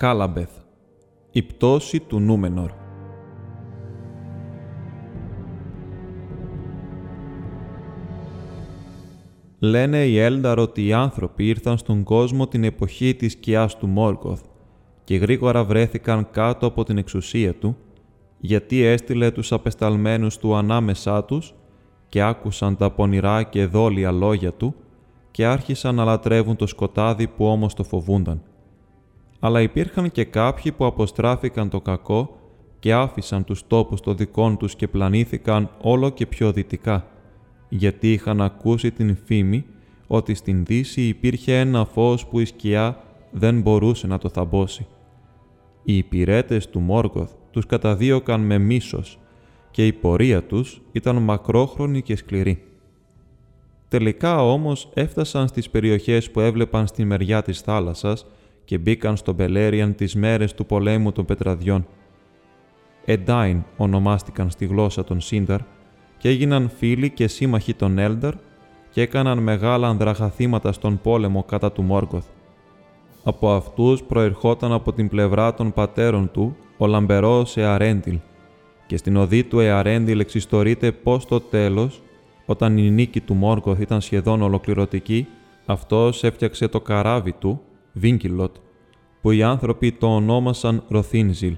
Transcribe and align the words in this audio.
Ακάλαμπεθ. 0.00 0.50
Η 1.30 1.42
πτώση 1.42 2.00
του 2.00 2.20
Νούμενορ. 2.20 2.70
Λένε 9.58 10.04
οι 10.04 10.18
Έλνταρ 10.18 10.58
ότι 10.58 10.86
οι 10.86 10.92
άνθρωποι 10.92 11.46
ήρθαν 11.46 11.78
στον 11.78 12.02
κόσμο 12.02 12.46
την 12.46 12.64
εποχή 12.64 13.14
της 13.14 13.32
σκιάς 13.32 13.76
του 13.76 13.86
Μόρκοθ 13.86 14.42
και 15.04 15.16
γρήγορα 15.16 15.64
βρέθηκαν 15.64 16.30
κάτω 16.30 16.66
από 16.66 16.84
την 16.84 16.98
εξουσία 16.98 17.54
του, 17.54 17.76
γιατί 18.38 18.82
έστειλε 18.82 19.30
τους 19.30 19.52
απεσταλμένους 19.52 20.36
του 20.38 20.56
ανάμεσά 20.56 21.24
τους 21.24 21.54
και 22.08 22.22
άκουσαν 22.22 22.76
τα 22.76 22.90
πονηρά 22.90 23.42
και 23.42 23.66
δόλια 23.66 24.12
λόγια 24.12 24.52
του 24.52 24.74
και 25.30 25.46
άρχισαν 25.46 25.94
να 25.94 26.04
λατρεύουν 26.04 26.56
το 26.56 26.66
σκοτάδι 26.66 27.26
που 27.26 27.46
όμως 27.46 27.74
το 27.74 27.84
φοβούνταν 27.84 28.42
αλλά 29.38 29.60
υπήρχαν 29.62 30.10
και 30.10 30.24
κάποιοι 30.24 30.72
που 30.72 30.84
αποστράφηκαν 30.84 31.68
το 31.68 31.80
κακό 31.80 32.36
και 32.78 32.92
άφησαν 32.92 33.44
τους 33.44 33.66
τόπους 33.66 34.00
των 34.00 34.16
δικών 34.16 34.56
τους 34.56 34.74
και 34.74 34.88
πλανήθηκαν 34.88 35.70
όλο 35.80 36.10
και 36.10 36.26
πιο 36.26 36.52
δυτικά, 36.52 37.06
γιατί 37.68 38.12
είχαν 38.12 38.40
ακούσει 38.40 38.90
την 38.90 39.16
φήμη 39.24 39.64
ότι 40.06 40.34
στην 40.34 40.64
Δύση 40.64 41.02
υπήρχε 41.02 41.58
ένα 41.58 41.84
φως 41.84 42.26
που 42.26 42.40
η 42.40 42.44
σκιά 42.44 43.02
δεν 43.30 43.60
μπορούσε 43.60 44.06
να 44.06 44.18
το 44.18 44.28
θαμπώσει. 44.28 44.86
Οι 45.82 45.96
υπηρέτες 45.96 46.68
του 46.68 46.80
Μόργοθ 46.80 47.32
τους 47.50 47.66
καταδίωκαν 47.66 48.40
με 48.40 48.58
μίσος 48.58 49.18
και 49.70 49.86
η 49.86 49.92
πορεία 49.92 50.42
τους 50.42 50.82
ήταν 50.92 51.16
μακρόχρονη 51.16 52.02
και 52.02 52.16
σκληρή. 52.16 52.62
Τελικά 53.88 54.42
όμως 54.42 54.90
έφτασαν 54.94 55.48
στις 55.48 55.70
περιοχές 55.70 56.30
που 56.30 56.40
έβλεπαν 56.40 56.86
στη 56.86 57.04
μεριά 57.04 57.42
της 57.42 57.60
θάλασσας 57.60 58.26
και 58.68 58.78
μπήκαν 58.78 59.16
στο 59.16 59.32
Μπελέριαν 59.32 59.94
τις 59.94 60.14
μέρες 60.14 60.54
του 60.54 60.66
πολέμου 60.66 61.12
των 61.12 61.24
πετραδιών. 61.24 61.86
Εντάιν 63.04 63.62
ονομάστηκαν 63.76 64.50
στη 64.50 64.66
γλώσσα 64.66 65.04
των 65.04 65.20
Σίνταρ 65.20 65.60
και 66.18 66.28
έγιναν 66.28 66.70
φίλοι 66.76 67.10
και 67.10 67.28
σύμμαχοι 67.28 67.74
των 67.74 67.98
Έλνταρ 67.98 68.34
και 68.90 69.00
έκαναν 69.00 69.38
μεγάλα 69.38 69.88
ανδραχαθήματα 69.88 70.72
στον 70.72 71.00
πόλεμο 71.02 71.42
κατά 71.42 71.72
του 71.72 71.82
Μόργκοθ. 71.82 72.26
Από 73.24 73.50
αυτούς 73.50 74.02
προερχόταν 74.02 74.72
από 74.72 74.92
την 74.92 75.08
πλευρά 75.08 75.54
των 75.54 75.72
πατέρων 75.72 76.30
του 76.30 76.56
ο 76.78 76.86
λαμπερός 76.86 77.56
Εαρέντιλ 77.56 78.18
και 78.86 78.96
στην 78.96 79.16
οδή 79.16 79.44
του 79.44 79.60
Εαρέντιλ 79.60 80.20
εξιστορείται 80.20 80.92
πως 80.92 81.26
το 81.26 81.40
τέλος, 81.40 82.02
όταν 82.46 82.78
η 82.78 82.90
νίκη 82.90 83.20
του 83.20 83.34
Μόργκοθ 83.34 83.80
ήταν 83.80 84.00
σχεδόν 84.00 84.42
ολοκληρωτική, 84.42 85.26
αυτός 85.66 86.24
έφτιαξε 86.24 86.68
το 86.68 86.80
καράβι 86.80 87.32
του 87.32 87.62
Βίνκιλοτ, 87.98 88.56
που 89.20 89.30
οι 89.30 89.42
άνθρωποι 89.42 89.92
το 89.92 90.06
ονόμασαν 90.06 90.84
Ροθίνζιλ 90.88 91.56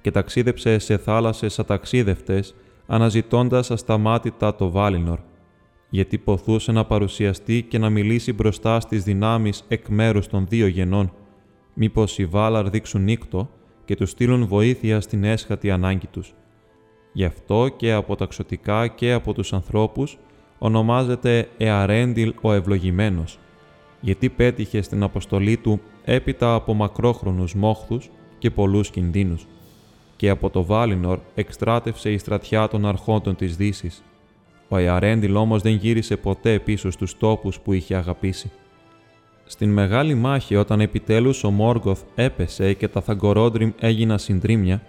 και 0.00 0.10
ταξίδεψε 0.10 0.78
σε 0.78 0.96
θάλασσες 0.96 1.58
αταξίδευτες, 1.58 2.54
αναζητώντας 2.86 3.70
ασταμάτητα 3.70 4.54
το 4.54 4.70
Βάλινορ, 4.70 5.18
γιατί 5.90 6.18
ποθούσε 6.18 6.72
να 6.72 6.84
παρουσιαστεί 6.84 7.62
και 7.62 7.78
να 7.78 7.90
μιλήσει 7.90 8.32
μπροστά 8.32 8.80
στις 8.80 9.04
δυνάμεις 9.04 9.64
εκ 9.68 9.88
μέρους 9.88 10.26
των 10.26 10.46
δύο 10.48 10.66
γενών, 10.66 11.12
μήπως 11.74 12.18
οι 12.18 12.24
Βάλαρ 12.24 12.70
δείξουν 12.70 13.02
νύκτο 13.02 13.50
και 13.84 13.96
τους 13.96 14.10
στείλουν 14.10 14.46
βοήθεια 14.46 15.00
στην 15.00 15.24
έσχατη 15.24 15.70
ανάγκη 15.70 16.06
τους. 16.06 16.34
Γι' 17.12 17.24
αυτό 17.24 17.68
και 17.76 17.92
από 17.92 18.16
τα 18.16 18.26
ξωτικά 18.26 18.86
και 18.86 19.12
από 19.12 19.32
τους 19.32 19.52
ανθρώπους 19.52 20.18
ονομάζεται 20.58 21.48
Εαρέντιλ 21.56 22.34
ο 22.40 22.52
Ευλογημένος, 22.52 23.38
γιατί 24.04 24.28
πέτυχε 24.28 24.82
στην 24.82 25.02
αποστολή 25.02 25.56
του 25.56 25.80
έπειτα 26.04 26.54
από 26.54 26.74
μακρόχρονους 26.74 27.54
μόχθους 27.54 28.10
και 28.38 28.50
πολλούς 28.50 28.90
κινδύνους 28.90 29.46
και 30.16 30.28
από 30.28 30.50
το 30.50 30.64
Βάλινορ 30.64 31.18
εκστράτευσε 31.34 32.12
η 32.12 32.18
στρατιά 32.18 32.68
των 32.68 32.86
αρχόντων 32.86 33.36
της 33.36 33.56
δύσης. 33.56 34.02
Ο 34.68 34.78
Ιαρέντιλ 34.78 35.36
όμως 35.36 35.62
δεν 35.62 35.72
γύρισε 35.72 36.16
ποτέ 36.16 36.58
πίσω 36.58 36.90
στους 36.90 37.16
τόπους 37.18 37.60
που 37.60 37.72
είχε 37.72 37.94
αγαπήσει. 37.94 38.50
Στην 39.44 39.72
μεγάλη 39.72 40.14
μάχη 40.14 40.56
όταν 40.56 40.80
επιτέλους 40.80 41.44
ο 41.44 41.50
Μόργοθ 41.50 42.02
έπεσε 42.14 42.72
και 42.72 42.88
τα 42.88 43.00
Θαγκορόντριμ 43.00 43.70
έγιναν 43.80 44.18
συντρίμια, 44.18 44.82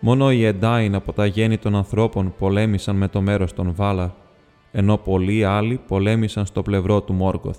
μόνο 0.00 0.32
οι 0.32 0.44
Εντάιν 0.44 0.94
από 0.94 1.12
τα 1.12 1.26
γέννη 1.26 1.58
των 1.58 1.76
ανθρώπων 1.76 2.34
πολέμησαν 2.38 2.96
με 2.96 3.08
το 3.08 3.20
μέρος 3.20 3.52
των 3.52 3.74
Βάλα, 3.74 4.14
ενώ 4.72 4.96
πολλοί 4.96 5.44
άλλοι 5.44 5.80
πολέμησαν 5.88 6.46
στο 6.46 6.62
πλευρό 6.62 7.00
του 7.02 7.12
Μόργοθ 7.12 7.58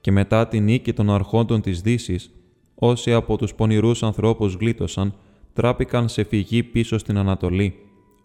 και 0.00 0.12
μετά 0.12 0.48
τη 0.48 0.60
νίκη 0.60 0.92
των 0.92 1.10
αρχόντων 1.10 1.60
της 1.60 1.80
δύσης, 1.80 2.30
όσοι 2.74 3.12
από 3.12 3.36
τους 3.36 3.54
πονηρούς 3.54 4.02
ανθρώπους 4.02 4.54
γλίτωσαν, 4.54 5.14
τράπηκαν 5.52 6.08
σε 6.08 6.24
φυγή 6.24 6.62
πίσω 6.62 6.98
στην 6.98 7.18
Ανατολή, 7.18 7.74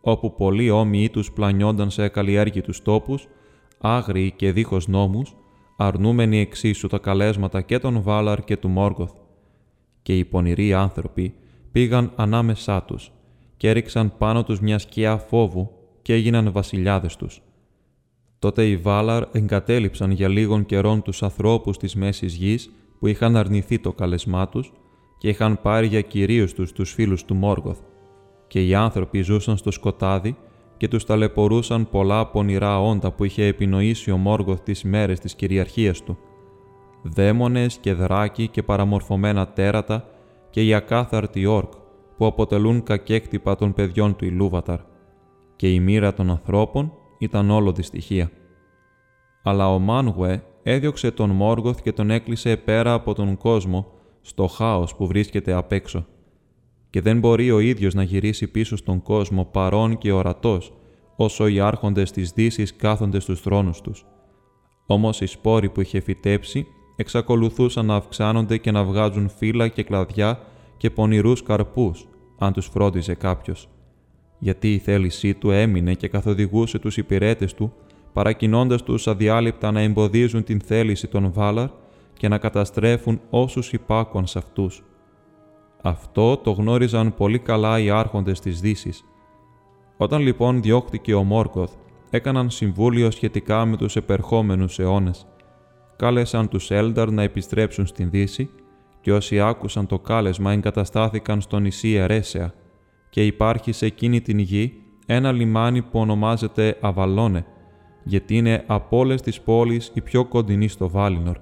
όπου 0.02 0.36
πολλοί 0.36 0.70
όμοιοι 0.70 1.10
τους 1.10 1.32
πλανιόνταν 1.32 1.90
σε 1.90 2.04
ακαλλιέργητους 2.04 2.82
τόπους, 2.82 3.28
άγριοι 3.78 4.32
και 4.32 4.52
δίχως 4.52 4.88
νόμους, 4.88 5.36
αρνούμενοι 5.78 6.40
εξίσου 6.40 6.88
τα 6.88 6.98
καλέσματα 6.98 7.62
και 7.62 7.80
των 7.80 8.02
Βάλαρ 8.02 8.44
και 8.44 8.58
του 8.58 8.70
Μόργοθ. 8.70 9.12
Και 10.02 10.18
οι 10.18 10.26
πονηροί 10.26 10.74
άνθρωποι 10.74 11.34
πήγαν 11.72 12.12
ανάμεσά 12.16 12.84
τους 12.84 13.12
και 13.58 13.70
έριξαν 13.70 14.18
πάνω 14.18 14.44
τους 14.44 14.60
μια 14.60 14.78
σκιά 14.80 15.18
φόβου 15.18 15.72
και 16.02 16.14
έγιναν 16.14 16.52
βασιλιάδες 16.52 17.16
τους. 17.16 17.42
Τότε 18.44 18.66
οι 18.68 18.78
Βάλαρ 18.78 19.24
εγκατέλειψαν 19.32 20.12
για 20.12 20.28
λίγων 20.28 20.66
καιρών 20.66 21.02
τους 21.02 21.24
ανθρώπους 21.24 21.78
της 21.78 21.96
Μέσης 21.96 22.36
Γης 22.36 22.70
που 23.00 23.08
είχαν 23.08 23.36
αρνηθεί 23.36 23.80
το 23.80 23.94
καλεσμά 23.94 24.50
τους 24.50 24.72
και 25.18 25.30
είχαν 25.30 25.62
πάρει 25.62 25.88
για 25.88 26.02
κυρίους 26.02 26.54
τους 26.54 26.72
τους 26.72 26.94
φίλους 26.94 27.26
του 27.26 27.36
Μόργοθ. 27.36 27.80
Και 28.48 28.68
οι 28.68 28.76
άνθρωποι 28.76 29.22
ζούσαν 29.22 29.58
στο 29.58 29.72
σκοτάδι 29.72 30.36
και 30.78 30.88
τους 30.88 31.06
ταλαιπωρούσαν 31.06 31.90
πολλά 31.90 32.28
πονηρά 32.28 32.82
όντα 32.82 33.12
που 33.12 33.24
είχε 33.24 33.46
επινοήσει 33.46 34.12
ο 34.12 34.18
Μόργοθ 34.18 34.62
τις 34.64 34.84
μέρες 34.84 35.20
της 35.20 35.36
κυριαρχίας 35.36 36.04
του. 36.04 36.18
Δαίμονες 37.04 37.78
και 37.78 37.94
δράκοι 37.94 38.48
και 38.48 38.64
παραμορφωμένα 38.64 39.48
τέρατα 39.48 40.08
και 40.50 40.66
οι 40.66 40.74
ακάθαρτοι 40.74 41.46
όρκ 41.46 41.72
που 42.18 42.26
αποτελούν 42.26 42.84
κακέκτυπα 42.84 43.56
των 43.56 43.74
παιδιών 43.74 44.16
του 44.16 44.26
Ιλούβαταρ. 44.26 44.80
Και 45.56 45.74
η 45.74 45.80
μοίρα 45.80 46.14
των 46.14 46.30
ανθρώπων 46.30 46.94
ήταν 47.24 47.50
όλο 47.50 47.72
δυστυχία. 47.72 48.32
Αλλά 49.44 49.74
ο 49.74 49.80
Μάνγουε 49.80 50.44
έδιωξε 50.64 51.12
τον 51.12 51.30
Μόργοθ 51.30 51.82
και 51.82 51.92
τον 51.92 52.10
έκλεισε 52.10 52.58
πέρα 52.58 52.94
από 52.94 53.14
τον 53.14 53.38
κόσμο, 53.38 53.88
στο 54.22 54.48
χάος 54.48 54.96
που 54.96 55.08
βρίσκεται 55.08 55.54
απ' 55.54 55.72
έξω. 55.72 56.06
Και 56.90 57.02
δεν 57.02 57.20
μπορεί 57.20 57.52
ο 57.52 57.60
ίδιος 57.60 57.94
να 57.94 58.04
γυρίσει 58.04 58.48
πίσω 58.48 58.76
στον 58.76 59.02
κόσμο 59.02 59.46
παρόν 59.46 59.98
και 59.98 60.12
ορατός, 60.12 60.74
όσο 61.16 61.48
οι 61.48 61.60
άρχοντες 61.60 62.12
της 62.12 62.32
δύσης 62.32 62.76
κάθονται 62.76 63.20
στους 63.20 63.42
θρόνους 63.42 63.82
τους. 63.82 64.06
Όμως 64.86 65.22
οι 65.22 65.26
σπόροι 65.26 65.70
που 65.70 65.82
είχε 65.82 66.00
φυτέψει 66.00 66.68
εξακολουθούσαν 66.96 67.86
να 67.86 67.96
αυξάνονται 67.96 68.58
και 68.58 68.72
να 68.72 68.84
βγάζουν 68.84 69.30
φύλλα 69.30 69.68
και 69.68 69.84
κλαδιά 69.84 70.40
και 70.78 70.90
πονηρούς 70.90 71.44
καρπούς, 71.44 72.08
αν 72.40 72.54
τους 72.54 72.66
φρόντιζε 72.66 73.14
κάποιος 73.14 73.68
γιατί 74.44 74.74
η 74.74 74.78
θέλησή 74.78 75.34
του 75.34 75.52
έμεινε 75.52 75.94
και 75.94 76.08
καθοδηγούσε 76.08 76.80
τους 76.80 76.98
υπηρέτες 76.98 77.54
του, 77.54 77.74
παρακινώντας 78.14 78.84
τους 78.84 79.08
αδιάλειπτα 79.08 79.72
να 79.72 79.80
εμποδίζουν 79.80 80.44
την 80.44 80.62
θέληση 80.62 81.08
των 81.08 81.32
Βάλαρ 81.34 81.70
και 82.14 82.28
να 82.28 82.38
καταστρέφουν 82.38 83.22
όσους 83.30 83.74
υπάκουαν 83.74 84.26
σε 84.28 84.38
αυτούς. 84.38 84.84
Αυτό 85.82 86.38
το 86.38 86.52
γνώριζαν 86.52 87.16
πολύ 87.16 87.40
καλά 87.40 87.80
οι 87.80 87.90
άρχοντες 87.90 88.40
της 88.40 88.60
δύσης. 88.60 89.04
Όταν 89.98 90.22
λοιπόν 90.22 90.62
διώχτηκε 90.62 91.14
ο 91.14 91.24
Μόρκοθ, 91.24 91.72
έκαναν 92.10 92.50
συμβούλιο 92.50 93.12
σχετικά 93.12 93.66
με 93.66 93.78
τους 93.78 93.96
επερχόμενους 93.96 94.80
αιώνες. 94.80 95.28
Κάλεσαν 95.96 96.48
τους 96.48 96.72
Έλνταρ 96.72 97.12
να 97.12 97.24
επιστρέψουν 97.24 97.86
στην 97.86 98.10
Δύση 98.10 98.50
και 99.02 99.14
όσοι 99.14 99.40
άκουσαν 99.40 99.88
το 99.88 100.00
κάλεσμα 100.00 100.52
εγκαταστάθηκαν 100.52 101.42
στο 101.42 101.60
νησί 101.60 101.94
Ερέσεα, 101.94 102.54
και 103.14 103.26
υπάρχει 103.26 103.72
σε 103.72 103.86
εκείνη 103.86 104.22
την 104.22 104.40
γη 104.40 104.74
ένα 105.06 105.32
λιμάνι 105.32 105.82
που 105.82 106.00
ονομάζεται 106.00 106.78
Αβαλόνε, 106.82 107.46
γιατί 108.04 108.38
είναι 108.38 108.64
από 108.68 108.98
όλες 108.98 109.22
τις 109.22 109.42
πόλεις 109.42 109.92
η 109.94 110.02
πιο 110.02 110.26
κοντινή 110.26 110.68
στο 110.68 110.90
Βάλινορ. 110.90 111.38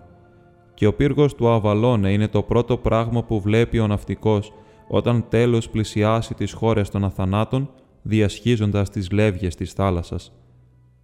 Και 0.74 0.88
ο 0.88 0.94
πύργος 0.94 1.36
του 1.36 1.50
Αβαλόνε 1.50 2.12
είναι 2.12 2.28
το 2.28 2.42
πρώτο 2.42 2.78
πράγμα 2.78 3.24
που 3.24 3.42
βλέπει 3.42 3.80
ο 3.80 3.88
ναυτικός 3.88 4.54
όταν 4.88 5.26
τέλος 5.30 5.70
πλησιάσει 5.70 6.34
τις 6.34 6.52
χώρες 6.52 6.90
των 6.90 7.04
αθανάτων, 7.04 7.70
διασχίζοντας 8.02 8.90
τις 8.90 9.12
λεύγες 9.12 9.56
της 9.56 9.74
θάλασσας. 9.74 10.32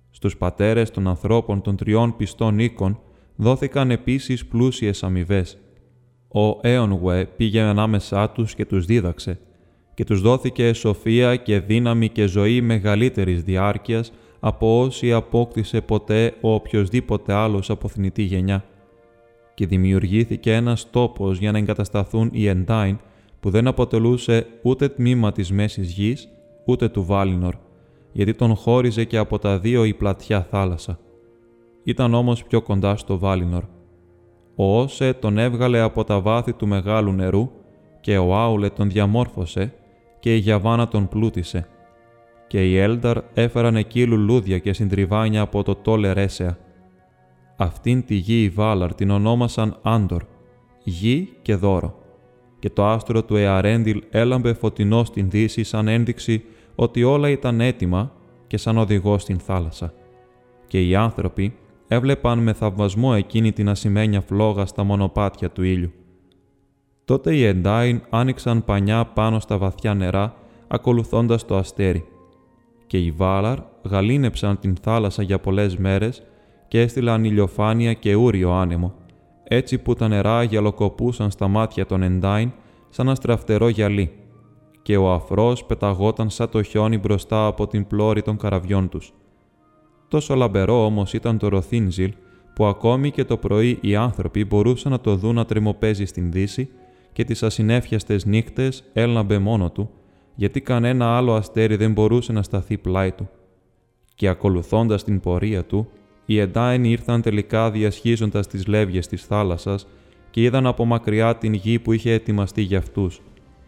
Στους 0.10 0.38
πατέρες 0.38 0.92
των 0.92 1.08
ανθρώπων 1.08 1.62
των 1.62 1.76
τριών 1.76 2.16
πιστών 2.16 2.60
οίκων 2.60 3.00
δόθηκαν 3.36 3.92
επίσης 3.92 4.46
πλούσιες 4.46 5.04
αμοιβές. 5.04 5.58
Ο 6.28 6.60
Έονουε 6.62 7.26
πήγε 7.26 7.62
ανάμεσά 7.62 8.30
τους 8.30 8.56
και 8.56 8.66
τους 8.66 8.86
δίδαξε 8.86 9.40
και 9.98 10.04
τους 10.04 10.22
δόθηκε 10.22 10.74
σοφία 10.74 11.36
και 11.36 11.60
δύναμη 11.60 12.10
και 12.10 12.26
ζωή 12.26 12.62
μεγαλύτερης 12.62 13.44
διάρκειας 13.44 14.12
από 14.40 14.82
όσοι 14.82 15.14
απόκτησε 15.14 15.82
ποτέ 15.82 16.34
ο 16.42 16.54
οποιοδήποτε 16.54 17.34
άλλος 17.34 17.70
από 17.70 17.88
θνητή 17.88 18.22
γενιά. 18.22 18.64
Και 19.54 19.66
δημιουργήθηκε 19.66 20.54
ένας 20.54 20.90
τόπος 20.90 21.38
για 21.38 21.52
να 21.52 21.58
εγκατασταθούν 21.58 22.30
οι 22.34 22.48
Εντάιν 22.48 22.98
που 23.40 23.50
δεν 23.50 23.68
αποτελούσε 23.68 24.46
ούτε 24.62 24.90
τμήμα 24.90 25.32
της 25.32 25.52
Μέσης 25.52 25.92
Γης, 25.92 26.30
ούτε 26.66 26.90
του 26.90 27.06
Βάλινορ, 27.06 27.56
γιατί 28.12 28.34
τον 28.34 28.56
χώριζε 28.56 29.04
και 29.04 29.18
από 29.18 29.40
τα 29.40 29.60
δύο 29.60 29.84
η 29.84 29.94
πλατιά 29.94 30.48
θάλασσα. 30.50 31.00
Ήταν 31.84 32.14
όμως 32.14 32.44
πιο 32.44 32.62
κοντά 32.62 32.96
στο 32.96 33.18
Βάλινορ. 33.18 33.64
Ο 34.56 34.80
Όσε 34.80 35.14
τον 35.14 35.38
έβγαλε 35.38 35.80
από 35.80 36.04
τα 36.04 36.20
βάθη 36.20 36.54
του 36.54 36.68
μεγάλου 36.68 37.12
νερού 37.12 37.50
και 38.02 38.18
ο 38.18 38.36
Άουλε 38.36 38.70
τον 38.70 38.90
διαμόρφωσε 38.90 39.74
και 40.20 40.36
η 40.36 40.38
Γιαβάνα 40.38 40.88
τον 40.88 41.08
πλούτησε. 41.08 41.68
Και 42.48 42.70
οι 42.70 42.78
Έλνταρ 42.78 43.18
έφεραν 43.34 43.76
εκεί 43.76 44.06
λουλούδια 44.06 44.58
και 44.58 44.74
συντριβάνια 44.74 45.42
από 45.42 45.64
το 45.64 45.76
τόλε 45.76 46.12
Ρέσεα. 46.12 46.58
Αυτήν 47.56 48.06
τη 48.06 48.16
γη 48.16 48.44
οι 48.44 48.50
Βάλαρ 48.50 48.96
την 48.96 49.10
ονόμασαν 49.10 49.80
Άντορ, 49.82 50.24
γη 50.84 51.30
και 51.42 51.56
δώρο. 51.56 52.00
Και 52.60 52.70
το 52.70 52.86
άστρο 52.86 53.24
του 53.24 53.36
Εαρέντιλ 53.36 54.04
έλαμπε 54.10 54.54
φωτεινό 54.54 55.04
στην 55.04 55.30
δύση 55.30 55.64
σαν 55.64 55.88
ένδειξη 55.88 56.44
ότι 56.76 57.04
όλα 57.04 57.30
ήταν 57.30 57.62
έτοιμα 57.62 58.12
και 58.48 58.58
σαν 58.58 58.78
οδηγό 58.78 59.18
στην 59.18 59.40
θάλασσα. 59.40 59.94
Και 60.68 60.88
οι 60.88 60.96
άνθρωποι 60.96 61.56
έβλεπαν 61.88 62.40
με 62.40 62.54
θαυμασμό 62.54 63.12
εκείνη 63.16 63.52
την 63.52 63.70
ασημένια 63.70 64.22
φλόγα 64.22 64.66
στα 64.66 64.84
μονοπάτια 64.84 65.50
του 65.50 65.64
ήλιου. 65.64 65.92
Τότε 67.08 67.36
οι 67.36 67.44
Εντάιν 67.44 68.02
άνοιξαν 68.10 68.64
πανιά 68.66 69.06
πάνω 69.06 69.40
στα 69.40 69.58
βαθιά 69.58 69.94
νερά, 69.94 70.36
ακολουθώντας 70.68 71.46
το 71.46 71.58
αστέρι. 71.58 72.06
Και 72.88 72.98
οι 72.98 73.12
Βάλαρ 73.12 73.58
γαλήνεψαν 73.84 74.60
την 74.60 74.76
θάλασσα 74.82 75.24
για 75.24 75.40
πολλές 75.40 75.78
μέρες 75.78 76.24
και 76.68 76.82
έστειλαν 76.82 77.24
ηλιοφάνεια 77.24 77.94
και 77.94 78.16
ούριο 78.16 78.52
άνεμο, 78.52 78.94
έτσι 79.44 79.78
που 79.78 79.94
τα 79.94 80.08
νερά 80.08 80.44
γυαλοκοπούσαν 80.44 81.32
στα 81.32 81.48
μάτια 81.48 81.86
των 81.86 82.04
Εντάιν 82.04 82.52
σαν 82.90 83.06
ένα 83.06 83.16
στραφτερό 83.16 83.68
γυαλί, 83.68 84.12
και 84.82 84.98
ο 84.98 85.12
αφρός 85.12 85.66
πεταγόταν 85.66 86.30
σαν 86.30 86.50
το 86.50 86.64
χιόνι 86.64 86.98
μπροστά 86.98 87.46
από 87.46 87.68
την 87.68 87.88
πλώρη 87.88 88.22
των 88.22 88.38
καραβιών 88.38 88.90
τους. 88.90 89.14
Τόσο 90.08 90.36
λαμπερό 90.36 90.86
όμως 90.86 91.14
ήταν 91.14 91.38
το 91.38 91.48
Ροθίνζιλ, 91.48 92.14
που 92.56 92.66
ακόμη 92.66 93.12
και 93.12 93.24
το 93.24 93.38
πρωί 93.38 93.78
οι 93.82 93.96
άνθρωποι 93.96 94.46
μπορούσαν 94.46 94.92
να 94.92 95.00
το 95.00 95.16
δουν 95.16 95.36
να 95.36 95.46
τρεμοπαίζει 95.46 96.06
στην 96.06 96.32
δύση 96.32 96.70
και 97.18 97.24
τις 97.24 97.44
ασυνέφιαστες 97.44 98.26
νύχτες 98.26 98.84
έλαμπε 98.94 99.38
μόνο 99.38 99.72
του, 99.72 99.90
γιατί 100.36 100.62
κανένα 100.62 101.18
άλλο 101.18 101.34
αστέρι 101.34 101.76
δεν 101.76 101.92
μπορούσε 101.92 102.32
να 102.32 102.44
σταθεί 102.44 102.78
πλάι 102.78 103.12
του. 103.12 103.30
Και 104.16 104.28
ακολουθώντας 104.28 105.04
την 105.04 105.20
πορεία 105.20 105.66
του, 105.66 105.90
οι 106.26 106.40
Εντάιν 106.40 106.84
ήρθαν 106.84 107.22
τελικά 107.22 107.72
διασχίζοντας 107.72 108.48
τις 108.48 108.68
λεύγες 108.68 109.08
της 109.08 109.26
θάλασσας 109.26 109.88
και 110.30 110.42
είδαν 110.42 110.68
από 110.68 110.86
μακριά 110.86 111.36
την 111.36 111.54
γη 111.54 111.80
που 111.80 111.92
είχε 111.92 112.12
ετοιμαστεί 112.12 112.62
για 112.62 112.78
αυτούς, 112.78 113.22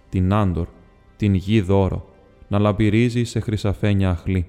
την 0.10 0.34
Άντορ, 0.34 0.68
την 1.16 1.34
γη 1.34 1.62
δώρο, 1.62 2.06
να 2.48 2.60
λαμπυρίζει 2.60 3.24
σε 3.24 3.40
χρυσαφένια 3.40 4.10
αχλή. 4.10 4.48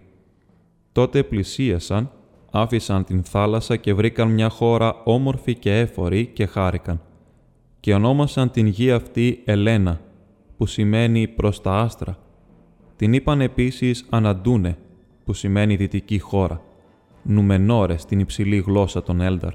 Τότε 0.92 1.22
πλησίασαν, 1.22 2.10
άφησαν 2.50 3.04
την 3.04 3.24
θάλασσα 3.24 3.76
και 3.76 3.94
βρήκαν 3.94 4.30
μια 4.30 4.48
χώρα 4.48 5.02
όμορφη 5.04 5.54
και 5.54 5.78
έφορη 5.78 6.26
και 6.26 6.46
χάρηκαν 6.46 7.00
και 7.80 7.94
ονόμασαν 7.94 8.50
την 8.50 8.66
γη 8.66 8.90
αυτή 8.90 9.42
Ελένα, 9.44 10.00
που 10.56 10.66
σημαίνει 10.66 11.28
προς 11.28 11.60
τα 11.60 11.72
άστρα. 11.72 12.18
Την 12.96 13.12
είπαν 13.12 13.40
επίσης 13.40 14.06
Αναντούνε, 14.10 14.78
που 15.24 15.32
σημαίνει 15.32 15.76
δυτική 15.76 16.18
χώρα, 16.18 16.62
Νουμενόρε 17.22 17.96
στην 17.96 18.18
υψηλή 18.18 18.56
γλώσσα 18.66 19.02
των 19.02 19.20
Έλνταρ. 19.20 19.52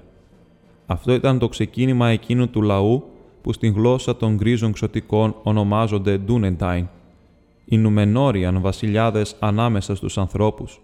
Αυτό 0.85 1.13
ήταν 1.13 1.39
το 1.39 1.47
ξεκίνημα 1.47 2.09
εκείνου 2.09 2.49
του 2.49 2.61
λαού 2.61 3.03
που 3.41 3.53
στην 3.53 3.73
γλώσσα 3.73 4.15
των 4.15 4.35
γκρίζων 4.35 4.71
ξωτικών 4.71 5.35
ονομάζονται 5.43 6.17
Ντούνεντάιν, 6.17 6.87
οι 7.65 7.77
Νουμενόριαν 7.77 8.61
βασιλιάδες 8.61 9.35
ανάμεσα 9.39 9.95
στους 9.95 10.17
ανθρώπους. 10.17 10.79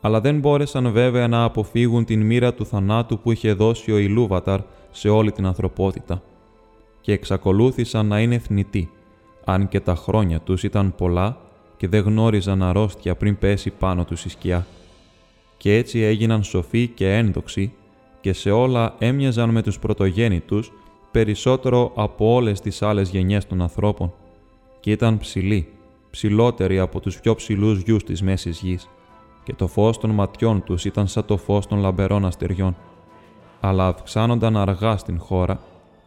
Αλλά 0.00 0.20
δεν 0.20 0.38
μπόρεσαν 0.38 0.92
βέβαια 0.92 1.28
να 1.28 1.42
αποφύγουν 1.42 2.04
την 2.04 2.22
μοίρα 2.22 2.54
του 2.54 2.66
θανάτου 2.66 3.18
που 3.18 3.32
είχε 3.32 3.52
δώσει 3.52 3.92
ο 3.92 3.98
Ιλούβαταρ 3.98 4.60
σε 4.98 5.08
όλη 5.08 5.32
την 5.32 5.46
ανθρωπότητα 5.46 6.22
και 7.00 7.12
εξακολούθησαν 7.12 8.06
να 8.06 8.20
είναι 8.20 8.38
θνητοί, 8.38 8.90
αν 9.44 9.68
και 9.68 9.80
τα 9.80 9.94
χρόνια 9.94 10.40
τους 10.40 10.62
ήταν 10.62 10.94
πολλά 10.94 11.36
και 11.76 11.88
δεν 11.88 12.02
γνώριζαν 12.02 12.62
αρρώστια 12.62 13.14
πριν 13.14 13.38
πέσει 13.38 13.70
πάνω 13.70 14.04
τους 14.04 14.24
η 14.24 14.28
σκιά. 14.28 14.66
Και 15.56 15.76
έτσι 15.76 16.00
έγιναν 16.00 16.42
σοφοί 16.42 16.88
και 16.88 17.16
ένδοξοι 17.16 17.72
και 18.20 18.32
σε 18.32 18.50
όλα 18.50 18.94
έμοιαζαν 18.98 19.50
με 19.50 19.62
τους 19.62 19.78
πρωτογέννητους 19.78 20.72
περισσότερο 21.10 21.92
από 21.94 22.34
όλες 22.34 22.60
τις 22.60 22.82
άλλες 22.82 23.10
γενιές 23.10 23.46
των 23.46 23.62
ανθρώπων 23.62 24.12
και 24.80 24.90
ήταν 24.90 25.18
ψηλοί, 25.18 25.68
ψηλότεροι 26.10 26.78
από 26.78 27.00
τους 27.00 27.20
πιο 27.20 27.34
ψηλούς 27.34 27.80
γιους 27.80 28.04
της 28.04 28.22
Μέσης 28.22 28.60
Γης 28.60 28.88
και 29.44 29.54
το 29.54 29.66
φως 29.66 29.98
των 29.98 30.10
ματιών 30.10 30.64
τους 30.64 30.84
ήταν 30.84 31.06
σαν 31.06 31.24
το 31.24 31.36
φως 31.36 31.66
των 31.66 31.78
λαμπερών 31.78 32.24
αστεριών. 32.24 32.76
Αλλά 33.60 33.86
αυξάνονταν 33.86 34.56
αργά 34.56 34.96
στην 34.96 35.18
χώρα 35.18 35.60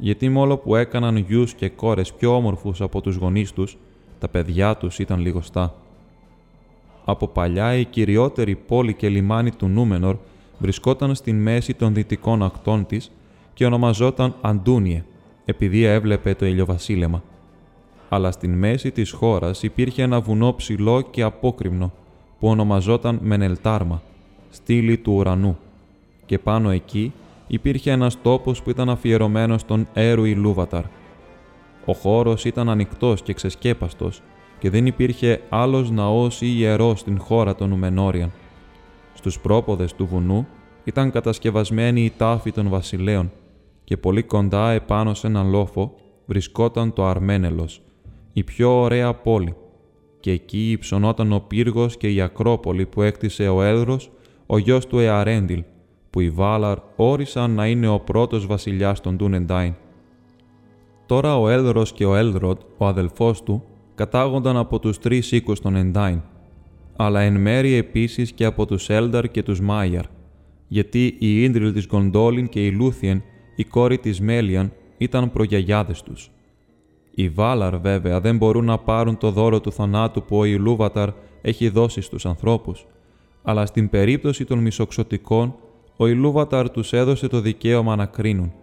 γιατί 0.04 0.30
μόλο 0.30 0.58
που 0.58 0.76
έκαναν 0.76 1.18
γιους 1.18 1.54
και 1.54 1.70
κόρες 1.70 2.14
πιο 2.14 2.36
όμορφους 2.36 2.82
από 2.82 3.02
τους 3.02 3.16
γονείς 3.16 3.52
τους, 3.52 3.78
τα 4.20 4.28
παιδιά 4.28 4.78
τους 4.78 5.00
ήταν 5.00 5.20
λιγοστά. 5.20 5.74
Από 7.06 7.28
παλιά 7.28 7.76
η 7.76 7.86
κυριότερη 7.86 8.56
πόλη 8.56 8.94
και 8.94 9.10
λιμάνι 9.10 9.52
του 9.52 9.68
Νούμενορ 9.68 10.16
βρισκόταν 10.58 11.16
στην 11.16 11.42
μέση 11.42 11.74
των 11.74 11.94
δυτικών 11.94 12.44
ακτών 12.44 12.86
της 12.86 13.12
και 13.54 13.66
ονομαζόταν 13.66 14.36
Αντούνιε, 14.42 15.04
επειδή 15.46 15.84
έβλεπε 15.84 16.34
το 16.34 16.46
ηλιοβασίλεμα. 16.46 17.24
Αλλά 18.10 18.32
στην 18.32 18.54
μέση 18.54 18.92
της 18.92 19.12
χώρας 19.12 19.64
υπήρχε 19.64 20.02
ένα 20.02 20.22
βουνό 20.22 20.54
ψηλό 20.54 21.02
και 21.02 21.22
απόκριμνο, 21.22 21.92
που 22.40 22.48
ονομαζόταν 22.48 23.20
Μενελτάρμα, 23.22 24.02
στήλη 24.50 24.98
του 24.98 25.14
ουρανού, 25.14 25.58
και 26.26 26.40
πάνω 26.40 26.70
εκεί 26.70 27.14
υπήρχε 27.54 27.92
ένας 27.92 28.22
τόπος 28.22 28.62
που 28.62 28.70
ήταν 28.70 28.90
αφιερωμένος 28.90 29.62
στον 29.62 29.88
έρου 29.94 30.26
Λούβαταρ. 30.26 30.84
Ο 31.86 31.94
χώρος 31.94 32.46
ήταν 32.46 32.70
ανοιχτός 32.70 33.22
και 33.22 33.34
ξεσκέπαστος 33.34 34.22
και 34.60 34.70
δεν 34.70 34.86
υπήρχε 34.86 35.42
άλλος 35.50 35.92
ναός 35.92 36.42
ή 36.42 36.54
ιερός 36.58 37.00
στην 37.00 37.20
χώρα 37.20 37.56
των 37.56 37.72
Ουμενόριαν. 37.72 38.32
Στους 39.14 39.40
πρόποδες 39.40 39.94
του 39.94 40.06
βουνού 40.06 40.48
ήταν 40.84 41.12
κατασκευασμένη 41.12 42.04
η 42.04 42.14
τάφη 42.18 42.52
των 42.52 42.70
βασιλέων 42.70 43.32
και 43.84 43.98
πολύ 43.98 44.24
κοντά 44.24 44.72
επάνω 44.72 45.14
σε 45.14 45.28
έναν 45.28 45.50
λόφο 45.50 45.96
βρισκόταν 46.26 46.94
το 46.94 47.06
Αρμένελος, 47.06 47.82
η 48.34 48.44
πιο 48.44 48.82
ωραία 48.82 49.14
πόλη, 49.14 49.56
και 50.20 50.32
εκεί 50.32 50.72
υψωνόταν 50.72 51.34
ο 51.34 51.40
πύργος 51.40 51.98
και 51.98 52.10
η 52.10 52.22
Ακρόπολη 52.22 52.86
που 52.86 53.02
έκτισε 53.02 53.48
ο 53.48 53.64
Έλρος, 53.64 54.12
ο 54.46 54.58
γιος 54.58 54.88
του 54.88 55.00
Εαρέντιλ, 55.00 55.64
που 56.12 56.20
οι 56.20 56.30
Βάλαρ 56.30 56.78
όρισαν 56.96 57.52
να 57.52 57.68
είναι 57.68 57.88
ο 57.88 58.00
πρώτος 58.00 58.46
βασιλιάς 58.46 59.02
των 59.02 59.16
Ντούνεντάιν. 59.16 59.74
Τώρα 61.06 61.40
ο 61.40 61.50
Έλρος 61.50 61.94
και 61.94 62.06
ο 62.06 62.16
Έλροντ, 62.16 62.62
ο 62.78 62.86
αδελφός 62.88 63.44
του, 63.44 63.64
κατάγονταν 63.96 64.58
από 64.58 64.80
τους 64.80 64.98
τρεις 64.98 65.32
οίκους 65.32 65.60
των 65.60 65.76
Εντάιν, 65.76 66.22
αλλά 66.96 67.22
εν 67.22 67.42
μέρει 67.42 67.74
επίσης 67.74 68.32
και 68.32 68.46
από 68.46 68.66
τους 68.66 68.90
Έλνταρ 68.90 69.32
και 69.32 69.44
τους 69.44 69.62
Μάιαρ, 69.62 70.06
γιατί 70.68 71.16
η 71.20 71.44
Ίντριλ 71.44 71.74
της 71.74 71.88
Γκόντολιν 71.88 72.50
και 72.50 72.66
η 72.66 72.72
Λούθιεν, 72.72 73.24
η 73.56 73.64
κόρη 73.64 73.98
της 73.98 74.22
Μέλιαν, 74.22 74.72
ήταν 74.98 75.32
προγιαγιάδες 75.32 76.04
τους. 76.04 76.32
Οι 77.16 77.30
Βάλαρ 77.30 77.78
βέβαια 77.78 78.20
δεν 78.20 78.38
μπορούν 78.38 78.66
να 78.66 78.78
πάρουν 78.78 79.18
το 79.18 79.32
δώρο 79.32 79.62
του 79.62 79.72
θανάτου 79.72 80.24
που 80.24 80.38
ο 80.38 80.46
Ιλούβαταρ 80.46 81.10
έχει 81.42 81.70
δώσει 81.70 82.02
στους 82.02 82.26
ανθρώπους, 82.26 82.86
αλλά 83.44 83.66
στην 83.66 83.90
περίπτωση 83.90 84.46
των 84.46 84.60
μισοξωτικών 84.60 85.56
ο 86.02 86.08
Ιλούβαταρ 86.08 86.70
τους 86.70 86.94
έδωσε 86.94 87.28
το 87.28 87.40
δικαίωμα 87.40 87.96
να 87.96 88.06
κρίνουν 88.06 88.54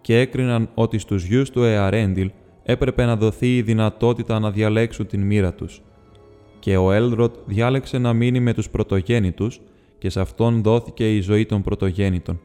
και 0.00 0.18
έκριναν 0.18 0.68
ότι 0.74 0.98
στους 0.98 1.24
γιους 1.24 1.50
του 1.50 1.62
Εαρέντιλ 1.62 2.30
έπρεπε 2.62 3.04
να 3.04 3.16
δοθεί 3.16 3.56
η 3.56 3.62
δυνατότητα 3.62 4.38
να 4.38 4.50
διαλέξουν 4.50 5.06
την 5.06 5.20
μοίρα 5.22 5.54
τους. 5.54 5.82
Και 6.58 6.76
ο 6.76 6.92
Έλδροτ 6.92 7.34
διάλεξε 7.46 7.98
να 7.98 8.12
μείνει 8.12 8.40
με 8.40 8.54
τους 8.54 8.70
πρωτογέννητους 8.70 9.60
και 9.98 10.10
σε 10.10 10.20
αυτόν 10.20 10.62
δόθηκε 10.62 11.14
η 11.14 11.20
ζωή 11.20 11.46
των 11.46 11.62
πρωτογέννητων. 11.62 12.40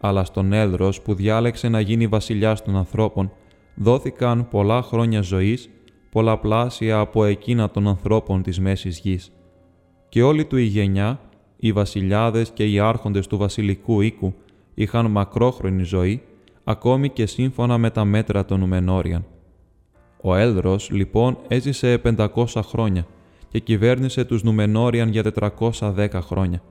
Αλλά 0.00 0.24
στον 0.24 0.52
Έλδρος 0.52 1.00
που 1.00 1.14
διάλεξε 1.14 1.68
να 1.68 1.80
γίνει 1.80 2.06
βασιλιάς 2.06 2.62
των 2.62 2.76
ανθρώπων 2.76 3.32
δόθηκαν 3.74 4.48
πολλά 4.48 4.82
χρόνια 4.82 5.22
ζωής, 5.22 5.70
πολλαπλάσια 6.10 6.98
από 6.98 7.24
εκείνα 7.24 7.70
των 7.70 7.88
ανθρώπων 7.88 8.42
της 8.42 8.60
Μέσης 8.60 8.98
Γης. 8.98 9.32
Και 10.08 10.22
όλη 10.22 10.44
του 10.44 10.56
η 10.56 10.64
γενιά, 10.64 11.20
οι 11.66 11.72
βασιλιάδες 11.72 12.50
και 12.50 12.64
οι 12.64 12.78
άρχοντες 12.78 13.26
του 13.26 13.36
βασιλικού 13.36 14.00
οίκου, 14.00 14.34
είχαν 14.74 15.10
μακρόχρονη 15.10 15.82
ζωή, 15.82 16.22
ακόμη 16.64 17.08
και 17.08 17.26
σύμφωνα 17.26 17.78
με 17.78 17.90
τα 17.90 18.04
μέτρα 18.04 18.44
των 18.44 18.62
Ουμενόριαν. 18.62 19.24
Ο 20.20 20.34
Έλδρος, 20.34 20.90
λοιπόν, 20.90 21.38
έζησε 21.48 21.98
500 21.98 22.44
χρόνια 22.62 23.06
και 23.48 23.58
κυβέρνησε 23.58 24.24
τους 24.24 24.42
Νουμενόριαν 24.42 25.08
για 25.08 25.22
410 25.78 26.08
χρόνια. 26.20 26.62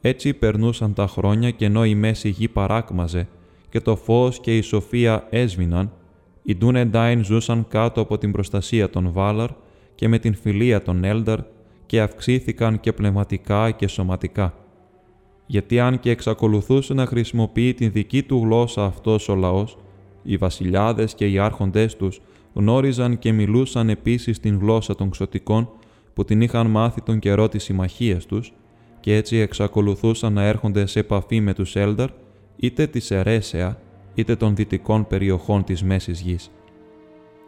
Έτσι 0.00 0.34
περνούσαν 0.34 0.94
τα 0.94 1.06
χρόνια 1.06 1.50
και 1.50 1.64
ενώ 1.64 1.84
η 1.84 1.94
μέση 1.94 2.28
γη 2.28 2.48
παράκμαζε 2.48 3.28
και 3.68 3.80
το 3.80 3.96
φως 3.96 4.40
και 4.40 4.56
η 4.56 4.60
σοφία 4.60 5.26
έσβηναν, 5.30 5.92
οι 6.42 6.56
Ντούνεντάιν 6.56 7.24
ζούσαν 7.24 7.66
κάτω 7.68 8.00
από 8.00 8.18
την 8.18 8.32
προστασία 8.32 8.90
των 8.90 9.12
Βάλαρ 9.12 9.50
και 9.94 10.08
με 10.08 10.18
την 10.18 10.34
φιλία 10.34 10.82
των 10.82 11.04
Έλνταρ 11.04 11.38
και 11.88 12.00
αυξήθηκαν 12.00 12.80
και 12.80 12.92
πνευματικά 12.92 13.70
και 13.70 13.86
σωματικά. 13.86 14.54
Γιατί 15.46 15.80
αν 15.80 16.00
και 16.00 16.10
εξακολουθούσε 16.10 16.94
να 16.94 17.06
χρησιμοποιεί 17.06 17.74
την 17.74 17.92
δική 17.92 18.22
του 18.22 18.40
γλώσσα 18.44 18.84
αυτός 18.84 19.28
ο 19.28 19.34
λαός, 19.34 19.78
οι 20.22 20.36
βασιλιάδες 20.36 21.14
και 21.14 21.28
οι 21.28 21.38
άρχοντές 21.38 21.96
τους 21.96 22.20
γνώριζαν 22.54 23.18
και 23.18 23.32
μιλούσαν 23.32 23.88
επίσης 23.88 24.40
την 24.40 24.58
γλώσσα 24.58 24.94
των 24.94 25.10
ξωτικών 25.10 25.68
που 26.14 26.24
την 26.24 26.40
είχαν 26.40 26.66
μάθει 26.66 27.02
τον 27.02 27.18
καιρό 27.18 27.48
της 27.48 27.62
συμμαχίας 27.62 28.26
τους 28.26 28.52
και 29.00 29.16
έτσι 29.16 29.36
εξακολουθούσαν 29.36 30.32
να 30.32 30.42
έρχονται 30.42 30.86
σε 30.86 30.98
επαφή 30.98 31.40
με 31.40 31.54
τους 31.54 31.76
Έλνταρ 31.76 32.08
είτε 32.56 32.86
της 32.86 33.10
Ερέσεα 33.10 33.80
είτε 34.14 34.36
των 34.36 34.56
δυτικών 34.56 35.06
περιοχών 35.06 35.64
της 35.64 35.82
Μέσης 35.82 36.20
Γης. 36.20 36.50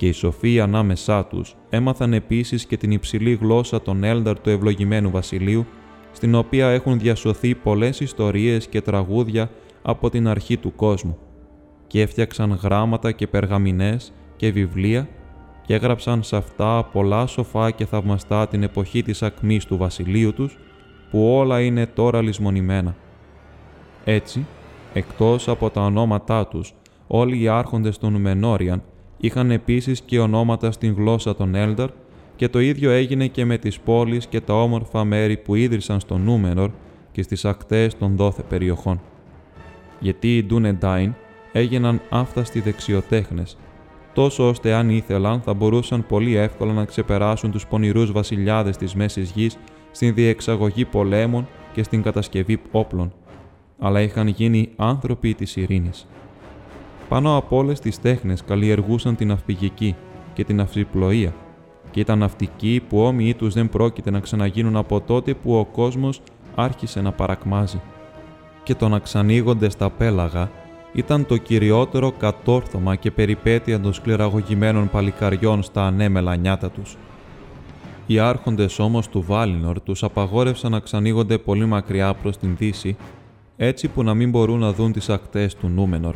Και 0.01 0.07
οι 0.07 0.13
σοφοί 0.13 0.61
ανάμεσά 0.61 1.25
τους 1.25 1.57
έμαθαν 1.71 2.13
επίσης 2.13 2.67
και 2.67 2.77
την 2.77 2.91
υψηλή 2.91 3.35
γλώσσα 3.41 3.83
των 3.83 4.05
Έλνταρ 4.05 4.41
του 4.41 4.51
ευλογημένου 4.51 5.11
βασιλείου, 5.11 5.67
στην 6.13 6.35
οποία 6.35 6.69
έχουν 6.69 6.99
διασωθεί 6.99 7.55
πολλές 7.55 8.01
ιστορίες 8.01 8.67
και 8.67 8.81
τραγούδια 8.81 9.51
από 9.83 10.11
την 10.11 10.29
αρχή 10.29 10.57
του 10.57 10.75
κόσμου 10.75 11.19
και 11.87 12.01
έφτιαξαν 12.01 12.53
γράμματα 12.53 13.13
και 13.13 13.27
περγαμινές 13.27 14.13
και 14.37 14.51
βιβλία 14.51 15.09
και 15.67 15.75
έγραψαν 15.75 16.23
σε 16.23 16.37
αυτά 16.37 16.89
πολλά 16.93 17.27
σοφά 17.27 17.71
και 17.71 17.87
θαυμαστά 17.87 18.49
την 18.49 18.63
εποχή 18.63 19.03
της 19.03 19.23
ακμής 19.23 19.65
του 19.65 19.77
βασιλείου 19.77 20.33
τους, 20.33 20.59
που 21.11 21.35
όλα 21.35 21.61
είναι 21.61 21.87
τώρα 21.87 22.23
λησμονημένα. 22.23 22.97
Έτσι, 24.05 24.47
εκτός 24.93 25.49
από 25.49 25.71
τα 25.71 25.81
ονόματά 25.81 26.47
τους, 26.47 26.75
όλοι 27.07 27.41
οι 27.41 27.49
άρχοντες 27.49 27.99
των 27.99 28.13
Νουμενόριαν 28.13 28.83
είχαν 29.21 29.51
επίσης 29.51 30.01
και 30.01 30.19
ονόματα 30.19 30.71
στην 30.73 30.95
γλώσσα 30.95 31.37
των 31.37 31.55
Έλνταρ 31.55 31.91
και 32.37 32.49
το 32.49 32.61
ίδιο 32.61 32.91
έγινε 32.91 33.27
και 33.27 33.45
με 33.45 33.59
τις 33.59 33.81
πόλεις 33.81 34.27
και 34.27 34.41
τα 34.41 34.63
όμορφα 34.63 35.05
μέρη 35.05 35.37
που 35.37 35.55
ίδρυσαν 35.55 36.01
στο 36.01 36.19
Νούμενορ 36.19 36.71
και 37.13 37.23
στις 37.23 37.45
ακτές 37.45 37.99
των 37.99 38.17
δόθε 38.17 38.43
περιοχών. 38.49 39.01
Γιατί 40.01 40.37
οι 40.37 40.45
Ντούνεντάιν 40.45 41.15
έγιναν 41.53 42.01
άφθαστοι 42.11 42.61
δεξιοτέχνες 42.61 43.57
τόσο 44.13 44.49
ώστε 44.49 44.73
αν 44.73 44.91
ήθελαν 44.91 45.41
θα 45.41 45.55
μπορούσαν 45.55 46.07
πολύ 46.07 46.37
εύκολα 46.37 46.73
να 46.73 46.85
ξεπεράσουν 46.85 47.51
τους 47.51 47.67
πονηρούς 47.67 48.13
βασιλιάδες 48.13 48.77
της 48.77 48.95
Μέσης 48.95 49.31
Γης 49.31 49.57
στην 49.91 50.15
διεξαγωγή 50.15 50.85
πολέμων 50.85 51.49
και 51.73 51.83
στην 51.83 52.03
κατασκευή 52.03 52.61
όπλων, 52.71 53.13
αλλά 53.79 54.01
είχαν 54.01 54.27
γίνει 54.27 54.69
άνθρωποι 54.77 55.35
της 55.35 55.57
ειρήνης. 55.57 56.07
Πάνω 57.11 57.37
από 57.37 57.57
όλες 57.57 57.81
τις 57.81 58.01
τέχνες 58.01 58.45
καλλιεργούσαν 58.45 59.17
την 59.17 59.31
αυπηγική 59.31 59.97
και 60.33 60.45
την 60.45 60.61
αυσιπλοεία 60.61 61.35
και 61.91 62.01
ήταν 62.01 62.19
ναυτικοί 62.19 62.83
που 62.89 63.01
όμοιοι 63.01 63.35
τους 63.35 63.55
δεν 63.55 63.69
πρόκειται 63.69 64.11
να 64.11 64.21
ξαναγίνουν 64.21 64.77
από 64.77 65.01
τότε 65.01 65.35
που 65.35 65.59
ο 65.59 65.65
κόσμος 65.65 66.21
άρχισε 66.55 67.01
να 67.01 67.13
παρακμάζει. 67.13 67.81
Και 68.63 68.75
το 68.75 68.89
να 68.89 68.99
ξανοίγονται 68.99 69.71
στα 69.71 69.91
πέλαγα 69.91 70.51
ήταν 70.93 71.27
το 71.27 71.37
κυριότερο 71.37 72.13
κατόρθωμα 72.13 72.97
και 72.97 73.11
περιπέτεια 73.11 73.81
των 73.81 73.93
σκληραγωγημένων 73.93 74.91
παλικαριών 74.91 75.63
στα 75.63 75.87
ανέμελα 75.87 76.37
νιάτα 76.37 76.71
τους. 76.71 76.97
Οι 78.07 78.19
άρχοντες 78.19 78.79
όμως 78.79 79.09
του 79.09 79.23
Βάλινορ 79.23 79.81
τους 79.81 80.03
απαγόρευσαν 80.03 80.71
να 80.71 80.81
ξανοίγονται 80.81 81.39
πολύ 81.39 81.67
μακριά 81.67 82.15
προς 82.15 82.37
την 82.37 82.57
Δύση, 82.57 82.97
έτσι 83.57 83.89
που 83.89 84.03
να 84.03 84.15
μην 84.15 84.31
μπορούν 84.31 84.59
να 84.59 84.73
δουν 84.73 84.93
τις 84.93 85.09
ακτές 85.09 85.55
του 85.55 85.69
Νούμενορ. 85.69 86.15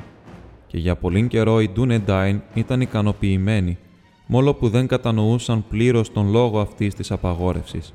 Και 0.74 0.80
για 0.80 0.96
πολύ 0.96 1.26
καιρό 1.26 1.60
οι 1.60 1.68
Ντούνεντάιν 1.68 2.40
ήταν 2.54 2.80
ικανοποιημένοι, 2.80 3.78
μόλο 4.26 4.54
που 4.54 4.68
δεν 4.68 4.86
κατανοούσαν 4.86 5.64
πλήρως 5.68 6.12
τον 6.12 6.30
λόγο 6.30 6.60
αυτής 6.60 6.94
της 6.94 7.10
απαγόρευσης. 7.10 7.94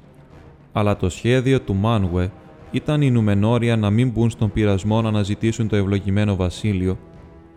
Αλλά 0.71 0.97
το 0.97 1.09
σχέδιο 1.09 1.61
του 1.61 1.75
Μάνουε 1.75 2.31
ήταν 2.71 3.01
οι 3.01 3.11
Νουμενόρια 3.11 3.77
να 3.77 3.89
μην 3.89 4.09
μπουν 4.09 4.29
στον 4.29 4.51
πειρασμό 4.51 5.01
να 5.01 5.07
αναζητήσουν 5.07 5.67
το 5.67 5.75
ευλογημένο 5.75 6.35
βασίλειο, 6.35 6.97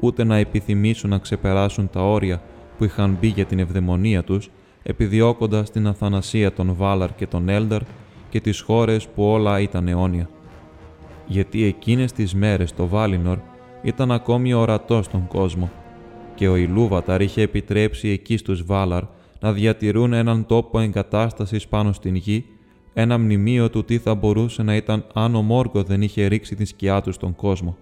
ούτε 0.01 0.25
να 0.25 0.37
επιθυμήσουν 0.37 1.11
να 1.11 1.19
ξεπεράσουν 1.19 1.91
τα 1.91 2.01
όρια 2.01 2.43
που 2.79 2.85
είχαν 2.85 3.17
μπει 3.21 3.27
για 3.27 3.45
την 3.45 3.59
ευδαιμονία 3.59 4.23
τους, 4.23 4.51
επιδιώκοντας 4.83 5.71
την 5.71 5.87
αθανασία 5.87 6.53
των 6.53 6.75
Βάλαρ 6.75 7.15
και 7.15 7.27
των 7.27 7.49
Έλνταρ 7.49 7.83
και 8.31 8.41
τις 8.41 8.61
χώρες 8.61 9.09
που 9.09 9.25
όλα 9.25 9.61
ήταν 9.61 9.89
αιώνια. 9.89 10.29
Γιατί 11.27 11.65
εκείνες 11.65 12.13
τις 12.13 12.35
μέρες 12.35 12.75
το 12.75 12.87
Βάλινορ 12.87 13.39
ήταν 13.83 14.13
ακόμη 14.13 14.53
ορατός 14.53 15.05
στον 15.05 15.27
κόσμο 15.27 15.71
και 16.35 16.49
ο 16.49 16.57
Ιλούβαταρ 16.57 17.21
είχε 17.21 17.43
επιτρέψει 17.43 18.09
εκεί 18.09 18.37
στους 18.37 18.65
Βάλαρ 18.65 19.03
να 19.41 19.53
διατηρούν 19.53 20.13
έναν 20.13 20.47
τόπο 20.47 20.81
εγκατάστασης 20.81 21.69
πάνω 21.69 21.93
στην 21.93 22.15
γη 22.15 22.45
ένα 22.95 23.19
μνημείο 23.19 23.71
του 23.71 23.85
τι 23.85 23.99
θα 23.99 24.15
μπορούσε 24.15 24.63
να 24.63 24.77
ήταν 24.77 25.05
αν 25.15 25.35
ο 25.35 25.43
Μόργκο 25.43 25.83
δεν 25.83 26.03
είχε 26.03 26.27
ρίξει 26.27 26.55
τη 26.55 26.65
σκιά 26.65 27.01
του 27.01 27.13
στον 27.13 27.37
κόσμο. 27.37 27.77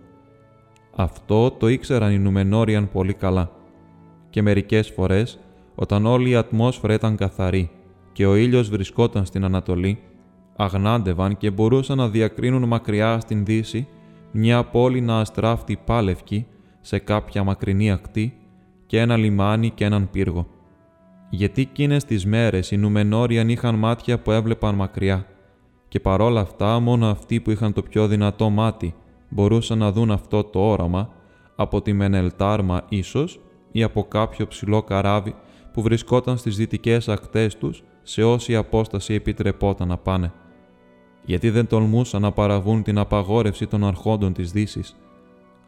Αυτό 0.97 1.51
το 1.51 1.69
ήξεραν 1.69 2.13
οι 2.13 2.19
Νουμενόριαν 2.19 2.91
πολύ 2.91 3.13
καλά. 3.13 3.51
Και 4.31 4.43
μερικές 4.43 4.91
φορές, 4.91 5.39
όταν 5.75 6.07
όλη 6.07 6.31
η 6.31 6.35
ατμόσφαιρα 6.35 6.95
ήταν 6.95 7.17
καθαρή 7.17 7.71
και 8.13 8.27
ο 8.27 8.37
ήλιος 8.37 8.69
βρισκόταν 8.69 9.25
στην 9.25 9.45
Ανατολή, 9.45 9.99
αγνάντευαν 10.57 11.37
και 11.37 11.51
μπορούσαν 11.51 11.97
να 11.97 12.09
διακρίνουν 12.09 12.65
μακριά 12.65 13.21
στην 13.21 13.45
Δύση 13.45 13.89
μια 14.33 14.65
πόλη 14.65 15.01
να 15.01 15.21
αστράφτει 15.21 15.79
πάλευκη 15.85 16.47
σε 16.81 16.99
κάποια 16.99 17.45
μακρινή 17.45 17.91
ακτή 17.91 18.37
και 18.87 19.01
ένα 19.01 19.17
λιμάνι 19.17 19.71
και 19.71 19.85
έναν 19.85 20.11
πύργο 20.11 20.47
γιατί 21.31 21.61
εκείνε 21.61 21.97
τι 21.97 22.29
μέρες 22.29 22.71
οι 22.71 22.77
Νουμενόριαν 22.77 23.49
είχαν 23.49 23.75
μάτια 23.75 24.19
που 24.19 24.31
έβλεπαν 24.31 24.75
μακριά, 24.75 25.27
και 25.89 26.01
παρόλα 26.01 26.41
αυτά 26.41 26.81
μόνο 26.81 27.07
αυτοί 27.07 27.41
που 27.41 27.51
είχαν 27.51 27.73
το 27.73 27.83
πιο 27.83 28.07
δυνατό 28.07 28.51
μάτι 28.51 28.95
μπορούσαν 29.29 29.79
να 29.79 29.93
δουν 29.93 30.11
αυτό 30.11 30.45
το 30.45 30.71
όραμα 30.71 31.09
από 31.57 31.83
τη 31.83 31.93
Μενελτάρμα 31.93 32.83
ίσως 32.89 33.41
ή 33.73 33.83
από 33.83 34.05
κάποιο 34.05 34.47
ψηλό 34.47 34.83
καράβι 34.83 35.35
που 35.73 35.83
βρισκόταν 35.83 36.37
στις 36.37 36.57
δυτικές 36.57 37.09
ακτές 37.09 37.57
τους 37.57 37.83
σε 38.03 38.23
όση 38.23 38.57
απόσταση 38.57 39.15
επιτρεπόταν 39.15 39.89
να 39.89 39.97
πάνε. 39.97 40.33
Γιατί 41.31 41.51
δεν 41.51 41.67
τολμούσαν 41.67 42.23
να 42.23 42.33
παραβούν 42.33 42.83
την 42.83 42.99
απαγόρευση 42.99 43.67
των 43.67 43.85
αρχόντων 43.85 44.33
της 44.33 44.53
δύσης, 44.53 44.97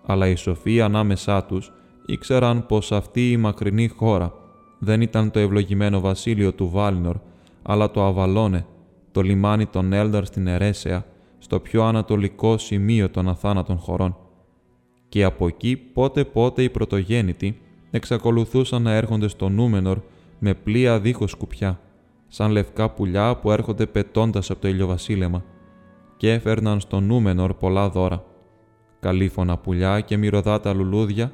αλλά 0.07 0.29
οι 0.29 0.35
σοφοί 0.35 0.81
ανάμεσά 0.81 1.45
τους 1.45 1.73
ήξεραν 2.07 2.67
πως 2.67 2.93
αυτή 2.93 3.31
η 3.31 3.37
μακρινή 3.37 3.89
χώρα 3.89 4.33
δεν 4.79 5.01
ήταν 5.01 5.31
το 5.31 5.39
ευλογημένο 5.39 6.01
βασίλειο 6.01 6.53
του 6.53 6.69
Βάλινορ, 6.69 7.17
αλλά 7.63 7.91
το 7.91 8.05
Αβαλόνε, 8.05 8.67
το 9.13 9.21
λιμάνι 9.21 9.67
των 9.67 9.93
Έλνταρ 9.93 10.25
στην 10.25 10.47
Ερέσεα, 10.47 11.05
στο 11.39 11.61
πιο 11.61 11.85
ανατολικό 11.85 12.59
σημείο 12.59 13.11
των 13.11 13.29
αθάνατων 13.29 13.77
χωρών. 13.79 14.17
Και 15.09 15.25
από 15.25 15.47
εκεί 15.47 15.77
πότε 15.77 16.25
πότε 16.25 16.63
οι 16.63 16.71
πρωτογέννητοι 16.71 17.61
εξακολουθούσαν 17.91 18.83
να 18.83 18.93
έρχονται 18.93 19.29
στο 19.29 19.49
Νούμενορ 19.49 19.99
με 20.39 20.55
πλοία 20.55 21.01
δίχως 21.01 21.31
σκουπιά, 21.31 21.81
σαν 22.29 22.51
λευκά 22.51 22.91
πουλιά 22.91 23.37
που 23.37 23.51
έρχονται 23.51 23.87
πετώντας 23.87 24.51
από 24.51 24.61
το 24.61 24.69
ηλιοβασίλεμα, 24.69 25.45
και 26.23 26.33
έφερναν 26.33 26.81
στο 26.81 27.01
Νούμενορ 27.01 27.55
πολλά 27.55 27.89
δώρα. 27.89 28.25
Καλήφωνα 29.01 29.59
πουλιά 29.59 30.01
και 30.01 30.17
μυρωδάτα 30.17 30.75
λουλούδια 30.75 31.33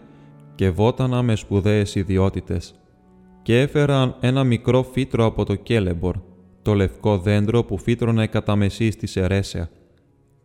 και 0.54 0.71
βότανα 0.71 1.23
με 1.23 1.35
σπουδαίες 1.35 1.95
ιδιότητες 1.95 2.75
και 3.42 3.61
έφεραν 3.61 4.16
ένα 4.21 4.45
μικρό 4.45 4.83
φύτρο 4.83 5.25
από 5.25 5.45
το 5.45 5.54
Κέλεμπορ, 5.54 6.16
το 6.62 6.75
λευκό 6.75 7.18
δέντρο 7.18 7.64
που 7.64 7.78
φύτρωνε 7.78 8.26
κατά 8.26 8.57
μεσή 8.57 8.90
στη 8.90 9.21
Ερέσεα. 9.21 9.71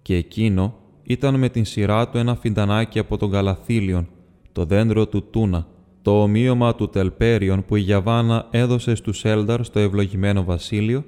Και 0.01 0.15
εκείνο 0.15 0.75
ήταν 1.03 1.35
με 1.35 1.49
την 1.49 1.65
σειρά 1.65 2.09
του 2.09 2.17
ένα 2.17 2.35
φιντανάκι 2.35 2.99
από 2.99 3.17
τον 3.17 3.31
Καλαθήλιον, 3.31 4.07
το 4.51 4.65
δέντρο 4.65 5.07
του 5.07 5.23
Τούνα, 5.29 5.67
το 6.01 6.21
ομοίωμα 6.21 6.75
του 6.75 6.89
Τελπέριον 6.89 7.65
που 7.65 7.75
η 7.75 7.79
Γιαβάνα 7.79 8.47
έδωσε 8.51 8.95
στους 8.95 9.25
Έλνταρ 9.25 9.63
στο 9.63 9.79
ευλογημένο 9.79 10.43
βασίλειο 10.43 11.03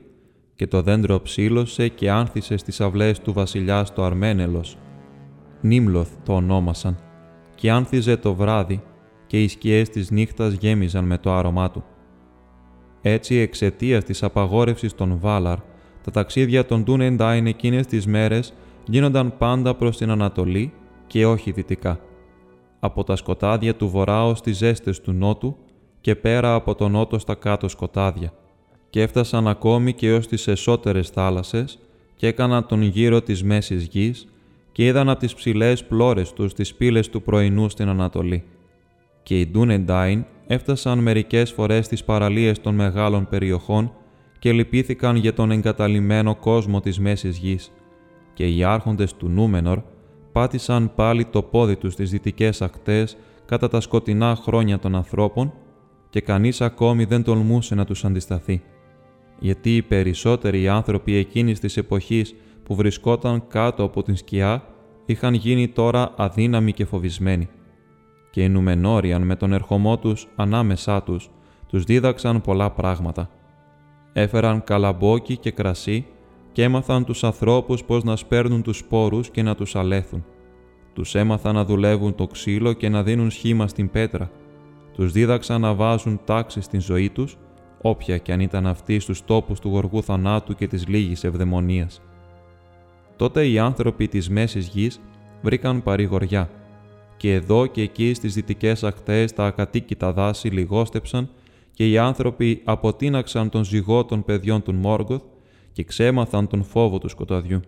και 0.56 0.68
το 0.68 0.82
δέντρο 0.82 1.22
ψήλωσε 1.22 1.88
και 1.88 2.12
άνθησε 2.12 2.58
στις 2.58 2.82
αυλές 2.82 3.20
του 3.20 3.34
βασιλιά 3.34 3.86
στο 3.86 4.04
Αρμένελος. 4.04 4.78
Νίμλοθ 5.62 6.10
το 6.24 6.34
ονόμασαν 6.34 6.98
και 7.56 7.72
άνθιζε 7.72 8.18
το 8.18 8.34
βράδυ 8.34 8.84
και 9.28 9.44
οι 9.44 9.48
σκιές 9.48 9.90
της 9.90 10.12
νύχτας 10.12 10.54
γέμιζαν 10.54 11.06
με 11.06 11.18
το 11.18 11.34
άρωμά 11.34 11.72
του. 11.72 11.84
Έτσι, 13.02 13.36
εξαιτίας 13.36 14.04
της 14.04 14.24
απαγόρευσης 14.24 14.96
των 14.96 15.20
Βάλαρ, 15.20 15.58
τα 16.04 16.12
ταξίδια 16.12 16.66
των 16.66 16.84
Ντούνεντάιν 16.84 17.48
εκείνες 17.48 17.86
τις 17.86 18.08
μέρες 18.08 18.54
γίνονταν 18.86 19.38
πάντα 19.38 19.76
προς 19.76 19.98
την 19.98 20.10
Ανατολή 20.10 20.74
και 21.08 21.26
όχι 21.26 21.52
δυτικά. 21.52 22.00
Από 22.80 23.04
τα 23.04 23.16
σκοτάδια 23.16 23.76
του 23.76 23.90
βορρά 23.90 24.26
ως 24.26 24.42
τις 24.42 24.58
ζέστες 24.58 25.02
του 25.02 25.12
νότου 25.12 25.58
και 26.02 26.16
πέρα 26.16 26.54
από 26.54 26.76
τον 26.76 26.92
νότο 26.92 27.20
στα 27.20 27.36
κάτω 27.36 27.68
σκοτάδια 27.68 28.34
και 28.96 29.02
έφτασαν 29.02 29.48
ακόμη 29.48 29.94
και 29.94 30.14
ως 30.14 30.28
τις 30.28 30.48
εσωτερες 30.48 31.10
θάλασσες 31.10 31.80
και 32.16 32.28
έκαναν 32.28 32.66
τον 32.66 32.82
γύρο 32.82 33.22
της 33.22 33.44
μέσης 33.44 33.86
γης 33.86 34.28
και 34.72 34.86
είδαν 34.86 35.10
από 35.10 35.20
τις 35.20 35.34
ψηλές 35.34 35.86
πλώρες 35.86 36.34
τους 36.34 36.54
τις 36.54 36.75
πύλες 36.75 37.10
του 37.10 37.22
πρωινού 37.22 37.70
στην 37.70 37.90
Ανατολή. 37.90 38.44
Και 39.24 39.40
οι 39.40 39.48
Ντούνεντάιν 39.48 40.25
έφτασαν 40.48 41.00
μερικές 41.00 41.52
φορές 41.52 41.86
στις 41.86 42.04
παραλίες 42.04 42.62
των 42.62 42.75
μεγάλων 42.75 43.28
περιοχών 43.30 43.94
και 44.40 44.52
λυπήθηκαν 44.52 45.16
για 45.16 45.34
τον 45.34 45.52
εγκαταλειμμένο 45.52 46.36
κόσμο 46.36 46.80
της 46.80 47.00
Μέσης 47.00 47.38
Γης 47.38 47.72
και 48.34 48.48
οι 48.48 48.64
άρχοντες 48.64 49.14
του 49.14 49.28
Νούμενορ 49.28 49.80
πάτησαν 50.32 50.92
πάλι 50.96 51.25
το 51.25 51.42
πόδι 51.42 51.75
τους 51.75 51.94
στις 51.94 52.10
δυτικές 52.10 52.62
ακτές 52.62 53.18
κατά 53.46 53.68
τα 53.68 53.80
σκοτεινά 53.80 54.36
χρόνια 54.36 54.80
των 54.80 54.96
ανθρώπων 54.96 55.54
και 56.10 56.22
κανείς 56.22 56.62
ακόμη 56.62 57.06
δεν 57.06 57.24
τολμούσε 57.24 57.75
να 57.75 57.86
τους 57.86 58.06
αντισταθεί. 58.06 58.62
Γιατί 59.39 59.75
οι 59.75 59.82
περισσότεροι 59.82 60.68
άνθρωποι 60.68 61.15
εκείνης 61.15 61.60
της 61.60 61.77
εποχής 61.77 62.36
που 62.63 62.75
βρισκόταν 62.75 63.48
κάτω 63.48 63.84
από 63.84 64.04
την 64.04 64.15
σκιά 64.15 64.63
είχαν 65.06 65.34
γίνει 65.34 65.68
τώρα 65.68 66.13
αδύναμοι 66.18 66.72
και 66.74 66.86
φοβισμένοι. 66.86 67.50
Και 68.32 68.44
οι 68.44 68.50
Νουμενόριαν 68.50 69.22
με 69.22 69.36
τον 69.36 69.54
ερχομό 69.54 69.98
τους 69.98 70.27
ανάμεσά 70.36 71.04
τους, 71.04 71.30
τους 71.68 71.84
δίδαξαν 71.84 72.42
πολλά 72.42 72.72
πράγματα. 72.72 73.30
Έφεραν 74.13 74.63
καλαμπόκι 74.63 75.38
και 75.38 75.51
κρασί 75.51 76.06
και 76.51 76.63
έμαθαν 76.63 77.06
τους 77.06 77.24
ανθρώπους 77.24 77.84
πώς 77.84 78.04
να 78.04 78.15
σπέρνουν 78.15 78.62
τους 78.62 78.77
σπόρους 78.77 79.30
και 79.30 79.44
να 79.44 79.56
τους 79.56 79.75
αλέθουν. 79.75 80.25
Τους 80.94 81.15
έμαθαν 81.15 81.56
να 81.56 81.65
δουλεύουν 81.65 82.15
το 82.15 82.27
ξύλο 82.27 82.74
και 82.74 82.89
να 82.89 83.04
δίνουν 83.04 83.32
σχήμα 83.32 83.68
στην 83.68 83.89
πέτρα. 83.89 84.32
Τους 84.94 85.12
δίδαξαν 85.12 85.62
να 85.62 85.74
βάζουν 85.74 86.20
τάξη 86.25 86.62
στην 86.62 86.82
ζωή 86.82 87.10
τους, 87.10 87.38
όποια 87.88 88.18
και 88.18 88.34
αν 88.34 88.39
ήταν 88.39 88.68
αυτή 88.68 89.00
στους 89.00 89.25
τόπους 89.25 89.60
του 89.60 89.70
γοργού 89.70 90.04
θανάτου 90.04 90.56
και 90.56 90.68
της 90.68 90.88
λίγης 90.88 91.24
ευδαιμονίας. 91.24 92.01
Τότε 93.15 93.48
οι 93.48 93.60
άνθρωποι 93.60 94.08
της 94.08 94.30
Μέσης 94.30 94.68
Γης 94.68 95.00
βρήκαν 95.42 95.84
παρηγοριά 95.84 96.50
και 97.18 97.34
εδώ 97.34 97.65
και 97.65 97.82
εκεί 97.82 98.13
στις 98.13 98.34
δυτικές 98.34 98.84
ακτές 98.84 99.34
τα 99.34 99.46
ακατοίκητα 99.46 100.13
δάση 100.13 100.48
λιγόστεψαν 100.48 101.30
και 101.72 101.89
οι 101.89 101.98
άνθρωποι 101.98 102.62
αποτείναξαν 102.63 103.50
τον 103.50 103.63
ζυγό 103.63 104.06
των 104.06 104.24
παιδιών 104.24 104.62
του 104.63 104.74
Μόργκοθ 104.74 105.24
και 105.72 105.84
ξέμαθαν 105.84 106.48
τον 106.48 106.63
φόβο 106.63 106.98
του 106.98 107.10
σκοταδιού. 107.10 107.60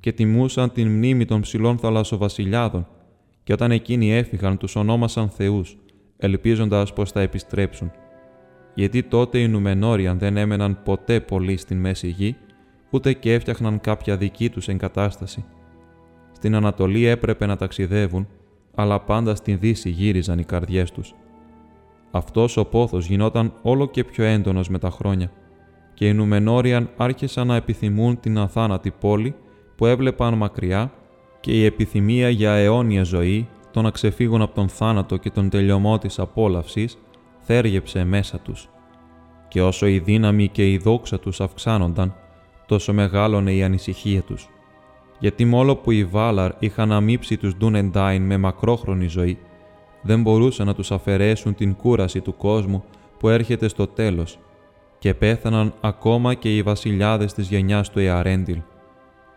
Και 0.00 0.12
τιμούσαν 0.12 0.72
την 0.72 0.88
μνήμη 0.88 1.24
των 1.24 1.40
ψηλών 1.40 1.78
θαλασσοβασιλιάδων 1.78 2.86
και 3.44 3.52
όταν 3.52 3.70
εκείνοι 3.70 4.12
έφυγαν 4.12 4.58
τους 4.58 4.76
ονόμασαν 4.76 5.28
θεούς, 5.28 5.76
ελπίζοντας 6.16 6.92
πως 6.92 7.10
θα 7.10 7.20
επιστρέψουν. 7.20 7.90
Γιατί 8.78 9.02
τότε 9.02 9.38
οι 9.38 9.48
Νουμενόριαν 9.48 10.18
δεν 10.18 10.36
έμεναν 10.36 10.82
ποτέ 10.84 11.20
πολύ 11.20 11.56
στην 11.56 11.80
Μέση 11.80 12.08
Γη, 12.08 12.36
ούτε 12.90 13.12
και 13.12 13.32
έφτιαχναν 13.32 13.80
κάποια 13.80 14.16
δική 14.16 14.50
τους 14.50 14.68
εγκατάσταση. 14.68 15.44
Στην 16.32 16.54
Ανατολή 16.54 17.04
έπρεπε 17.04 17.46
να 17.46 17.56
ταξιδεύουν, 17.56 18.28
αλλά 18.74 19.00
πάντα 19.00 19.34
στην 19.34 19.58
Δύση 19.58 19.90
γύριζαν 19.90 20.38
οι 20.38 20.44
καρδιές 20.44 20.90
τους. 20.90 21.14
Αυτός 22.10 22.56
ο 22.56 22.64
πόθος 22.64 23.06
γινόταν 23.06 23.52
όλο 23.62 23.86
και 23.86 24.04
πιο 24.04 24.24
έντονος 24.24 24.68
με 24.68 24.78
τα 24.78 24.90
χρόνια 24.90 25.30
και 25.94 26.08
οι 26.08 26.12
Νουμενόριαν 26.12 26.90
άρχισαν 26.96 27.46
να 27.46 27.56
επιθυμούν 27.56 28.20
την 28.20 28.38
αθάνατη 28.38 28.90
πόλη 28.90 29.34
που 29.76 29.86
έβλεπαν 29.86 30.34
μακριά 30.34 30.92
και 31.40 31.52
η 31.52 31.64
επιθυμία 31.64 32.28
για 32.28 32.52
αιώνια 32.52 33.02
ζωή, 33.02 33.48
το 33.70 33.82
να 33.82 33.90
ξεφύγουν 33.90 34.42
από 34.42 34.54
τον 34.54 34.68
θάνατο 34.68 35.16
και 35.16 35.30
τον 35.30 35.48
τελειωμό 35.48 35.98
της 35.98 36.18
απόλαυσης, 36.18 36.98
θέργεψε 37.48 38.04
μέσα 38.04 38.38
τους. 38.38 38.68
Και 39.48 39.62
όσο 39.62 39.86
η 39.86 39.98
δύναμη 39.98 40.48
και 40.48 40.70
η 40.70 40.78
δόξα 40.78 41.18
τους 41.18 41.40
αυξάνονταν, 41.40 42.14
τόσο 42.66 42.92
μεγάλωνε 42.92 43.52
η 43.52 43.62
ανησυχία 43.62 44.22
τους. 44.22 44.48
Γιατί 45.18 45.44
μόλο 45.44 45.76
που 45.76 45.90
οι 45.90 46.04
Βάλαρ 46.04 46.52
είχαν 46.58 46.92
αμύψει 46.92 47.36
τους 47.36 47.56
Ντούνεντάιν 47.56 48.22
με 48.22 48.36
μακρόχρονη 48.36 49.06
ζωή, 49.06 49.38
δεν 50.02 50.22
μπορούσαν 50.22 50.66
να 50.66 50.74
τους 50.74 50.90
αφαιρέσουν 50.92 51.54
την 51.54 51.74
κούραση 51.74 52.20
του 52.20 52.36
κόσμου 52.36 52.84
που 53.18 53.28
έρχεται 53.28 53.68
στο 53.68 53.86
τέλος 53.86 54.38
και 54.98 55.14
πέθαναν 55.14 55.74
ακόμα 55.80 56.34
και 56.34 56.56
οι 56.56 56.62
βασιλιάδες 56.62 57.32
της 57.32 57.48
γενιάς 57.48 57.90
του 57.90 57.98
Εαρέντιλ 57.98 58.60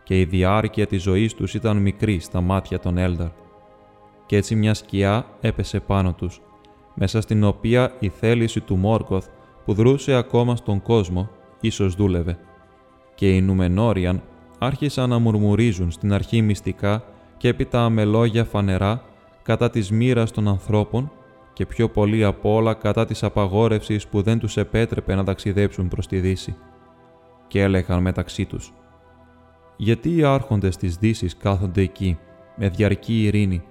και 0.04 0.20
η 0.20 0.24
διάρκεια 0.26 0.88
της 0.88 1.02
ζωής 1.02 1.34
τους 1.34 1.54
ήταν 1.54 1.78
μικρή 1.78 2.20
στα 2.20 2.42
μάτια 2.42 2.80
των 2.80 2.98
Έλνταρ. 2.98 3.30
Και 4.26 4.36
έτσι 4.36 4.56
μια 4.56 4.74
σκιά 4.74 5.26
έπεσε 5.42 5.80
πάνω 5.80 6.14
τους, 6.14 6.42
μέσα 6.94 7.22
στην 7.22 7.44
οποία 7.44 7.96
η 8.00 8.10
θέληση 8.10 8.60
του 8.60 8.76
Μόρκοθ 8.76 9.28
που 9.66 9.74
δρούσε 9.74 10.14
ακόμα 10.14 10.56
στον 10.56 10.82
κόσμο 10.82 11.30
ίσως 11.62 11.96
δούλευε. 11.96 12.38
Και 13.16 13.36
οι 13.36 13.42
Νουμενόριαν 13.42 14.22
άρχισαν 14.58 15.10
να 15.10 15.20
μουρμουρίζουν 15.20 15.92
στην 15.92 16.14
αρχή 16.14 16.42
μυστικά 16.42 17.04
και 17.38 17.48
έπειτα 17.48 17.90
με 17.90 18.06
λόγια 18.06 18.44
φανερά 18.44 19.04
κατά 19.44 19.70
της 19.70 19.92
μοίρας 19.92 20.32
των 20.32 20.48
ανθρώπων 20.48 21.12
και 21.54 21.66
πιο 21.66 21.90
πολύ 21.90 22.24
από 22.24 22.54
όλα 22.54 22.74
κατά 22.74 23.06
της 23.06 23.24
απαγόρευσης 23.24 24.08
που 24.08 24.22
δεν 24.22 24.40
τους 24.40 24.58
επέτρεπε 24.58 25.16
να 25.16 25.24
ταξιδέψουν 25.24 25.88
προς 25.88 26.08
τη 26.08 26.20
Δύση. 26.20 26.56
Και 27.48 27.62
έλεγαν 27.62 28.02
μεταξύ 28.02 28.46
τους 28.46 28.74
«Γιατί 29.78 30.16
οι 30.16 30.24
άρχοντες 30.24 30.78
της 30.78 30.96
Δύσης 30.96 31.38
κάθονται 31.38 31.82
εκεί, 31.82 32.18
με 32.56 32.70
διαρκή 32.70 33.24
ειρήνη, 33.24 33.64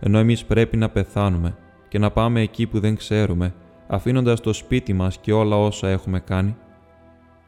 ενώ 0.00 0.18
εμείς 0.18 0.44
πρέπει 0.44 0.76
να 0.76 0.88
πεθάνουμε 0.88 1.56
και 1.88 1.98
να 1.98 2.10
πάμε 2.10 2.40
εκεί 2.40 2.66
που 2.66 2.80
δεν 2.80 2.96
ξέρουμε, 2.96 3.54
αφήνοντας 3.86 4.40
το 4.40 4.52
σπίτι 4.52 4.92
μας 4.92 5.18
και 5.18 5.32
όλα 5.32 5.56
όσα 5.56 5.88
έχουμε 5.88 6.20
κάνει» 6.20 6.56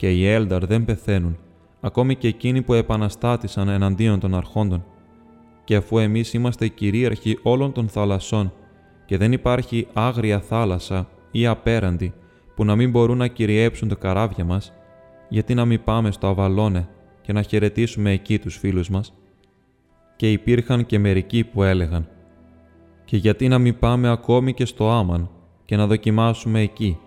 και 0.00 0.10
οι 0.10 0.26
Έλνταρ 0.26 0.66
δεν 0.66 0.84
πεθαίνουν, 0.84 1.38
ακόμη 1.80 2.14
και 2.14 2.28
εκείνοι 2.28 2.62
που 2.62 2.74
επαναστάτησαν 2.74 3.68
εναντίον 3.68 4.20
των 4.20 4.34
αρχόντων. 4.34 4.84
Και 5.64 5.76
αφού 5.76 5.98
εμείς 5.98 6.34
είμαστε 6.34 6.68
κυρίαρχοι 6.68 7.38
όλων 7.42 7.72
των 7.72 7.88
θαλασσών 7.88 8.52
και 9.06 9.16
δεν 9.16 9.32
υπάρχει 9.32 9.86
άγρια 9.92 10.40
θάλασσα 10.40 11.08
ή 11.30 11.46
απέραντη 11.46 12.14
που 12.54 12.64
να 12.64 12.76
μην 12.76 12.90
μπορούν 12.90 13.16
να 13.16 13.26
κυριέψουν 13.26 13.88
τα 13.88 13.94
καράβια 13.94 14.44
μας, 14.44 14.72
γιατί 15.28 15.54
να 15.54 15.64
μην 15.64 15.84
πάμε 15.84 16.10
στο 16.10 16.26
Αβαλώνε 16.26 16.88
και 17.20 17.32
να 17.32 17.42
χαιρετήσουμε 17.42 18.10
εκεί 18.10 18.38
τους 18.38 18.56
φίλους 18.56 18.88
μας. 18.88 19.14
Και 20.16 20.32
υπήρχαν 20.32 20.86
και 20.86 20.98
μερικοί 20.98 21.44
που 21.44 21.62
έλεγαν 21.62 22.08
«Και 23.10 23.16
γιατί 23.16 23.48
να 23.48 23.58
μην 23.58 23.78
πάμε 23.78 24.10
ακόμη 24.10 24.54
και 24.54 24.64
στο 24.64 24.90
Άμαν 24.90 25.28
και 25.64 25.76
να 25.76 25.86
δοκιμάσουμε 25.86 26.60
εκεί, 26.60 26.98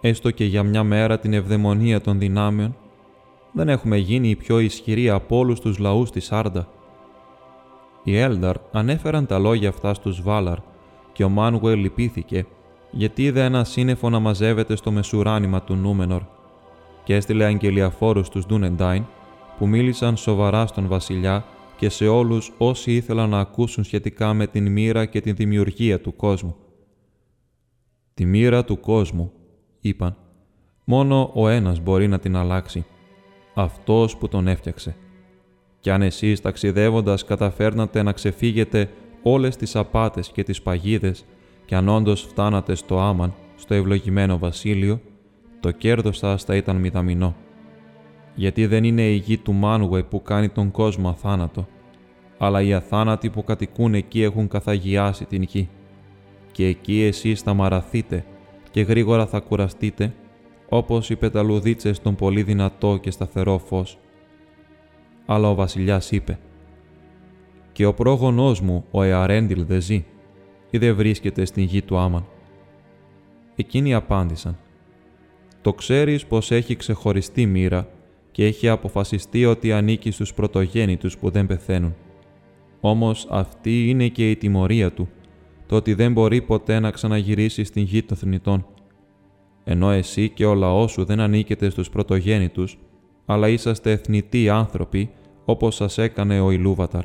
έστω 0.00 0.30
και 0.30 0.44
για 0.44 0.62
μια 0.62 0.82
μέρα 0.82 1.18
την 1.18 1.32
ευδαιμονία 1.32 2.00
των 2.00 2.18
δυνάμεων, 2.18 2.76
δεν 3.52 3.68
έχουμε 3.68 3.96
γίνει 3.96 4.28
οι 4.28 4.36
πιο 4.36 4.58
ισχυροί 4.58 5.10
από 5.10 5.36
όλους 5.36 5.60
τους 5.60 5.78
λαούς 5.78 6.10
της 6.10 6.32
Άρντα». 6.32 6.68
Οι 8.04 8.16
Έλνταρ 8.16 8.56
ανέφεραν 8.72 9.26
τα 9.26 9.38
λόγια 9.38 9.68
αυτά 9.68 9.94
στους 9.94 10.22
Βάλαρ 10.22 10.58
και 11.12 11.24
ο 11.24 11.28
Μάνουελ 11.28 11.78
λυπήθηκε 11.78 12.46
γιατί 12.90 13.24
είδε 13.24 13.44
ένα 13.44 13.64
σύννεφο 13.64 14.10
να 14.10 14.18
μαζεύεται 14.18 14.76
στο 14.76 14.90
μεσουράνημα 14.90 15.62
του 15.62 15.74
Νούμενορ 15.74 16.22
και 17.04 17.14
έστειλε 17.14 17.44
αγγελιαφόρους 17.44 18.26
στους 18.26 18.46
Ντούνεντάιν 18.46 19.04
που 19.58 19.66
μίλησαν 19.66 20.16
σοβαρά 20.16 20.66
στον 20.66 20.88
βασιλιά 20.88 21.44
και 21.82 21.88
σε 21.88 22.08
όλους 22.08 22.52
όσοι 22.58 22.94
ήθελαν 22.94 23.28
να 23.28 23.38
ακούσουν 23.38 23.84
σχετικά 23.84 24.34
με 24.34 24.46
την 24.46 24.72
μοίρα 24.72 25.06
και 25.06 25.20
την 25.20 25.34
δημιουργία 25.34 26.00
του 26.00 26.16
κόσμου. 26.16 26.56
«Τη 28.14 28.24
μοίρα 28.24 28.64
του 28.64 28.80
κόσμου», 28.80 29.32
είπαν, 29.80 30.16
«μόνο 30.84 31.30
ο 31.34 31.48
ένας 31.48 31.80
μπορεί 31.80 32.08
να 32.08 32.18
την 32.18 32.36
αλλάξει, 32.36 32.84
αυτός 33.54 34.16
που 34.16 34.28
τον 34.28 34.48
έφτιαξε. 34.48 34.96
Κι 35.80 35.90
αν 35.90 36.02
εσείς 36.02 36.40
ταξιδεύοντας 36.40 37.24
καταφέρνατε 37.24 38.02
να 38.02 38.12
ξεφύγετε 38.12 38.90
όλες 39.22 39.56
τις 39.56 39.76
απάτες 39.76 40.28
και 40.28 40.42
τις 40.42 40.62
παγίδες 40.62 41.24
και 41.64 41.74
αν 41.74 41.88
όντως 41.88 42.22
φτάνατε 42.22 42.74
στο 42.74 42.98
Άμαν, 42.98 43.34
στο 43.56 43.74
ευλογημένο 43.74 44.38
βασίλειο, 44.38 45.00
το 45.60 45.70
κέρδος 45.70 46.16
σας 46.16 46.44
θα 46.44 46.56
ήταν 46.56 46.76
μηδαμινό. 46.76 47.36
Γιατί 48.34 48.66
δεν 48.66 48.84
είναι 48.84 49.02
η 49.02 49.14
γη 49.14 49.38
του 49.38 49.52
Μάνουε 49.52 50.02
που 50.02 50.22
κάνει 50.22 50.48
τον 50.48 50.70
κόσμο 50.70 51.08
αθάνατο, 51.08 51.66
αλλά 52.38 52.62
οι 52.62 52.72
αθάνατοι 52.72 53.30
που 53.30 53.44
κατοικούν 53.44 53.94
εκεί 53.94 54.22
έχουν 54.22 54.48
καθαγιάσει 54.48 55.24
την 55.24 55.42
γη. 55.42 55.68
Και 56.52 56.66
εκεί 56.66 57.02
εσείς 57.02 57.40
θα 57.40 57.54
μαραθείτε 57.54 58.24
και 58.70 58.80
γρήγορα 58.80 59.26
θα 59.26 59.40
κουραστείτε, 59.40 60.14
όπως 60.68 61.10
οι 61.10 61.16
πεταλουδίτσες 61.16 61.96
στον 61.96 62.14
πολύ 62.14 62.42
δυνατό 62.42 62.98
και 63.02 63.10
σταθερό 63.10 63.58
φως. 63.58 63.98
Αλλά 65.26 65.50
ο 65.50 65.54
βασιλιάς 65.54 66.10
είπε 66.10 66.38
«Και 67.72 67.84
ο 67.84 67.94
πρόγονός 67.94 68.60
μου, 68.60 68.84
ο 68.90 69.02
Εαρέντιλ, 69.02 69.64
δεν 69.64 69.80
ζει» 69.80 70.04
ή 70.70 70.78
δεν 70.78 70.94
βρίσκεται 70.96 71.44
στην 71.44 71.62
γη 71.62 71.82
του 71.82 71.96
Άμαν. 71.96 72.24
Εκείνοι 73.56 73.94
απάντησαν 73.94 74.58
«Το 75.60 75.72
ξέρεις 75.72 76.26
πως 76.26 76.50
έχει 76.50 76.76
ξεχωριστή 76.76 77.46
μοίρα 77.46 77.88
και 78.32 78.44
έχει 78.46 78.68
αποφασιστεί 78.68 79.44
ότι 79.44 79.72
ανήκει 79.72 80.10
στους 80.10 80.34
πρωτογέννητους 80.34 81.18
που 81.18 81.30
δεν 81.30 81.46
πεθαίνουν. 81.46 81.94
Όμως 82.80 83.26
αυτή 83.30 83.88
είναι 83.88 84.08
και 84.08 84.30
η 84.30 84.36
τιμωρία 84.36 84.92
του, 84.92 85.08
το 85.66 85.76
ότι 85.76 85.94
δεν 85.94 86.12
μπορεί 86.12 86.42
ποτέ 86.42 86.78
να 86.78 86.90
ξαναγυρίσει 86.90 87.64
στην 87.64 87.82
γη 87.82 88.02
των 88.02 88.16
θνητών. 88.16 88.66
Ενώ 89.64 89.90
εσύ 89.90 90.28
και 90.28 90.44
ο 90.44 90.54
λαός 90.54 90.92
σου 90.92 91.04
δεν 91.04 91.20
ανήκετε 91.20 91.70
στους 91.70 91.90
πρωτογέννητους, 91.90 92.78
αλλά 93.24 93.48
είσαστε 93.48 93.90
εθνητοί 93.90 94.48
άνθρωποι, 94.48 95.10
όπως 95.44 95.74
σας 95.74 95.98
έκανε 95.98 96.40
ο 96.40 96.50
Ηλούβαταρ. 96.50 97.04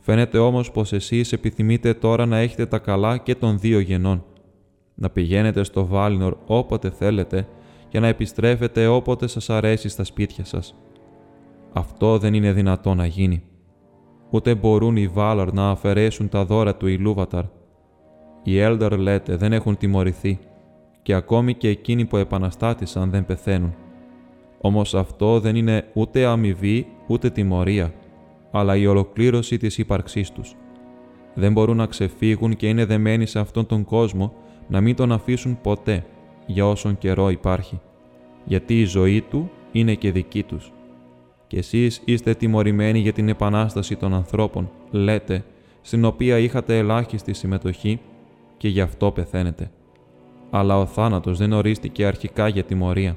Φαίνεται 0.00 0.38
όμως 0.38 0.70
πως 0.70 0.92
εσείς 0.92 1.32
επιθυμείτε 1.32 1.94
τώρα 1.94 2.26
να 2.26 2.38
έχετε 2.38 2.66
τα 2.66 2.78
καλά 2.78 3.16
και 3.16 3.34
των 3.34 3.58
δύο 3.58 3.78
γενών, 3.78 4.24
να 4.94 5.10
πηγαίνετε 5.10 5.62
στο 5.62 5.86
Βάλινορ 5.86 6.36
όποτε 6.46 6.90
θέλετε 6.90 7.48
και 7.94 8.00
να 8.00 8.06
επιστρέφετε 8.06 8.86
όποτε 8.86 9.26
σας 9.26 9.50
αρέσει 9.50 9.88
στα 9.88 10.04
σπίτια 10.04 10.44
σας. 10.44 10.74
Αυτό 11.72 12.18
δεν 12.18 12.34
είναι 12.34 12.52
δυνατό 12.52 12.94
να 12.94 13.06
γίνει. 13.06 13.42
Ούτε 14.30 14.54
μπορούν 14.54 14.96
οι 14.96 15.06
Βάλαρ 15.06 15.52
να 15.52 15.70
αφαιρέσουν 15.70 16.28
τα 16.28 16.44
δώρα 16.44 16.76
του 16.76 16.86
Ηλούβαταρ. 16.86 17.44
Οι 18.42 18.58
Έλνταρ 18.58 18.98
λέτε 18.98 19.36
δεν 19.36 19.52
έχουν 19.52 19.76
τιμωρηθεί 19.76 20.38
και 21.02 21.14
ακόμη 21.14 21.54
και 21.54 21.68
εκείνοι 21.68 22.04
που 22.04 22.16
επαναστάτησαν 22.16 23.10
δεν 23.10 23.24
πεθαίνουν. 23.24 23.74
Όμως 24.60 24.94
αυτό 24.94 25.40
δεν 25.40 25.56
είναι 25.56 25.84
ούτε 25.92 26.24
αμοιβή 26.24 26.86
ούτε 27.06 27.30
τιμωρία, 27.30 27.94
αλλά 28.50 28.76
η 28.76 28.86
ολοκλήρωση 28.86 29.56
της 29.56 29.78
ύπαρξής 29.78 30.30
τους. 30.30 30.56
Δεν 31.34 31.52
μπορούν 31.52 31.76
να 31.76 31.86
ξεφύγουν 31.86 32.56
και 32.56 32.68
είναι 32.68 32.84
δεμένοι 32.84 33.26
σε 33.26 33.38
αυτόν 33.38 33.66
τον 33.66 33.84
κόσμο 33.84 34.32
να 34.68 34.80
μην 34.80 34.96
τον 34.96 35.12
αφήσουν 35.12 35.58
ποτέ, 35.60 36.04
για 36.46 36.66
όσον 36.68 36.98
καιρό 36.98 37.30
υπάρχει, 37.30 37.80
γιατί 38.44 38.80
η 38.80 38.84
ζωή 38.84 39.20
του 39.20 39.50
είναι 39.72 39.94
και 39.94 40.12
δική 40.12 40.42
τους. 40.42 40.72
Και 41.46 41.58
εσείς 41.58 42.02
είστε 42.04 42.34
τιμωρημένοι 42.34 42.98
για 42.98 43.12
την 43.12 43.28
επανάσταση 43.28 43.96
των 43.96 44.14
ανθρώπων, 44.14 44.70
λέτε, 44.90 45.44
στην 45.80 46.04
οποία 46.04 46.38
είχατε 46.38 46.78
ελάχιστη 46.78 47.32
συμμετοχή 47.32 48.00
και 48.56 48.68
γι' 48.68 48.80
αυτό 48.80 49.10
πεθαίνετε. 49.10 49.70
Αλλά 50.50 50.78
ο 50.78 50.86
θάνατος 50.86 51.38
δεν 51.38 51.52
ορίστηκε 51.52 52.06
αρχικά 52.06 52.48
για 52.48 52.64
τιμωρία. 52.64 53.16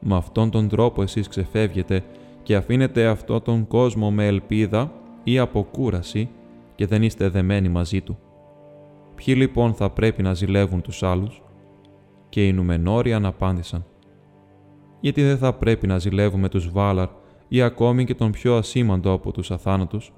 Με 0.00 0.16
αυτόν 0.16 0.50
τον 0.50 0.68
τρόπο 0.68 1.02
εσείς 1.02 1.28
ξεφεύγετε 1.28 2.04
και 2.42 2.56
αφήνετε 2.56 3.06
αυτόν 3.06 3.42
τον 3.42 3.66
κόσμο 3.66 4.10
με 4.10 4.26
ελπίδα 4.26 4.92
ή 5.24 5.38
αποκούραση 5.38 6.28
και 6.74 6.86
δεν 6.86 7.02
είστε 7.02 7.28
δεμένοι 7.28 7.68
μαζί 7.68 8.00
του. 8.00 8.18
Ποιοι 9.14 9.34
λοιπόν 9.38 9.74
θα 9.74 9.90
πρέπει 9.90 10.22
να 10.22 10.34
ζηλεύουν 10.34 10.82
τους 10.82 11.02
άλλους; 11.02 11.42
Και 12.30 12.46
οι 12.46 12.52
Νουμενόροι 12.52 13.12
αναπάντησαν. 13.12 13.84
Γιατί 15.00 15.22
δεν 15.22 15.38
θα 15.38 15.52
πρέπει 15.52 15.86
να 15.86 15.98
ζηλεύουμε 15.98 16.48
τους 16.48 16.70
Βάλαρ 16.70 17.08
ή 17.48 17.62
ακόμη 17.62 18.04
και 18.04 18.14
τον 18.14 18.30
πιο 18.30 18.56
ασήμαντο 18.56 19.12
από 19.12 19.32
τους 19.32 19.50
αθάνατους; 19.50 20.12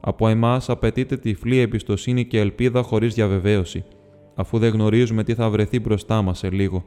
Από 0.00 0.28
εμάς 0.28 0.68
απαιτείται 0.68 1.16
τυφλή 1.16 1.58
εμπιστοσύνη 1.58 2.26
και 2.26 2.38
ελπίδα 2.38 2.82
χωρίς 2.82 3.14
διαβεβαίωση, 3.14 3.84
αφού 4.34 4.58
δεν 4.58 4.72
γνωρίζουμε 4.72 5.24
τι 5.24 5.34
θα 5.34 5.50
βρεθεί 5.50 5.80
μπροστά 5.80 6.22
μας 6.22 6.38
σε 6.38 6.50
λίγο. 6.50 6.84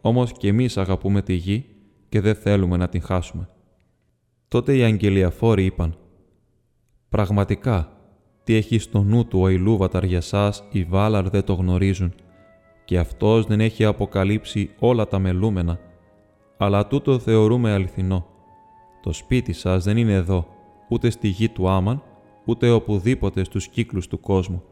Όμως 0.00 0.32
και 0.32 0.48
εμείς 0.48 0.76
αγαπούμε 0.76 1.22
τη 1.22 1.34
γη 1.34 1.64
και 2.08 2.20
δεν 2.20 2.34
θέλουμε 2.34 2.76
να 2.76 2.88
την 2.88 3.02
χάσουμε. 3.02 3.48
Τότε 4.48 4.76
οι 4.76 4.82
αγγελιαφόροι 4.82 5.64
είπαν 5.64 5.96
«Πραγματικά, 7.08 7.92
τι 8.44 8.54
έχει 8.54 8.78
στο 8.78 9.02
νου 9.02 9.26
του 9.26 9.40
ο 9.40 9.48
Ηλούβαταρ 9.48 10.04
για 10.04 10.20
σας, 10.20 10.64
οι 10.70 10.84
Βάλαρ 10.84 11.28
δεν 11.28 11.44
το 11.44 11.54
γνωρίζουν 11.54 12.14
και 12.84 12.98
αυτός 12.98 13.46
δεν 13.46 13.60
έχει 13.60 13.84
αποκαλύψει 13.84 14.70
όλα 14.78 15.08
τα 15.08 15.18
μελούμενα, 15.18 15.78
αλλά 16.56 16.86
τούτο 16.86 17.18
θεωρούμε 17.18 17.72
αληθινό. 17.72 18.26
Το 19.02 19.12
σπίτι 19.12 19.52
σας 19.52 19.84
δεν 19.84 19.96
είναι 19.96 20.12
εδώ, 20.12 20.46
ούτε 20.88 21.10
στη 21.10 21.28
γη 21.28 21.48
του 21.48 21.68
Άμαν, 21.68 22.02
ούτε 22.44 22.70
οπουδήποτε 22.70 23.44
στους 23.44 23.68
κύκλους 23.68 24.08
του 24.08 24.20
κόσμου. 24.20 24.62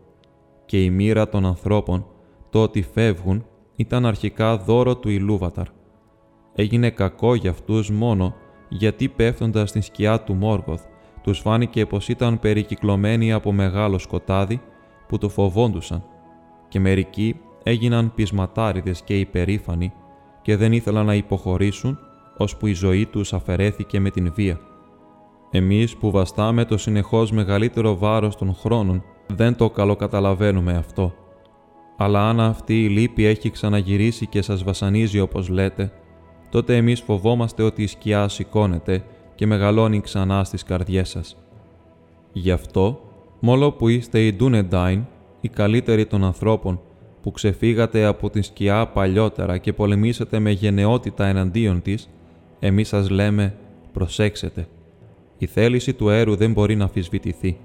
Και 0.67 0.85
η 0.85 0.91
μοίρα 0.91 1.29
των 1.29 1.47
ανθρώπων, 1.47 2.07
το 2.51 2.63
ότι 2.63 2.83
φεύγουν, 2.83 3.45
ήταν 3.77 4.07
αρχικά 4.07 4.57
δώρο 4.57 4.97
του 4.97 5.09
Ηλούβαταρ. 5.09 5.67
Έγινε 6.55 6.91
κακό 6.91 7.35
για 7.35 7.51
αυτούς 7.51 7.91
μόνο 7.91 8.35
γιατί 8.69 9.09
πέφτοντας 9.09 9.69
στην 9.69 9.83
σκιά 9.83 10.21
του 10.21 10.35
Μόργοθ, 10.35 10.85
τους 11.23 11.39
φάνηκε 11.39 11.87
πως 11.87 12.09
ήταν 12.09 12.39
περικυκλωμένοι 12.39 13.33
από 13.33 13.53
μεγάλο 13.53 13.99
σκοτάδι 13.99 14.61
που 15.09 15.19
το 15.19 15.29
φοβόντουσαν 15.29 16.05
και 16.69 16.81
μερικοί 16.81 17.41
έγιναν 17.63 18.13
πεισματάριδες 18.15 19.03
και 19.03 19.19
υπερήφανοι 19.19 19.93
και 20.43 20.57
δεν 20.57 20.73
ήθελαν 20.73 21.07
να 21.07 21.15
υποχωρήσουν 21.15 21.99
ώσπου 22.37 22.67
η 22.67 22.73
ζωή 22.73 23.07
τους 23.07 23.33
αφαιρέθηκε 23.33 24.01
με 24.01 24.11
την 24.11 24.33
βία. 24.35 24.61
Εμείς 25.51 25.97
που 25.97 26.11
βαστάμε 26.11 26.65
το 26.65 26.79
συνεχώς 26.79 27.33
μεγαλύτερο 27.33 27.97
βάρος 27.97 28.37
των 28.37 28.55
χρόνων 28.55 29.03
δεν 29.27 29.57
το 29.57 29.71
καλοκαταλαβαίνουμε 29.71 30.73
αυτό. 30.73 31.15
Αλλά 31.97 32.29
αν 32.29 32.41
αυτή 32.41 32.85
η 32.85 32.89
λύπη 32.89 33.25
έχει 33.25 33.51
ξαναγυρίσει 33.51 34.27
και 34.27 34.43
σας 34.43 34.63
βασανίζει 34.63 35.21
όπως 35.21 35.49
λέτε, 35.49 35.93
τότε 36.51 36.77
εμείς 36.77 37.01
φοβόμαστε 37.01 37.63
ότι 37.63 37.83
η 37.83 37.87
σκιά 37.87 38.29
σηκώνεται 38.29 39.05
και 39.35 39.47
μεγαλώνει 39.47 40.01
ξανά 40.01 40.45
στις 40.45 40.63
καρδιές 40.63 41.09
σας. 41.09 41.37
Γι' 42.33 42.51
αυτό, 42.51 43.01
μόλο 43.41 43.73
που 43.73 43.89
είστε 43.89 44.27
οι 44.27 44.33
Ντούνεντάιν, 44.33 45.07
οι 45.41 45.49
καλύτεροι 45.49 46.07
των 46.07 46.25
ανθρώπων, 46.25 46.81
που 47.23 47.31
ξεφύγατε 47.31 48.05
από 48.05 48.31
την 48.31 48.43
σκιά 48.43 48.87
παλιότερα 48.87 49.59
και 49.59 49.73
πολεμήσατε 49.73 50.39
με 50.39 50.51
γενναιότητα 50.51 51.27
εναντίον 51.27 51.83
της, 51.83 52.11
εμείς 52.59 52.89
σας 52.89 53.11
λέμε 53.11 53.55
«προσέξετε». 53.93 54.69
Η 55.39 55.47
θέληση 55.47 55.93
του 55.93 56.09
έρου 56.09 56.37
δεν 56.37 56.53
μπορεί 56.53 56.77
να 56.77 56.85
αφισβητηθεί 56.85 57.57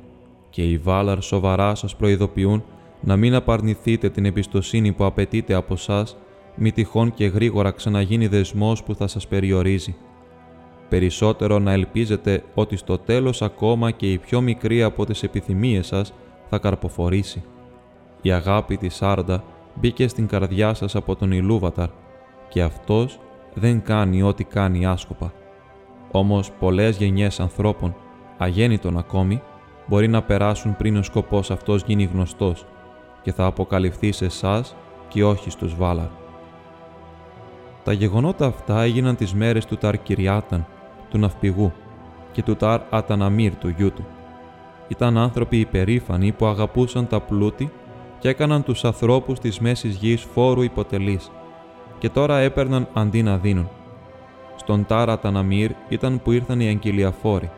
και 0.49 0.69
οι 0.69 0.77
Βάλαρ 0.77 1.21
σοβαρά 1.21 1.75
σας 1.75 1.95
προειδοποιούν 1.95 2.63
να 3.01 3.17
μην 3.17 3.35
απαρνηθείτε 3.35 4.09
την 4.09 4.25
εμπιστοσύνη 4.25 4.91
που 4.91 5.05
απαιτείται 5.05 5.53
από 5.53 5.73
εσά, 5.73 6.07
μη 6.55 6.71
τυχόν 6.71 7.13
και 7.13 7.25
γρήγορα 7.25 7.71
ξαναγίνει 7.71 8.27
δεσμός 8.27 8.83
που 8.83 8.95
θα 8.95 9.07
σας 9.07 9.27
περιορίζει 9.27 9.95
περισσότερο 10.89 11.59
να 11.59 11.71
ελπίζετε 11.71 12.43
ότι 12.53 12.75
στο 12.75 12.97
τέλος 12.97 13.41
ακόμα 13.41 13.91
και 13.91 14.11
η 14.11 14.17
πιο 14.17 14.41
μικρή 14.41 14.83
από 14.83 15.05
τις 15.05 15.23
επιθυμίες 15.23 15.87
σας 15.87 16.13
θα 16.49 16.57
καρποφορήσει. 16.57 17.43
Η 18.25 18.31
αγάπη 18.31 18.77
της 18.77 18.95
Σάρντα 18.95 19.43
μπήκε 19.73 20.07
στην 20.07 20.27
καρδιά 20.27 20.73
σας 20.73 20.95
από 20.95 21.15
τον 21.15 21.31
Ηλούβαταρ 21.31 21.89
και 22.47 22.61
αυτός 22.61 23.19
δεν 23.53 23.81
κάνει 23.81 24.21
ό,τι 24.23 24.43
κάνει 24.43 24.85
άσκοπα. 24.85 25.33
Όμως 26.11 26.51
πολλές 26.51 26.97
γενιές 26.97 27.39
ανθρώπων, 27.39 27.95
αγέννητων 28.37 28.97
ακόμη, 28.97 29.41
μπορεί 29.85 30.07
να 30.07 30.21
περάσουν 30.21 30.75
πριν 30.75 30.97
ο 30.97 31.03
σκοπός 31.03 31.51
αυτός 31.51 31.83
γίνει 31.83 32.03
γνωστός 32.13 32.65
και 33.21 33.31
θα 33.31 33.45
αποκαλυφθεί 33.45 34.11
σε 34.11 34.25
εσάς 34.25 34.75
και 35.07 35.23
όχι 35.23 35.49
στους 35.49 35.75
Βάλαρ. 35.75 36.09
Τα 37.83 37.93
γεγονότα 37.93 38.45
αυτά 38.45 38.81
έγιναν 38.81 39.15
τις 39.15 39.33
μέρες 39.33 39.65
του 39.65 39.77
Ταρκυριάταν, 39.77 40.65
του 41.09 41.17
ναυπηγού 41.17 41.73
και 42.31 42.43
του 42.43 42.55
Τάρ 42.55 42.81
Αταναμίρ 42.89 43.55
του 43.55 43.73
γιού 43.77 43.91
του. 43.93 44.05
Ήταν 44.87 45.17
άνθρωποι 45.17 45.59
υπερήφανοι 45.59 46.31
που 46.31 46.45
αγαπούσαν 46.45 47.07
τα 47.07 47.19
πλούτη 47.19 47.71
και 48.19 48.29
έκαναν 48.29 48.63
τους 48.63 48.85
ανθρώπους 48.85 49.39
της 49.39 49.59
μέσης 49.59 49.95
γης 49.95 50.21
φόρου 50.33 50.61
υποτελής 50.61 51.31
και 51.97 52.09
τώρα 52.09 52.37
έπαιρναν 52.37 52.87
αντί 52.93 53.23
να 53.23 53.37
δίνουν. 53.37 53.69
Στον 54.55 54.85
Τάρ 54.85 55.09
Αταναμίρ 55.09 55.71
ήταν 55.89 56.21
που 56.21 56.31
ήρθαν 56.31 56.59
οι 56.59 56.67
αγγελιαφόροι 56.67 57.49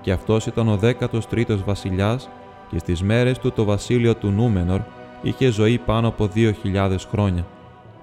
και 0.00 0.12
αυτός 0.12 0.46
ήταν 0.46 0.68
ο 0.68 0.78
13ος 0.82 1.64
βασιλιάς 1.64 2.28
και 2.70 2.78
στις 2.78 3.02
μέρες 3.02 3.38
του 3.38 3.52
το 3.52 3.64
βασίλειο 3.64 4.14
του 4.14 4.30
Νούμενορ 4.30 4.80
είχε 5.22 5.50
ζωή 5.50 5.78
πάνω 5.78 6.08
από 6.08 6.28
2.000 6.34 6.96
χρόνια 7.10 7.46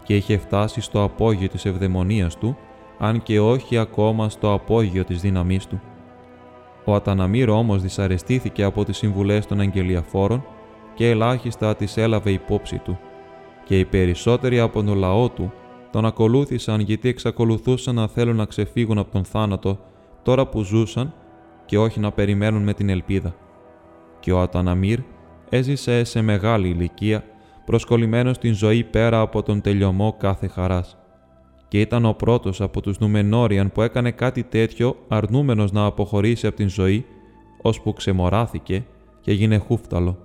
και 0.03 0.15
είχε 0.15 0.37
φτάσει 0.37 0.81
στο 0.81 1.03
απόγειο 1.03 1.47
της 1.47 1.65
ευδαιμονίας 1.65 2.37
του 2.37 2.57
αν 2.99 3.23
και 3.23 3.39
όχι 3.39 3.77
ακόμα 3.77 4.29
στο 4.29 4.53
απόγειο 4.53 5.03
της 5.03 5.21
δύναμής 5.21 5.67
του. 5.67 5.81
Ο 6.85 6.95
Αταναμύρ 6.95 7.49
όμως 7.49 7.81
δυσαρεστήθηκε 7.81 8.63
από 8.63 8.85
τις 8.85 8.97
συμβουλές 8.97 9.45
των 9.45 9.59
αγγελιαφόρων 9.59 10.43
και 10.93 11.09
ελάχιστα 11.09 11.75
τις 11.75 11.97
έλαβε 11.97 12.31
υπόψη 12.31 12.77
του. 12.77 12.99
Και 13.63 13.79
οι 13.79 13.85
περισσότεροι 13.85 14.59
από 14.59 14.83
τον 14.83 14.97
λαό 14.97 15.29
του 15.29 15.51
τον 15.91 16.05
ακολούθησαν 16.05 16.79
γιατί 16.79 17.09
εξακολουθούσαν 17.09 17.95
να 17.95 18.07
θέλουν 18.07 18.35
να 18.35 18.45
ξεφύγουν 18.45 18.97
από 18.97 19.11
τον 19.11 19.23
θάνατο 19.23 19.79
τώρα 20.23 20.47
που 20.47 20.61
ζούσαν 20.61 21.13
και 21.65 21.77
όχι 21.77 21.99
να 21.99 22.11
περιμένουν 22.11 22.63
με 22.63 22.73
την 22.73 22.89
ελπίδα. 22.89 23.35
Και 24.19 24.31
ο 24.31 24.41
Αταναμύρ 24.41 24.99
έζησε 25.49 26.03
σε 26.03 26.21
μεγάλη 26.21 26.67
ηλικία 26.67 27.23
προσκολλημένος 27.65 28.35
στην 28.35 28.53
ζωή 28.53 28.83
πέρα 28.83 29.19
από 29.19 29.43
τον 29.43 29.61
τελειωμό 29.61 30.15
κάθε 30.19 30.47
χαράς. 30.47 30.97
Και 31.67 31.79
ήταν 31.79 32.05
ο 32.05 32.13
πρώτος 32.13 32.61
από 32.61 32.81
τους 32.81 32.99
Νουμενόριαν 32.99 33.71
που 33.71 33.81
έκανε 33.81 34.11
κάτι 34.11 34.43
τέτοιο 34.43 34.95
αρνούμενος 35.07 35.71
να 35.71 35.85
αποχωρήσει 35.85 36.47
από 36.47 36.55
την 36.55 36.69
ζωή, 36.69 37.05
ώσπου 37.61 37.93
ξεμοράθηκε 37.93 38.85
και 39.21 39.31
έγινε 39.31 39.57
χούφταλο, 39.57 40.17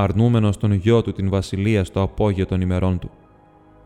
αρνούμενος 0.00 0.56
τον 0.56 0.72
γιο 0.72 1.02
του 1.02 1.12
την 1.12 1.30
βασιλεία 1.30 1.84
στο 1.84 2.02
απόγειο 2.02 2.46
των 2.46 2.60
ημερών 2.60 2.98
του. 2.98 3.10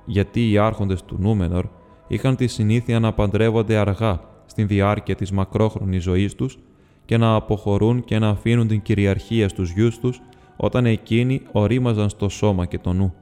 Γιατί 0.05 0.51
οι 0.51 0.59
άρχοντες 0.59 1.03
του 1.05 1.17
Νούμενορ 1.19 1.67
είχαν 2.09 2.37
τη 2.37 2.47
συνήθεια 2.47 3.01
να 3.01 3.13
παντρεύονται 3.13 3.77
αργά 3.77 4.21
στην 4.47 4.67
διάρκεια 4.67 5.15
της 5.15 5.31
μακρόχρονης 5.31 6.03
ζωής 6.03 6.35
τους 6.35 6.59
και 7.05 7.17
να 7.17 7.35
αποχωρούν 7.35 8.05
και 8.05 8.19
να 8.19 8.29
αφήνουν 8.29 8.69
την 8.69 8.83
κυριαρχία 8.83 9.49
στους 9.49 9.71
γιους 9.71 9.99
τους 9.99 10.21
όταν 10.57 10.87
εκείνοι 10.87 11.43
ορίμαζαν 11.53 12.09
στο 12.09 12.29
σώμα 12.29 12.67
και 12.67 12.79
το 12.79 12.93
νου. 12.93 13.15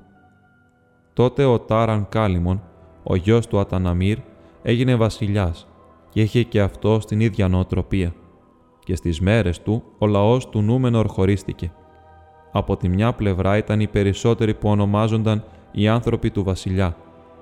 Τότε 1.12 1.44
ο 1.44 1.61
Τάραν 1.61 2.09
Κάλιμον, 2.09 2.62
ο 3.03 3.14
γιος 3.14 3.46
του 3.46 3.59
Αταναμύρ, 3.59 4.18
έγινε 4.62 4.94
βασιλιάς 4.94 5.68
και 6.09 6.22
είχε 6.22 6.42
και 6.42 6.61
αυτό 6.61 6.98
την 6.98 7.20
ίδια 7.20 7.48
νοοτροπία. 7.48 8.14
Και 8.85 8.94
στις 8.94 9.20
μέρες 9.20 9.62
του 9.62 9.83
ο 9.98 10.07
λαός 10.07 10.48
του 10.48 10.62
Νούμενορ 10.62 11.07
χωρίστηκε. 11.07 11.72
Από 12.53 12.77
τη 12.77 12.89
μια 12.89 13.13
πλευρά 13.13 13.57
ήταν 13.57 13.81
οι 13.81 13.87
περισσότεροι 13.87 14.55
που 14.55 14.69
ονομάζονταν 14.69 15.45
οι 15.73 15.89
άνθρωποι 15.89 16.31
του 16.31 16.45
βασιλιά, 16.45 16.97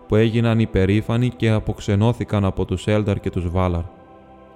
που 0.08 0.16
έγιναν 0.16 0.58
υπερήφανοι 0.58 1.28
και 1.28 1.50
αποξενώθηκαν 1.50 2.44
από 2.44 2.64
τους 2.64 2.86
Έλνταρ 2.86 3.20
και 3.20 3.30
τους 3.30 3.50
Βάλαρ. 3.50 3.82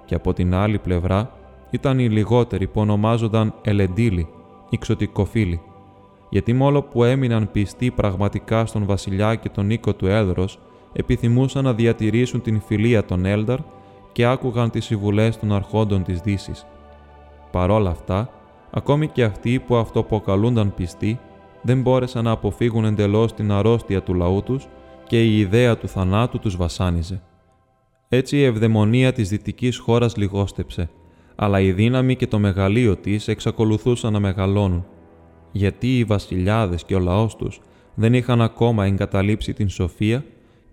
Και 0.05 0.15
από 0.15 0.33
την 0.33 0.53
άλλη 0.53 0.79
πλευρά 0.79 1.31
ήταν 1.69 1.99
οι 1.99 2.09
λιγότεροι 2.09 2.67
που 2.67 2.81
ονομάζονταν 2.81 3.53
Ελεντήλοι, 3.61 4.27
οι 4.69 4.77
ξωτικοφίλοι, 4.77 5.61
γιατί 6.29 6.53
μόνο 6.53 6.81
που 6.81 7.03
έμειναν 7.03 7.51
πιστοί 7.51 7.91
πραγματικά 7.91 8.65
στον 8.65 8.85
βασιλιά 8.85 9.35
και 9.35 9.49
τον 9.49 9.69
οίκο 9.69 9.93
του 9.93 10.07
Έλδρος, 10.07 10.59
επιθυμούσαν 10.93 11.63
να 11.63 11.73
διατηρήσουν 11.73 12.41
την 12.41 12.61
φιλία 12.61 13.05
των 13.05 13.25
Έλνταρ 13.25 13.59
και 14.11 14.25
άκουγαν 14.25 14.69
τις 14.69 14.85
συμβουλές 14.85 15.39
των 15.39 15.53
αρχόντων 15.53 16.03
της 16.03 16.21
Δύσης. 16.21 16.65
Παρόλα 17.51 17.89
αυτά, 17.89 18.29
ακόμη 18.75 19.07
και 19.07 19.23
αυτοί 19.23 19.59
που 19.59 19.75
αυτοποκαλούνταν 19.75 20.73
πιστοί, 20.73 21.19
δεν 21.61 21.81
μπόρεσαν 21.81 22.23
να 22.23 22.31
αποφύγουν 22.31 22.85
εντελώς 22.85 23.33
την 23.33 23.51
αρρώστια 23.51 24.03
του 24.03 24.13
λαού 24.13 24.43
τους 24.43 24.67
και 25.07 25.23
η 25.23 25.39
ιδέα 25.39 25.77
του 25.77 25.87
θανάτου 25.87 26.39
τους 26.39 26.55
βασάνιζε. 26.55 27.21
Έτσι 28.09 28.37
η 28.37 28.43
ευδαιμονία 28.43 29.13
της 29.13 29.29
δυτικής 29.29 29.77
χώρας 29.77 30.15
λιγόστεψε, 30.15 30.89
αλλά 31.35 31.59
η 31.59 31.71
δύναμη 31.71 32.15
και 32.15 32.27
το 32.27 32.39
μεγαλείο 32.39 32.95
της 32.95 33.27
εξακολουθούσαν 33.27 34.13
να 34.13 34.19
μεγαλώνουν, 34.19 34.85
γιατί 35.51 35.97
οι 35.97 36.03
βασιλιάδες 36.03 36.83
και 36.83 36.95
ο 36.95 36.99
λαός 36.99 37.35
τους 37.35 37.61
δεν 37.95 38.13
είχαν 38.13 38.41
ακόμα 38.41 38.85
εγκαταλείψει 38.85 39.53
την 39.53 39.69
σοφία 39.69 40.25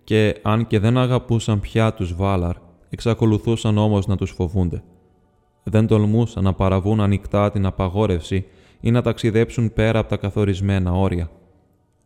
και 0.05 0.37
αν 0.43 0.67
και 0.67 0.79
δεν 0.79 0.99
αγαπούσαν 0.99 1.61
πια 1.61 1.93
τους 1.93 2.15
Βάλαρ, 2.15 2.57
εξακολουθούσαν 2.91 3.79
όμως 3.79 4.07
να 4.07 4.17
τους 4.17 4.31
φοβούνται. 4.31 4.83
Δεν 5.62 5.87
τολμούσαν 5.87 6.44
να 6.44 6.53
παραβούν 6.53 7.01
ανοιχτά 7.01 7.51
την 7.51 7.66
απαγόρευση 7.66 8.44
ή 8.81 8.90
να 8.90 9.03
ταξιδέψουν 9.03 9.73
πέρα 9.73 9.99
από 9.99 10.09
τα 10.09 10.16
καθορισμένα 10.16 10.92
όρια. 10.92 11.31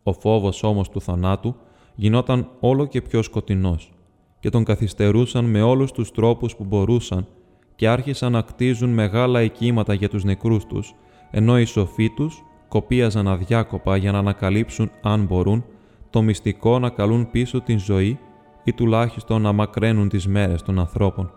Ο 0.03 0.13
φόβος 0.13 0.63
όμως 0.63 0.89
του 0.89 1.01
θανάτου 1.01 1.55
γινόταν 1.95 2.49
όλο 2.59 2.85
και 2.85 3.01
πιο 3.01 3.21
σκοτεινός 3.21 3.93
και 4.39 4.49
τον 4.49 4.63
καθυστερούσαν 4.63 5.45
με 5.45 5.61
όλους 5.61 5.91
τους 5.91 6.11
τρόπους 6.11 6.55
που 6.55 6.63
μπορούσαν 6.63 7.27
και 7.75 7.87
άρχισαν 7.87 8.31
να 8.31 8.41
κτίζουν 8.41 8.89
μεγάλα 8.89 9.41
οικήματα 9.41 9.93
για 9.93 10.09
τους 10.09 10.23
νεκρούς 10.23 10.65
τους, 10.65 10.95
ενώ 11.31 11.59
οι 11.59 11.65
σοφοί 11.65 12.09
τους 12.09 12.43
κοπίαζαν 12.67 13.27
αδιάκοπα 13.27 13.97
για 13.97 14.11
να 14.11 14.17
ανακαλύψουν, 14.17 14.91
αν 15.01 15.25
μπορούν, 15.25 15.65
το 16.09 16.21
μυστικό 16.21 16.79
να 16.79 16.89
καλούν 16.89 17.31
πίσω 17.31 17.61
την 17.61 17.79
ζωή 17.79 18.19
ή 18.63 18.73
τουλάχιστον 18.73 19.41
να 19.41 19.51
μακραίνουν 19.51 20.09
τις 20.09 20.27
μέρες 20.27 20.61
των 20.61 20.79
ανθρώπων. 20.79 21.31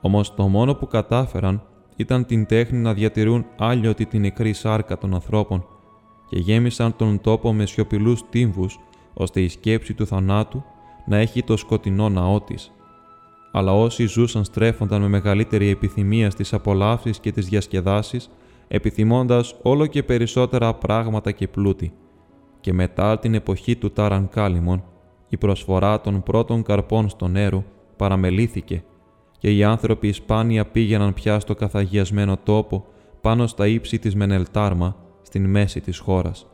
Όμως 0.00 0.34
το 0.34 0.48
μόνο 0.48 0.74
που 0.74 0.86
κατάφεραν 0.86 1.62
ήταν 1.96 2.26
την 2.26 2.46
τέχνη 2.46 2.78
να 2.78 2.94
διατηρούν 2.94 3.46
άλλοτε 3.58 4.04
την 4.04 4.20
νεκρή 4.20 4.52
σάρκα 4.52 4.98
των 4.98 5.14
ανθρώπων 5.14 5.66
και 6.28 6.38
γέμισαν 6.38 6.96
τον 6.96 7.20
τόπο 7.20 7.52
με 7.52 7.66
σιωπηλούς 7.66 8.28
τύμβους 8.30 8.78
ώστε 9.14 9.40
η 9.40 9.48
σκέψη 9.48 9.94
του 9.94 10.06
θανάτου 10.06 10.64
να 11.06 11.16
έχει 11.16 11.42
το 11.42 11.56
σκοτεινό 11.56 12.08
ναό 12.08 12.40
της. 12.40 12.72
Αλλά 13.52 13.72
όσοι 13.72 14.06
ζούσαν 14.06 14.44
στρέφονταν 14.44 15.00
με 15.00 15.08
μεγαλύτερη 15.08 15.68
επιθυμία 15.68 16.30
στις 16.30 16.52
απολαύσεις 16.52 17.20
και 17.20 17.32
τις 17.32 17.48
διασκεδάσεις, 17.48 18.30
επιθυμώντας 18.68 19.54
όλο 19.62 19.86
και 19.86 20.02
περισσότερα 20.02 20.74
πράγματα 20.74 21.30
και 21.30 21.48
πλούτη. 21.48 21.92
Και 22.60 22.72
μετά 22.72 23.18
την 23.18 23.34
εποχή 23.34 23.76
του 23.76 23.90
Τάραν 23.90 24.28
Κάλιμον, 24.28 24.84
η 25.28 25.36
προσφορά 25.36 26.00
των 26.00 26.22
πρώτων 26.22 26.62
καρπών 26.62 27.08
στον 27.08 27.30
νερό 27.30 27.64
παραμελήθηκε 27.96 28.84
και 29.46 29.52
οι 29.52 29.64
άνθρωποι 29.64 30.12
σπάνια 30.12 30.66
πήγαιναν 30.66 31.14
πια 31.14 31.40
στο 31.40 31.54
καθαγιασμένο 31.54 32.36
τόπο 32.36 32.84
πάνω 33.20 33.46
στα 33.46 33.66
ύψη 33.66 33.98
της 33.98 34.14
Μενελτάρμα, 34.14 34.96
στην 35.22 35.50
μέση 35.50 35.80
της 35.80 35.98
χώρας. 35.98 36.46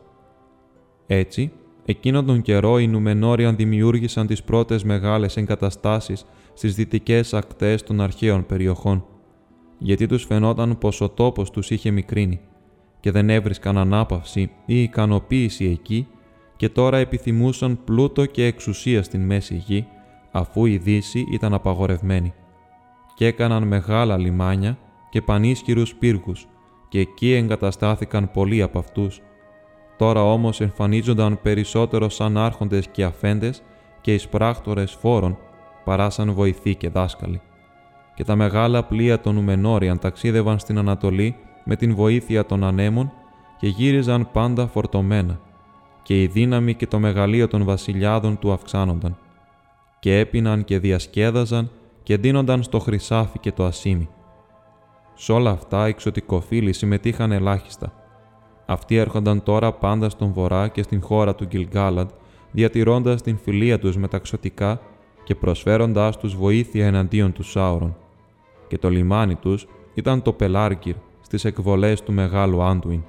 Έτσι, 1.07 1.51
εκείνον 1.85 2.25
τον 2.25 2.41
καιρό 2.41 2.79
οι 2.79 2.87
Νουμενόριαν 2.87 3.55
δημιούργησαν 3.55 4.27
τις 4.27 4.43
πρώτες 4.43 4.83
μεγάλες 4.83 5.37
εγκαταστάσεις 5.37 6.25
στις 6.53 6.75
δυτικές 6.75 7.33
ακτές 7.33 7.83
των 7.83 8.01
αρχαίων 8.01 8.45
περιοχών, 8.45 9.05
γιατί 9.77 10.05
τους 10.05 10.23
φαινόταν 10.23 10.77
πως 10.77 11.01
ο 11.01 11.09
τόπος 11.09 11.51
τους 11.51 11.69
είχε 11.69 11.91
μικρύνει 11.91 12.39
και 12.99 13.11
δεν 13.11 13.29
έβρισκαν 13.29 13.77
ανάπαυση 13.77 14.51
ή 14.65 14.81
ικανοποίηση 14.81 15.65
εκεί 15.65 16.07
και 16.55 16.69
τώρα 16.69 16.97
επιθυμούσαν 16.97 17.79
πλούτο 17.83 18.25
και 18.25 18.45
εξουσία 18.45 19.03
στην 19.03 19.21
μέση 19.21 19.63
γη, 19.67 19.87
αφού 20.31 20.65
η 20.65 20.77
Δύση 20.77 21.25
ήταν 21.31 21.53
απαγορευμένη. 21.53 22.33
Και 23.15 23.25
έκαναν 23.25 23.67
μεγάλα 23.67 24.17
λιμάνια 24.17 24.77
και 25.09 25.21
πανίσχυρους 25.21 25.95
πύργους 25.95 26.47
και 26.89 26.99
εκεί 26.99 27.33
εγκαταστάθηκαν 27.33 28.31
πολλοί 28.31 28.61
από 28.61 28.79
αυτούς. 28.79 29.21
Τώρα 29.97 30.23
όμως 30.31 30.61
εμφανίζονταν 30.61 31.41
περισσότερο 31.41 32.09
σαν 32.09 32.37
άρχοντες 32.37 32.87
και 32.87 33.03
αφέντες 33.03 33.61
και 34.01 34.13
εισπράκτορες 34.13 34.91
φόρων 34.91 35.37
παρά 35.83 36.09
σαν 36.09 36.33
βοηθοί 36.33 36.75
και 36.75 36.89
δάσκαλοι. 36.89 37.41
Και 38.15 38.23
τα 38.23 38.35
μεγάλα 38.35 38.83
πλοία 38.83 39.19
των 39.19 39.37
Ουμενόριαν 39.37 39.99
ταξίδευαν 39.99 40.59
στην 40.59 40.77
Ανατολή 40.77 41.35
με 41.63 41.75
την 41.75 41.95
βοήθεια 41.95 42.45
των 42.45 42.63
ανέμων 42.63 43.11
και 43.59 43.67
γύριζαν 43.67 44.31
πάντα 44.31 44.67
φορτωμένα 44.67 45.39
και 46.03 46.21
η 46.21 46.27
δύναμη 46.27 46.73
και 46.73 46.87
το 46.87 46.99
μεγαλείο 46.99 47.47
των 47.47 47.63
βασιλιάδων 47.63 48.39
του 48.39 48.51
αυξάνονταν. 48.51 49.17
Και 49.99 50.19
έπιναν 50.19 50.63
και 50.63 50.79
διασκέδαζαν 50.79 51.69
και 52.03 52.17
δίνονταν 52.17 52.63
στο 52.63 52.79
χρυσάφι 52.79 53.39
και 53.39 53.51
το 53.51 53.65
ασίμι. 53.65 54.09
Σ' 55.13 55.29
όλα 55.29 55.49
αυτά 55.49 55.85
οι 55.87 55.89
εξωτικοφίλοι 55.89 56.73
συμμετείχαν 56.73 57.31
ελάχιστα. 57.31 57.93
Αυτοί 58.65 58.95
έρχονταν 58.95 59.43
τώρα 59.43 59.73
πάντα 59.73 60.09
στον 60.09 60.31
βορρά 60.31 60.67
και 60.67 60.83
στην 60.83 61.01
χώρα 61.01 61.35
του 61.35 61.45
Γκυλγκάλαντ, 61.45 62.09
διατηρώντας 62.51 63.21
την 63.21 63.37
φιλία 63.37 63.79
τους 63.79 63.97
με 63.97 64.07
τα 64.07 64.17
ξωτικά 64.17 64.81
και 65.23 65.35
προσφέροντάς 65.35 66.17
τους 66.17 66.35
βοήθεια 66.35 66.85
εναντίον 66.85 67.33
του 67.33 67.43
Σάουρον. 67.43 67.95
Και 68.67 68.77
το 68.77 68.89
λιμάνι 68.89 69.35
τους 69.35 69.67
ήταν 69.93 70.21
το 70.21 70.33
Πελάρκυρ 70.33 70.95
στις 71.21 71.45
εκβολές 71.45 72.03
του 72.03 72.13
Μεγάλου 72.13 72.63
Άντουιν. 72.63 73.03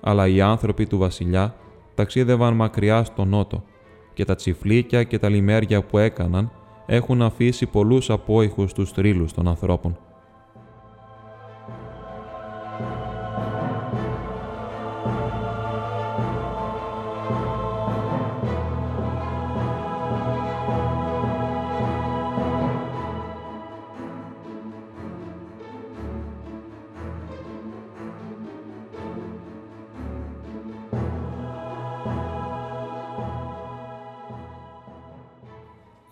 Αλλά 0.00 0.28
οι 0.28 0.40
άνθρωποι 0.40 0.86
του 0.86 0.98
βασιλιά 0.98 1.54
ταξίδευαν 1.94 2.54
μακριά 2.54 3.04
στο 3.04 3.24
νότο 3.24 3.64
και 4.14 4.24
τα 4.24 4.34
τσιφλίκια 4.34 5.02
και 5.02 5.18
τα 5.18 5.28
λιμέρια 5.28 5.82
που 5.82 5.98
έκαναν 5.98 6.52
έχουν 6.86 7.22
αφήσει 7.22 7.66
πολλούς 7.66 8.10
απόϊχους 8.10 8.70
στους 8.70 8.92
τρίλους 8.92 9.32
των 9.32 9.48
ανθρώπων. 9.48 9.98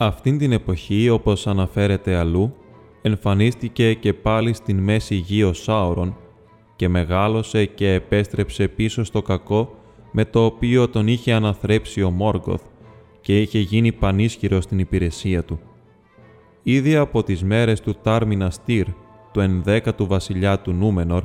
Αυτήν 0.03 0.39
την 0.39 0.53
εποχή, 0.53 1.09
όπως 1.09 1.47
αναφέρεται 1.47 2.15
αλλού, 2.15 2.55
εμφανίστηκε 3.03 3.95
και 3.95 4.13
πάλι 4.13 4.53
στην 4.53 4.79
μέση 4.79 5.15
γη 5.15 5.43
ο 5.43 5.53
Σάουρον 5.53 6.17
και 6.77 6.89
μεγάλωσε 6.89 7.65
και 7.65 7.93
επέστρεψε 7.93 8.69
πίσω 8.69 9.05
στο 9.05 9.23
κακό 9.23 9.75
με 10.13 10.25
το 10.25 10.45
οποίο 10.45 10.89
τον 10.89 11.07
είχε 11.07 11.33
αναθρέψει 11.33 12.03
ο 12.03 12.11
Μόργκοθ 12.11 12.63
και 13.21 13.41
είχε 13.41 13.59
γίνει 13.59 13.93
πανίσχυρο 13.93 14.61
στην 14.61 14.79
υπηρεσία 14.79 15.45
του. 15.45 15.61
Ήδη 16.63 16.97
από 16.97 17.23
τις 17.23 17.45
μέρες 17.45 17.81
του 17.81 17.95
Τάρμινα 18.03 18.51
Στήρ, 18.51 18.87
του 19.33 19.41
ενδέκατου 19.41 20.07
βασιλιά 20.07 20.59
του 20.59 20.73
Νούμενορ, 20.73 21.25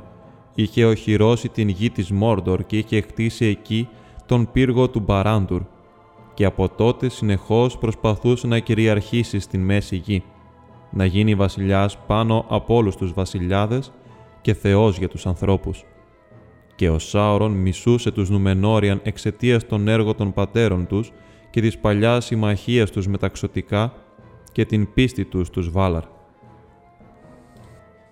είχε 0.55 0.85
οχυρώσει 0.85 1.49
την 1.49 1.69
γη 1.69 1.89
της 1.89 2.11
Μόρντορ 2.11 2.65
και 2.65 2.77
είχε 2.77 3.01
χτίσει 3.01 3.45
εκεί 3.45 3.87
τον 4.25 4.51
πύργο 4.51 4.89
του 4.89 4.99
Μπαράντουρ, 4.99 5.61
και 6.35 6.45
από 6.45 6.69
τότε 6.69 7.09
συνεχώς 7.09 7.77
προσπαθούσε 7.77 8.47
να 8.47 8.59
κυριαρχήσει 8.59 9.39
στην 9.39 9.61
μέση 9.61 9.95
γη, 9.95 10.23
να 10.91 11.05
γίνει 11.05 11.35
βασιλιάς 11.35 11.97
πάνω 11.97 12.45
από 12.49 12.75
όλους 12.75 12.95
τους 12.95 13.13
βασιλιάδες 13.13 13.91
και 14.41 14.53
Θεός 14.53 14.97
για 14.97 15.09
τους 15.09 15.25
ανθρώπους. 15.25 15.83
και 16.75 16.89
ο 16.89 16.99
Σάουρον 16.99 17.51
μισούσε 17.51 18.11
τους 18.11 18.29
Νουμενόριαν 18.29 18.99
εξαιτίας 19.03 19.65
των 19.65 19.87
έργων 19.87 20.15
των 20.15 20.33
πατέρων 20.33 20.87
τους 20.87 21.11
και 21.49 21.61
της 21.61 21.77
παλιάς 21.77 22.25
συμμαχίας 22.25 22.91
τους 22.91 23.07
μεταξωτικά 23.07 23.93
και 24.51 24.65
την 24.65 24.93
πίστη 24.93 25.25
τους 25.25 25.47
στους 25.47 25.71
Βάλαρ. 25.71 26.03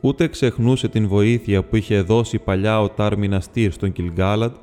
Ούτε 0.01 0.27
ξεχνούσε 0.27 0.87
την 0.87 1.07
βοήθεια 1.07 1.63
που 1.63 1.75
είχε 1.75 2.01
δώσει 2.01 2.39
παλιά 2.39 2.81
ο 2.81 2.89
Τάρμιναστήρ 2.89 3.71
στον 3.71 3.91
Κιλγκάλαντ 3.91 4.53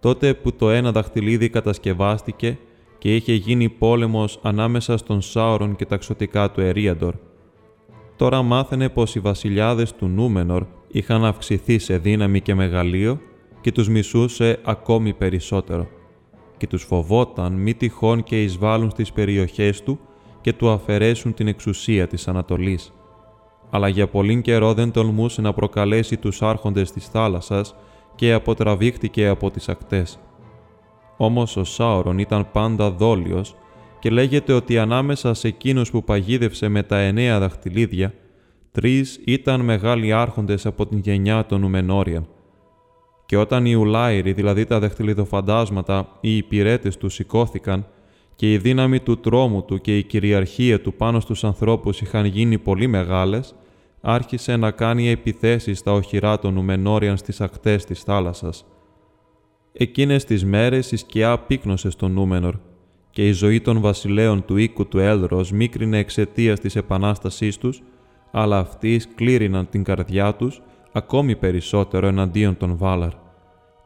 τότε 0.00 0.34
που 0.34 0.52
το 0.52 0.70
ένα 0.70 0.92
δαχτυλίδι 0.92 1.48
κατασκευάστηκε 1.48 2.58
και 2.98 3.14
είχε 3.14 3.32
γίνει 3.32 3.68
πόλεμος 3.68 4.38
ανάμεσα 4.42 4.96
στον 4.96 5.20
Σάουρον 5.20 5.76
και 5.76 5.86
τα 5.86 5.96
ξωτικά 5.96 6.50
του 6.50 6.60
Ερίαντορ. 6.60 7.14
Τώρα 8.16 8.42
μάθαινε 8.42 8.88
πως 8.88 9.14
οι 9.14 9.20
βασιλιάδες 9.20 9.94
του 9.94 10.06
Νούμενορ 10.06 10.64
είχαν 10.88 11.24
αυξηθεί 11.24 11.78
σε 11.78 11.98
δύναμη 11.98 12.40
και 12.40 12.54
μεγαλείο 12.54 13.20
και 13.60 13.72
τους 13.72 13.88
μισούσε 13.88 14.58
ακόμη 14.64 15.12
περισσότερο 15.14 15.88
και 16.56 16.66
τους 16.66 16.82
φοβόταν 16.82 17.52
μη 17.52 17.74
τυχόν 17.74 18.22
και 18.22 18.42
εισβάλλουν 18.42 18.90
στις 18.90 19.12
περιοχές 19.12 19.82
του 19.82 19.98
και 20.40 20.52
του 20.52 20.68
αφαιρέσουν 20.68 21.34
την 21.34 21.48
εξουσία 21.48 22.06
της 22.06 22.28
Ανατολής. 22.28 22.92
Αλλά 23.70 23.88
για 23.88 24.08
πολύ 24.08 24.40
καιρό 24.42 24.74
δεν 24.74 24.90
τολμούσε 24.90 25.40
να 25.40 25.52
προκαλέσει 25.52 26.16
τους 26.16 26.42
άρχοντες 26.42 26.90
της 26.92 27.06
θάλασσας 27.08 27.74
και 28.14 28.32
αποτραβήχτηκε 28.32 29.28
από 29.28 29.50
τις 29.50 29.68
ακτές. 29.68 30.18
Όμως 31.20 31.56
ο 31.56 31.64
Σάουρον 31.64 32.18
ήταν 32.18 32.50
πάντα 32.52 32.90
δόλιος 32.90 33.54
και 33.98 34.10
λέγεται 34.10 34.52
ότι 34.52 34.78
ανάμεσα 34.78 35.34
σε 35.34 35.48
εκείνους 35.48 35.90
που 35.90 36.04
παγίδευσε 36.04 36.68
με 36.68 36.82
τα 36.82 36.98
εννέα 36.98 37.38
δαχτυλίδια, 37.38 38.14
τρεις 38.72 39.20
ήταν 39.24 39.60
μεγάλοι 39.60 40.12
άρχοντες 40.12 40.66
από 40.66 40.86
την 40.86 40.98
γενιά 40.98 41.46
των 41.46 41.62
Ουμενόριαν. 41.62 42.26
Και 43.26 43.36
όταν 43.36 43.66
οι 43.66 43.74
Ουλάιροι, 43.74 44.32
δηλαδή 44.32 44.64
τα 44.64 44.78
δαχτυλιδοφαντάσματα, 44.78 46.08
οι 46.20 46.36
υπηρέτες 46.36 46.96
τους 46.96 47.14
σηκώθηκαν 47.14 47.86
και 48.36 48.52
η 48.52 48.58
δύναμη 48.58 49.00
του 49.00 49.20
τρόμου 49.20 49.64
του 49.64 49.80
και 49.80 49.98
η 49.98 50.02
κυριαρχία 50.02 50.80
του 50.80 50.94
πάνω 50.94 51.20
στους 51.20 51.44
ανθρώπους 51.44 52.00
είχαν 52.00 52.24
γίνει 52.24 52.58
πολύ 52.58 52.86
μεγάλες, 52.86 53.54
άρχισε 54.00 54.56
να 54.56 54.70
κάνει 54.70 55.08
επιθέσεις 55.08 55.78
στα 55.78 55.92
οχυρά 55.92 56.38
των 56.38 56.56
Ουμενόριαν 56.56 57.16
στις 57.16 57.40
ακτές 57.40 57.84
της 57.84 58.02
θάλασσας. 58.02 58.64
Εκείνες 59.80 60.24
τις 60.24 60.44
μέρες 60.44 60.92
η 60.92 60.96
σκιά 60.96 61.38
πύκνωσε 61.38 61.90
στον 61.90 62.12
Νούμενορ 62.12 62.54
και 63.10 63.28
η 63.28 63.32
ζωή 63.32 63.60
των 63.60 63.80
βασιλέων 63.80 64.44
του 64.44 64.56
οίκου 64.56 64.88
του 64.88 64.98
Έλρος 64.98 65.52
μίκρινε 65.52 65.98
εξαιτίας 65.98 66.60
της 66.60 66.76
επανάστασής 66.76 67.58
τους, 67.58 67.82
αλλά 68.30 68.58
αυτοί 68.58 68.98
σκλήριναν 68.98 69.68
την 69.68 69.84
καρδιά 69.84 70.34
τους 70.34 70.62
ακόμη 70.92 71.36
περισσότερο 71.36 72.06
εναντίον 72.06 72.56
των 72.56 72.76
Βάλαρ. 72.76 73.12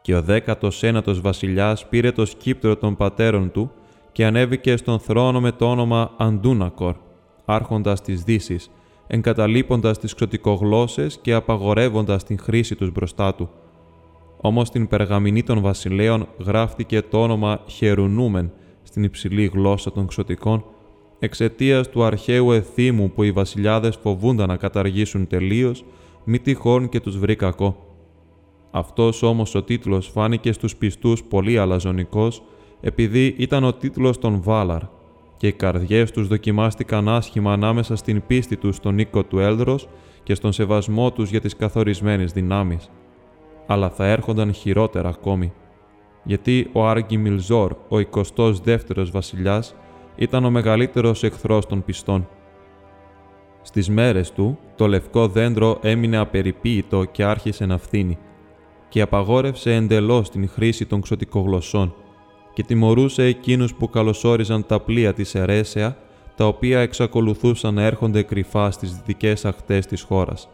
Και 0.02 0.14
ο 0.14 0.22
δέκατος 0.22 0.82
ένατος 0.82 1.20
βασιλιάς 1.20 1.88
πήρε 1.88 2.12
το 2.12 2.24
σκύπτρο 2.24 2.76
των 2.76 2.96
πατέρων 2.96 3.50
του 3.50 3.70
και 4.12 4.24
ανέβηκε 4.24 4.76
στον 4.76 4.98
θρόνο 4.98 5.40
με 5.40 5.52
το 5.52 5.70
όνομα 5.70 6.10
Αντούνακορ, 6.16 6.96
άρχοντας 7.44 8.02
της 8.02 8.22
Δύσης, 8.22 8.70
εγκαταλείποντας 9.06 9.98
τις 9.98 10.14
ξωτικογλώσσες 10.14 11.18
και 11.22 11.32
απαγορεύοντας 11.32 12.24
την 12.24 12.38
χρήση 12.38 12.74
τους 12.74 12.90
μπροστά 12.92 13.34
του. 13.34 13.50
Όμως 14.44 14.68
στην 14.68 14.88
περγαμηνή 14.88 15.42
των 15.42 15.60
βασιλέων 15.60 16.26
γράφτηκε 16.38 17.02
το 17.02 17.22
όνομα 17.22 17.60
Χερουνούμεν 17.66 18.52
στην 18.82 19.02
υψηλή 19.02 19.50
γλώσσα 19.54 19.92
των 19.92 20.06
ξωτικών, 20.06 20.64
εξαιτίας 21.18 21.88
του 21.88 22.04
αρχαίου 22.04 22.52
εθήμου 22.52 23.10
που 23.10 23.22
οι 23.22 23.32
βασιλιάδες 23.32 23.96
φοβούνταν 23.96 24.48
να 24.48 24.56
καταργήσουν 24.56 25.26
τελείως, 25.26 25.84
μη 26.24 26.38
τυχόν 26.38 26.88
και 26.88 27.00
τους 27.00 27.18
βρει 27.18 27.36
κακό. 27.36 27.76
Αυτός 28.70 29.22
όμως 29.22 29.54
ο 29.54 29.62
τίτλος 29.62 30.08
φάνηκε 30.08 30.52
στους 30.52 30.76
πιστούς 30.76 31.22
πολύ 31.22 31.58
αλαζονικός, 31.58 32.42
επειδή 32.80 33.34
ήταν 33.38 33.64
ο 33.64 33.72
τίτλος 33.72 34.18
των 34.18 34.42
Βάλαρ, 34.42 34.82
και 35.36 35.46
οι 35.46 35.52
καρδιές 35.52 36.10
τους 36.10 36.28
δοκιμάστηκαν 36.28 37.08
άσχημα 37.08 37.52
ανάμεσα 37.52 37.96
στην 37.96 38.22
πίστη 38.26 38.56
τους 38.56 38.76
στον 38.76 38.98
οίκο 38.98 39.24
του 39.24 39.38
Έλδρος 39.38 39.88
και 40.22 40.34
στον 40.34 40.52
σεβασμό 40.52 41.12
τους 41.12 41.30
για 41.30 41.40
τις 41.40 41.56
καθορισμένες 41.56 42.32
δυνάμεις. 42.32 42.90
Αλλά 43.72 43.90
θα 43.90 44.06
έρχονταν 44.06 44.52
χειρότερα 44.52 45.08
ακόμη, 45.08 45.52
γιατί 46.24 46.70
ο 46.72 46.86
Άργη 46.88 47.16
Μιλζόρ, 47.16 47.72
ο 47.88 47.96
22ος 47.96 49.10
βασιλιάς, 49.12 49.74
ήταν 50.16 50.44
ο 50.44 50.50
μεγαλύτερος 50.50 51.22
εχθρός 51.22 51.66
των 51.66 51.84
πιστών. 51.84 52.28
Στις 53.62 53.88
μέρες 53.88 54.32
του, 54.32 54.58
το 54.76 54.86
λευκό 54.86 55.28
δέντρο 55.28 55.78
έμεινε 55.82 56.16
απεριποίητο 56.16 57.04
και 57.04 57.24
άρχισε 57.24 57.66
να 57.66 57.78
φθήνει 57.78 58.18
και 58.88 59.00
απαγόρευσε 59.00 59.74
εντελώς 59.74 60.30
την 60.30 60.48
χρήση 60.48 60.86
των 60.86 61.00
ξωτικογλωσσών 61.00 61.94
και 62.54 62.62
τιμωρούσε 62.62 63.22
εκείνους 63.22 63.74
που 63.74 63.90
καλωσόριζαν 63.90 64.66
τα 64.66 64.80
πλοία 64.80 65.12
της 65.12 65.34
Ερέσεα, 65.34 65.96
τα 66.36 66.46
οποία 66.46 66.80
εξακολουθούσαν 66.80 67.74
να 67.74 67.82
έρχονται 67.82 68.22
κρυφά 68.22 68.70
στις 68.70 68.92
δυτικές 68.92 69.44
ακτές 69.44 69.86
της 69.86 70.02
χώρας. 70.02 70.48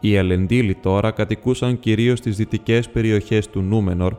Οι 0.00 0.14
Ελεντήλοι 0.14 0.74
τώρα 0.74 1.10
κατοικούσαν 1.10 1.78
κυρίως 1.78 2.18
στις 2.18 2.36
δυτικές 2.36 2.90
περιοχές 2.90 3.48
του 3.48 3.60
Νούμενορ, 3.60 4.14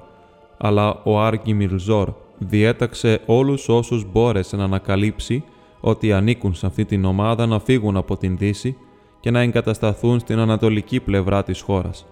αλλά 0.58 1.02
ο 1.04 1.20
Άργη 1.20 1.54
Μιλζόρ 1.54 2.14
διέταξε 2.38 3.22
όλους 3.26 3.70
όσους 3.70 4.12
μπόρεσε 4.12 4.56
να 4.56 4.64
ανακαλύψει 4.64 5.44
ότι 5.80 6.14
ανήκουν 6.14 6.54
σε 6.54 6.66
αυτή 6.66 6.86
την 6.86 7.06
ομάδα 7.06 7.46
να 7.46 7.60
φύγουν 7.60 7.98
από 7.98 8.18
την 8.18 8.38
Δύση 8.38 8.78
και 9.20 9.32
να 9.32 9.40
εγκατασταθούν 9.40 10.20
στην 10.20 10.40
ανατολική 10.40 11.00
πλευρά 11.00 11.44
της 11.44 11.62
χώρας. 11.62 12.06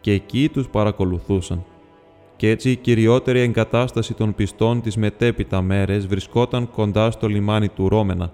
Και 0.00 0.12
εκεί 0.12 0.48
τους 0.48 0.68
παρακολουθούσαν 0.68 1.64
και 2.36 2.50
έτσι 2.50 2.70
η 2.70 2.76
κυριότερη 2.76 3.40
εγκατάσταση 3.40 4.14
των 4.14 4.34
πιστών 4.34 4.80
τις 4.80 4.96
μετέπειτα 4.96 5.62
μέρες 5.62 6.06
βρισκόταν 6.06 6.70
κοντά 6.70 7.10
στο 7.10 7.26
λιμάνι 7.28 7.68
του 7.68 7.88
Ρόμενα. 7.88 8.32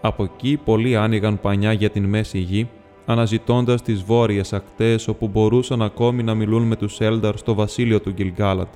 Από 0.00 0.24
εκεί 0.24 0.60
πολλοί 0.64 0.96
άνοιγαν 0.96 1.40
πανιά 1.40 1.72
για 1.72 1.90
την 1.90 2.04
Μέση 2.04 2.38
Γη, 2.38 2.68
αναζητώντας 3.10 3.82
τις 3.82 4.02
βόρειες 4.02 4.52
ακτές 4.52 5.08
όπου 5.08 5.28
μπορούσαν 5.28 5.82
ακόμη 5.82 6.22
να 6.22 6.34
μιλούν 6.34 6.62
με 6.62 6.76
τους 6.76 7.00
Έλνταρ 7.00 7.36
στο 7.36 7.54
βασίλειο 7.54 8.00
του 8.00 8.10
Γκυλγκάλατ. 8.10 8.72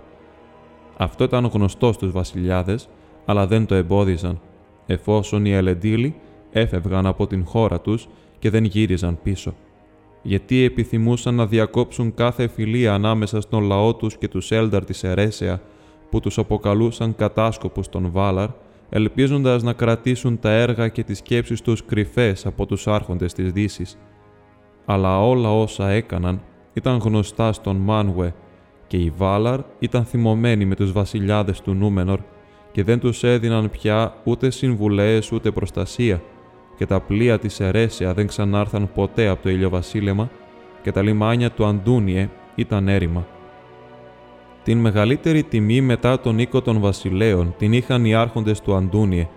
Αυτό 0.97 1.25
ήταν 1.25 1.51
γνωστό 1.53 1.93
στους 1.93 2.13
βασιλιάδες, 2.13 2.89
αλλά 3.25 3.47
δεν 3.47 3.67
το 3.67 3.75
εμπόδιζαν, 3.75 4.41
εφόσον 4.87 5.45
οι 5.45 5.53
Ελεντήλοι 5.53 6.15
έφευγαν 6.51 7.07
από 7.07 7.27
την 7.27 7.45
χώρα 7.45 7.81
τους 7.81 8.09
και 8.39 8.51
δεν 8.51 8.65
γύριζαν 8.65 9.19
πίσω 9.23 9.55
γιατί 10.27 10.63
επιθυμούσαν 10.63 11.35
να 11.35 11.47
διακόψουν 11.47 12.15
κάθε 12.15 12.49
φιλία 12.49 12.95
ανάμεσα 12.95 13.41
στον 13.41 13.63
λαό 13.63 13.95
τους 13.95 14.17
και 14.17 14.29
τους 14.29 14.51
Έλνταρ 14.51 14.85
της 14.85 15.05
Ερέσεα, 15.05 15.61
που 16.11 16.21
τους 16.21 16.39
αποκαλούσαν 16.39 17.15
κατάσκοπους 17.17 17.89
των 17.89 18.11
Βάλαρ, 18.11 18.49
ελπίζοντας 18.89 19.63
να 19.63 19.73
κρατήσουν 19.73 20.39
τα 20.39 20.51
έργα 20.51 20.89
και 20.89 21.03
τις 21.03 21.19
σκέψεις 21.19 21.61
τους 21.61 21.85
κρυφές 21.85 22.47
από 22.47 22.67
τους 22.67 22.87
άρχοντες 22.87 23.33
της 23.33 23.53
Δύσης. 23.53 23.99
Αλλά 24.85 25.27
όλα 25.27 25.61
όσα 25.61 25.91
έκαναν 25.91 26.41
ήταν 26.73 26.99
γνωστά 26.99 27.53
στον 27.53 27.77
Μάνουε 27.77 28.35
και 28.87 28.97
οι 28.97 29.13
Βάλαρ 29.17 29.61
ήταν 29.79 30.05
θυμωμένοι 30.05 30.65
με 30.65 30.75
τους 30.75 30.93
βασιλιάδες 30.93 31.61
του 31.61 31.73
Νούμενορ 31.73 32.19
και 32.73 32.83
δεν 32.83 33.01
τους 33.01 33.23
έδιναν 33.23 33.71
πια 33.71 34.15
ούτε 34.25 34.51
συμβουλές 34.51 35.33
ούτε 35.33 35.51
προστασία, 35.51 36.23
και 36.77 36.87
τα 36.87 37.01
πλοία 37.01 37.39
της 37.39 37.61
Ερέσια 37.61 38.15
δεν 38.15 38.27
ξανάρθαν 38.27 38.91
ποτέ 38.95 39.29
από 39.29 39.43
το 39.43 39.51
ηλιοβασίλεμα 39.51 40.31
και 40.83 40.93
τα 40.93 41.03
λιμάνια 41.03 41.51
του 41.51 41.65
Αντούνιε 41.65 42.29
ήταν 42.55 42.89
έρημα. 42.89 43.27
Την 44.63 44.79
μεγαλύτερη 44.79 45.43
τιμή 45.43 45.81
μετά 45.81 46.21
τον 46.21 46.39
οίκο 46.39 46.63
των 46.63 46.81
βασιλέων 46.81 47.55
την 47.59 47.73
είχαν 47.73 48.05
οι 48.05 48.15
άρχοντες 48.15 48.61
του 48.61 48.75
Αντούνιε, 48.75 49.29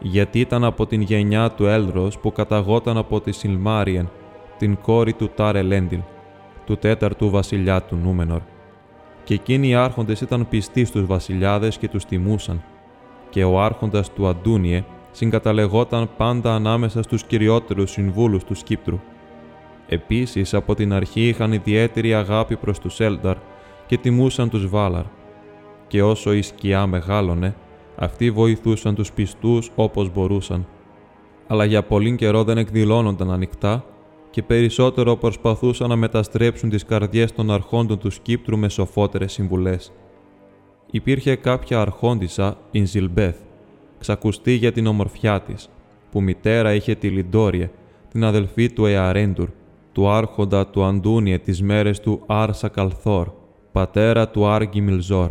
γιατί 0.00 0.40
ήταν 0.40 0.64
από 0.64 0.86
την 0.86 1.00
γενιά 1.00 1.50
του 1.50 1.66
Έλδρος 1.66 2.18
που 2.18 2.32
καταγόταν 2.32 2.96
από 2.96 3.20
τη 3.20 3.32
Σιλμάριεν, 3.32 4.10
την 4.58 4.76
κόρη 4.82 5.12
του 5.12 5.30
Τάρε 5.34 5.62
Λέντιλ, 5.62 6.00
του 6.66 6.76
τέταρτου 6.76 7.30
βασιλιά 7.30 7.82
του 7.82 7.96
Νούμενορ. 7.96 8.40
Και 9.24 9.34
εκείνοι 9.34 9.68
οι 9.68 9.74
άρχοντες 9.74 10.20
ήταν 10.20 10.48
πιστοί 10.48 10.84
στους 10.84 11.06
βασιλιάδες 11.06 11.78
και 11.78 11.88
τους 11.88 12.04
τιμούσαν, 12.04 12.62
και 13.30 13.44
ο 13.44 13.60
άρχοντας 13.60 14.12
του 14.12 14.26
Αντούνιε 14.26 14.84
συγκαταλεγόταν 15.10 16.08
πάντα 16.16 16.54
ανάμεσα 16.54 17.02
στους 17.02 17.24
κυριότερους 17.24 17.90
συμβούλους 17.90 18.44
του 18.44 18.54
Σκύπτρου. 18.54 19.00
Επίσης, 19.88 20.54
από 20.54 20.74
την 20.74 20.92
αρχή 20.92 21.28
είχαν 21.28 21.52
ιδιαίτερη 21.52 22.14
αγάπη 22.14 22.56
προς 22.56 22.78
τους 22.78 23.00
Έλνταρ 23.00 23.36
και 23.86 23.98
τιμούσαν 23.98 24.48
τους 24.48 24.68
Βάλαρ. 24.68 25.04
Και 25.86 26.02
όσο 26.02 26.32
η 26.32 26.42
σκιά 26.42 26.86
μεγάλωνε, 26.86 27.54
αυτοί 27.96 28.30
βοηθούσαν 28.30 28.94
τους 28.94 29.12
πιστούς 29.12 29.70
όπως 29.74 30.12
μπορούσαν. 30.12 30.66
Αλλά 31.46 31.64
για 31.64 31.82
πολύ 31.82 32.16
καιρό 32.16 32.44
δεν 32.44 32.58
εκδηλώνονταν 32.58 33.30
ανοιχτά 33.30 33.84
και 34.34 34.42
περισσότερο 34.42 35.16
προσπαθούσαν 35.16 35.88
να 35.88 35.96
μεταστρέψουν 35.96 36.70
τις 36.70 36.84
καρδιές 36.84 37.32
των 37.32 37.50
αρχόντων 37.50 37.98
του 37.98 38.10
Σκύπτρου 38.10 38.58
με 38.58 38.68
σοφότερες 38.68 39.32
συμβουλές. 39.32 39.92
Υπήρχε 40.90 41.34
κάποια 41.34 41.80
αρχόντισα, 41.80 42.56
η 42.70 42.84
Ζιλμπέθ, 42.84 43.36
ξακουστεί 43.98 44.52
για 44.52 44.72
την 44.72 44.86
ομορφιά 44.86 45.40
της, 45.40 45.70
που 46.10 46.22
μητέρα 46.22 46.74
είχε 46.74 46.94
τη 46.94 47.08
Λιντόριε, 47.08 47.70
την 48.08 48.24
αδελφή 48.24 48.72
του 48.72 48.86
Εαρέντουρ, 48.86 49.48
του 49.92 50.08
άρχοντα 50.08 50.66
του 50.66 50.84
Αντούνιε 50.84 51.38
τις 51.38 51.62
μέρες 51.62 52.00
του 52.00 52.22
Άρσα 52.26 52.68
Καλθόρ, 52.68 53.28
πατέρα 53.72 54.28
του 54.28 54.46
Άρ 54.46 54.62
Γκιμιλζόρ. 54.64 55.30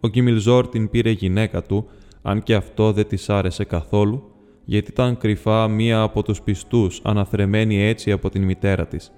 Ο 0.00 0.08
Γκιμιλζόρ 0.08 0.68
την 0.68 0.90
πήρε 0.90 1.10
γυναίκα 1.10 1.62
του, 1.62 1.86
αν 2.22 2.42
και 2.42 2.54
αυτό 2.54 2.92
δεν 2.92 3.06
της 3.06 3.28
άρεσε 3.28 3.64
καθόλου, 3.64 4.31
γιατί 4.64 4.90
ήταν 4.90 5.16
κρυφά 5.16 5.68
μία 5.68 6.00
από 6.02 6.22
τους 6.22 6.42
πιστούς, 6.42 7.00
αναθρεμένη 7.04 7.82
έτσι 7.82 8.12
από 8.12 8.30
την 8.30 8.42
μητέρα 8.42 8.86
της. 8.86 9.12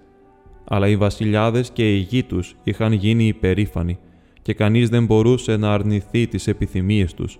Αλλά 0.64 0.88
οι 0.88 0.96
βασιλιάδες 0.96 1.70
και 1.70 1.94
οι 1.94 1.98
γη 1.98 2.22
τους 2.22 2.56
είχαν 2.64 2.92
γίνει 2.92 3.26
υπερήφανοι 3.26 3.98
και 4.42 4.54
κανείς 4.54 4.88
δεν 4.88 5.04
μπορούσε 5.04 5.56
να 5.56 5.72
αρνηθεί 5.72 6.26
τις 6.26 6.46
επιθυμίες 6.46 7.14
τους. 7.14 7.38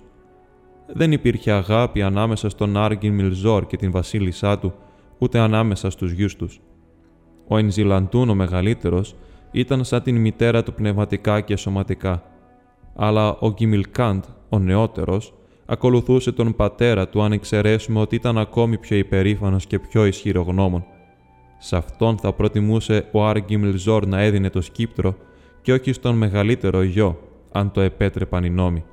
Δεν 0.86 1.12
υπήρχε 1.12 1.50
αγάπη 1.50 2.02
ανάμεσα 2.02 2.48
στον 2.48 2.76
Άργιν 2.76 3.14
Μιλζόρ 3.14 3.66
και 3.66 3.76
την 3.76 3.90
βασίλισσά 3.90 4.59
του, 4.59 4.74
ούτε 5.18 5.38
ανάμεσα 5.38 5.90
στους 5.90 6.12
γιους 6.12 6.36
τους. 6.36 6.61
Ο 7.48 7.57
Ενζιλαντούν 7.57 8.28
ο 8.28 8.34
μεγαλύτερος 8.34 9.14
ήταν 9.50 9.84
σαν 9.84 10.02
την 10.02 10.16
μητέρα 10.16 10.62
του 10.62 10.74
πνευματικά 10.74 11.40
και 11.40 11.57
σωματικά, 11.57 12.22
αλλά 12.94 13.36
ο 13.38 13.52
Γκιμιλκάντ, 13.52 14.24
ο 14.48 14.59
νεότερος, 14.59 15.34
ακολουθούσε 15.66 16.32
τον 16.32 16.54
πατέρα 16.54 17.08
του 17.08 17.22
αν 17.22 17.32
εξαιρέσουμε 17.32 18.00
ότι 18.00 18.14
ήταν 18.14 18.38
ακόμη 18.38 18.78
πιο 18.78 18.96
υπερήφανος 18.96 19.66
και 19.66 19.78
πιο 19.78 20.06
ισχυρογνώμων. 20.06 20.84
Σε 21.58 21.76
αυτόν 21.76 22.18
θα 22.18 22.32
προτιμούσε 22.32 23.08
ο 23.12 23.26
Άργιμιλζόρ 23.26 24.06
να 24.06 24.20
έδινε 24.20 24.50
το 24.50 24.60
σκύπτρο 24.60 25.16
και 25.62 25.72
όχι 25.72 25.92
στον 25.92 26.16
μεγαλύτερο 26.16 26.82
γιο, 26.82 27.18
αν 27.52 27.70
το 27.70 27.80
επέτρεπαν 27.80 28.44
οι 28.44 28.50
νόμοι. 28.50 28.84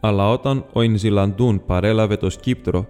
Αλλά 0.00 0.30
όταν 0.30 0.64
ο 0.72 0.82
Ινζιλαντούν 0.82 1.64
παρέλαβε 1.66 2.16
το 2.16 2.30
σκύπτρο, 2.30 2.86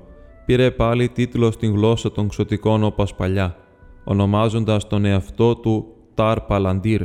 πήρε 0.47 0.71
πάλι 0.71 1.09
τίτλο 1.09 1.51
στην 1.51 1.75
γλώσσα 1.75 2.13
των 2.13 2.29
ξωτικών 2.29 2.85
όπως 2.85 3.15
παλιά, 3.15 3.57
ονομάζοντας 4.05 4.87
τον 4.87 5.05
εαυτό 5.05 5.57
του 5.57 5.87
Τάρ 6.15 6.41
Παλαντήρ, 6.41 7.03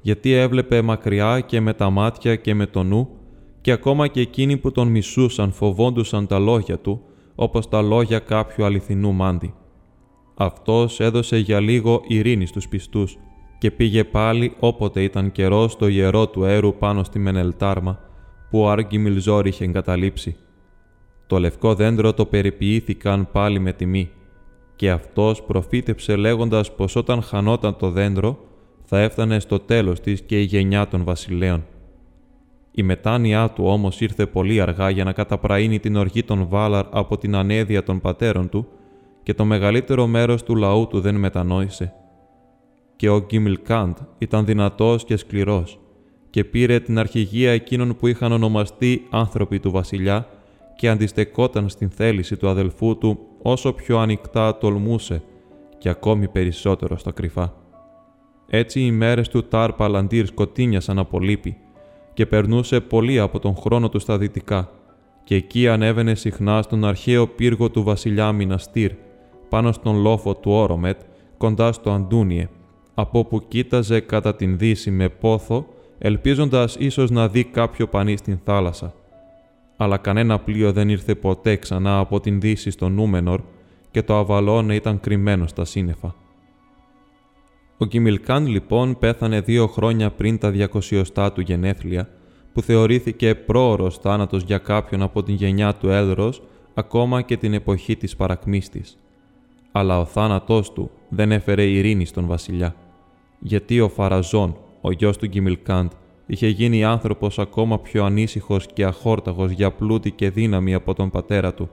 γιατί 0.00 0.32
έβλεπε 0.32 0.82
μακριά 0.82 1.40
και 1.40 1.60
με 1.60 1.72
τα 1.72 1.90
μάτια 1.90 2.36
και 2.36 2.54
με 2.54 2.66
το 2.66 2.82
νου 2.82 3.08
και 3.60 3.72
ακόμα 3.72 4.06
και 4.06 4.20
εκείνοι 4.20 4.56
που 4.56 4.72
τον 4.72 4.88
μισούσαν 4.88 5.52
φοβόντουσαν 5.52 6.26
τα 6.26 6.38
λόγια 6.38 6.78
του, 6.78 7.00
όπως 7.34 7.68
τα 7.68 7.82
λόγια 7.82 8.18
κάποιου 8.18 8.64
αληθινού 8.64 9.12
μάντι. 9.12 9.54
Αυτός 10.34 11.00
έδωσε 11.00 11.38
για 11.38 11.60
λίγο 11.60 12.02
ειρήνη 12.06 12.46
στους 12.46 12.68
πιστούς 12.68 13.18
και 13.58 13.70
πήγε 13.70 14.04
πάλι 14.04 14.54
όποτε 14.60 15.02
ήταν 15.02 15.32
καιρό 15.32 15.68
στο 15.68 15.88
ιερό 15.88 16.28
του 16.28 16.44
έρου 16.44 16.74
πάνω 16.74 17.04
στη 17.04 17.18
Μενελτάρμα, 17.18 17.98
που 18.50 18.60
ο 18.60 18.70
Άργη 18.70 19.20
είχε 19.44 19.64
εγκαταλείψει. 19.64 20.36
Το 21.26 21.38
λευκό 21.38 21.74
δέντρο 21.74 22.12
το 22.12 22.26
περιποιήθηκαν 22.26 23.28
πάλι 23.32 23.58
με 23.58 23.72
τιμή 23.72 24.10
και 24.76 24.90
αυτός 24.90 25.42
προφήτεψε 25.42 26.16
λέγοντας 26.16 26.74
πως 26.74 26.96
όταν 26.96 27.22
χανόταν 27.22 27.76
το 27.76 27.90
δέντρο 27.90 28.38
θα 28.84 29.00
έφτανε 29.00 29.40
στο 29.40 29.58
τέλος 29.58 30.00
της 30.00 30.20
και 30.20 30.40
η 30.40 30.44
γενιά 30.44 30.88
των 30.88 31.04
βασιλέων. 31.04 31.64
Η 32.80 32.82
μετάνοιά 32.82 33.50
του 33.50 33.64
όμως 33.66 34.00
ήρθε 34.00 34.26
πολύ 34.26 34.60
αργά 34.60 34.90
για 34.90 35.04
να 35.04 35.12
καταπραίνει 35.12 35.78
την 35.78 35.96
οργή 35.96 36.22
των 36.22 36.48
Βάλαρ 36.48 36.86
από 36.90 37.18
την 37.18 37.34
ανέδεια 37.34 37.82
των 37.82 38.00
πατέρων 38.00 38.48
του 38.48 38.66
και 39.22 39.34
το 39.34 39.44
μεγαλύτερο 39.44 40.06
μέρος 40.06 40.42
του 40.42 40.56
λαού 40.56 40.86
του 40.86 41.00
δεν 41.00 41.14
μετανόησε. 41.14 41.92
Και 42.96 43.08
ο 43.08 43.20
Γκίμιλκάντ 43.26 43.96
ήταν 44.18 44.44
δυνατός 44.44 45.04
και 45.04 45.16
σκληρός 45.16 45.80
και 46.30 46.44
πήρε 46.44 46.80
την 46.80 46.98
αρχηγία 46.98 47.52
εκείνων 47.52 47.96
που 47.96 48.06
είχαν 48.06 48.32
ονομαστεί 48.32 49.06
άνθρωποι 49.10 49.60
του 49.60 49.70
βασιλιά 49.70 50.26
και 50.76 50.88
αντιστεκόταν 50.88 51.68
στην 51.68 51.90
θέληση 51.90 52.36
του 52.36 52.48
αδελφού 52.48 52.98
του 52.98 53.18
όσο 53.42 53.72
πιο 53.72 53.98
ανοιχτά 53.98 54.58
τολμούσε 54.58 55.22
και 55.78 55.88
ακόμη 55.88 56.28
περισσότερο 56.28 56.96
στα 56.98 57.10
κρυφά. 57.10 57.54
Έτσι 58.48 58.80
οι 58.80 58.90
μέρες 58.90 59.28
του 59.28 59.48
Τάρ 59.48 59.72
Παλαντήρ 59.72 60.26
σκοτίνιασαν 60.26 60.98
από 60.98 61.20
λύπη 61.20 61.56
και 62.20 62.26
περνούσε 62.26 62.80
πολύ 62.80 63.18
από 63.18 63.38
τον 63.38 63.56
χρόνο 63.56 63.88
του 63.88 63.98
στα 63.98 64.18
δυτικά 64.18 64.70
και 65.24 65.34
εκεί 65.34 65.68
ανέβαινε 65.68 66.14
συχνά 66.14 66.62
στον 66.62 66.84
αρχαίο 66.84 67.26
πύργο 67.26 67.70
του 67.70 67.82
βασιλιά 67.82 68.32
Μιναστήρ, 68.32 68.92
πάνω 69.48 69.72
στον 69.72 70.00
λόφο 70.00 70.34
του 70.34 70.50
Όρομετ, 70.50 71.00
κοντά 71.36 71.72
στο 71.72 71.90
Αντούνιε, 71.90 72.48
από 72.94 73.18
όπου 73.18 73.48
κοίταζε 73.48 74.00
κατά 74.00 74.34
την 74.36 74.58
δύση 74.58 74.90
με 74.90 75.08
πόθο, 75.08 75.66
ελπίζοντας 75.98 76.76
ίσως 76.78 77.10
να 77.10 77.28
δει 77.28 77.44
κάποιο 77.44 77.86
πανί 77.86 78.16
στην 78.16 78.38
θάλασσα. 78.44 78.94
Αλλά 79.76 79.96
κανένα 79.96 80.38
πλοίο 80.38 80.72
δεν 80.72 80.88
ήρθε 80.88 81.14
ποτέ 81.14 81.56
ξανά 81.56 81.98
από 81.98 82.20
την 82.20 82.40
δύση 82.40 82.70
στο 82.70 82.88
Νούμενορ 82.88 83.40
και 83.90 84.02
το 84.02 84.16
αβαλόνε 84.16 84.74
ήταν 84.74 85.00
κρυμμένο 85.00 85.46
στα 85.46 85.64
σύννεφα. 85.64 86.14
Ο 87.82 87.86
Κιμιλκάν 87.86 88.46
λοιπόν 88.46 88.98
πέθανε 88.98 89.40
δύο 89.40 89.66
χρόνια 89.66 90.10
πριν 90.10 90.38
τα 90.38 90.50
διακοσιωστά 90.50 91.32
του 91.32 91.40
γενέθλια, 91.40 92.08
που 92.52 92.62
θεωρήθηκε 92.62 93.34
πρόωρος 93.34 93.98
θάνατος 93.98 94.42
για 94.42 94.58
κάποιον 94.58 95.02
από 95.02 95.22
την 95.22 95.34
γενιά 95.34 95.74
του 95.74 95.88
Έλρος, 95.88 96.42
ακόμα 96.74 97.22
και 97.22 97.36
την 97.36 97.54
εποχή 97.54 97.96
της 97.96 98.16
παρακμίστης. 98.16 98.98
Αλλά 99.72 100.00
ο 100.00 100.04
θάνατός 100.04 100.72
του 100.72 100.90
δεν 101.08 101.32
έφερε 101.32 101.64
ειρήνη 101.64 102.04
στον 102.04 102.26
βασιλιά, 102.26 102.74
γιατί 103.38 103.80
ο 103.80 103.88
Φαραζόν, 103.88 104.56
ο 104.80 104.90
γιος 104.90 105.16
του 105.16 105.26
Γκιμιλκάντ, 105.26 105.90
είχε 106.26 106.48
γίνει 106.48 106.84
άνθρωπος 106.84 107.38
ακόμα 107.38 107.78
πιο 107.78 108.04
ανήσυχος 108.04 108.66
και 108.72 108.84
αχόρταγος 108.84 109.50
για 109.50 109.70
πλούτη 109.70 110.10
και 110.10 110.30
δύναμη 110.30 110.74
από 110.74 110.94
τον 110.94 111.10
πατέρα 111.10 111.54
του. 111.54 111.70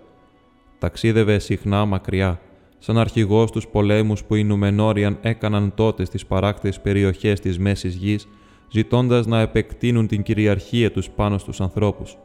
Ταξίδευε 0.79 1.39
συχνά 1.39 1.85
μακριά, 1.85 2.41
σαν 2.79 2.97
αρχηγός 2.97 3.51
τους 3.51 3.67
πολέμους 3.67 4.23
που 4.23 4.35
οι 4.35 4.43
Νουμενόριαν 4.43 5.17
έκαναν 5.21 5.71
τότε 5.75 6.05
στις 6.05 6.25
παράκτες 6.25 6.79
περιοχές 6.79 7.39
της 7.39 7.59
Μέσης 7.59 7.95
Γης, 7.95 8.27
ζητώντας 8.71 9.25
να 9.25 9.39
επεκτείνουν 9.39 10.07
την 10.07 10.23
κυριαρχία 10.23 10.91
τους 10.91 11.09
πάνω 11.09 11.37
στους 11.37 11.61
ανθρώπους. 11.61 12.17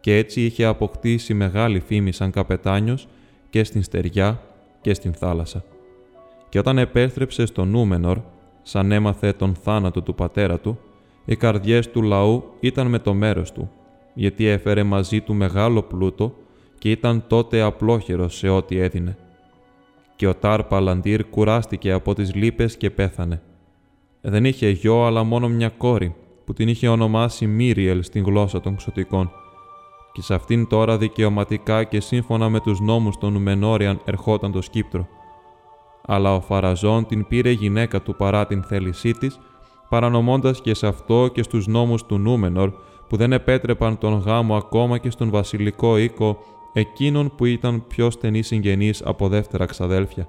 Και 0.00 0.16
έτσι 0.16 0.44
είχε 0.44 0.64
αποκτήσει 0.64 1.34
μεγάλη 1.34 1.80
φήμη 1.80 2.12
σαν 2.12 2.30
καπετάνιος 2.30 3.08
και 3.50 3.64
στην 3.64 3.82
στεριά 3.82 4.40
και 4.80 4.94
στην 4.94 5.12
θάλασσα. 5.12 5.64
Και 6.48 6.58
όταν 6.58 6.78
επέστρεψε 6.78 7.46
στο 7.46 7.64
Νούμενορ, 7.64 8.18
σαν 8.62 8.92
έμαθε 8.92 9.32
τον 9.32 9.54
θάνατο 9.54 10.02
του 10.02 10.14
πατέρα 10.14 10.58
του, 10.58 10.78
οι 11.24 11.36
καρδιές 11.36 11.90
του 11.90 12.02
λαού 12.02 12.44
ήταν 12.60 12.86
με 12.86 12.98
το 12.98 13.14
μέρος 13.14 13.52
του, 13.52 13.70
γιατί 14.14 14.46
έφερε 14.46 14.82
μαζί 14.82 15.20
του 15.20 15.34
μεγάλο 15.34 15.82
πλούτο 15.82 16.34
και 16.78 16.90
ήταν 16.90 17.24
τότε 17.26 17.60
απλόχερος 17.60 18.36
σε 18.36 18.48
ό,τι 18.48 18.78
έδινε 18.78 19.16
και 20.16 20.26
ο 20.26 20.34
Τάρ 20.34 20.64
Παλαντήρ 20.64 21.24
κουράστηκε 21.24 21.92
από 21.92 22.14
τις 22.14 22.34
λύπες 22.34 22.76
και 22.76 22.90
πέθανε. 22.90 23.42
Δεν 24.20 24.44
είχε 24.44 24.68
γιο 24.68 25.04
αλλά 25.04 25.22
μόνο 25.22 25.48
μια 25.48 25.68
κόρη, 25.68 26.14
που 26.44 26.52
την 26.52 26.68
είχε 26.68 26.88
ονομάσει 26.88 27.46
Μύριελ 27.46 28.02
στην 28.02 28.24
γλώσσα 28.24 28.60
των 28.60 28.76
ξωτικών. 28.76 29.30
Και 30.12 30.22
σε 30.22 30.34
αυτήν 30.34 30.68
τώρα 30.68 30.98
δικαιωματικά 30.98 31.84
και 31.84 32.00
σύμφωνα 32.00 32.48
με 32.48 32.60
τους 32.60 32.80
νόμους 32.80 33.18
των 33.18 33.32
Νουμενόριαν 33.32 34.00
ερχόταν 34.04 34.52
το 34.52 34.62
σκύπτρο. 34.62 35.06
Αλλά 36.06 36.34
ο 36.34 36.40
Φαραζόν 36.40 37.06
την 37.06 37.26
πήρε 37.26 37.50
γυναίκα 37.50 38.02
του 38.02 38.16
παρά 38.16 38.46
την 38.46 38.62
θέλησή 38.62 39.12
της, 39.12 39.38
παρανομώντας 39.88 40.60
και 40.60 40.74
σε 40.74 40.86
αυτό 40.86 41.28
και 41.32 41.42
στους 41.42 41.66
νόμους 41.66 42.06
του 42.06 42.18
Νούμενορ, 42.18 42.72
που 43.08 43.16
δεν 43.16 43.32
επέτρεπαν 43.32 43.98
τον 43.98 44.18
γάμο 44.18 44.56
ακόμα 44.56 44.98
και 44.98 45.10
στον 45.10 45.30
βασιλικό 45.30 45.98
οίκο 45.98 46.38
εκείνων 46.80 47.34
που 47.36 47.44
ήταν 47.44 47.86
πιο 47.86 48.10
στενοί 48.10 48.42
συγγενείς 48.42 49.02
από 49.04 49.28
δεύτερα 49.28 49.64
ξαδέλφια. 49.64 50.28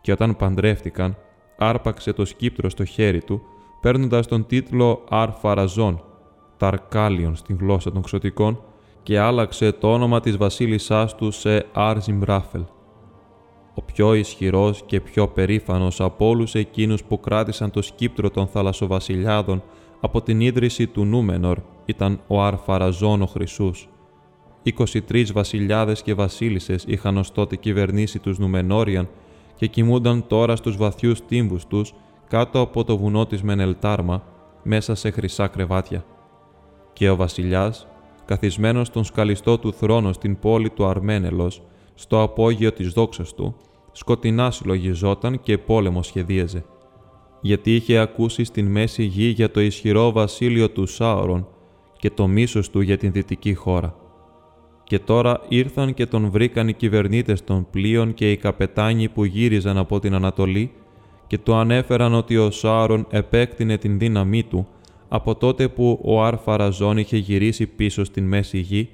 Και 0.00 0.12
όταν 0.12 0.36
παντρεύτηκαν, 0.36 1.16
άρπαξε 1.58 2.12
το 2.12 2.24
σκύπτρο 2.24 2.68
στο 2.68 2.84
χέρι 2.84 3.22
του, 3.22 3.42
παίρνοντας 3.80 4.26
τον 4.26 4.46
τίτλο 4.46 5.04
Αρ 5.08 5.30
Φαραζόν, 5.30 6.02
Ταρκάλιον 6.56 7.36
στην 7.36 7.56
γλώσσα 7.60 7.92
των 7.92 8.02
ξωτικών, 8.02 8.62
και 9.02 9.18
άλλαξε 9.18 9.72
το 9.72 9.92
όνομα 9.92 10.20
της 10.20 10.36
βασίλισσάς 10.36 11.14
του 11.14 11.30
σε 11.30 11.66
Αρ 11.72 12.02
Ζιμράφελ. 12.02 12.62
Ο 13.74 13.82
πιο 13.82 14.14
ισχυρός 14.14 14.82
και 14.86 15.00
πιο 15.00 15.28
περήφανος 15.28 16.00
από 16.00 16.28
όλους 16.28 16.54
εκείνους 16.54 17.04
που 17.04 17.20
κράτησαν 17.20 17.70
το 17.70 17.82
σκύπτρο 17.82 18.30
των 18.30 18.46
θαλασσοβασιλιάδων 18.46 19.62
από 20.00 20.22
την 20.22 20.40
ίδρυση 20.40 20.86
του 20.86 21.04
Νούμενορ 21.04 21.58
ήταν 21.84 22.20
ο 22.26 22.42
Αρ 22.42 22.56
Φαραζόν 22.56 23.22
ο 23.22 23.26
Χρυσούς. 23.26 23.88
23 24.64 25.32
βασιλιάδες 25.32 26.02
και 26.02 26.14
βασίλισσες 26.14 26.84
είχαν 26.86 27.16
ως 27.16 27.32
τότε 27.32 27.56
κυβερνήσει 27.56 28.18
τους 28.18 28.38
Νουμενόριαν 28.38 29.08
και 29.56 29.66
κοιμούνταν 29.66 30.26
τώρα 30.26 30.56
στους 30.56 30.76
βαθιούς 30.76 31.24
τύμβους 31.26 31.66
τους 31.66 31.94
κάτω 32.28 32.60
από 32.60 32.84
το 32.84 32.96
βουνό 32.96 33.26
της 33.26 33.42
Μενελτάρμα, 33.42 34.22
μέσα 34.62 34.94
σε 34.94 35.10
χρυσά 35.10 35.46
κρεβάτια. 35.46 36.04
Και 36.92 37.10
ο 37.10 37.16
βασιλιάς, 37.16 37.86
καθισμένος 38.24 38.86
στον 38.86 39.04
σκαλιστό 39.04 39.58
του 39.58 39.72
θρόνο 39.72 40.12
στην 40.12 40.38
πόλη 40.38 40.70
του 40.70 40.86
Αρμένελος, 40.86 41.62
στο 41.94 42.22
απόγειο 42.22 42.72
της 42.72 42.92
δόξας 42.92 43.34
του, 43.34 43.56
σκοτεινά 43.92 44.50
συλλογιζόταν 44.50 45.40
και 45.40 45.58
πόλεμο 45.58 46.02
σχεδίαζε. 46.02 46.64
Γιατί 47.40 47.74
είχε 47.74 47.98
ακούσει 47.98 48.44
στην 48.44 48.66
μέση 48.66 49.02
γη 49.02 49.26
για 49.26 49.50
το 49.50 49.60
ισχυρό 49.60 50.12
βασίλειο 50.12 50.70
του 50.70 50.86
Σάωρον 50.86 51.46
και 51.96 52.10
το 52.10 52.26
μίσος 52.26 52.70
του 52.70 52.80
για 52.80 52.96
την 52.96 53.12
δυτική 53.12 53.54
χώρα 53.54 54.03
και 54.84 54.98
τώρα 54.98 55.40
ήρθαν 55.48 55.94
και 55.94 56.06
τον 56.06 56.30
βρήκαν 56.30 56.68
οι 56.68 56.72
κυβερνήτες 56.72 57.44
των 57.44 57.66
πλοίων 57.70 58.14
και 58.14 58.30
οι 58.30 58.36
καπετάνοι 58.36 59.08
που 59.08 59.24
γύριζαν 59.24 59.78
από 59.78 60.00
την 60.00 60.14
Ανατολή 60.14 60.72
και 61.26 61.38
του 61.38 61.54
ανέφεραν 61.54 62.14
ότι 62.14 62.36
ο 62.36 62.50
Σάρον 62.50 63.06
επέκτηνε 63.10 63.76
την 63.76 63.98
δύναμή 63.98 64.42
του 64.42 64.66
από 65.08 65.34
τότε 65.34 65.68
που 65.68 66.00
ο 66.04 66.22
Αρφαραζόν 66.22 66.98
είχε 66.98 67.16
γυρίσει 67.16 67.66
πίσω 67.66 68.04
στην 68.04 68.24
Μέση 68.24 68.58
Γη 68.58 68.88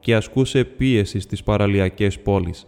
και 0.00 0.14
ασκούσε 0.14 0.64
πίεση 0.64 1.20
στις 1.20 1.42
παραλιακές 1.42 2.20
πόλεις. 2.20 2.66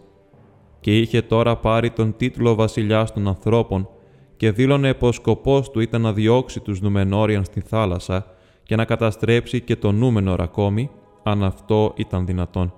Και 0.79 0.97
είχε 0.97 1.21
τώρα 1.21 1.57
πάρει 1.57 1.89
τον 1.89 2.13
τίτλο 2.17 2.55
βασιλιάς 2.55 3.13
των 3.13 3.27
ανθρώπων 3.27 3.89
και 4.37 4.51
δήλωνε 4.51 4.93
πως 4.93 5.15
σκοπός 5.15 5.71
του 5.71 5.79
ήταν 5.79 6.01
να 6.01 6.13
διώξει 6.13 6.59
τους 6.59 6.81
Νουμενόριαν 6.81 7.43
στη 7.43 7.61
θάλασσα 7.61 8.25
και 8.63 8.75
να 8.75 8.85
καταστρέψει 8.85 9.61
και 9.61 9.75
το 9.75 9.91
Νούμενορ 9.91 10.41
ακόμη, 10.41 10.89
αν 11.23 11.43
αυτό 11.43 11.93
ήταν 11.95 12.25
δυνατόν. 12.25 12.73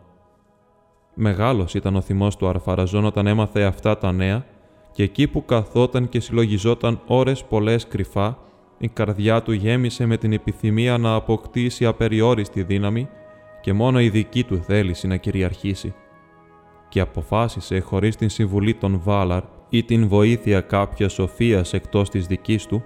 Μεγάλος 1.13 1.73
ήταν 1.73 1.95
ο 1.95 2.01
θυμός 2.01 2.35
του 2.35 2.47
Αρφαραζόν 2.47 3.05
όταν 3.05 3.27
έμαθε 3.27 3.63
αυτά 3.63 3.97
τα 3.97 4.11
νέα 4.11 4.45
και 4.91 5.03
εκεί 5.03 5.27
που 5.27 5.45
καθόταν 5.45 6.09
και 6.09 6.19
συλλογιζόταν 6.19 6.99
ώρες 7.07 7.43
πολλές 7.43 7.87
κρυφά, 7.87 8.37
η 8.77 8.87
καρδιά 8.87 9.41
του 9.41 9.51
γέμισε 9.51 10.05
με 10.05 10.17
την 10.17 10.33
επιθυμία 10.33 10.97
να 10.97 11.13
αποκτήσει 11.13 11.85
απεριόριστη 11.85 12.63
δύναμη 12.63 13.07
και 13.61 13.73
μόνο 13.73 13.99
η 14.01 14.09
δική 14.09 14.43
του 14.43 14.57
θέληση 14.57 15.07
να 15.07 15.17
κυριαρχήσει. 15.17 15.93
Και 16.89 16.99
αποφάσισε 16.99 17.79
χωρίς 17.79 18.15
την 18.15 18.29
συμβουλή 18.29 18.73
των 18.73 18.99
Βάλαρ 19.03 19.43
ή 19.69 19.83
την 19.83 20.07
βοήθεια 20.07 20.61
κάποια 20.61 21.09
σοφίας 21.09 21.73
εκτός 21.73 22.09
της 22.09 22.27
δικής 22.27 22.65
του, 22.65 22.83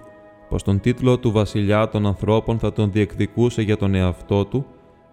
πως 0.48 0.62
τον 0.62 0.80
τίτλο 0.80 1.18
του 1.18 1.30
βασιλιά 1.30 1.88
των 1.88 2.06
ανθρώπων 2.06 2.58
θα 2.58 2.72
τον 2.72 2.92
διεκδικούσε 2.92 3.62
για 3.62 3.76
τον 3.76 3.94
εαυτό 3.94 4.44
του 4.44 4.66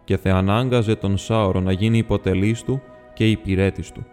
και 0.06 0.18
θα 0.18 0.36
ανάγκαζε 0.36 0.96
τον 0.96 1.18
Σάωρο 1.18 1.60
να 1.60 1.72
γίνει 1.72 1.98
υποτελής 1.98 2.64
του 2.64 2.82
και 3.14 3.30
υπηρέτης 3.30 3.92
του. 3.92 4.06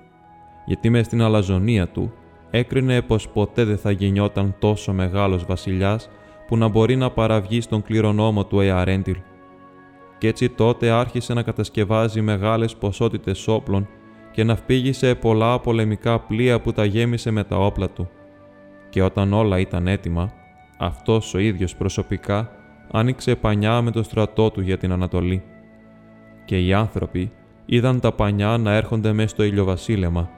Γιατί 0.67 0.91
μες 0.91 1.07
στην 1.07 1.23
αλαζονία 1.23 1.89
του 1.89 2.13
έκρινε 2.51 3.03
πως 3.03 3.29
ποτέ 3.29 3.65
δεν 3.65 3.79
θα 3.79 3.91
γεννιόταν 3.91 4.55
τόσο 4.59 4.93
μεγάλος 4.93 5.45
βασιλιάς 5.45 6.11
που 6.47 6.57
να 6.57 6.69
μπορεί 6.69 6.97
να 6.97 7.11
παραβγεί 7.11 7.61
στον 7.61 7.83
κληρονόμο 7.83 8.45
του 8.45 8.61
Εαρέντιλ. 8.61 9.17
Κι 10.19 10.27
έτσι 10.27 10.49
τότε 10.49 10.91
άρχισε 10.91 11.35
να 11.35 11.43
κατασκευάζει 11.43 12.21
μεγάλες 12.21 12.77
ποσότητες 12.77 13.49
όπλων 13.49 13.89
και 14.33 14.45
να 14.45 14.57
φύγει 14.57 15.15
πολλά 15.15 15.61
πολεμικά 15.61 16.19
πλοία 16.19 16.61
που 16.61 16.73
τα 16.73 16.85
γέμισε 16.85 17.31
με 17.31 17.45
τα 17.45 17.57
όπλα 17.57 17.91
του. 17.91 18.09
Και 18.91 19.03
όταν 19.03 19.33
όλα 19.33 19.59
ήταν 19.59 19.87
έτοιμα, 19.87 20.33
αυτός 20.79 21.35
ο 21.35 21.39
ίδιος 21.39 21.77
προσωπικά 21.77 22.51
άνοιξε 22.93 23.37
πανιά 23.37 23.83
με 23.83 23.91
το 23.91 24.03
στρατό 24.03 24.51
του 24.51 24.61
για 24.61 24.79
την 24.79 24.93
Ανατολή. 24.93 25.43
Και 26.53 26.65
οι 26.65 26.73
άνθρωποι 26.73 27.31
είδαν 27.65 28.01
τα 28.01 28.13
πανιά 28.13 28.57
να 28.59 28.73
έρχονται 28.73 29.13
μέσα 29.13 29.29
στο 29.29 29.43
ηλιοβασίλεμα, 29.43 30.31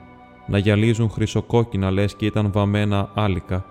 να 0.46 0.58
γυαλίζουν 0.58 1.10
χρυσοκόκκινα 1.10 1.90
λες 1.90 2.16
και 2.16 2.26
ήταν 2.26 2.52
βαμμένα 2.52 3.10
άλικα, 3.14 3.64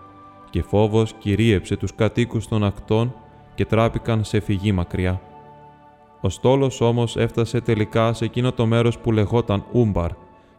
και 0.50 0.62
φόβος 0.62 1.14
κυρίεψε 1.14 1.76
τους 1.76 1.96
κατοίκους 1.96 2.48
των 2.48 2.64
ακτών 2.64 3.16
και 3.56 3.66
τράπηκαν 3.66 4.24
σε 4.24 4.40
φυγή 4.40 4.72
μακριά. 4.72 5.22
Ο 6.22 6.30
στόλος 6.30 6.82
όμως 6.82 7.18
έφτασε 7.18 7.62
τελικά 7.62 8.14
σε 8.14 8.26
εκείνο 8.26 8.52
το 8.52 8.66
μέρος 8.66 9.00
που 9.00 9.12
λεγόταν 9.12 9.64
Ούμπαρ 9.72 10.12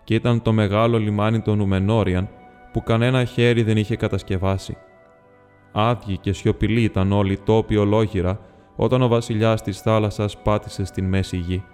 και 0.04 0.14
ήταν 0.14 0.42
το 0.42 0.52
μεγάλο 0.52 0.98
λιμάνι 0.98 1.40
των 1.40 1.60
Ουμενόριαν 1.60 2.28
που 2.72 2.82
κανένα 2.82 3.24
χέρι 3.24 3.62
δεν 3.62 3.76
είχε 3.76 3.96
κατασκευάσει. 3.96 4.76
Άδειοι 5.72 6.18
και 6.18 6.32
σιωπηλοί 6.32 6.82
ήταν 6.82 7.12
όλοι 7.12 7.32
οι 7.32 7.38
τόποι 7.44 7.76
ολόγυρα 7.76 8.40
όταν 8.76 9.02
ο 9.02 9.08
βασιλιάς 9.08 9.62
της 9.62 9.80
θάλασσας 9.80 10.38
πάτησε 10.42 10.84
στην 10.84 11.04
μέση 11.04 11.36
γη. 11.36 11.64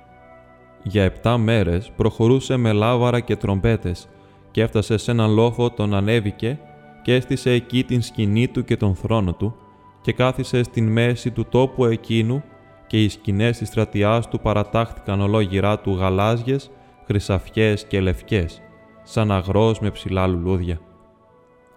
Για 0.83 1.05
επτά 1.05 1.39
μέρες 1.39 1.93
προχωρούσε 1.97 2.57
με 2.57 2.73
λάβαρα 2.73 3.21
και 3.21 3.37
τρομπέτες 3.37 4.09
και 4.51 4.63
έφτασε 4.63 4.97
σε 4.97 5.11
έναν 5.11 5.31
λόφο 5.31 5.71
τον 5.71 5.95
ανέβηκε 5.95 6.59
και 7.03 7.15
έστησε 7.15 7.51
εκεί 7.51 7.85
την 7.85 8.03
σκηνή 8.03 8.49
του 8.49 8.65
και 8.65 8.77
τον 8.77 8.95
θρόνο 8.95 9.33
του 9.33 9.55
και 10.03 10.13
κάθισε 10.13 10.63
στην 10.63 10.89
μέση 10.89 11.31
του 11.31 11.47
τόπου 11.49 11.85
εκείνου 11.85 12.43
και 12.87 13.03
οι 13.03 13.09
σκηνές 13.09 13.59
της 13.59 13.69
στρατιάς 13.69 14.29
του 14.29 14.41
παρατάχθηκαν 14.41 15.21
ολόγυρά 15.21 15.79
του 15.79 15.95
γαλάζιες, 15.95 16.71
χρυσαφιές 17.07 17.85
και 17.85 18.01
λευκές, 18.01 18.63
σαν 19.03 19.33
αγρός 19.33 19.81
με 19.81 19.91
ψηλά 19.91 20.27
λουλούδια. 20.27 20.81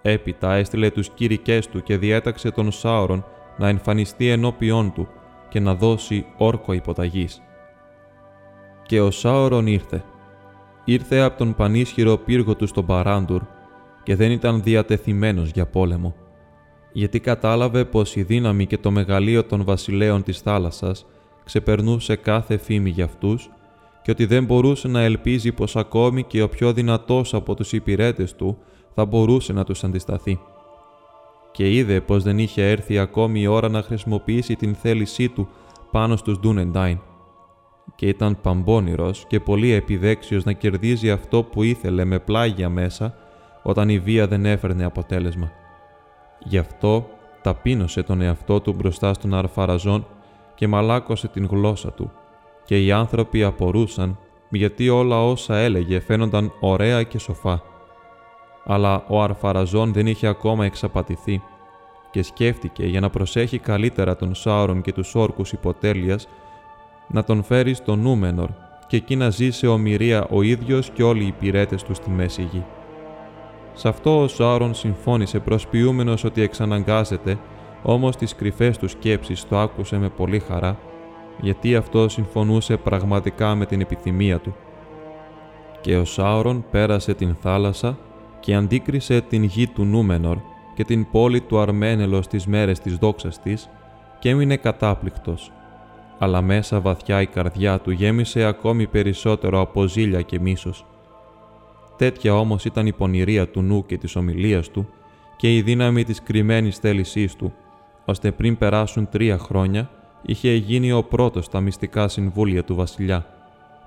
Έπειτα 0.01 0.53
έστειλε 0.53 0.89
τους 0.89 1.09
κήρυκές 1.09 1.67
του 1.67 1.83
και 1.83 1.97
διέταξε 1.97 2.51
τον 2.51 2.71
Σάωρον 2.71 3.25
να 3.57 3.67
εμφανιστεί 3.67 4.29
ενώπιόν 4.29 4.93
του 4.93 5.07
και 5.49 5.59
να 5.59 5.75
δώσει 5.75 6.25
όρκο 6.37 6.73
υποταγής. 6.73 7.41
Και 8.93 9.01
ο 9.01 9.11
Σάωρον 9.11 9.67
ήρθε. 9.67 10.03
Ήρθε 10.85 11.19
από 11.19 11.37
τον 11.37 11.55
πανίσχυρο 11.55 12.17
πύργο 12.17 12.55
του 12.55 12.67
στον 12.67 12.85
Παράντουρ 12.85 13.41
και 14.03 14.15
δεν 14.15 14.31
ήταν 14.31 14.63
διατεθειμένος 14.63 15.49
για 15.49 15.65
πόλεμο, 15.65 16.15
γιατί 16.91 17.19
κατάλαβε 17.19 17.85
πως 17.85 18.15
η 18.15 18.23
δύναμη 18.23 18.65
και 18.65 18.77
το 18.77 18.91
μεγαλείο 18.91 19.43
των 19.43 19.63
βασιλέων 19.63 20.23
της 20.23 20.39
θάλασσας 20.39 21.05
ξεπερνούσε 21.43 22.15
κάθε 22.15 22.57
φήμη 22.57 22.89
για 22.89 23.05
αυτούς 23.05 23.49
και 24.03 24.11
ότι 24.11 24.25
δεν 24.25 24.45
μπορούσε 24.45 24.87
να 24.87 25.01
ελπίζει 25.01 25.51
πως 25.51 25.75
ακόμη 25.75 26.23
και 26.23 26.41
ο 26.41 26.49
πιο 26.49 26.73
δυνατός 26.73 27.33
από 27.33 27.55
τους 27.55 27.73
υπηρέτες 27.73 28.35
του 28.35 28.57
θα 28.93 29.05
μπορούσε 29.05 29.53
να 29.53 29.63
τους 29.63 29.83
αντισταθεί. 29.83 30.39
Και 31.51 31.75
είδε 31.75 32.01
πως 32.01 32.23
δεν 32.23 32.39
είχε 32.39 32.69
έρθει 32.69 32.99
ακόμη 32.99 33.41
η 33.41 33.47
ώρα 33.47 33.69
να 33.69 33.81
χρησιμοποιήσει 33.81 34.55
την 34.55 34.75
θέλησή 34.75 35.29
του 35.29 35.47
πάνω 35.91 36.15
στους 36.15 36.39
Ντούνεντάιν. 36.39 36.99
Και 37.95 38.07
ήταν 38.07 38.41
παμπώνυρος 38.41 39.25
και 39.27 39.39
πολύ 39.39 39.71
επιδέξιος 39.71 40.43
να 40.43 40.51
κερδίζει 40.51 41.11
αυτό 41.11 41.43
που 41.43 41.63
ήθελε 41.63 42.05
με 42.05 42.19
πλάγια 42.19 42.69
μέσα 42.69 43.15
όταν 43.63 43.89
η 43.89 43.99
βία 43.99 44.27
δεν 44.27 44.45
έφερνε 44.45 44.85
αποτέλεσμα. 44.85 45.51
Γι' 46.39 46.57
αυτό 46.57 47.09
ταπείνωσε 47.41 48.03
τον 48.03 48.21
εαυτό 48.21 48.61
του 48.61 48.73
μπροστά 48.73 49.13
στον 49.13 49.33
αρφαραζόν 49.33 50.07
και 50.55 50.67
μαλάκωσε 50.67 51.27
την 51.27 51.45
γλώσσα 51.45 51.91
του 51.91 52.11
και 52.65 52.85
οι 52.85 52.91
άνθρωποι 52.91 53.43
απορούσαν 53.43 54.17
γιατί 54.49 54.89
όλα 54.89 55.25
όσα 55.25 55.57
έλεγε 55.57 55.99
φαίνονταν 55.99 56.51
ωραία 56.59 57.03
και 57.03 57.17
σοφά. 57.17 57.61
Αλλά 58.65 59.05
ο 59.07 59.21
αρφαραζόν 59.21 59.93
δεν 59.93 60.07
είχε 60.07 60.27
ακόμα 60.27 60.65
εξαπατηθεί 60.65 61.41
και 62.11 62.23
σκέφτηκε 62.23 62.85
για 62.85 62.99
να 62.99 63.09
προσέχει 63.09 63.57
καλύτερα 63.57 64.15
τον 64.15 64.35
Σάουρον 64.35 64.81
και 64.81 64.93
τους 64.93 65.15
όρκους 65.15 65.51
υποτέλειας 65.51 66.27
να 67.07 67.23
τον 67.23 67.43
φέρει 67.43 67.73
στο 67.73 67.95
Νούμενορ 67.95 68.49
και 68.87 68.95
εκεί 68.95 69.15
να 69.15 69.29
ζει 69.29 69.51
σε 69.51 69.67
ομοιρία 69.67 70.27
ο 70.29 70.41
ίδιος 70.41 70.89
και 70.89 71.03
όλοι 71.03 71.23
οι 71.23 71.27
υπηρέτες 71.27 71.83
του 71.83 71.93
στη 71.93 72.09
Μέση 72.09 72.41
Γη. 72.51 72.63
Σε 73.73 73.87
αυτό 73.87 74.21
ο 74.21 74.27
Σάρον 74.27 74.73
συμφώνησε 74.73 75.39
προσποιούμενος 75.39 76.23
ότι 76.23 76.41
εξαναγκάζεται, 76.41 77.37
όμως 77.83 78.15
τις 78.15 78.35
κρυφές 78.35 78.77
του 78.77 78.87
σκέψεις 78.87 79.47
το 79.47 79.59
άκουσε 79.59 79.97
με 79.97 80.09
πολύ 80.09 80.39
χαρά, 80.39 80.77
γιατί 81.41 81.75
αυτό 81.75 82.09
συμφωνούσε 82.09 82.77
πραγματικά 82.77 83.55
με 83.55 83.65
την 83.65 83.81
επιθυμία 83.81 84.39
του. 84.39 84.55
Και 85.81 85.97
ο 85.97 86.05
Σάουρον 86.05 86.65
πέρασε 86.71 87.13
την 87.13 87.35
θάλασσα 87.41 87.97
και 88.39 88.55
αντίκρισε 88.55 89.21
την 89.21 89.43
γη 89.43 89.67
του 89.67 89.85
Νούμενορ 89.85 90.37
και 90.75 90.83
την 90.83 91.11
πόλη 91.11 91.41
του 91.41 91.59
Αρμένελος 91.59 92.27
τις 92.27 92.47
μέρες 92.47 92.79
της 92.79 92.95
δόξας 92.95 93.41
της 93.41 93.69
και 94.19 94.29
έμεινε 94.29 94.57
κατάπληκτος. 94.57 95.51
Αλλά 96.23 96.41
μέσα 96.41 96.79
βαθιά 96.79 97.21
η 97.21 97.25
καρδιά 97.25 97.79
του 97.79 97.91
γέμισε 97.91 98.43
ακόμη 98.43 98.87
περισσότερο 98.87 99.59
από 99.59 99.85
ζήλια 99.85 100.21
και 100.21 100.39
μίσος. 100.39 100.85
Τέτοια 101.97 102.35
όμως 102.35 102.65
ήταν 102.65 102.87
η 102.87 102.91
πονηρία 102.93 103.47
του 103.47 103.61
νου 103.61 103.85
και 103.85 103.97
της 103.97 104.15
ομιλίας 104.15 104.69
του 104.69 104.87
και 105.37 105.55
η 105.55 105.61
δύναμη 105.61 106.03
της 106.03 106.23
κρυμμένης 106.23 106.77
θέλησής 106.77 107.35
του, 107.35 107.53
ώστε 108.05 108.31
πριν 108.31 108.57
περάσουν 108.57 109.09
τρία 109.09 109.37
χρόνια 109.37 109.89
είχε 110.21 110.53
γίνει 110.53 110.91
ο 110.91 111.03
πρώτος 111.03 111.45
στα 111.45 111.59
μυστικά 111.59 112.07
συμβούλια 112.07 112.63
του 112.63 112.75
βασιλιά, 112.75 113.25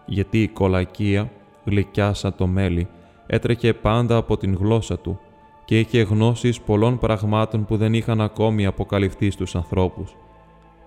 γιατί 0.06 0.42
η 0.42 0.48
κολακία, 0.48 1.30
γλυκιά 1.64 2.14
σαν 2.14 2.34
το 2.36 2.46
μέλι, 2.46 2.88
έτρεχε 3.26 3.72
πάντα 3.72 4.16
από 4.16 4.36
την 4.36 4.54
γλώσσα 4.54 4.98
του 4.98 5.20
και 5.64 5.78
είχε 5.78 6.02
γνώσεις 6.02 6.60
πολλών 6.60 6.98
πραγμάτων 6.98 7.64
που 7.64 7.76
δεν 7.76 7.94
είχαν 7.94 8.20
ακόμη 8.20 8.66
αποκαλυφθεί 8.66 9.30
στους 9.30 9.54
ανθρώπους. 9.54 10.16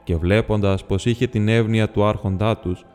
Και 0.10 0.16
βλέποντας 0.16 0.86
πως 0.86 1.06
είχε 1.06 1.28
την 1.28 1.48
εύνοια 1.48 1.90
του 1.90 2.04
άρχοντά 2.04 2.58
τους, 2.58 2.86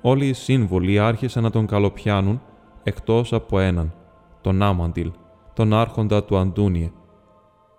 όλοι 0.00 0.28
οι 0.28 0.32
σύμβολοι 0.32 0.98
άρχισαν 0.98 1.42
να 1.42 1.50
τον 1.50 1.66
καλοπιάνουν 1.66 2.40
εκτός 2.82 3.32
από 3.32 3.58
έναν, 3.58 3.92
τον 4.40 4.62
Άμαντιλ, 4.62 5.10
τον 5.52 5.72
άρχοντα 5.72 6.24
του 6.24 6.36
Αντούνιε. 6.36 6.90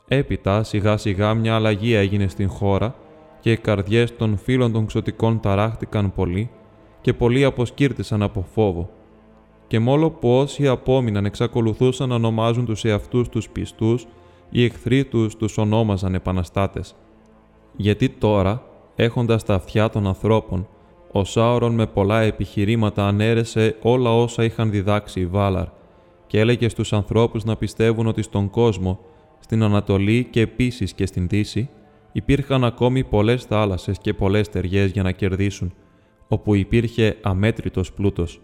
Έπειτα 0.08 0.64
σιγά 0.64 0.98
σιγά 0.98 1.34
μια 1.34 1.56
αλλαγή 1.56 1.94
έγινε 1.94 2.28
στην 2.28 2.50
χώρα 2.50 2.96
και 3.40 3.52
οι 3.52 3.58
καρδιές 3.58 4.16
των 4.16 4.38
φίλων 4.38 4.72
των 4.72 4.86
ξωτικών 4.86 5.40
ταράχτηκαν 5.40 6.14
πολύ 6.14 6.50
και 7.02 7.14
πολλοί 7.14 7.44
αποσκύρτησαν 7.44 8.22
από 8.22 8.46
φόβο. 8.54 8.90
Και 9.68 9.80
μόλο 9.80 10.10
που 10.10 10.38
όσοι 10.38 10.68
απόμειναν 10.68 11.26
εξακολουθούσαν 11.26 12.10
να 12.10 12.16
ονομάζουν 12.16 12.66
τους 12.66 12.84
εαυτούς 12.84 13.30
τους 13.30 13.50
πιστούς, 13.50 14.08
οι 14.50 14.64
εχθροί 14.64 15.06
τους 15.06 15.36
τους 15.36 15.58
ονόμαζαν 15.58 16.14
επαναστάτες. 16.14 16.96
Γιατί 17.76 18.10
τώρα, 18.10 18.74
έχοντας 18.96 19.44
τα 19.44 19.54
αυτιά 19.54 19.90
των 19.90 20.08
ανθρώπων, 20.08 20.68
ο 21.12 21.24
Σάουρον 21.24 21.74
με 21.74 21.88
πολλά 21.88 22.22
επιχειρήματα 22.22 23.08
ανέρεσε 23.08 23.76
όλα 23.82 24.16
όσα 24.16 24.44
είχαν 24.44 24.72
διδάξει 24.72 25.20
οι 25.20 25.26
Βάλαρ 25.26 25.68
και 26.28 26.40
έλεγε 26.40 26.70
στους 26.70 26.94
ανθρώπους 26.94 27.44
να 27.44 27.56
πιστεύουν 27.56 28.08
ότι 28.08 28.22
στον 28.22 28.50
κόσμο, 28.50 29.00
στην 29.40 29.64
Ανατολή 29.64 30.28
και 30.32 30.42
επίσης 30.42 30.94
και 30.94 31.06
στην 31.06 31.28
Δύση, 31.28 31.70
υπήρχαν 32.12 32.64
ακόμη 32.64 33.04
πολλές 33.04 33.44
θάλασσες 33.44 33.98
και 33.98 34.14
πολλές 34.14 34.50
τεριές 34.50 34.92
για 34.92 35.04
να 35.04 35.12
κερδίσουν, 35.12 35.74
όπου 36.28 36.56
υπήρχε 36.56 37.18
αμέτρητος 37.22 37.94
πλούτος. 37.94 38.42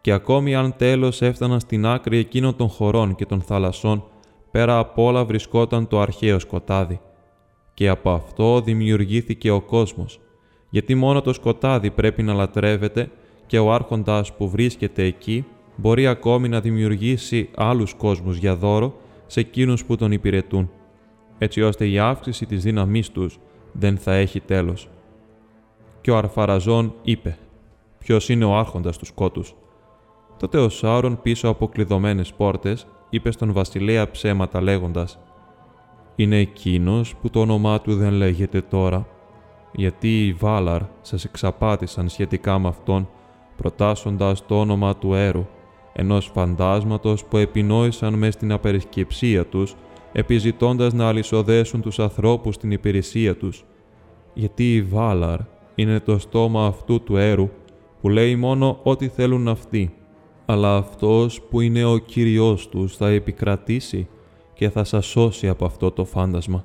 Και 0.00 0.12
ακόμη 0.12 0.54
αν 0.54 0.74
τέλος 0.76 1.22
έφταναν 1.22 1.60
στην 1.60 1.86
άκρη 1.86 2.18
εκείνων 2.18 2.56
των 2.56 2.68
χωρών 2.68 3.14
και 3.14 3.26
των 3.26 3.40
θαλασσών, 3.40 4.04
πέρα 4.50 4.78
απ' 4.78 4.98
όλα 4.98 5.24
βρισκόταν 5.24 5.88
το 5.88 6.00
αρχαίο 6.00 6.38
σκοτάδι. 6.38 7.00
Και 7.74 7.88
από 7.88 8.10
αυτό 8.10 8.60
δημιουργήθηκε 8.60 9.50
ο 9.50 9.60
κόσμος, 9.60 10.20
γιατί 10.70 10.94
μόνο 10.94 11.20
το 11.22 11.32
σκοτάδι 11.32 11.90
πρέπει 11.90 12.22
να 12.22 12.34
λατρεύεται 12.34 13.10
και 13.46 13.58
ο 13.58 13.72
άρχοντας 13.72 14.32
που 14.36 14.48
βρίσκεται 14.48 15.02
εκεί 15.04 15.44
μπορεί 15.76 16.06
ακόμη 16.06 16.48
να 16.48 16.60
δημιουργήσει 16.60 17.48
άλλους 17.56 17.94
κόσμους 17.94 18.36
για 18.36 18.56
δώρο 18.56 18.94
σε 19.26 19.40
εκείνους 19.40 19.84
που 19.84 19.96
τον 19.96 20.12
υπηρετούν, 20.12 20.70
έτσι 21.38 21.62
ώστε 21.62 21.88
η 21.88 21.98
αύξηση 21.98 22.46
της 22.46 22.62
δύναμής 22.62 23.10
τους 23.10 23.38
δεν 23.72 23.98
θα 23.98 24.14
έχει 24.14 24.40
τέλος. 24.40 24.88
Και 26.00 26.10
ο 26.10 26.16
Αρφαραζόν 26.16 26.94
είπε 27.02 27.38
«Ποιος 27.98 28.28
είναι 28.28 28.44
ο 28.44 28.56
άρχοντας 28.56 28.98
του 28.98 29.04
σκότους» 29.04 29.54
Τότε 30.38 30.58
ο 30.58 30.68
Σάουρον 30.68 31.20
πίσω 31.22 31.48
από 31.48 31.68
κλειδωμένες 31.68 32.32
πόρτες 32.32 32.86
είπε 33.10 33.30
στον 33.30 33.52
βασιλέα 33.52 34.10
ψέματα 34.10 34.60
λέγοντας 34.62 35.18
«Είναι 36.16 36.36
εκείνος 36.36 37.14
που 37.16 37.30
το 37.30 37.40
όνομά 37.40 37.80
του 37.80 37.96
δεν 37.96 38.12
λέγεται 38.12 38.60
τώρα, 38.60 39.06
γιατί 39.72 40.26
οι 40.26 40.32
Βάλαρ 40.32 40.82
σας 41.00 41.24
εξαπάτησαν 41.24 42.08
σχετικά 42.08 42.58
με 42.58 42.68
αυτόν, 42.68 43.08
προτάσσοντας 43.56 44.46
το 44.46 44.60
όνομα 44.60 44.96
του 44.96 45.14
Έρου, 45.14 45.46
ενός 45.92 46.30
φαντάσματος 46.34 47.24
που 47.24 47.36
επινόησαν 47.36 48.14
μες 48.14 48.34
στην 48.34 48.52
απερισκεψία 48.52 49.46
τους, 49.46 49.74
επιζητώντας 50.12 50.92
να 50.92 51.08
αλυσοδέσουν 51.08 51.80
τους 51.80 51.98
ανθρώπους 51.98 52.54
στην 52.54 52.70
υπηρεσία 52.70 53.36
τους. 53.36 53.64
Γιατί 54.34 54.74
οι 54.74 54.82
Βάλαρ 54.82 55.38
είναι 55.74 56.00
το 56.00 56.18
στόμα 56.18 56.66
αυτού 56.66 57.02
του 57.02 57.16
Έρου, 57.16 57.50
που 58.00 58.08
λέει 58.08 58.36
μόνο 58.36 58.80
ό,τι 58.82 59.08
θέλουν 59.08 59.48
αυτοί 59.48 59.94
αλλά 60.46 60.76
αυτός 60.76 61.40
που 61.42 61.60
είναι 61.60 61.84
ο 61.84 61.98
Κύριός 61.98 62.68
τους 62.68 62.96
θα 62.96 63.08
επικρατήσει 63.08 64.08
και 64.54 64.70
θα 64.70 64.84
σας 64.84 65.06
σώσει 65.06 65.48
από 65.48 65.64
αυτό 65.64 65.90
το 65.90 66.04
φάντασμα. 66.04 66.64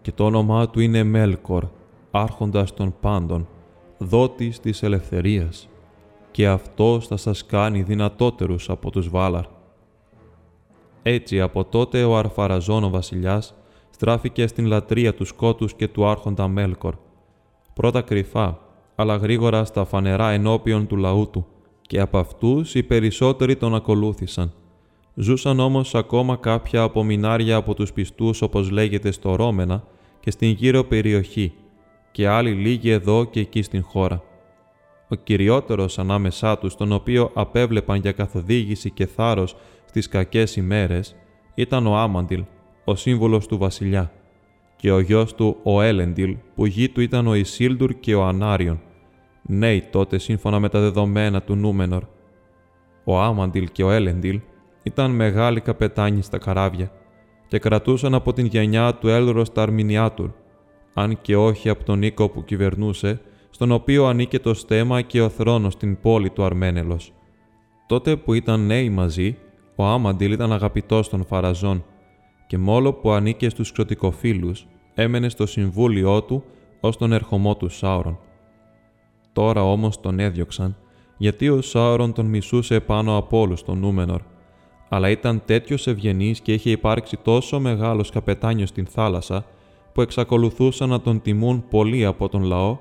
Και 0.00 0.12
το 0.12 0.24
όνομά 0.24 0.68
του 0.68 0.80
είναι 0.80 1.02
Μέλκορ, 1.02 1.64
άρχοντας 2.10 2.74
των 2.74 2.94
πάντων, 3.00 3.48
δότης 3.98 4.60
της 4.60 4.82
ελευθερίας, 4.82 5.68
και 6.30 6.48
αυτός 6.48 7.06
θα 7.06 7.16
σας 7.16 7.46
κάνει 7.46 7.82
δυνατότερους 7.82 8.70
από 8.70 8.90
τους 8.90 9.08
Βάλαρ. 9.08 9.44
Έτσι 11.02 11.40
από 11.40 11.64
τότε 11.64 12.04
ο 12.04 12.16
Αρφαραζόν 12.16 12.84
ο 12.84 12.90
βασιλιάς 12.90 13.54
στράφηκε 13.90 14.46
στην 14.46 14.66
λατρεία 14.66 15.14
του 15.14 15.24
σκότους 15.24 15.74
και 15.74 15.88
του 15.88 16.06
άρχοντα 16.06 16.48
Μέλκορ, 16.48 16.94
πρώτα 17.74 18.02
κρυφά, 18.02 18.58
αλλά 18.94 19.16
γρήγορα 19.16 19.64
στα 19.64 19.84
φανερά 19.84 20.30
ενώπιον 20.30 20.86
του 20.86 20.96
λαού 20.96 21.30
του, 21.30 21.46
και 21.80 22.00
από 22.00 22.18
αυτούς 22.18 22.74
οι 22.74 22.82
περισσότεροι 22.82 23.56
τον 23.56 23.74
ακολούθησαν. 23.74 24.52
Ζούσαν 25.14 25.60
όμως 25.60 25.94
ακόμα 25.94 26.36
κάποια 26.36 26.82
απομεινάρια 26.82 27.56
από 27.56 27.74
τους 27.74 27.92
πιστούς 27.92 28.42
όπως 28.42 28.70
λέγεται 28.70 29.10
στο 29.10 29.34
Ρώμενα 29.34 29.84
και 30.20 30.30
στην 30.30 30.50
γύρω 30.50 30.84
περιοχή 30.84 31.52
και 32.12 32.28
άλλοι 32.28 32.50
λίγοι 32.50 32.90
εδώ 32.90 33.24
και 33.24 33.40
εκεί 33.40 33.62
στην 33.62 33.82
χώρα. 33.82 34.22
Ο 35.08 35.14
κυριότερος 35.14 35.98
ανάμεσά 35.98 36.58
τους, 36.58 36.74
τον 36.74 36.92
οποίο 36.92 37.30
απέβλεπαν 37.34 38.00
για 38.00 38.12
καθοδήγηση 38.12 38.90
και 38.90 39.06
θάρρος 39.06 39.56
στις 39.84 40.08
κακές 40.08 40.56
ημέρες, 40.56 41.16
ήταν 41.54 41.86
ο 41.86 41.96
Άμαντιλ, 41.96 42.44
ο 42.84 42.94
σύμβολος 42.94 43.46
του 43.46 43.58
βασιλιά, 43.58 44.12
και 44.76 44.92
ο 44.92 45.00
γιος 45.00 45.34
του 45.34 45.56
ο 45.62 45.82
Έλεντιλ, 45.82 46.36
που 46.54 46.66
γη 46.66 46.88
του 46.88 47.00
ήταν 47.00 47.26
ο 47.26 47.34
Ισίλντουρ 47.34 47.94
και 48.00 48.14
ο 48.14 48.24
Ανάριον, 48.24 48.80
νέοι 49.42 49.82
τότε 49.90 50.18
σύμφωνα 50.18 50.60
με 50.60 50.68
τα 50.68 50.80
δεδομένα 50.80 51.42
του 51.42 51.54
Νούμενορ. 51.54 52.02
Ο 53.04 53.20
Άμαντιλ 53.20 53.68
και 53.72 53.84
ο 53.84 53.90
Έλεντιλ 53.90 54.40
ήταν 54.82 55.10
μεγάλοι 55.10 55.60
καπετάνοι 55.60 56.22
στα 56.22 56.38
καράβια 56.38 56.90
και 57.48 57.58
κρατούσαν 57.58 58.14
από 58.14 58.32
την 58.32 58.46
γενιά 58.46 58.94
του 58.94 59.08
Έλρος 59.08 59.52
τα 59.52 59.62
Αρμινιάτουρ, 59.62 60.30
αν 60.94 61.18
και 61.22 61.36
όχι 61.36 61.68
από 61.68 61.84
τον 61.84 62.02
οίκο 62.02 62.28
που 62.28 62.44
κυβερνούσε, 62.44 63.20
στον 63.50 63.70
οποίο 63.70 64.06
ανήκε 64.06 64.38
το 64.38 64.54
στέμα 64.54 65.02
και 65.02 65.22
ο 65.22 65.28
θρόνος 65.28 65.72
στην 65.72 66.00
πόλη 66.00 66.30
του 66.30 66.44
Αρμένελος. 66.44 67.12
Τότε 67.86 68.16
που 68.16 68.34
ήταν 68.34 68.66
νέοι 68.66 68.90
μαζί, 68.90 69.36
ο 69.76 69.84
Άμαντιλ 69.84 70.32
ήταν 70.32 70.52
αγαπητός 70.52 71.08
των 71.08 71.24
Φαραζών 71.24 71.84
και 72.46 72.58
μόλο 72.58 72.92
που 72.92 73.10
ανήκε 73.10 73.48
στους 73.48 73.72
ξωτικοφίλους, 73.72 74.66
έμενε 74.94 75.28
στο 75.28 75.46
συμβούλιο 75.46 76.22
του 76.22 76.44
ως 76.80 76.96
τον 76.96 77.12
ερχομό 77.12 77.56
του 77.56 77.68
Σάουρον. 77.68 78.18
Τώρα 79.32 79.62
όμως 79.62 80.00
τον 80.00 80.18
έδιωξαν, 80.18 80.76
γιατί 81.16 81.48
ο 81.48 81.60
Σάουρον 81.60 82.12
τον 82.12 82.26
μισούσε 82.26 82.80
πάνω 82.80 83.16
από 83.16 83.40
όλους 83.40 83.62
τον 83.62 83.78
Νούμενορ, 83.78 84.20
αλλά 84.94 85.10
ήταν 85.10 85.42
τέτοιος 85.44 85.86
ευγενής 85.86 86.40
και 86.40 86.52
είχε 86.52 86.70
υπάρξει 86.70 87.18
τόσο 87.22 87.60
μεγάλος 87.60 88.10
καπετάνιος 88.10 88.68
στην 88.68 88.86
θάλασσα, 88.86 89.44
που 89.92 90.00
εξακολουθούσαν 90.00 90.88
να 90.88 91.00
τον 91.00 91.22
τιμούν 91.22 91.64
πολύ 91.70 92.04
από 92.04 92.28
τον 92.28 92.42
λαό, 92.42 92.78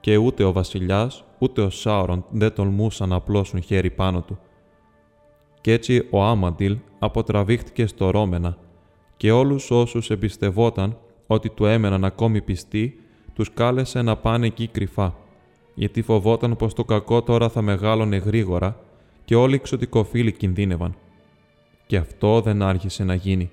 και 0.00 0.16
ούτε 0.16 0.44
ο 0.44 0.52
βασιλιάς 0.52 1.24
ούτε 1.38 1.60
ο 1.60 1.70
Σάουρον 1.70 2.24
δεν 2.30 2.52
τολμούσαν 2.54 3.08
να 3.08 3.16
απλώσουν 3.16 3.62
χέρι 3.62 3.90
πάνω 3.90 4.20
του. 4.22 4.38
Κι 5.60 5.70
έτσι 5.70 6.06
ο 6.10 6.22
Άμαντιλ 6.22 6.76
αποτραβήχτηκε 6.98 7.86
στο 7.86 8.10
Ρώμενα, 8.10 8.56
και 9.16 9.32
όλους 9.32 9.70
όσους 9.70 10.10
εμπιστευόταν 10.10 10.96
ότι 11.26 11.50
του 11.50 11.66
έμεναν 11.66 12.04
ακόμη 12.04 12.42
πιστοί, 12.42 12.98
τους 13.34 13.52
κάλεσε 13.54 14.02
να 14.02 14.16
πάνε 14.16 14.46
εκεί 14.46 14.66
κρυφά 14.66 15.14
γιατί 15.74 16.02
φοβόταν 16.02 16.56
πως 16.56 16.74
το 16.74 16.84
κακό 16.84 17.22
τώρα 17.22 17.48
θα 17.48 17.62
μεγάλωνε 17.62 18.16
γρήγορα 18.16 18.76
και 19.24 19.34
όλοι 19.34 19.52
οι 19.52 19.58
εξωτικοφίλοι 19.60 20.32
κινδύνευαν. 20.32 20.94
Και 21.86 21.96
αυτό 21.96 22.40
δεν 22.40 22.62
άρχισε 22.62 23.04
να 23.04 23.14
γίνει, 23.14 23.50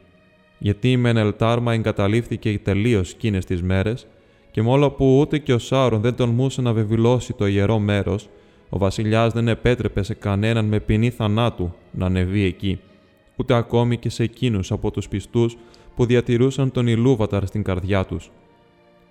γιατί 0.58 0.92
η 0.92 0.98
Μενελτάρμα 0.98 1.74
εγκαταλείφθηκε 1.74 2.60
τελείως 2.64 3.12
εκείνες 3.12 3.46
τις 3.46 3.62
μέρες 3.62 4.08
και 4.52 4.62
μόλο 4.62 4.92
που 4.92 5.20
ούτε 5.20 5.38
και 5.38 5.54
ο 5.54 5.58
Σάουρον 5.58 6.02
δεν 6.02 6.16
τολμούσε 6.16 6.62
να 6.62 6.74
βεβηλώσει 6.74 7.34
το 7.34 7.48
ιερό 7.48 7.80
μέρος, 7.80 8.30
ο 8.70 8.78
βασιλιάς 8.78 9.34
δεν 9.34 9.48
επέτρεπε 9.48 10.04
σε 10.04 10.14
κανέναν 10.14 10.66
με 10.66 10.80
ποινή 10.80 11.10
θανάτου 11.10 11.74
να 11.92 12.06
ανεβεί 12.06 12.44
εκεί, 12.44 12.80
ούτε 13.36 13.54
ακόμη 13.54 13.98
και 13.98 14.10
σε 14.10 14.24
εκείνους 14.24 14.72
από 14.72 14.92
τους 14.92 15.08
πιστούς 15.08 15.58
που 15.96 16.06
διατηρούσαν 16.06 16.72
τον 16.72 16.88
Ιλούβαταρ 16.88 17.46
στην 17.46 17.64
καρδιά 17.64 18.06
τους. 18.06 18.32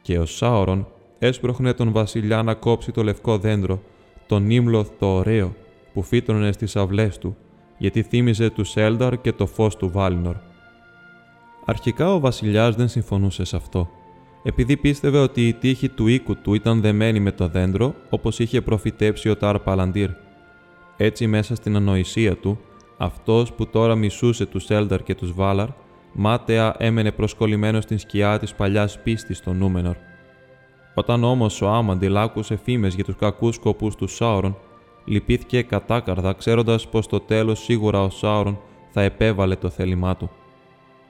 Και 0.03 0.19
ο 0.19 0.27
Σάουρον 0.27 0.87
έσπροχνε 1.19 1.73
τον 1.73 1.93
βασιλιά 1.93 2.43
να 2.43 2.55
κόψει 2.55 2.93
το 2.93 3.03
λευκό 3.03 3.39
δέντρο, 3.39 3.83
τον 4.27 4.51
ύμλο 4.51 4.87
το 4.99 5.07
ωραίο, 5.07 5.55
που 5.93 6.03
φύτρωνε 6.03 6.53
στις 6.53 6.77
αυλές 6.77 7.19
του, 7.19 7.37
γιατί 7.81 8.03
θύμιζε 8.03 8.51
τους 8.51 8.71
Σέλνταρ 8.71 9.21
και 9.21 9.33
το 9.33 9.47
φως 9.47 9.77
του 9.77 9.91
Βάλινορ. 9.91 10.37
Αρχικά 11.65 12.15
ο 12.15 12.21
βασιλιάς 12.21 12.75
δεν 12.77 12.89
συμφωνούσε 12.89 13.45
σε 13.45 13.57
αυτό, 13.57 13.89
επειδή 14.43 14.77
πίστευε 14.77 15.19
ότι 15.19 15.49
η 15.49 15.53
τύχη 15.55 15.89
του 15.89 16.07
οίκου 16.07 16.37
του 16.37 16.55
ήταν 16.55 16.81
δεμένη 16.81 17.21
με 17.21 17.33
το 17.33 17.49
δέντρο, 17.49 17.95
όπως 18.11 18.39
είχε 18.39 18.61
προφητέψει 18.61 19.29
ο 19.29 19.37
Τάρ 19.37 19.59
Παλαντήρ. 19.59 20.11
Έτσι 20.97 21.27
μέσα 21.27 21.55
στην 21.55 21.77
ανοησία 21.77 22.37
του, 22.37 22.59
αυτός 22.97 23.53
που 23.53 23.67
τώρα 23.67 23.95
μισούσε 23.95 24.47
τους 24.47 24.65
Σέλνταρ 24.65 25.03
και 25.03 25.15
τους 25.15 25.33
Βάλαρ, 25.33 25.69
μάταια 26.13 26.75
έμενε 26.79 27.13
προσκολλημένος 27.13 27.85
στην 27.85 27.99
σκιά 27.99 28.39
της 28.39 28.55
παλιάς 28.55 28.99
πίστης 29.03 29.39
στο 29.39 29.53
Νούμενορ. 29.53 29.97
Όταν 30.95 31.25
όμως 31.25 31.63
ο 31.63 31.69
Άμαντιλ 31.69 32.17
άκουσε 32.17 32.57
φήμε 32.57 32.89
για 32.89 33.05
τους 33.05 33.17
κακούς 33.17 33.55
σκοπούς 33.55 33.95
του 33.95 34.07
Σάουρον, 34.07 34.57
λυπήθηκε 35.11 35.63
κατάκαρδα, 35.63 36.33
ξέροντας 36.33 36.89
πως 36.89 37.05
στο 37.05 37.21
τέλος 37.21 37.63
σίγουρα 37.63 38.03
ο 38.03 38.11
Σάουρον 38.11 38.59
θα 38.91 39.03
επέβαλε 39.03 39.57
το 39.57 39.69
θέλημά 39.69 40.17
του. 40.17 40.31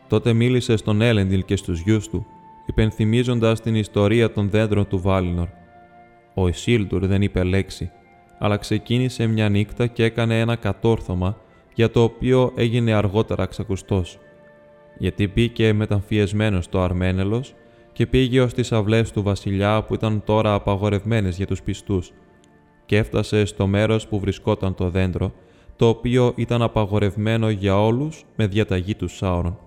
Τότε 0.09 0.32
μίλησε 0.32 0.76
στον 0.76 1.01
Έλεντιλ 1.01 1.44
και 1.44 1.57
στους 1.57 1.80
γιους 1.80 2.09
του, 2.09 2.26
υπενθυμίζοντας 2.66 3.61
την 3.61 3.74
ιστορία 3.74 4.32
των 4.32 4.51
δέντρων 4.51 4.88
του 4.88 5.01
Βάλινορ. 5.01 5.48
Ο 6.34 6.48
Ισίλτουρ 6.48 7.07
δεν 7.07 7.22
είπε 7.22 7.42
λέξη, 7.42 7.90
αλλά 8.38 8.57
ξεκίνησε 8.57 9.26
μια 9.26 9.48
νύχτα 9.48 9.86
και 9.86 10.05
έκανε 10.05 10.40
ένα 10.40 10.57
κατόρθωμα 10.57 11.36
για 11.74 11.90
το 11.90 12.03
οποίο 12.03 12.53
έγινε 12.57 12.92
αργότερα 12.92 13.46
ξακουστός. 13.46 14.18
Γιατί 14.98 15.28
μπήκε 15.28 15.72
μεταμφιεσμένος 15.72 16.64
στο 16.64 16.80
Αρμένελος 16.80 17.55
και 17.92 18.07
πήγε 18.07 18.40
ως 18.40 18.55
τις 18.55 18.72
αυλές 18.72 19.12
του 19.12 19.22
βασιλιά 19.22 19.82
που 19.82 19.94
ήταν 19.94 20.22
τώρα 20.24 20.55
απαγορευμένες 20.55 21.36
για 21.36 21.46
τους 21.46 21.62
πιστούς 21.62 22.12
και 22.91 22.97
έφτασε 22.97 23.45
στο 23.45 23.66
μέρος 23.66 24.07
που 24.07 24.20
βρισκόταν 24.20 24.74
το 24.74 24.91
δέντρο, 24.91 25.32
το 25.76 25.88
οποίο 25.88 26.32
ήταν 26.36 26.62
απαγορευμένο 26.62 27.51
για 27.51 27.82
όλους 27.82 28.24
με 28.36 28.47
διαταγή 28.47 28.95
του 28.95 29.09
Σάουρον. 29.09 29.59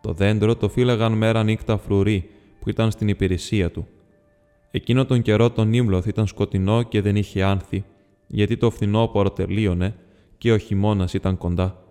Το 0.00 0.12
δέντρο 0.12 0.56
το 0.56 0.68
φύλαγαν 0.68 1.12
μέρα 1.12 1.42
νύχτα 1.42 1.76
φρουρή 1.76 2.30
που 2.60 2.68
ήταν 2.70 2.90
στην 2.90 3.08
υπηρεσία 3.08 3.70
του. 3.70 3.86
Εκείνο 4.70 5.04
τον 5.04 5.22
καιρό 5.22 5.50
το 5.50 5.64
νύμλωθ 5.64 6.06
ήταν 6.06 6.26
σκοτεινό 6.26 6.82
και 6.82 7.00
δεν 7.00 7.16
είχε 7.16 7.42
άνθη, 7.42 7.84
γιατί 8.26 8.56
το 8.56 8.70
φθινόπωρο 8.70 9.30
τελείωνε 9.30 9.94
και 10.38 10.52
ο 10.52 10.58
χειμώνας 10.58 11.14
ήταν 11.14 11.38
κοντά. 11.38 11.82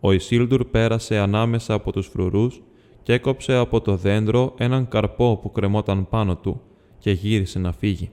Ο 0.00 0.12
Ισίλντουρ 0.12 0.64
πέρασε 0.64 1.18
ανάμεσα 1.18 1.74
από 1.74 1.92
τους 1.92 2.06
φρουρούς 2.06 2.62
και 3.02 3.12
έκοψε 3.12 3.54
από 3.54 3.80
το 3.80 3.96
δέντρο 3.96 4.54
έναν 4.58 4.88
καρπό 4.88 5.38
που 5.42 5.52
κρεμόταν 5.52 6.08
πάνω 6.08 6.36
του 6.36 6.60
και 6.98 7.10
γύρισε 7.10 7.58
να 7.58 7.72
φύγει. 7.72 8.10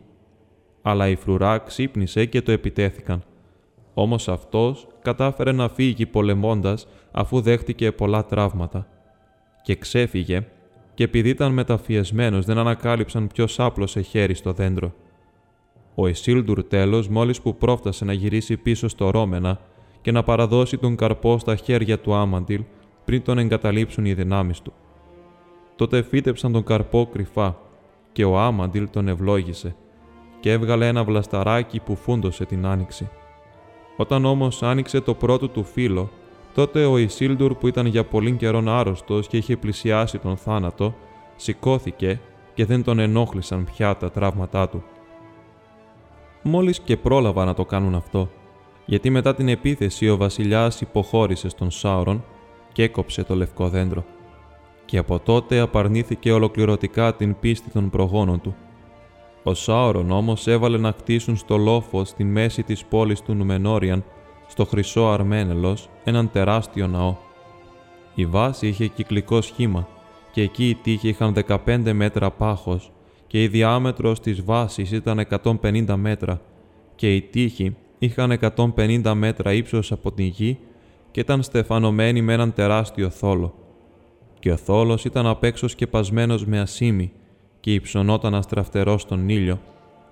Αλλά 0.88 1.08
η 1.08 1.16
φρουρά 1.16 1.58
ξύπνησε 1.58 2.26
και 2.26 2.42
το 2.42 2.52
επιτέθηκαν. 2.52 3.24
Όμως 3.94 4.28
αυτός 4.28 4.88
κατάφερε 5.02 5.52
να 5.52 5.70
φύγει 5.70 6.06
πολεμώντας 6.06 6.88
αφού 7.12 7.42
δέχτηκε 7.42 7.92
πολλά 7.92 8.26
τραύματα. 8.26 8.88
Και 9.64 9.76
ξέφυγε 9.76 10.48
και 10.94 11.04
επειδή 11.04 11.30
ήταν 11.30 11.54
μεταφιεσμένος 11.54 12.46
δεν 12.46 12.58
ανακάλυψαν 12.58 13.28
ποιος 13.28 13.60
άπλωσε 13.60 14.02
χέρι 14.02 14.34
στο 14.34 14.52
δέντρο. 14.54 14.94
Ο 15.96 16.08
Ισίλντουρ 16.08 16.64
τέλος 16.64 17.08
μόλις 17.08 17.42
που 17.42 17.56
πρόφτασε 17.56 18.06
να 18.06 18.14
γυρίσει 18.14 18.58
πίσω 18.58 18.88
στο 18.88 19.10
Ρόμενα 19.10 19.60
και 20.02 20.12
να 20.12 20.24
παραδώσει 20.24 20.78
τον 20.78 20.96
καρπό 20.96 21.38
στα 21.38 21.56
χέρια 21.56 22.00
του 22.00 22.14
Άμαντιλ 22.14 22.64
πριν 23.06 23.22
τον 23.22 23.38
εγκαταλείψουν 23.38 24.06
οι 24.06 24.14
δυνάμεις 24.14 24.62
του. 24.62 24.74
Τότε 25.76 26.02
φύτεψαν 26.02 26.52
τον 26.52 26.64
καρπό 26.64 27.10
κρυφά 27.12 27.58
και 28.12 28.26
ο 28.26 28.40
Άμαντιλ 28.40 28.90
τον 28.90 29.08
ευλόγησε 29.08 29.76
και 30.46 30.52
έβγαλε 30.52 30.88
ένα 30.88 31.04
βλασταράκι 31.04 31.80
που 31.80 31.96
φούντωσε 31.96 32.46
την 32.46 32.66
άνοιξη. 32.66 33.10
Όταν 33.98 34.26
όμως 34.26 34.64
άνοιξε 34.64 35.02
το 35.02 35.14
πρώτο 35.14 35.48
του 35.48 35.64
φύλλο, 35.64 36.10
τότε 36.54 36.86
ο 36.86 36.98
Ισίλντουρ 36.98 37.54
που 37.56 37.68
ήταν 37.68 37.86
για 37.86 38.04
πολύ 38.04 38.32
καιρόν 38.32 38.70
άρρωστος 38.70 39.28
και 39.28 39.38
είχε 39.38 39.58
πλησιάσει 39.58 40.18
τον 40.18 40.38
θάνατο, 40.38 40.94
σηκώθηκε 41.36 42.20
και 42.54 42.66
δεν 42.66 42.84
τον 42.84 43.00
ενόχλησαν 43.00 43.64
πια 43.64 43.96
τα 43.96 44.12
τραύματά 44.12 44.70
του. 44.70 44.84
Μόλις 46.42 46.80
και 46.80 46.98
πρόλαβα 46.98 47.46
να 47.46 47.54
το 47.54 47.66
κάνουν 47.66 47.96
αυτό, 47.96 48.30
γιατί 48.86 49.10
μετά 49.10 49.36
την 49.36 49.48
επίθεση 49.48 50.10
ο 50.10 50.18
βασιλιάς 50.18 50.82
υποχώρησε 50.82 51.50
στον 51.50 51.72
Σάουρον 51.72 52.24
και 52.72 52.84
έκοψε 52.84 53.24
το 53.24 53.36
λευκό 53.36 53.70
δέντρο. 53.70 54.06
Και 54.86 54.98
από 54.98 55.20
τότε 55.20 55.60
απαρνήθηκε 55.60 56.32
ολοκληρωτικά 56.32 57.16
την 57.16 57.36
πίστη 57.40 57.70
των 57.70 57.90
προγόνων 57.90 58.42
του. 58.42 58.56
Ο 59.48 59.54
Σάουρον 59.54 60.12
όμως 60.12 60.48
έβαλε 60.48 60.78
να 60.78 60.92
κτίσουν 60.92 61.36
στο 61.36 61.58
λόφο 61.58 62.06
στη 62.06 62.24
μέση 62.24 62.64
της 62.64 62.86
πόλης 62.86 63.22
του 63.22 63.34
Νουμενόριαν, 63.34 64.04
στο 64.48 64.66
χρυσό 64.66 65.08
Αρμένελος, 65.08 65.90
έναν 66.04 66.32
τεράστιο 66.32 66.88
ναό. 66.88 67.16
Η 68.16 68.26
βάση 68.26 68.68
είχε 68.68 68.88
κυκλικό 68.88 69.42
σχήμα 69.42 69.88
και 70.32 70.42
εκεί 70.42 70.70
οι 70.70 70.76
τείχοι 70.76 71.08
είχαν 71.08 71.34
15 71.66 71.92
μέτρα 71.94 72.32
πάχος 72.32 72.92
και 73.28 73.44
η 73.44 73.48
διάμετρος 73.48 74.20
της 74.20 74.44
βάσης 74.44 74.92
ήταν 74.92 75.28
150 75.62 75.96
μέτρα 75.96 76.42
και 76.96 77.16
οι 77.16 77.22
τείχοι 77.22 77.76
είχαν 78.00 78.40
150 78.76 79.14
μέτρα 79.16 79.54
ύψος 79.54 79.92
από 79.92 80.12
την 80.12 80.26
γη 80.26 80.58
και 81.12 81.20
ήταν 81.20 81.44
στεφανωμένοι 81.44 82.22
με 82.22 82.34
έναν 82.34 82.54
τεράστιο 82.54 83.10
θόλο. 83.10 83.54
Και 84.40 84.52
ο 84.52 84.58
θόλος 84.58 85.06
ήταν 85.06 85.28
απ' 85.28 85.44
έξω 85.44 85.68
σκεπασμένος 85.68 86.46
με 86.46 86.60
ασίμι 86.60 87.12
και 87.66 87.74
υψωνόταν 87.74 88.36
αστραφτερό 88.36 88.98
στον 88.98 89.30
ήλιο, 89.30 89.60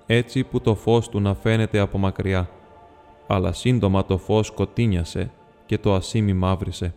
έτσι 0.05 0.43
που 0.43 0.61
το 0.61 0.75
φως 0.75 1.09
του 1.09 1.19
να 1.19 1.33
φαίνεται 1.33 1.79
από 1.79 1.97
μακριά. 1.97 2.49
Αλλά 3.27 3.53
σύντομα 3.53 4.05
το 4.05 4.17
φως 4.17 4.47
σκοτίνιασε 4.47 5.31
και 5.65 5.77
το 5.77 5.93
ασίμι 5.93 6.33
μαύρισε. 6.33 6.93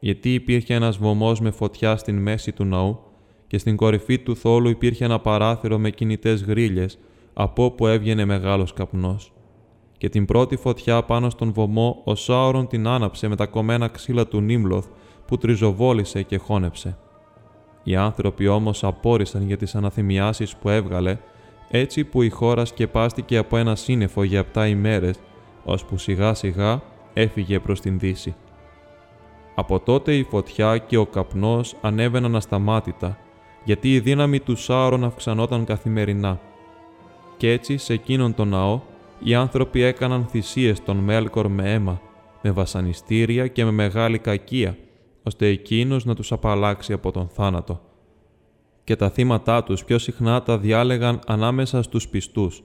Γιατί 0.00 0.34
υπήρχε 0.34 0.74
ένας 0.74 0.98
βωμός 0.98 1.40
με 1.40 1.50
φωτιά 1.50 1.96
στην 1.96 2.18
μέση 2.18 2.52
του 2.52 2.64
ναού 2.64 3.00
και 3.46 3.58
στην 3.58 3.76
κορυφή 3.76 4.18
του 4.18 4.36
θόλου 4.36 4.68
υπήρχε 4.68 5.04
ένα 5.04 5.18
παράθυρο 5.18 5.78
με 5.78 5.90
κινητές 5.90 6.42
γρίλες, 6.42 6.98
από 7.32 7.64
όπου 7.64 7.86
έβγαινε 7.86 8.24
μεγάλος 8.24 8.72
καπνός 8.72 9.32
και 9.98 10.08
την 10.08 10.24
πρώτη 10.24 10.56
φωτιά 10.56 11.02
πάνω 11.02 11.30
στον 11.30 11.52
βωμό 11.52 12.02
ο 12.04 12.14
Σάουρον 12.14 12.66
την 12.66 12.86
άναψε 12.86 13.28
με 13.28 13.36
τα 13.36 13.46
κομμένα 13.46 13.88
ξύλα 13.88 14.26
του 14.26 14.40
Νίμλοθ 14.40 14.86
που 15.26 15.36
τριζοβόλησε 15.36 16.22
και 16.22 16.36
χώνεψε. 16.36 16.98
Οι 17.82 17.96
άνθρωποι 17.96 18.46
όμως 18.46 18.84
απόρρισαν 18.84 19.46
για 19.46 19.56
τις 19.56 19.74
αναθυμιάσεις 19.74 20.56
που 20.56 20.68
έβγαλε, 20.68 21.18
έτσι 21.70 22.04
που 22.04 22.22
η 22.22 22.28
χώρα 22.28 22.64
σκεπάστηκε 22.64 23.36
από 23.36 23.56
ένα 23.56 23.76
σύννεφο 23.76 24.22
για 24.22 24.38
επτά 24.38 24.66
ημέρες, 24.66 25.16
ώσπου 25.64 25.98
σιγά 25.98 26.34
σιγά 26.34 26.82
έφυγε 27.14 27.58
προς 27.58 27.80
την 27.80 27.98
δύση. 27.98 28.34
Από 29.54 29.80
τότε 29.80 30.14
η 30.14 30.22
φωτιά 30.22 30.78
και 30.78 30.96
ο 30.96 31.06
καπνός 31.06 31.74
ανέβαιναν 31.80 32.36
ασταμάτητα, 32.36 33.18
γιατί 33.64 33.94
η 33.94 34.00
δύναμη 34.00 34.40
του 34.40 34.56
Σάουρον 34.56 35.04
αυξανόταν 35.04 35.64
καθημερινά. 35.64 36.40
Κι 37.36 37.48
έτσι 37.48 37.76
σε 37.76 37.92
εκείνον 37.92 38.34
τον 38.34 38.48
ναό 38.48 38.80
οι 39.22 39.34
άνθρωποι 39.34 39.82
έκαναν 39.82 40.26
θυσίες 40.30 40.82
τον 40.82 40.96
Μέλκορ 40.96 41.48
με 41.48 41.72
αίμα, 41.72 42.00
με 42.42 42.50
βασανιστήρια 42.50 43.46
και 43.46 43.64
με 43.64 43.70
μεγάλη 43.70 44.18
κακία, 44.18 44.76
ώστε 45.22 45.46
εκείνος 45.46 46.04
να 46.04 46.14
τους 46.14 46.32
απαλλάξει 46.32 46.92
από 46.92 47.10
τον 47.10 47.28
θάνατο. 47.28 47.80
Και 48.84 48.96
τα 48.96 49.10
θύματά 49.10 49.62
τους 49.62 49.84
πιο 49.84 49.98
συχνά 49.98 50.42
τα 50.42 50.58
διάλεγαν 50.58 51.20
ανάμεσα 51.26 51.82
στους 51.82 52.08
πιστούς, 52.08 52.62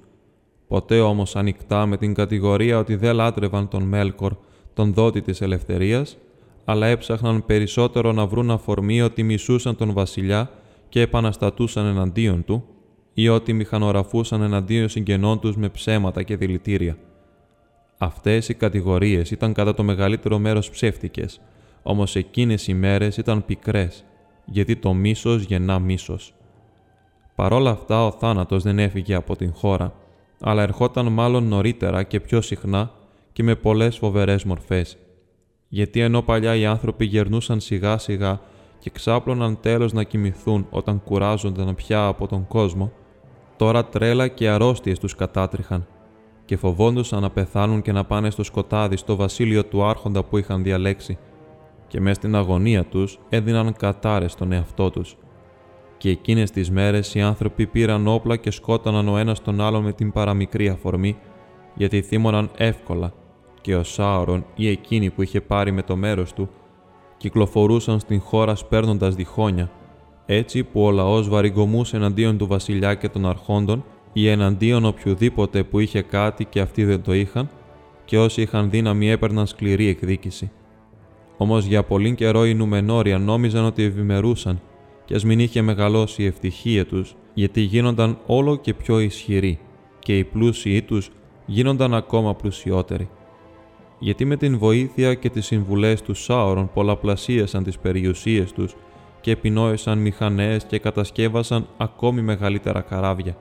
ποτέ 0.68 1.00
όμως 1.00 1.36
ανοιχτά 1.36 1.86
με 1.86 1.98
την 1.98 2.14
κατηγορία 2.14 2.78
ότι 2.78 2.96
δεν 2.96 3.16
λάτρευαν 3.16 3.68
τον 3.68 3.84
Μέλκορ, 3.84 4.36
τον 4.74 4.94
δότη 4.94 5.22
της 5.22 5.42
ελευθερίας, 5.42 6.18
αλλά 6.66 6.88
έψαχναν 6.88 7.46
περισσότερο 7.46 8.12
να 8.12 8.26
βρουν 8.26 8.52
αφορμή 8.52 9.02
ότι 9.02 9.24
μισούσαν 9.24 9.76
τον 9.76 9.94
βασιλιά 9.94 10.50
και 10.90 11.02
επαναστατούσαν 11.02 11.86
εναντίον 11.86 12.44
του, 12.44 12.64
ή 13.14 13.30
ότι 13.30 13.54
μηχανογραφούσαν 13.54 14.42
εναντίον 14.42 14.90
συγγενών 14.90 15.40
τους 15.40 15.58
με 15.58 15.70
ψέματα 15.70 16.24
και 16.24 16.38
δηλητήρια. 16.38 16.98
Αυτές 17.98 18.50
οι 18.50 18.54
κατηγορίες 18.54 19.32
ήταν 19.32 19.54
κατά 19.54 19.74
το 19.74 19.84
μεγαλύτερο 19.84 20.40
μέρος 20.40 20.70
ψεύτικες, 20.70 21.42
όμως 21.88 22.16
εκείνες 22.16 22.68
οι 22.68 22.74
μέρες 22.74 23.18
ήταν 23.18 23.46
πικρές, 23.46 24.04
γιατί 24.46 24.76
το 24.76 24.94
μίσος 24.94 25.44
γεννά 25.44 25.80
μίσος. 25.80 26.34
Παρόλα 27.36 27.70
αυτά 27.70 28.06
ο 28.06 28.12
θάνατος 28.12 28.64
δεν 28.64 28.80
έφυγε 28.80 29.16
από 29.16 29.36
την 29.36 29.54
χώρα, 29.54 29.94
αλλά 30.40 30.62
ερχόταν 30.62 31.12
μάλλον 31.12 31.48
νωρίτερα 31.48 32.04
και 32.04 32.20
πιο 32.20 32.42
συχνά 32.42 32.92
και 33.34 33.44
με 33.44 33.56
πολλές 33.56 33.98
φοβερές 33.98 34.44
μορφές. 34.44 34.98
Γιατί 35.68 36.00
ενώ 36.00 36.22
παλιά 36.22 36.56
οι 36.56 36.66
άνθρωποι 36.66 37.06
γερνούσαν 37.06 37.60
σιγά 37.60 37.98
σιγά 37.98 38.40
και 38.80 38.90
ξάπλωναν 38.90 39.60
τέλος 39.62 39.94
να 39.94 40.04
κοιμηθούν 40.04 40.68
όταν 40.70 41.02
κουράζονταν 41.04 41.76
πια 41.76 42.06
από 42.06 42.28
τον 42.28 42.48
κόσμο, 42.48 42.92
Τώρα 43.58 43.86
τρέλα 43.86 44.28
και 44.28 44.50
αρρώστιες 44.50 45.00
τους 45.00 45.16
κατάτριχαν 45.16 45.88
και 46.46 46.58
φοβόντουσαν 46.58 47.22
να 47.22 47.30
πεθάνουν 47.30 47.82
και 47.82 47.92
να 47.92 48.04
πάνε 48.04 48.30
στο 48.30 48.44
σκοτάδι 48.44 48.98
στο 48.98 49.16
βασίλειο 49.16 49.66
του 49.66 49.84
άρχοντα 49.84 50.24
που 50.24 50.38
είχαν 50.38 50.64
διαλέξει 50.64 51.18
και 51.88 52.00
μέσα 52.00 52.16
στην 52.16 52.36
αγωνία 52.36 52.84
τους 52.84 53.20
έδιναν 53.30 53.74
κατάρες 53.74 54.32
στον 54.32 54.52
εαυτό 54.52 54.90
τους. 54.90 55.18
Και 55.98 56.10
εκείνες 56.10 56.52
τις 56.52 56.72
μέρες 56.72 57.16
οι 57.16 57.22
άνθρωποι 57.22 57.68
πήραν 57.68 58.08
όπλα 58.08 58.36
και 58.36 58.52
σκότωναν 58.52 59.08
ο 59.08 59.18
ένας 59.18 59.42
τον 59.42 59.62
άλλο 59.62 59.82
με 59.82 59.94
την 59.94 60.12
παραμικρή 60.12 60.70
αφορμή 60.70 61.18
γιατί 61.76 62.02
θύμωναν 62.02 62.50
εύκολα 62.58 63.14
και 63.62 63.76
ο 63.76 63.84
Σάωρον 63.84 64.46
ή 64.56 64.70
εκείνοι 64.70 65.10
που 65.10 65.22
είχε 65.22 65.42
πάρει 65.42 65.72
με 65.72 65.82
το 65.82 65.96
μέρος 65.96 66.34
του 66.34 66.50
κυκλοφορούσαν 67.18 68.00
στην 68.00 68.22
χώρα 68.22 68.56
σπέρνοντας 68.56 69.16
διχόνια 69.16 69.72
έτσι 70.26 70.64
που 70.64 70.86
ο 70.86 70.92
λαός 70.92 71.30
βαρυγκομούσε 71.30 71.96
εναντίον 71.96 72.38
του 72.38 72.48
βασιλιά 72.48 72.96
και 72.96 73.10
των 73.10 73.26
αρχόντων 73.26 73.84
ή 74.14 74.28
εναντίον 74.28 74.86
οποιοδήποτε 74.86 75.64
που 75.64 75.80
είχε 75.80 76.02
κάτι 76.02 76.46
και 76.46 76.60
αυτοί 76.60 76.84
δεν 76.84 77.02
το 77.02 77.14
είχαν, 77.14 77.50
και 78.06 78.18
όσοι 78.18 78.42
είχαν 78.42 78.70
δύναμη 78.70 79.10
έπαιρναν 79.10 79.48
σκληρή 79.48 79.88
εκδίκηση. 79.88 80.52
Όμως 81.38 81.66
για 81.66 81.84
πολύ 81.84 82.16
καιρό 82.16 82.46
οι 82.46 82.54
Νουμενόρια 82.54 83.18
νόμιζαν 83.18 83.66
ότι 83.66 83.84
ευημερούσαν, 83.84 84.62
και 85.06 85.16
ας 85.16 85.24
μην 85.24 85.40
είχε 85.40 85.62
μεγαλώσει 85.62 86.24
η 86.24 86.26
ευτυχία 86.26 86.86
τους, 86.86 87.16
γιατί 87.34 87.62
γίνονταν 87.62 88.18
όλο 88.26 88.56
και 88.56 88.74
πιο 88.74 89.00
ισχυροί, 89.00 89.60
και 90.00 90.18
οι 90.18 90.24
πλούσιοι 90.24 90.82
τους 90.82 91.12
γίνονταν 91.46 91.94
ακόμα 91.94 92.36
πλουσιότεροι. 92.36 93.10
Γιατί 94.00 94.26
με 94.26 94.36
την 94.36 94.58
βοήθεια 94.58 95.14
και 95.14 95.30
τις 95.30 95.46
συμβουλές 95.46 96.02
του 96.02 96.14
Σάωρον 96.14 96.70
πολλαπλασίασαν 96.74 97.64
τις 97.64 97.80
περιουσίες 97.80 98.52
τους 98.52 98.76
και 99.22 99.32
επινόησαν 99.32 99.98
μηχανές 99.98 100.64
και 100.64 100.80
κατασκεύασαν 100.80 101.68
ακόμη 101.78 102.22
μεγαλύτερα 102.22 102.82
καράβια. 102.82 103.38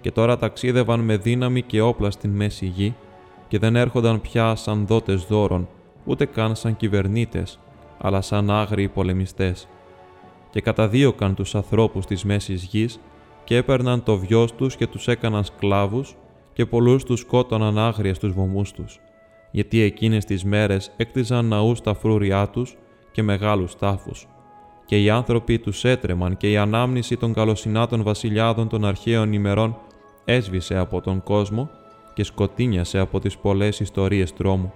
Και 0.00 0.10
τώρα 0.10 0.38
ταξίδευαν 0.38 1.00
με 1.00 1.16
δύναμη 1.16 1.62
και 1.62 1.80
όπλα 1.80 2.10
στην 2.10 2.30
μέση 2.30 2.66
γη 2.66 2.94
και 3.48 3.58
δεν 3.58 3.76
έρχονταν 3.76 4.20
πια 4.20 4.54
σαν 4.54 4.86
δότες 4.86 5.24
δώρων, 5.24 5.68
ούτε 6.04 6.24
καν 6.24 6.54
σαν 6.56 6.76
κυβερνήτες, 6.76 7.58
αλλά 7.98 8.20
σαν 8.20 8.50
άγριοι 8.50 8.88
πολεμιστές. 8.88 9.68
Και 10.50 10.60
καταδίωκαν 10.60 11.34
τους 11.34 11.54
ανθρώπους 11.54 12.06
της 12.06 12.24
μέσης 12.24 12.64
γης 12.64 13.00
και 13.44 13.56
έπαιρναν 13.56 14.02
το 14.02 14.16
βιός 14.18 14.54
τους 14.54 14.76
και 14.76 14.86
τους 14.86 15.08
έκαναν 15.08 15.44
σκλάβους 15.44 16.16
και 16.52 16.66
πολλούς 16.66 17.04
τους 17.04 17.20
σκότωναν 17.20 17.78
άγρια 17.78 18.14
στους 18.14 18.32
βωμούς 18.32 18.72
τους, 18.72 19.00
γιατί 19.50 19.80
εκείνες 19.80 20.24
τις 20.24 20.44
μέρες 20.44 20.92
έκτιζαν 20.96 21.44
ναούς 21.44 21.78
στα 21.78 21.94
φρούριά 21.94 22.48
τους 22.48 22.76
και 23.12 23.22
μεγάλους 23.22 23.76
τάφους 23.76 24.26
και 24.92 25.02
οι 25.02 25.10
άνθρωποι 25.10 25.58
τους 25.58 25.84
έτρεμαν 25.84 26.36
και 26.36 26.50
η 26.50 26.56
ανάμνηση 26.56 27.16
των 27.16 27.32
καλοσυνάτων 27.32 28.02
βασιλιάδων 28.02 28.68
των 28.68 28.84
αρχαίων 28.84 29.32
ημερών 29.32 29.76
έσβησε 30.24 30.76
από 30.76 31.00
τον 31.00 31.22
κόσμο 31.22 31.70
και 32.14 32.24
σκοτίνιασε 32.24 32.98
από 32.98 33.20
τις 33.20 33.36
πολλές 33.36 33.80
ιστορίες 33.80 34.32
τρόμου. 34.32 34.72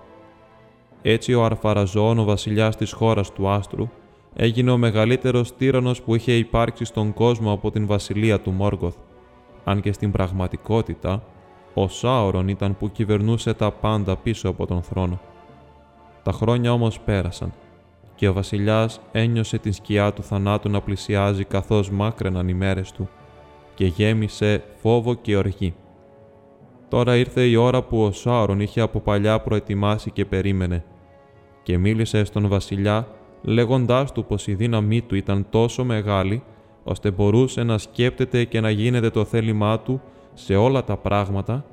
Έτσι 1.09 1.35
ο 1.35 1.45
Αρφαραζόν, 1.45 2.19
ο 2.19 2.25
βασιλιάς 2.25 2.77
της 2.77 2.93
χώρας 2.93 3.33
του 3.33 3.49
Άστρου, 3.49 3.89
έγινε 4.35 4.71
ο 4.71 4.77
μεγαλύτερος 4.77 5.57
τύρανος 5.57 6.03
που 6.03 6.15
είχε 6.15 6.37
υπάρξει 6.37 6.85
στον 6.85 7.13
κόσμο 7.13 7.53
από 7.53 7.71
την 7.71 7.87
βασιλεία 7.87 8.41
του 8.41 8.51
Μόργοθ. 8.51 8.97
Αν 9.65 9.81
και 9.81 9.93
στην 9.93 10.11
πραγματικότητα, 10.11 11.23
ο 11.75 11.89
Σάουρον 11.89 12.49
ήταν 12.49 12.77
που 12.77 12.91
κυβερνούσε 12.91 13.55
τα 13.55 13.71
πάντα 13.71 14.17
πίσω 14.17 14.49
από 14.49 14.67
τον 14.67 14.83
θρόνο. 14.83 15.21
Τα 16.23 16.33
χρόνια 16.33 16.73
όμως 16.73 17.01
πέρασαν 17.01 17.53
και 18.15 18.29
ο 18.29 18.33
βασιλιάς 18.33 19.01
ένιωσε 19.13 19.59
την 19.59 19.73
σκιά 19.73 20.13
του 20.13 20.23
θανάτου 20.23 20.71
να 20.71 20.81
πλησιάζει 20.81 21.45
καθώς 21.45 21.91
μάκραιναν 21.91 22.49
οι 22.49 22.55
μέρες 22.55 22.93
του 22.93 23.09
και 23.75 23.87
γέμισε 23.87 24.65
φόβο 24.75 25.15
και 25.15 25.37
οργή. 25.37 25.75
Τώρα 26.89 27.17
ήρθε 27.17 27.43
η 27.43 27.57
ώρα 27.57 27.83
που 27.83 28.03
ο 28.03 28.11
Σάουρον 28.11 28.61
είχε 28.61 28.81
από 28.81 29.01
παλιά 29.01 29.41
προετοιμάσει 29.41 30.11
και 30.11 30.25
περίμενε 30.25 30.85
και 31.67 31.79
μίλησε 31.79 32.25
στον 32.25 32.49
βασιλιά 32.49 33.09
λέγοντάς 33.43 34.13
του 34.13 34.25
πως 34.25 34.47
η 34.47 34.55
δύναμή 34.55 35.03
του 35.03 35.15
ήταν 35.15 35.47
τόσο 35.51 35.85
μεγάλη 35.85 36.43
ώστε 36.85 37.11
μπορούσε 37.11 37.63
να 37.63 37.79
σκέπτεται 37.79 38.45
και 38.45 38.61
να 38.61 38.71
γίνεται 38.71 39.11
το 39.11 39.25
θέλημά 39.25 39.81
του 39.81 40.01
σε 40.35 40.57
όλα 40.57 40.85
τα 40.85 40.97
πράγματα 40.97 41.65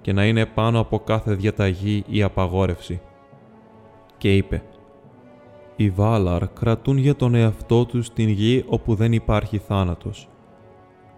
και 0.00 0.12
να 0.12 0.26
είναι 0.26 0.46
πάνω 0.46 0.80
από 0.80 0.98
κάθε 0.98 1.34
διαταγή 1.34 2.04
ή 2.08 2.22
απαγόρευση. 2.22 3.00
Και 4.18 4.36
είπε 4.36 4.62
«Οι 5.76 5.90
Βάλαρ 5.90 6.48
κρατούν 6.48 6.96
για 6.96 7.16
τον 7.16 7.34
εαυτό 7.34 7.84
τους 7.84 8.12
την 8.12 8.28
γη 8.28 8.64
όπου 8.66 8.94
δεν 8.94 9.12
υπάρχει 9.12 9.58
θάνατος 9.58 10.28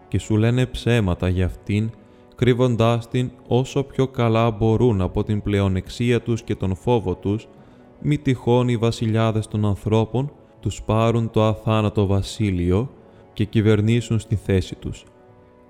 και 0.08 0.18
σου 0.18 0.36
λένε 0.36 0.66
ψέματα 0.66 1.28
για 1.28 1.46
αυτήν 1.46 1.90
κρύβοντάς 2.34 3.08
την 3.08 3.30
όσο 3.48 3.82
πιο 3.82 4.08
καλά 4.08 4.50
μπορούν 4.50 5.00
από 5.00 5.24
την 5.24 5.42
πλεονεξία 5.42 6.22
τους 6.22 6.42
και 6.42 6.54
τον 6.54 6.74
φόβο 6.74 7.14
τους, 7.14 7.48
μη 8.06 8.18
τυχόν 8.18 8.68
οι 8.68 8.76
βασιλιάδες 8.76 9.48
των 9.48 9.64
ανθρώπων 9.64 10.32
τους 10.60 10.82
πάρουν 10.82 11.30
το 11.30 11.42
αθάνατο 11.42 12.06
βασίλειο 12.06 12.90
και 13.32 13.44
κυβερνήσουν 13.44 14.18
στη 14.18 14.36
θέση 14.36 14.74
τους. 14.74 15.04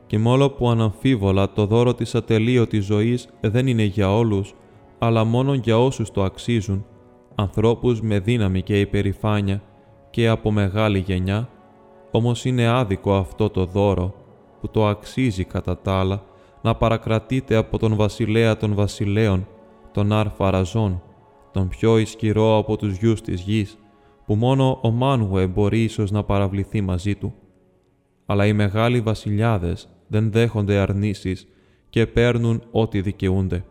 Και 0.07 0.18
μόλο 0.18 0.51
που 0.51 0.70
αναμφίβολα 0.70 1.53
το 1.53 1.66
δώρο 1.66 1.95
της 1.95 2.14
ατελείωτης 2.14 2.85
ζωής 2.85 3.28
δεν 3.41 3.66
είναι 3.66 3.82
για 3.82 4.14
όλους, 4.14 4.55
αλλά 4.99 5.24
μόνο 5.24 5.55
για 5.55 5.78
όσους 5.78 6.11
το 6.11 6.22
αξίζουν, 6.22 6.85
ανθρώπους 7.35 8.01
με 8.01 8.18
δύναμη 8.18 8.62
και 8.62 8.80
υπερηφάνεια 8.80 9.62
και 10.11 10.28
από 10.28 10.51
μεγάλη 10.51 10.99
γενιά, 10.99 11.49
όμως 12.11 12.45
είναι 12.45 12.66
άδικο 12.66 13.14
αυτό 13.14 13.51
το 13.51 13.64
δώρο, 13.64 14.14
που 14.61 14.68
το 14.68 14.87
αξίζει 14.87 15.45
κατά 15.45 15.78
τα 15.78 15.99
άλλα, 15.99 16.22
να 16.62 16.74
παρακρατείται 16.74 17.57
από 17.57 17.78
τον 17.78 17.97
βασιλέα 17.97 18.57
των 18.57 18.74
βασιλέων, 18.74 19.47
τον 19.93 20.12
Αρφαραζόν, 20.12 21.03
τον 21.55 21.68
πιο 21.68 21.98
ισχυρό 21.98 22.57
από 22.57 22.76
τους 22.76 22.96
γιους 22.96 23.20
της 23.20 23.40
γης, 23.40 23.78
που 24.26 24.34
μόνο 24.34 24.78
ο 24.82 24.90
Μάνουε 24.90 25.46
μπορεί 25.46 25.82
ίσως 25.82 26.11
να 26.11 26.24
παραβληθεί 26.24 26.80
μαζί 26.80 27.14
του. 27.14 27.34
Αλλά 28.26 28.46
οι 28.46 28.52
μεγάλοι 28.52 29.00
βασιλιάδες 29.00 29.88
δεν 30.07 30.32
δέχονται 30.32 30.76
αρνήσεις 30.76 31.46
και 31.90 32.07
παίρνουν 32.07 32.62
ό,τι 32.70 33.00
δικαιούνται. 33.00 33.64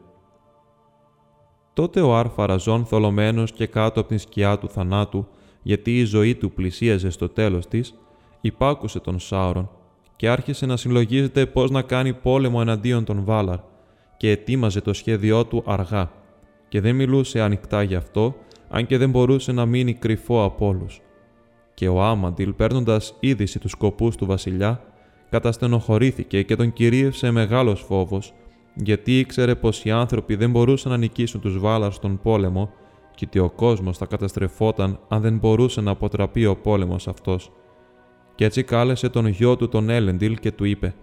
Τότε 1.73 2.01
ο 2.01 2.15
Αρφαραζόν 2.15 2.85
θολωμένος 2.85 3.51
και 3.51 3.67
κάτω 3.67 3.99
από 3.99 4.09
την 4.09 4.19
σκιά 4.19 4.57
του 4.57 4.69
θανάτου, 4.69 5.27
γιατί 5.61 5.99
η 5.99 6.03
ζωή 6.03 6.35
του 6.35 6.51
πλησίαζε 6.51 7.09
στο 7.09 7.29
τέλος 7.29 7.67
της, 7.67 7.93
υπάκουσε 8.41 8.99
τον 8.99 9.19
Σάουρον 9.19 9.69
και 10.15 10.29
άρχισε 10.29 10.65
να 10.65 10.77
συλλογίζεται 10.77 11.45
πώς 11.45 11.71
να 11.71 11.81
κάνει 11.81 12.13
πόλεμο 12.13 12.57
εναντίον 12.61 13.03
των 13.03 13.23
Βάλαρ 13.23 13.59
και 14.17 14.31
ετοίμαζε 14.31 14.81
το 14.81 14.93
σχέδιό 14.93 15.45
του 15.45 15.63
αργά 15.65 16.11
και 16.73 16.81
δεν 16.81 16.95
μιλούσε 16.95 17.41
ανοιχτά 17.41 17.83
γι' 17.83 17.95
αυτό, 17.95 18.35
αν 18.69 18.85
και 18.85 18.97
δεν 18.97 19.09
μπορούσε 19.09 19.51
να 19.51 19.65
μείνει 19.65 19.93
κρυφό 19.93 20.43
από 20.43 20.67
όλους. 20.67 21.01
Και 21.73 21.87
ο 21.87 22.03
Άμαντιλ, 22.03 22.53
παίρνοντας 22.53 23.15
είδηση 23.19 23.59
τους 23.59 23.71
σκοπούς 23.71 24.15
του 24.15 24.25
βασιλιά, 24.25 24.81
καταστενοχωρήθηκε 25.29 26.41
και 26.41 26.55
τον 26.55 26.73
κυρίευσε 26.73 27.31
μεγάλος 27.31 27.81
φόβος, 27.81 28.33
γιατί 28.73 29.19
ήξερε 29.19 29.55
πως 29.55 29.83
οι 29.85 29.91
άνθρωποι 29.91 30.35
δεν 30.35 30.51
μπορούσαν 30.51 30.91
να 30.91 30.97
νικήσουν 30.97 31.41
τους 31.41 31.59
Βάλαρ 31.59 31.91
στον 31.91 32.19
πόλεμο 32.21 32.69
και 33.15 33.25
ότι 33.27 33.39
ο 33.39 33.49
κόσμος 33.49 33.97
θα 33.97 34.05
καταστρεφόταν 34.05 34.99
αν 35.07 35.21
δεν 35.21 35.37
μπορούσε 35.37 35.81
να 35.81 35.91
αποτραπεί 35.91 36.45
ο 36.45 36.55
πόλεμος 36.55 37.07
αυτός 37.07 37.51
και 38.35 38.45
έτσι 38.45 38.63
κάλεσε 38.63 39.09
τον 39.09 39.27
γιο 39.27 39.55
του 39.55 39.69
τον 39.69 39.89
Έλεντιλ 39.89 40.39
και 40.39 40.51
του 40.51 40.63
είπε 40.65 40.95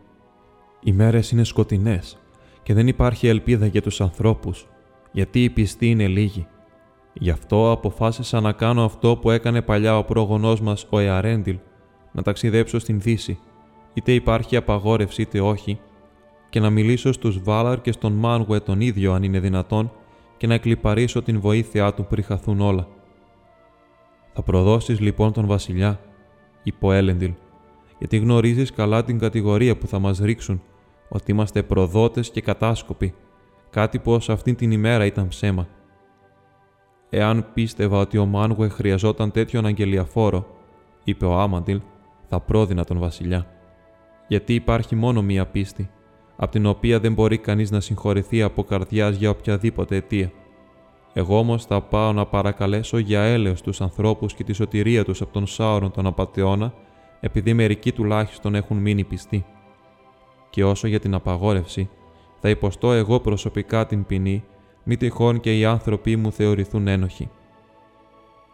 «Οι 0.82 0.92
μέρες 0.92 1.30
είναι 1.30 1.44
σκοτεινές 1.44 2.18
και 2.62 2.74
δεν 2.74 2.86
υπάρχει 2.86 3.28
ελπίδα 3.28 3.66
για 3.66 3.82
τους 3.82 4.00
ανθρώπους, 4.00 4.66
γιατί 5.12 5.44
η 5.44 5.50
πιστή 5.50 5.90
είναι 5.90 6.06
λίγη. 6.06 6.46
Γι' 7.12 7.30
αυτό 7.30 7.70
αποφάσισα 7.70 8.40
να 8.40 8.52
κάνω 8.52 8.84
αυτό 8.84 9.16
που 9.16 9.30
έκανε 9.30 9.62
παλιά 9.62 9.98
ο 9.98 10.04
πρόγονός 10.04 10.60
μας 10.60 10.86
ο 10.90 10.98
Εαρέντιλ, 10.98 11.58
να 12.12 12.22
ταξιδέψω 12.22 12.78
στην 12.78 13.00
Δύση, 13.00 13.38
είτε 13.94 14.12
υπάρχει 14.12 14.56
απαγόρευση 14.56 15.22
είτε 15.22 15.40
όχι, 15.40 15.80
και 16.50 16.60
να 16.60 16.70
μιλήσω 16.70 17.12
στους 17.12 17.42
Βάλαρ 17.42 17.80
και 17.80 17.92
στον 17.92 18.12
Μάνγουε 18.12 18.60
τον 18.60 18.80
ίδιο 18.80 19.12
αν 19.12 19.22
είναι 19.22 19.40
δυνατόν 19.40 19.92
και 20.36 20.46
να 20.46 20.54
εκλυπαρίσω 20.54 21.22
την 21.22 21.40
βοήθειά 21.40 21.94
του 21.94 22.06
πριν 22.06 22.24
χαθούν 22.24 22.60
όλα. 22.60 22.88
Θα 24.32 24.42
προδώσεις 24.42 25.00
λοιπόν 25.00 25.32
τον 25.32 25.46
βασιλιά 25.46 26.00
είπε 26.62 26.86
ο 26.86 26.92
Έλεντιλ, 26.92 27.32
γιατί 27.98 28.16
γνωρίζεις 28.16 28.72
καλά 28.72 29.04
την 29.04 29.18
κατηγορία 29.18 29.76
που 29.76 29.86
θα 29.86 29.98
μας 29.98 30.18
ρίξουν, 30.18 30.62
ότι 31.08 31.30
είμαστε 31.30 31.62
προδότες 31.62 32.30
και 32.30 32.40
κατάσκοποι, 32.40 33.14
κάτι 33.70 33.98
που 33.98 34.12
ω 34.12 34.18
αυτήν 34.28 34.56
την 34.56 34.70
ημέρα 34.70 35.04
ήταν 35.04 35.28
ψέμα. 35.28 35.68
Εάν 37.10 37.46
πίστευα 37.54 37.98
ότι 37.98 38.18
ο 38.18 38.26
Μάνγουε 38.26 38.68
χρειαζόταν 38.68 39.30
τέτοιον 39.30 39.66
αγγελιαφόρο, 39.66 40.46
είπε 41.04 41.24
ο 41.24 41.40
Άμαντιλ, 41.40 41.80
θα 42.28 42.40
πρόδινα 42.40 42.84
τον 42.84 42.98
βασιλιά. 42.98 43.46
Γιατί 44.28 44.54
υπάρχει 44.54 44.96
μόνο 44.96 45.22
μία 45.22 45.46
πίστη, 45.46 45.90
από 46.36 46.50
την 46.50 46.66
οποία 46.66 47.00
δεν 47.00 47.12
μπορεί 47.12 47.38
κανείς 47.38 47.70
να 47.70 47.80
συγχωρηθεί 47.80 48.42
από 48.42 48.64
καρδιάς 48.64 49.16
για 49.16 49.30
οποιαδήποτε 49.30 49.96
αιτία. 49.96 50.32
Εγώ 51.12 51.38
όμως 51.38 51.64
θα 51.64 51.80
πάω 51.82 52.12
να 52.12 52.26
παρακαλέσω 52.26 52.98
για 52.98 53.22
έλεος 53.22 53.62
τους 53.62 53.80
ανθρώπους 53.80 54.34
και 54.34 54.44
τη 54.44 54.52
σωτηρία 54.52 55.04
τους 55.04 55.20
από 55.20 55.32
τον 55.32 55.46
Σάουρον 55.46 55.90
τον 55.90 56.06
απαταιώνα, 56.06 56.74
επειδή 57.20 57.54
μερικοί 57.54 57.92
τουλάχιστον 57.92 58.54
έχουν 58.54 58.76
μείνει 58.76 59.04
πιστοί. 59.04 59.44
Και 60.50 60.64
όσο 60.64 60.86
για 60.86 61.00
την 61.00 61.14
απαγόρευση, 61.14 61.90
θα 62.40 62.48
υποστώ 62.48 62.92
εγώ 62.92 63.20
προσωπικά 63.20 63.86
την 63.86 64.06
ποινή, 64.06 64.44
μη 64.84 64.96
τυχόν 64.96 65.40
και 65.40 65.58
οι 65.58 65.64
άνθρωποι 65.64 66.16
μου 66.16 66.32
θεωρηθούν 66.32 66.88
ένοχοι. 66.88 67.30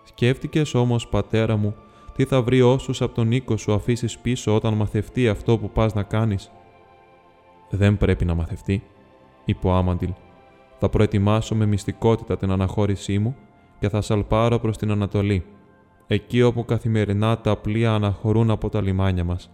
Σκέφτηκες 0.04 0.74
όμως, 0.74 1.08
πατέρα 1.08 1.56
μου, 1.56 1.74
τι 2.14 2.24
θα 2.24 2.42
βρει 2.42 2.62
όσους 2.62 3.02
από 3.02 3.14
τον 3.14 3.32
οίκο 3.32 3.56
σου 3.56 3.72
αφήσεις 3.72 4.18
πίσω 4.18 4.54
όταν 4.54 4.74
μαθευτεί 4.74 5.28
αυτό 5.28 5.58
που 5.58 5.70
πας 5.70 5.94
να 5.94 6.02
κάνεις; 6.02 6.50
Δεν 7.70 7.96
πρέπει 7.96 8.24
να 8.24 8.34
μαθευτεί, 8.34 8.82
είπε 9.44 9.66
ο 9.66 9.72
Άμαντιλ 9.72 10.10
θα 10.78 10.88
προετοιμάσω 10.88 11.54
με 11.54 11.66
μυστικότητα 11.66 12.36
την 12.36 12.50
αναχώρησή 12.50 13.18
μου 13.18 13.36
και 13.78 13.88
θα 13.88 14.00
σαλπάρω 14.00 14.58
προς 14.58 14.76
την 14.76 14.90
Ανατολή, 14.90 15.44
εκεί 16.06 16.42
όπου 16.42 16.64
καθημερινά 16.64 17.38
τα 17.38 17.56
πλοία 17.56 17.92
αναχωρούν 17.92 18.50
από 18.50 18.68
τα 18.68 18.82
λιμάνια 18.82 19.24
μας. 19.24 19.50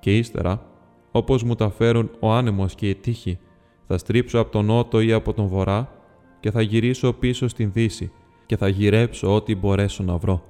Και 0.00 0.16
ύστερα, 0.16 0.62
όπως 1.10 1.42
μου 1.42 1.54
τα 1.54 1.70
φέρουν 1.70 2.10
ο 2.20 2.32
άνεμος 2.32 2.74
και 2.74 2.88
η 2.88 2.94
τύχη, 2.94 3.38
θα 3.86 3.98
στρίψω 3.98 4.38
από 4.38 4.50
τον 4.50 4.64
νότο 4.64 5.00
ή 5.00 5.12
από 5.12 5.32
τον 5.32 5.46
βορρά 5.46 5.92
και 6.40 6.50
θα 6.50 6.62
γυρίσω 6.62 7.12
πίσω 7.12 7.48
στην 7.48 7.72
δύση 7.72 8.12
και 8.46 8.56
θα 8.56 8.68
γυρέψω 8.68 9.34
ό,τι 9.34 9.54
μπορέσω 9.54 10.02
να 10.02 10.16
βρω. 10.16 10.42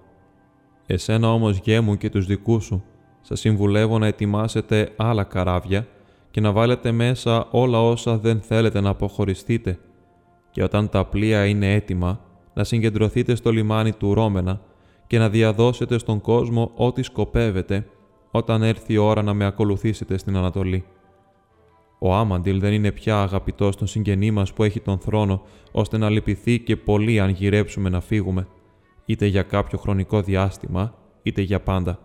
Εσένα 0.86 1.32
όμως 1.32 1.58
γέ 1.58 1.80
μου 1.80 1.96
και 1.96 2.10
τους 2.10 2.26
δικούς 2.26 2.64
σου, 2.64 2.82
σας 3.20 3.40
συμβουλεύω 3.40 3.98
να 3.98 4.06
ετοιμάσετε 4.06 4.92
άλλα 4.96 5.24
καράβια 5.24 5.86
και 6.30 6.40
να 6.40 6.52
βάλετε 6.52 6.92
μέσα 6.92 7.48
όλα 7.50 7.82
όσα 7.82 8.18
δεν 8.18 8.40
θέλετε 8.40 8.80
να 8.80 8.90
αποχωριστείτε 8.90 9.78
και 10.50 10.62
όταν 10.62 10.88
τα 10.88 11.04
πλοία 11.04 11.46
είναι 11.46 11.74
έτοιμα 11.74 12.20
να 12.54 12.64
συγκεντρωθείτε 12.64 13.34
στο 13.34 13.50
λιμάνι 13.50 13.92
του 13.92 14.14
Ρώμενα 14.14 14.60
και 15.06 15.18
να 15.18 15.28
διαδώσετε 15.28 15.98
στον 15.98 16.20
κόσμο 16.20 16.70
ό,τι 16.74 17.02
σκοπεύετε 17.02 17.86
όταν 18.30 18.62
έρθει 18.62 18.92
η 18.92 18.96
ώρα 18.96 19.22
να 19.22 19.34
με 19.34 19.44
ακολουθήσετε 19.44 20.18
στην 20.18 20.36
Ανατολή. 20.36 20.84
Ο 21.98 22.14
Άμαντιλ 22.14 22.60
δεν 22.60 22.72
είναι 22.72 22.92
πια 22.92 23.22
αγαπητός 23.22 23.76
των 23.76 23.86
συγγενή 23.86 24.30
μας 24.30 24.52
που 24.52 24.64
έχει 24.64 24.80
τον 24.80 24.98
θρόνο, 24.98 25.42
ώστε 25.72 25.98
να 25.98 26.10
λυπηθεί 26.10 26.58
και 26.58 26.76
πολύ 26.76 27.20
αν 27.20 27.30
γυρέψουμε 27.30 27.88
να 27.88 28.00
φύγουμε, 28.00 28.46
είτε 29.04 29.26
για 29.26 29.42
κάποιο 29.42 29.78
χρονικό 29.78 30.22
διάστημα, 30.22 30.94
είτε 31.22 31.40
για 31.40 31.60
πάντα. 31.60 31.98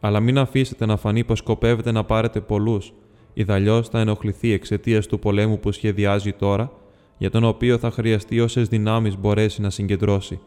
Αλλά 0.00 0.20
μην 0.20 0.38
αφήσετε 0.38 0.86
να 0.86 0.96
φανεί 0.96 1.24
πως 1.24 1.38
σκοπεύετε 1.38 1.92
να 1.92 2.04
πάρετε 2.04 2.40
πολλούς, 2.40 2.92
Ιδαλλιώς 3.34 3.88
θα 3.88 4.00
ενοχληθεί 4.00 4.52
εξαιτίας 4.52 5.06
του 5.06 5.18
πολέμου 5.18 5.60
που 5.60 5.72
σχεδιάζει 5.72 6.32
τώρα, 6.32 6.72
για 7.18 7.30
τον 7.30 7.44
οποίο 7.44 7.78
θα 7.78 7.90
χρειαστεί 7.90 8.40
όσες 8.40 8.68
δυνάμεις 8.68 9.18
μπορέσει 9.18 9.60
να 9.60 9.70
συγκεντρώσει. 9.70 10.40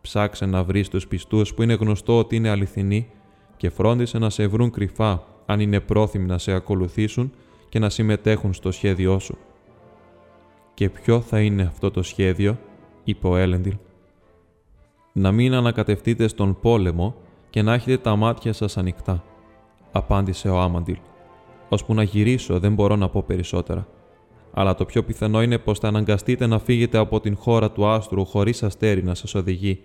Ψάξε 0.00 0.46
να 0.46 0.64
βρεις 0.64 0.88
τους 0.88 1.06
πιστούς 1.06 1.54
που 1.54 1.62
είναι 1.62 1.74
γνωστό 1.74 2.18
ότι 2.18 2.36
είναι 2.36 2.48
αληθινοί 2.48 3.10
και 3.58 3.70
φρόντισε 3.70 4.18
να 4.18 4.30
σε 4.30 4.46
βρουν 4.46 4.70
κρυφά 4.70 5.22
αν 5.46 5.60
είναι 5.60 5.80
πρόθυμοι 5.80 6.26
να 6.26 6.38
σε 6.38 6.52
ακολουθήσουν 6.52 7.32
και 7.68 7.78
να 7.78 7.88
συμμετέχουν 7.88 8.52
στο 8.52 8.70
σχέδιό 8.70 9.18
σου. 9.18 9.38
Και 10.74 10.90
ποιο 10.90 11.20
θα 11.20 11.40
είναι 11.40 11.62
αυτό 11.62 11.90
το 11.90 12.02
σχέδιο, 12.02 12.58
είπε 13.04 13.26
ο 13.26 13.36
Έλεντιλ. 13.36 13.76
«Να 15.12 15.32
μην 15.32 15.54
ανακατευτείτε 15.54 16.28
στον 16.28 16.60
πόλεμο 16.60 17.14
και 17.50 17.62
να 17.62 17.74
έχετε 17.74 17.96
τα 17.96 18.16
μάτια 18.16 18.52
σας 18.52 18.76
ανοιχτά», 18.76 19.24
απάντησε 19.92 20.48
ο 20.48 20.60
Άμαντιλ. 20.60 20.98
«Ώσπου 21.68 21.94
να 21.94 22.02
γυρίσω 22.02 22.58
δεν 22.58 22.74
μπορώ 22.74 22.96
να 22.96 23.08
πω 23.08 23.22
περισσότερα. 23.26 23.86
Αλλά 24.52 24.74
το 24.74 24.84
πιο 24.84 25.04
πιθανό 25.04 25.42
είναι 25.42 25.58
πως 25.58 25.78
θα 25.78 25.88
αναγκαστείτε 25.88 26.46
να 26.46 26.58
φύγετε 26.58 26.98
από 26.98 27.20
την 27.20 27.36
χώρα 27.36 27.70
του 27.70 27.86
άστρου 27.86 28.24
χωρίς 28.24 28.62
αστέρι 28.62 29.02
να 29.02 29.14
σας 29.14 29.34
οδηγεί, 29.34 29.80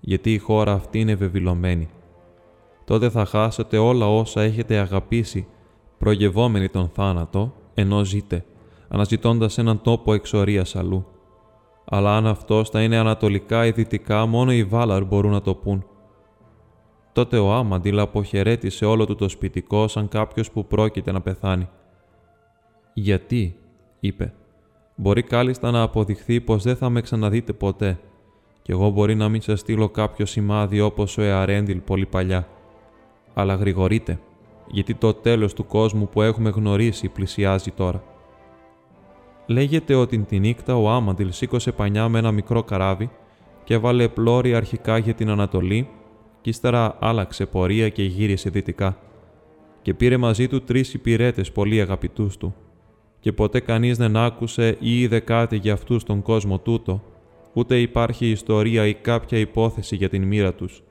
γιατί 0.00 0.32
η 0.32 0.38
χώρα 0.38 0.72
αυτή 0.72 1.00
είναι 1.00 1.14
βεβηλωμένη. 1.14 1.88
Τότε 2.88 3.10
θα 3.10 3.24
χάσετε 3.24 3.78
όλα 3.78 4.06
όσα 4.06 4.42
έχετε 4.42 4.76
αγαπήσει, 4.76 5.46
προγευόμενοι 5.98 6.68
τον 6.68 6.88
θάνατο, 6.88 7.54
ενώ 7.74 8.04
ζείτε, 8.04 8.44
αναζητώντας 8.88 9.58
έναν 9.58 9.80
τόπο 9.82 10.12
εξορίας 10.12 10.76
αλλού. 10.76 11.06
Αλλά 11.84 12.16
αν 12.16 12.26
αυτός 12.26 12.70
θα 12.70 12.82
είναι 12.82 12.96
ανατολικά 12.96 13.66
ή 13.66 13.70
δυτικά, 13.70 14.26
μόνο 14.26 14.52
οι 14.52 14.64
Βάλαρ 14.64 15.04
μπορούν 15.04 15.30
να 15.30 15.40
το 15.40 15.54
πούν. 15.54 15.84
Τότε 17.12 17.38
ο 17.38 17.52
Άμαντιλ 17.52 17.98
αποχαιρέτησε 17.98 18.84
όλο 18.84 19.06
του 19.06 19.14
το 19.14 19.28
σπιτικό 19.28 19.88
σαν 19.88 20.08
κάποιος 20.08 20.50
που 20.50 20.66
πρόκειται 20.66 21.12
να 21.12 21.20
πεθάνει. 21.20 21.68
«Γιατί», 22.94 23.56
είπε, 24.00 24.34
«μπορεί 24.94 25.22
κάλλιστα 25.22 25.70
να 25.70 25.82
αποδειχθεί 25.82 26.40
πως 26.40 26.62
δεν 26.62 26.76
θα 26.76 26.88
με 26.88 27.00
ξαναδείτε 27.00 27.52
ποτέ, 27.52 27.98
κι 28.62 28.70
εγώ 28.70 28.90
μπορεί 28.90 29.14
να 29.14 29.28
μην 29.28 29.40
σας 29.40 29.60
στείλω 29.60 29.88
κάποιο 29.88 30.26
σημάδι 30.26 30.80
όπως 30.80 31.18
ο 31.18 31.22
Εαρέντιλ 31.22 31.80
πολύ 31.80 32.06
παλιά. 32.06 32.48
Αλλά 33.38 33.54
γρηγορείτε, 33.54 34.20
γιατί 34.66 34.94
το 34.94 35.14
τέλος 35.14 35.54
του 35.54 35.66
κόσμου 35.66 36.08
που 36.08 36.22
έχουμε 36.22 36.50
γνωρίσει 36.50 37.08
πλησιάζει 37.08 37.70
τώρα». 37.70 38.02
Λέγεται 39.46 39.94
ότι 39.94 40.18
τη 40.18 40.38
νύχτα 40.38 40.76
ο 40.76 40.90
Άμαντιλ 40.90 41.32
σήκωσε 41.32 41.72
πανιά 41.72 42.08
με 42.08 42.18
ένα 42.18 42.32
μικρό 42.32 42.62
καράβι 42.62 43.10
και 43.64 43.74
έβαλε 43.74 44.08
πλώρη 44.08 44.54
αρχικά 44.54 44.98
για 44.98 45.14
την 45.14 45.28
Ανατολή 45.28 45.88
και 46.40 46.50
ύστερα 46.50 46.96
άλλαξε 47.00 47.46
πορεία 47.46 47.88
και 47.88 48.02
γύρισε 48.02 48.50
δυτικά 48.50 48.96
και 49.82 49.94
πήρε 49.94 50.16
μαζί 50.16 50.48
του 50.48 50.62
τρεις 50.62 50.94
υπηρέτες 50.94 51.52
πολύ 51.52 51.80
αγαπητούς 51.80 52.36
του 52.36 52.54
και 53.20 53.32
ποτέ 53.32 53.60
κανείς 53.60 53.96
δεν 53.96 54.16
άκουσε 54.16 54.76
ή 54.80 55.00
είδε 55.00 55.20
κάτι 55.20 55.56
για 55.56 55.72
αυτούς 55.72 56.02
στον 56.02 56.22
κόσμο 56.22 56.58
τούτο, 56.58 57.02
ούτε 57.52 57.80
υπάρχει 57.80 58.30
ιστορία 58.30 58.86
ή 58.86 58.94
κάποια 58.94 59.38
υπόθεση 59.38 59.96
για 59.96 60.08
την 60.08 60.22
μοίρα 60.22 60.54
τους. 60.54 60.82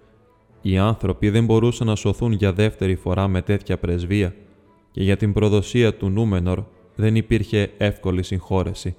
Οι 0.68 0.78
άνθρωποι 0.78 1.30
δεν 1.30 1.46
μπορούσαν 1.46 1.88
να 1.88 1.96
σωθούν 1.96 2.32
για 2.32 2.54
δεύτερη 2.54 2.96
φορά 2.96 3.28
με 3.28 3.42
τέτοια 3.42 3.78
πρεσβεία 3.78 4.36
και 4.92 5.04
για 5.04 5.18
την 5.18 5.34
προδοσία 5.34 5.94
του 5.96 6.10
Νούμενορ 6.10 6.64
δεν 6.96 7.16
υπήρχε 7.16 7.72
εύκολη 7.78 8.24
συγχώρεση. 8.24 8.96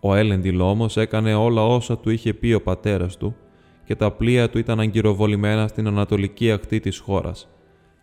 Ο 0.00 0.14
Έλεντιλ 0.14 0.60
όμω 0.60 0.86
έκανε 0.94 1.34
όλα 1.34 1.66
όσα 1.66 1.98
του 1.98 2.10
είχε 2.10 2.34
πει 2.34 2.52
ο 2.52 2.62
πατέρας 2.62 3.16
του 3.16 3.36
και 3.84 3.94
τα 3.94 4.10
πλοία 4.10 4.50
του 4.50 4.58
ήταν 4.58 4.80
αγκυροβολημένα 4.80 5.68
στην 5.68 5.86
ανατολική 5.86 6.50
ακτή 6.50 6.80
της 6.80 6.98
χώρας 6.98 7.48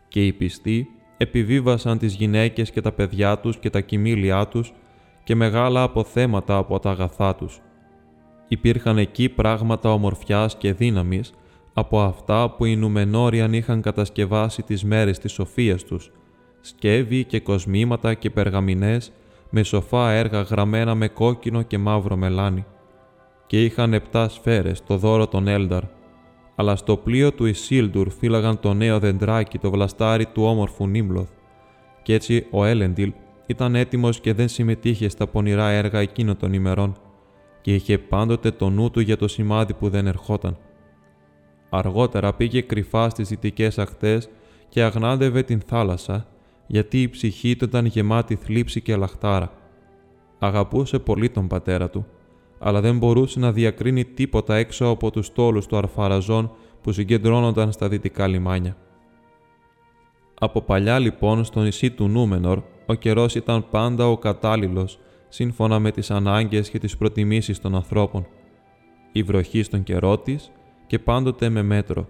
και 0.08 0.26
οι 0.26 0.34
πιστοί 0.34 0.88
επιβίβασαν 1.18 1.98
τις 1.98 2.16
γυναίκες 2.16 2.72
και 2.72 2.82
τα 2.82 2.92
παιδιά 2.92 3.40
τους 3.40 3.58
και 3.58 3.70
τα 3.70 3.82
κοιμήλια 3.82 4.48
τους 4.48 4.74
και 5.24 5.36
μεγάλα 5.36 5.82
αποθέματα 5.84 6.58
από 6.58 6.80
τα 6.80 6.90
αγαθά 6.90 7.36
τους. 7.36 7.62
Υπήρχαν 8.48 8.98
εκεί 8.98 9.30
πράγματα 9.30 9.94
ομορφιάς 9.94 10.58
και 10.58 10.74
δύναμης 10.74 11.34
από 11.78 12.02
αυτά 12.02 12.50
που 12.50 12.66
οι 12.66 12.76
Νουμενόριαν 12.76 13.54
είχαν 13.54 13.82
κατασκευάσει 13.82 14.62
τις 14.62 14.84
μέρες 14.84 15.20
της 15.20 15.32
σοφίας 15.32 15.84
τους, 15.84 16.12
σκεύη 16.62 17.24
και 17.24 17.40
κοσμήματα 17.40 18.14
και 18.14 18.30
περγαμινές 18.30 19.12
με 19.50 19.64
σοφά 19.64 20.12
έργα 20.12 20.42
γραμμένα 20.42 20.96
με 20.96 21.08
κόκκινο 21.08 21.62
και 21.62 21.78
μαύρο 21.78 22.16
μελάνι. 22.16 22.66
Και 23.48 23.64
είχαν 23.64 23.94
επτά 23.94 24.30
σφαίρες 24.30 24.84
το 24.84 24.98
δώρο 24.98 25.28
των 25.28 25.48
Έλνταρ, 25.48 25.84
αλλά 26.56 26.76
στο 26.76 26.98
πλοίο 26.98 27.32
του 27.32 27.46
Ισίλντουρ 27.46 28.10
φύλαγαν 28.10 28.60
το 28.60 28.74
νέο 28.74 29.00
δεντράκι 29.00 29.58
το 29.58 29.72
βλαστάρι 29.72 30.26
του 30.26 30.44
όμορφου 30.44 30.88
Νίμλοθ, 30.88 31.30
και 32.04 32.14
έτσι 32.14 32.48
ο 32.52 32.66
Έλεντιλ 32.66 33.14
ήταν 33.46 33.76
έτοιμος 33.76 34.20
και 34.20 34.34
δεν 34.34 34.48
συμμετείχε 34.48 35.10
στα 35.10 35.28
πονηρά 35.28 35.70
έργα 35.70 36.00
εκείνων 36.00 36.38
των 36.38 36.54
ημερών 36.54 36.96
και 37.62 37.74
είχε 37.74 37.98
πάντοτε 37.98 38.52
το 38.52 38.70
νου 38.70 38.92
του 38.92 39.00
για 39.00 39.18
το 39.18 39.28
σημάδι 39.28 39.74
που 39.74 39.90
δεν 39.90 40.08
ερχόταν. 40.08 40.58
Αργότερα 41.78 42.34
πήγε 42.34 42.62
κρυφά 42.62 43.10
στις 43.10 43.30
δυτικές 43.30 43.80
ακτές 43.80 44.30
και 44.70 44.84
αγνάντευε 44.84 45.44
την 45.44 45.62
θάλασσα, 45.66 46.28
γιατί 46.68 47.02
η 47.02 47.10
ψυχή 47.10 47.56
του 47.56 47.66
ήταν 47.66 47.86
γεμάτη 47.86 48.36
θλίψη 48.36 48.82
και 48.82 48.96
λαχτάρα. 48.96 49.52
Αγαπούσε 50.40 51.00
πολύ 51.00 51.30
τον 51.30 51.48
πατέρα 51.48 51.90
του 51.90 52.06
αλλά 52.60 52.82
δεν 52.82 52.98
μπορούσε 52.98 53.40
να 53.40 53.52
διακρίνει 53.52 54.06
τίποτα 54.06 54.56
έξω 54.56 54.88
από 54.88 55.12
τους 55.12 55.34
τόλους 55.34 55.66
του 55.66 55.78
αρφαραζών 55.78 56.52
που 56.82 56.92
συγκεντρώνονταν 56.92 57.72
στα 57.72 57.90
δυτικά 57.90 58.28
λιμάνια. 58.28 58.78
Από 60.40 60.62
παλιά 60.62 61.00
λοιπόν 61.00 61.44
στο 61.44 61.62
νησί 61.62 61.92
του 61.92 62.08
Νούμενορ, 62.08 62.62
ο 62.86 62.94
καιρός 62.94 63.36
ήταν 63.36 63.70
πάντα 63.70 64.08
ο 64.08 64.18
κατάλληλος, 64.18 65.00
σύμφωνα 65.30 65.80
με 65.80 65.92
τις 65.92 66.12
ανάγκες 66.12 66.70
και 66.70 66.80
τις 66.80 66.98
προτιμήσεις 66.98 67.60
των 67.60 67.76
ανθρώπων. 67.76 68.28
Η 69.12 69.24
βροχή 69.24 69.64
στον 69.64 69.84
καιρό 69.84 70.18
της 70.18 70.52
και 70.88 71.00
πάντοτε 71.00 71.50
με 71.50 71.62
μέτρο, 71.62 72.08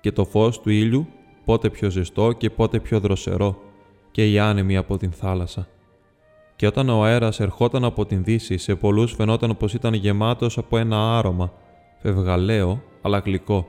και 0.00 0.12
το 0.12 0.24
φως 0.24 0.60
του 0.60 0.70
ήλιου 0.70 1.06
πότε 1.44 1.70
πιο 1.70 1.90
ζεστό 1.90 2.32
και 2.32 2.50
πότε 2.50 2.80
πιο 2.80 3.00
δροσερό, 3.00 3.58
και 4.10 4.30
η 4.30 4.38
άνεμη 4.38 4.76
από 4.76 4.96
την 4.96 5.12
θάλασσα. 5.12 5.68
Και 6.56 6.66
όταν 6.66 6.88
ο 6.88 7.04
αέρας 7.04 7.40
ερχόταν 7.40 7.84
από 7.84 8.06
την 8.06 8.24
δύση, 8.24 8.56
σε 8.56 8.74
πολλούς 8.74 9.12
φαινόταν 9.12 9.56
πως 9.56 9.74
ήταν 9.74 9.94
γεμάτος 9.94 10.58
από 10.58 10.78
ένα 10.78 11.18
άρωμα, 11.18 11.52
φευγαλαίο 11.98 12.82
αλλά 13.02 13.18
γλυκό, 13.18 13.68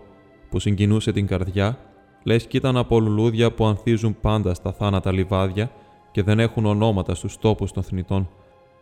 που 0.50 0.60
συγκινούσε 0.60 1.12
την 1.12 1.28
καρδιά, 1.28 1.78
λες 2.24 2.48
κι 2.48 2.58
ήταν 2.58 2.78
από 2.78 3.00
λουλούδια 3.00 3.52
που 3.52 3.66
ανθίζουν 3.66 4.20
πάντα 4.22 4.54
στα 4.54 4.72
θάνατα 4.72 5.12
λιβάδια 5.12 5.72
και 6.12 6.24
δεν 6.24 6.40
έχουν 6.40 6.66
ονόματα 6.66 7.16
στους 7.16 7.38
τόπους 7.38 7.72
των 7.72 7.84
θνητών. 7.84 8.30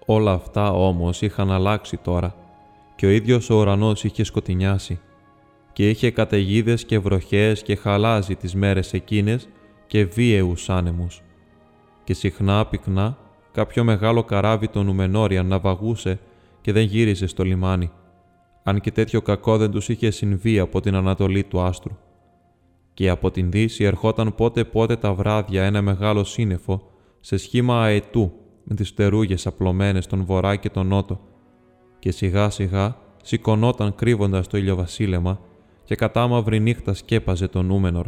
Όλα 0.05 0.31
αυτά 0.31 0.71
όμως 0.71 1.21
είχαν 1.21 1.51
αλλάξει 1.51 1.97
τώρα 1.97 2.35
και 2.95 3.05
ο 3.05 3.09
ίδιος 3.09 3.49
ο 3.49 3.55
ουρανός 3.55 4.03
είχε 4.03 4.23
σκοτεινιάσει 4.23 4.99
και 5.77 5.89
είχε 5.89 6.11
καταιγίδες 6.11 6.85
και 6.85 6.99
βροχές 6.99 7.63
και 7.63 7.75
χαλάζει 7.75 8.35
τις 8.35 8.55
μέρες 8.55 8.93
εκείνες 8.93 9.49
και 9.87 10.05
βίαιους 10.05 10.69
άνεμους. 10.69 11.21
Και 12.03 12.13
συχνά 12.13 12.65
πυκνά 12.65 13.17
κάποιο 13.51 13.83
μεγάλο 13.83 14.23
καράβι 14.23 14.67
των 14.67 14.85
Νουμενόριαν 14.85 15.47
να 15.47 15.59
βαγούσε 15.59 16.19
και 16.61 16.71
δεν 16.71 16.83
γύριζε 16.83 17.27
στο 17.27 17.43
λιμάνι, 17.43 17.91
αν 18.63 18.79
και 18.79 18.91
τέτοιο 18.91 19.21
κακό 19.21 19.57
δεν 19.57 19.71
τους 19.71 19.89
είχε 19.89 20.09
συμβεί 20.09 20.59
από 20.59 20.79
την 20.81 20.95
ανατολή 20.95 21.43
του 21.43 21.61
άστρου. 21.61 21.97
Και 22.93 23.09
από 23.09 23.31
την 23.31 23.51
δύση 23.51 23.83
ερχόταν 23.83 24.35
πότε-πότε 24.35 24.95
τα 24.95 25.13
βράδια 25.13 25.63
ένα 25.63 25.81
μεγάλο 25.81 26.23
σύννεφο 26.23 26.81
σε 27.19 27.37
σχήμα 27.37 27.81
αετού 27.81 28.31
με 28.63 28.75
τις 28.75 28.89
φτερούγες 28.89 29.47
απλωμένες 29.47 30.03
στον 30.03 30.25
βορρά 30.25 30.55
και 30.55 30.69
τον 30.69 30.87
νότο 30.87 31.19
και 31.99 32.11
σιγά 32.11 32.49
σιγά 32.49 32.95
σηκωνόταν 33.23 33.95
κρύβοντας 33.95 34.47
το 34.47 34.57
ηλιοβασίλεμα 34.57 35.39
και 35.87 35.95
κατά 35.95 36.27
μαύρη 36.27 36.59
νύχτα 36.59 36.93
σκέπαζε 36.93 37.47
τον 37.47 37.65
Νούμενορ 37.65 38.07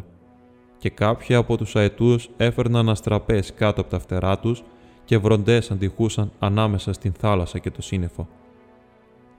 και 0.78 0.90
κάποιοι 0.90 1.36
από 1.36 1.58
τους 1.58 1.76
αετούς 1.76 2.30
έφερναν 2.38 2.90
αστραπές 2.90 3.54
κάτω 3.54 3.82
από 3.82 3.90
τα 3.90 4.00
φτερά 4.00 4.40
τους 4.40 4.64
και 5.06 5.18
βροντές 5.18 5.72
αντιχούσαν 5.72 6.32
ανάμεσα 6.40 6.94
στην 6.94 7.14
θάλασσα 7.14 7.60
και 7.60 7.72
το 7.72 7.82
σύννεφο. 7.82 8.28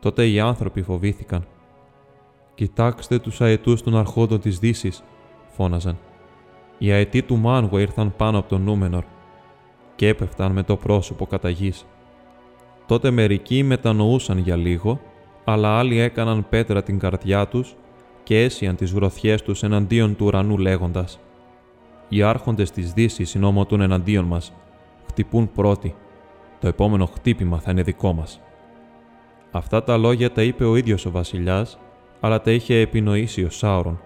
Τότε 0.00 0.28
οι 0.28 0.40
άνθρωποι 0.40 0.82
φοβήθηκαν. 0.82 1.46
«Κοιτάξτε 2.54 3.18
τους 3.18 3.40
αετούς 3.40 3.82
των 3.82 3.96
αρχόντων 3.96 4.40
της 4.40 4.58
δύσης, 4.58 5.02
φώναζαν. 5.48 5.98
Οι 6.78 6.92
αετοί 6.92 7.22
του 7.22 7.36
Μάνγο 7.36 7.78
ήρθαν 7.78 8.16
πάνω 8.16 8.38
από 8.38 8.48
τον 8.48 8.62
Νούμενορ 8.62 9.04
και 9.96 10.08
έπεφταν 10.08 10.52
με 10.52 10.62
το 10.62 10.76
πρόσωπο 10.76 11.26
κατά 11.26 11.50
γης. 11.50 11.86
Τότε 12.86 13.10
μερικοί 13.10 13.62
μετανοούσαν 13.62 14.38
για 14.38 14.56
λίγο, 14.56 15.00
αλλά 15.44 15.78
άλλοι 15.78 15.98
έκαναν 15.98 16.46
πέτρα 16.48 16.82
την 16.82 16.98
καρδιά 16.98 17.48
τους 17.48 17.74
και 18.30 18.42
έσιαν 18.42 18.76
τις 18.76 18.92
γροθιές 18.92 19.42
τους 19.42 19.62
εναντίον 19.62 20.16
του 20.16 20.26
ουρανού 20.26 20.58
λέγοντας 20.58 21.20
«Οι 22.08 22.22
άρχοντες 22.22 22.70
της 22.70 22.92
δύσης 22.92 23.30
συνόμωτούν 23.30 23.80
εναντίον 23.80 24.24
μας 24.24 24.52
χτυπούν 25.08 25.52
πρώτοι. 25.52 25.94
Το 26.60 26.68
επόμενο 26.68 27.06
χτύπημα 27.06 27.60
θα 27.60 27.70
είναι 27.70 27.82
δικό 27.82 28.12
μας. 28.12 28.40
Αυτά 29.50 29.82
τα 29.82 29.96
λόγια 29.96 30.32
τα 30.32 30.42
είπε 30.42 30.64
ο 30.64 30.76
ίδιος 30.76 31.06
ο 31.06 31.10
βασιλιάς, 31.10 31.78
αλλά 32.20 32.40
τα 32.40 32.50
είχε 32.50 32.74
επινοήσει 32.74 33.44
ο 33.44 33.50
Σάουρον. 33.50 34.00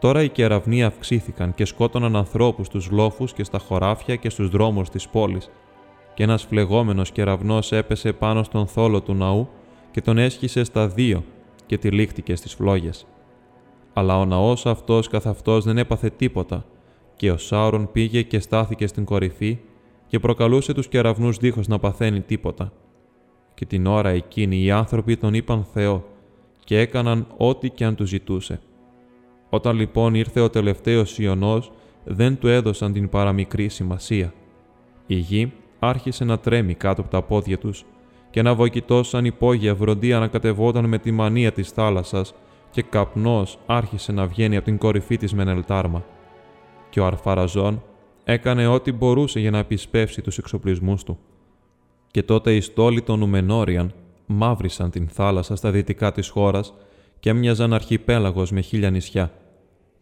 Τώρα 0.00 0.22
οι 0.22 0.28
κεραυνοί 0.28 0.84
αυξήθηκαν 0.84 1.54
και 1.54 1.64
σκότωναν 1.64 2.16
ανθρώπους 2.16 2.66
στους 2.66 2.90
λόφους 2.90 3.32
και 3.32 3.44
στα 3.44 3.58
χωράφια 3.58 4.16
και 4.16 4.30
στους 4.30 4.48
δρόμους 4.48 4.90
της 4.90 5.08
πόλης 5.08 5.50
και 6.14 6.22
ένας 6.22 6.44
φλεγόμενος 6.44 7.10
κεραυνός 7.10 7.72
έπεσε 7.72 8.12
πάνω 8.12 8.42
στον 8.42 8.66
θόλο 8.66 9.00
του 9.00 9.14
ναού 9.14 9.48
και 9.90 10.00
τον 10.00 10.18
έσχισε 10.18 10.64
στα 10.64 10.88
δύο 10.88 11.24
και 11.66 11.78
τυλίχτηκε 11.78 12.36
στις 12.36 12.54
φλόγες. 12.54 13.06
Αλλά 13.96 14.18
ο 14.18 14.24
ναός 14.24 14.66
αυτός 14.66 15.08
καθ' 15.08 15.26
αυτός 15.26 15.64
δεν 15.64 15.78
έπαθε 15.78 16.10
τίποτα 16.10 16.64
και 17.16 17.30
ο 17.30 17.36
Σάουρον 17.36 17.92
πήγε 17.92 18.22
και 18.22 18.38
στάθηκε 18.38 18.86
στην 18.86 19.04
κορυφή 19.04 19.58
και 20.06 20.18
προκαλούσε 20.18 20.72
τους 20.72 20.88
κεραυνούς 20.88 21.36
δίχως 21.36 21.68
να 21.68 21.78
παθαίνει 21.78 22.20
τίποτα. 22.20 22.72
και 23.54 23.66
την 23.66 23.86
ώρα 23.86 24.08
εκείνη 24.08 24.64
οι 24.64 24.70
άνθρωποι 24.70 25.16
τον 25.16 25.34
είπαν 25.34 25.64
Θεό 25.72 26.04
και 26.64 26.78
έκαναν 26.78 27.26
ό,τι 27.36 27.70
και 27.70 27.84
αν 27.84 27.94
τους 27.94 28.08
ζητούσε. 28.08 28.60
Όταν 29.50 29.76
λοιπόν 29.76 30.14
ήρθε 30.14 30.40
ο 30.40 30.50
τελευταίος 30.50 31.18
Ιωνός, 31.18 31.72
δεν 32.04 32.38
του 32.38 32.48
έδωσαν 32.48 32.92
την 32.92 33.08
παραμικρή 33.08 33.68
σημασία. 33.68 34.32
Η 35.06 35.14
γη 35.14 35.52
άρχισε 35.78 36.24
να 36.24 36.38
τρέμει 36.38 36.74
κάτω 36.74 37.00
από 37.00 37.10
τα 37.10 37.22
πόδια 37.22 37.58
τους 37.58 37.84
και 38.30 38.40
ένα 38.40 38.54
βοκητό 38.54 39.02
σαν 39.02 39.24
υπόγεια 39.24 39.74
βροντί 39.74 40.12
ανακατευόταν 40.12 40.88
με 40.88 40.98
τη 40.98 41.10
μανία 41.10 41.52
της 41.52 41.70
θάλασσας 41.70 42.34
και 42.74 42.82
καπνός 42.82 43.58
άρχισε 43.66 44.12
να 44.12 44.26
βγαίνει 44.26 44.56
από 44.56 44.64
την 44.64 44.78
κορυφή 44.78 45.16
της 45.16 45.34
Μενελτάρμα. 45.34 46.04
Και 46.90 47.00
ο 47.00 47.06
Αρφαραζόν 47.06 47.82
έκανε 48.24 48.66
ό,τι 48.66 48.92
μπορούσε 48.92 49.40
για 49.40 49.50
να 49.50 49.58
επισπεύσει 49.58 50.22
τους 50.22 50.38
εξοπλισμούς 50.38 51.02
του. 51.02 51.18
Και 52.10 52.22
τότε 52.22 52.54
οι 52.54 52.60
στόλοι 52.60 53.02
των 53.02 53.22
Ουμενόριαν 53.22 53.92
μαύρισαν 54.26 54.90
την 54.90 55.08
θάλασσα 55.08 55.56
στα 55.56 55.70
δυτικά 55.70 56.12
της 56.12 56.28
χώρας 56.28 56.74
και 57.20 57.30
έμοιαζαν 57.30 57.72
αρχιπέλαγος 57.72 58.50
με 58.50 58.60
χίλια 58.60 58.90
νησιά 58.90 59.32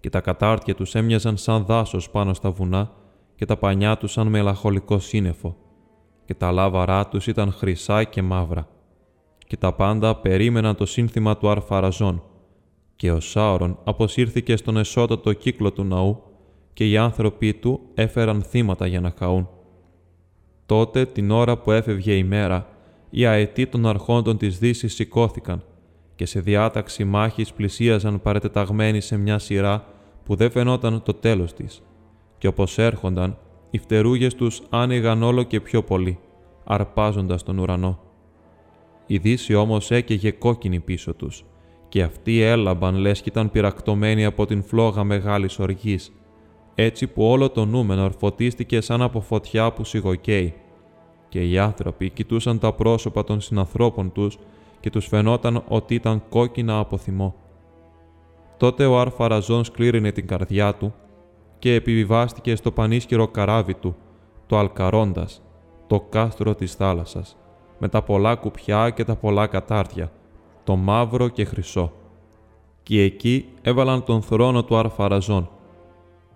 και 0.00 0.10
τα 0.10 0.20
κατάρτια 0.20 0.74
τους 0.74 0.94
έμοιαζαν 0.94 1.36
σαν 1.36 1.64
δάσος 1.64 2.10
πάνω 2.10 2.34
στα 2.34 2.50
βουνά 2.50 2.90
και 3.34 3.44
τα 3.44 3.56
πανιά 3.56 3.96
τους 3.96 4.12
σαν 4.12 4.26
μελαχολικό 4.26 4.98
σύννεφο 4.98 5.56
και 6.24 6.34
τα 6.34 6.52
λάβαρά 6.52 7.08
τους 7.08 7.26
ήταν 7.26 7.52
χρυσά 7.52 8.04
και 8.04 8.22
μαύρα 8.22 8.68
και 9.46 9.56
τα 9.56 9.72
πάντα 9.72 10.16
περίμεναν 10.16 10.74
το 10.74 10.86
σύνθημα 10.86 11.36
του 11.36 11.48
Αρφαραζών 11.48 12.22
και 13.02 13.10
ο 13.10 13.20
Σάωρον 13.20 13.78
αποσύρθηκε 13.84 14.56
στον 14.56 14.76
εσώτατο 14.76 15.32
κύκλο 15.32 15.72
του 15.72 15.84
ναού 15.84 16.22
και 16.72 16.90
οι 16.90 16.96
άνθρωποι 16.96 17.54
του 17.54 17.80
έφεραν 17.94 18.42
θύματα 18.42 18.86
για 18.86 19.00
να 19.00 19.10
καούν. 19.10 19.48
Τότε, 20.66 21.06
την 21.06 21.30
ώρα 21.30 21.58
που 21.58 21.70
έφευγε 21.70 22.16
η 22.16 22.24
μέρα, 22.24 22.68
οι 23.10 23.26
αετοί 23.26 23.66
των 23.66 23.86
αρχόντων 23.86 24.36
της 24.36 24.58
δύσης 24.58 24.94
σηκώθηκαν 24.94 25.64
και 26.14 26.26
σε 26.26 26.40
διάταξη 26.40 27.04
μάχης 27.04 27.52
πλησίαζαν 27.52 28.20
παρετεταγμένοι 28.22 29.00
σε 29.00 29.16
μια 29.16 29.38
σειρά 29.38 29.84
που 30.24 30.34
δεν 30.34 30.50
φαινόταν 30.50 31.02
το 31.02 31.14
τέλος 31.14 31.52
της. 31.52 31.82
Και 32.38 32.46
όπως 32.46 32.78
έρχονταν, 32.78 33.38
οι 33.70 33.78
φτερούγες 33.78 34.34
τους 34.34 34.62
άνοιγαν 34.70 35.22
όλο 35.22 35.42
και 35.42 35.60
πιο 35.60 35.82
πολύ, 35.82 36.18
αρπάζοντας 36.64 37.42
τον 37.42 37.58
ουρανό. 37.58 37.98
Η 39.06 39.18
δύση 39.18 39.54
όμως 39.54 39.90
έκαιγε 39.90 40.30
κόκκινη 40.30 40.80
πίσω 40.80 41.14
τους 41.14 41.44
και 41.92 42.02
αυτοί 42.02 42.40
έλαμπαν 42.40 42.94
λες 42.94 43.22
κι 43.22 43.28
ήταν 43.28 43.50
πυρακτωμένοι 43.50 44.24
από 44.24 44.46
την 44.46 44.62
φλόγα 44.62 45.04
μεγάλης 45.04 45.58
οργής, 45.58 46.12
έτσι 46.74 47.06
που 47.06 47.24
όλο 47.24 47.50
το 47.50 47.64
νούμενο 47.64 48.04
ορφωτίστηκε 48.04 48.80
σαν 48.80 49.02
από 49.02 49.20
φωτιά 49.20 49.72
που 49.72 49.84
σιγοκαίει 49.84 50.54
και 51.28 51.48
οι 51.48 51.58
άνθρωποι 51.58 52.10
κοιτούσαν 52.10 52.58
τα 52.58 52.72
πρόσωπα 52.72 53.24
των 53.24 53.40
συνανθρώπων 53.40 54.12
τους 54.12 54.38
και 54.80 54.90
τους 54.90 55.06
φαινόταν 55.06 55.64
ότι 55.68 55.94
ήταν 55.94 56.22
κόκκινα 56.28 56.78
από 56.78 56.96
θυμό. 56.96 57.34
Τότε 58.56 58.86
ο 58.86 59.00
Αρφαραζόν 59.00 59.64
σκλήρινε 59.64 60.12
την 60.12 60.26
καρδιά 60.26 60.74
του 60.74 60.94
και 61.58 61.74
επιβιβάστηκε 61.74 62.56
στο 62.56 62.72
πανίσχυρο 62.72 63.28
καράβι 63.28 63.74
του, 63.74 63.96
το 64.46 64.58
Αλκαρόντας, 64.58 65.42
το 65.86 66.00
κάστρο 66.00 66.54
της 66.54 66.74
θάλασσας, 66.74 67.36
με 67.78 67.88
τα 67.88 68.02
πολλά 68.02 68.34
κουπιά 68.34 68.90
και 68.90 69.04
τα 69.04 69.16
πολλά 69.16 69.46
κατάρτια, 69.46 70.12
το 70.64 70.76
μαύρο 70.76 71.28
και 71.28 71.44
χρυσό. 71.44 71.92
Και 72.82 73.02
εκεί 73.02 73.48
έβαλαν 73.62 74.04
τον 74.04 74.22
θρόνο 74.22 74.64
του 74.64 74.76
Αρφαραζόν. 74.76 75.50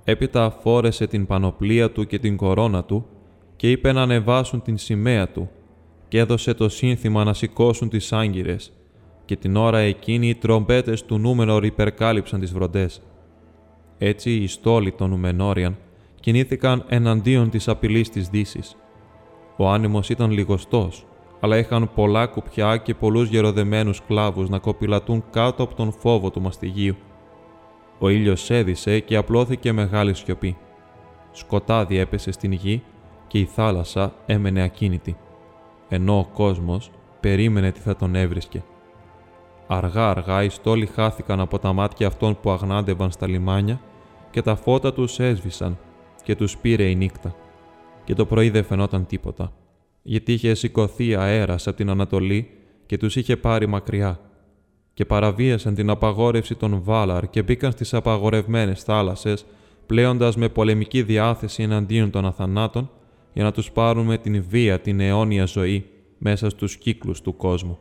Έπειτα 0.04 0.50
φόρεσε 0.50 1.06
την 1.06 1.26
πανοπλία 1.26 1.90
του 1.90 2.06
και 2.06 2.18
την 2.18 2.36
κορώνα 2.36 2.84
του 2.84 3.06
και 3.56 3.70
είπε 3.70 3.92
να 3.92 4.02
ανεβάσουν 4.02 4.62
την 4.62 4.78
σημαία 4.78 5.28
του 5.28 5.50
και 6.08 6.18
έδωσε 6.18 6.54
το 6.54 6.68
σύνθημα 6.68 7.24
να 7.24 7.32
σηκώσουν 7.32 7.88
τις 7.88 8.12
άγκυρες 8.12 8.72
και 9.24 9.36
την 9.36 9.56
ώρα 9.56 9.78
εκείνη 9.78 10.28
οι 10.28 10.34
τρομπέτες 10.34 11.04
του 11.04 11.18
Νούμενορ 11.18 11.64
υπερκάλυψαν 11.64 12.40
τις 12.40 12.52
βροντές. 12.52 13.02
Έτσι 13.98 14.30
οι 14.30 14.46
στόλοι 14.46 14.92
των 14.92 15.10
Νουμενόριαν 15.10 15.76
κινήθηκαν 16.20 16.84
εναντίον 16.88 17.50
της 17.50 17.68
απειλής 17.68 18.10
της 18.10 18.28
δύσης. 18.28 18.76
Ο 19.56 19.68
άνεμος 19.68 20.08
ήταν 20.08 20.30
λιγοστός, 20.30 21.06
αλλά 21.46 21.58
είχαν 21.58 21.90
πολλά 21.94 22.26
κουπιά 22.26 22.76
και 22.76 22.94
πολλούς 22.94 23.28
γεροδεμένους 23.28 24.02
κλάβους 24.06 24.48
να 24.48 24.58
κοπηλατούν 24.58 25.24
κάτω 25.30 25.62
από 25.62 25.74
τον 25.74 25.92
φόβο 25.92 26.30
του 26.30 26.40
μαστιγίου. 26.40 26.96
Ο 27.98 28.08
ήλιος 28.08 28.50
έδισε 28.50 29.00
και 29.00 29.16
απλώθηκε 29.16 29.72
μεγάλη 29.72 30.14
σιωπή. 30.14 30.56
Σκοτάδι 31.32 31.98
έπεσε 31.98 32.32
στην 32.32 32.52
γη 32.52 32.82
και 33.26 33.38
η 33.38 33.44
θάλασσα 33.44 34.12
έμενε 34.26 34.62
ακίνητη, 34.62 35.16
ενώ 35.88 36.18
ο 36.18 36.24
κόσμος 36.24 36.90
περίμενε 37.20 37.72
τι 37.72 37.80
θα 37.80 37.96
τον 37.96 38.14
έβρισκε. 38.14 38.62
Αργά-αργά 39.66 40.42
οι 40.42 40.48
στόλοι 40.48 40.86
χάθηκαν 40.86 41.40
από 41.40 41.58
τα 41.58 41.72
μάτια 41.72 42.06
αυτών 42.06 42.40
που 42.40 42.50
αγνάντευαν 42.50 43.10
στα 43.10 43.28
λιμάνια 43.28 43.80
και 44.30 44.42
τα 44.42 44.56
φώτα 44.56 44.92
τους 44.92 45.18
έσβησαν 45.18 45.78
και 46.22 46.36
τους 46.36 46.56
πήρε 46.56 46.84
η 46.84 46.94
νύχτα. 46.94 47.34
Και 48.04 48.14
το 48.14 48.26
πρωί 48.26 48.50
δεν 48.50 48.64
φαινόταν 48.64 49.06
τίποτα, 49.06 49.52
γιατί 50.08 50.32
είχε 50.32 50.54
σηκωθεί 50.54 51.14
αέρας 51.14 51.66
από 51.66 51.76
την 51.76 51.90
Ανατολή 51.90 52.50
και 52.86 52.96
τους 52.96 53.16
είχε 53.16 53.36
πάρει 53.36 53.66
μακριά 53.66 54.20
και 54.94 55.04
παραβίασαν 55.04 55.74
την 55.74 55.90
απαγόρευση 55.90 56.54
των 56.54 56.82
Βάλαρ 56.82 57.30
και 57.30 57.42
μπήκαν 57.42 57.72
στις 57.72 57.94
απαγορευμένες 57.94 58.82
θάλασσες, 58.82 59.44
πλέοντας 59.86 60.36
με 60.36 60.48
πολεμική 60.48 61.02
διάθεση 61.02 61.62
εναντίον 61.62 62.10
των 62.10 62.26
αθανάτων 62.26 62.90
για 63.32 63.44
να 63.44 63.52
τους 63.52 63.70
πάρουν 63.70 64.06
με 64.06 64.18
την 64.18 64.44
βία 64.48 64.80
την 64.80 65.00
αιώνια 65.00 65.44
ζωή 65.44 65.84
μέσα 66.18 66.50
στους 66.50 66.76
κύκλους 66.76 67.20
του 67.20 67.36
κόσμου. 67.36 67.78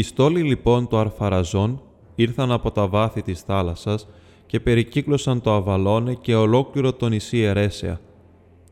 Οι 0.00 0.02
στόλοι 0.02 0.42
λοιπόν 0.42 0.88
του 0.88 0.96
Αρφαραζών 0.96 1.82
ήρθαν 2.14 2.52
από 2.52 2.70
τα 2.70 2.86
βάθη 2.86 3.22
της 3.22 3.40
θάλασσας 3.40 4.08
και 4.46 4.60
περικύκλωσαν 4.60 5.40
το 5.40 5.52
Αβαλώνε 5.52 6.14
και 6.14 6.34
ολόκληρο 6.34 6.92
το 6.92 7.08
νησί 7.08 7.38
Ερέσεα. 7.38 8.00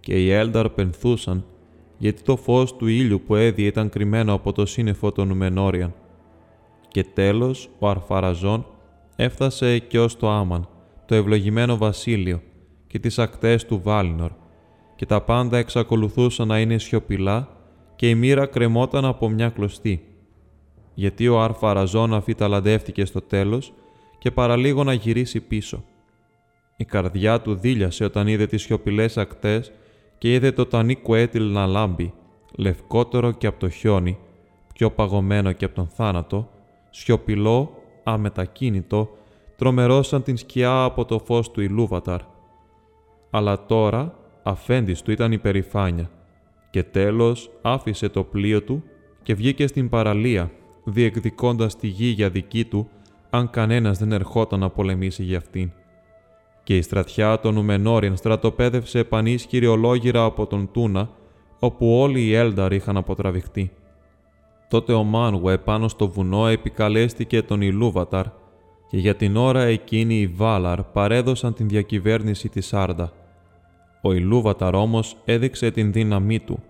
Και 0.00 0.24
οι 0.24 0.30
Έλνταρ 0.30 0.68
πενθούσαν, 0.68 1.44
γιατί 1.98 2.22
το 2.22 2.36
φως 2.36 2.76
του 2.76 2.86
ήλιου 2.86 3.22
που 3.26 3.34
έδιε 3.34 3.66
ήταν 3.66 3.88
κρυμμένο 3.88 4.32
από 4.32 4.52
το 4.52 4.66
σύννεφο 4.66 5.12
των 5.12 5.30
Ουμενόριαν. 5.30 5.94
Και 6.88 7.04
τέλος 7.04 7.70
ο 7.78 7.88
Αρφαραζών 7.88 8.66
έφτασε 9.16 9.78
και 9.78 10.00
ως 10.00 10.16
το 10.16 10.30
Άμαν, 10.30 10.68
το 11.06 11.14
ευλογημένο 11.14 11.76
βασίλειο 11.76 12.42
και 12.86 12.98
τις 12.98 13.18
ακτές 13.18 13.66
του 13.66 13.80
Βάλινορ, 13.82 14.30
και 14.96 15.06
τα 15.06 15.20
πάντα 15.20 15.58
εξακολουθούσαν 15.58 16.48
να 16.48 16.60
είναι 16.60 16.78
σιωπηλά 16.78 17.48
και 17.96 18.08
η 18.08 18.14
μοίρα 18.14 18.46
κρεμόταν 18.46 19.04
από 19.04 19.28
μια 19.28 19.48
κλωστή 19.48 20.02
γιατί 20.98 21.28
ο 21.28 21.40
Αρφαραζόν 21.40 22.14
αφή 22.14 22.34
ταλαντεύτηκε 22.34 23.04
στο 23.04 23.20
τέλος 23.20 23.72
και 24.18 24.30
παραλίγο 24.30 24.84
να 24.84 24.92
γυρίσει 24.92 25.40
πίσω. 25.40 25.84
Η 26.76 26.84
καρδιά 26.84 27.40
του 27.40 27.54
δίλιασε 27.54 28.04
όταν 28.04 28.26
είδε 28.26 28.46
τις 28.46 28.62
σιωπηλές 28.62 29.16
ακτές 29.16 29.72
και 30.18 30.32
είδε 30.32 30.52
το 30.52 30.66
τανί 30.66 30.96
κουέτιλ 30.96 31.52
να 31.52 31.66
λάμπει, 31.66 32.12
λευκότερο 32.56 33.30
και 33.30 33.46
από 33.46 33.58
το 33.58 33.68
χιόνι, 33.68 34.18
πιο 34.74 34.90
παγωμένο 34.90 35.52
και 35.52 35.64
από 35.64 35.74
τον 35.74 35.88
θάνατο, 35.88 36.48
σιωπηλό, 36.90 37.82
αμετακίνητο, 38.04 39.10
τρομερό 39.56 40.02
σαν 40.02 40.22
την 40.22 40.36
σκιά 40.36 40.82
από 40.82 41.04
το 41.04 41.18
φως 41.18 41.50
του 41.50 41.60
Ιλούβαταρ. 41.60 42.20
Αλλά 43.30 43.66
τώρα 43.66 44.14
αφέντης 44.42 45.02
του 45.02 45.10
ήταν 45.10 45.32
η 45.32 45.38
περηφάνεια 45.38 46.10
και 46.70 46.82
τέλος 46.82 47.50
άφησε 47.62 48.08
το 48.08 48.24
πλοίο 48.24 48.62
του 48.62 48.82
και 49.22 49.34
βγήκε 49.34 49.66
στην 49.66 49.88
παραλία 49.88 50.50
διεκδικώντας 50.92 51.76
τη 51.76 51.86
γη 51.86 52.06
για 52.06 52.30
δική 52.30 52.64
του, 52.64 52.88
αν 53.30 53.50
κανένας 53.50 53.98
δεν 53.98 54.12
ερχόταν 54.12 54.60
να 54.60 54.70
πολεμήσει 54.70 55.22
για 55.22 55.38
αυτήν. 55.38 55.70
Και 56.62 56.76
η 56.76 56.82
στρατιά 56.82 57.40
των 57.40 57.56
Ουμενόριαν 57.56 58.16
στρατοπέδευσε 58.16 59.04
πανίσχυρη 59.04 59.66
ολόγυρα 59.66 60.24
από 60.24 60.46
τον 60.46 60.70
Τούνα, 60.72 61.10
όπου 61.58 61.98
όλοι 61.98 62.20
οι 62.20 62.34
Έλνταρ 62.34 62.72
είχαν 62.72 62.96
αποτραβηχτεί. 62.96 63.70
Τότε 64.68 64.92
ο 64.92 65.02
Μάνουε 65.02 65.58
πάνω 65.58 65.88
στο 65.88 66.08
βουνό 66.08 66.46
επικαλέστηκε 66.46 67.42
τον 67.42 67.60
Ιλούβαταρ 67.60 68.26
και 68.88 68.98
για 68.98 69.14
την 69.14 69.36
ώρα 69.36 69.62
εκείνη 69.62 70.20
οι 70.20 70.26
Βάλαρ 70.26 70.82
παρέδωσαν 70.82 71.54
την 71.54 71.68
διακυβέρνηση 71.68 72.48
της 72.48 72.66
Σάρντα. 72.66 73.12
Ο 74.02 74.12
Ιλούβαταρ 74.12 74.74
όμως 74.74 75.16
έδειξε 75.24 75.70
την 75.70 75.92
δύναμή 75.92 76.38
του 76.38 76.62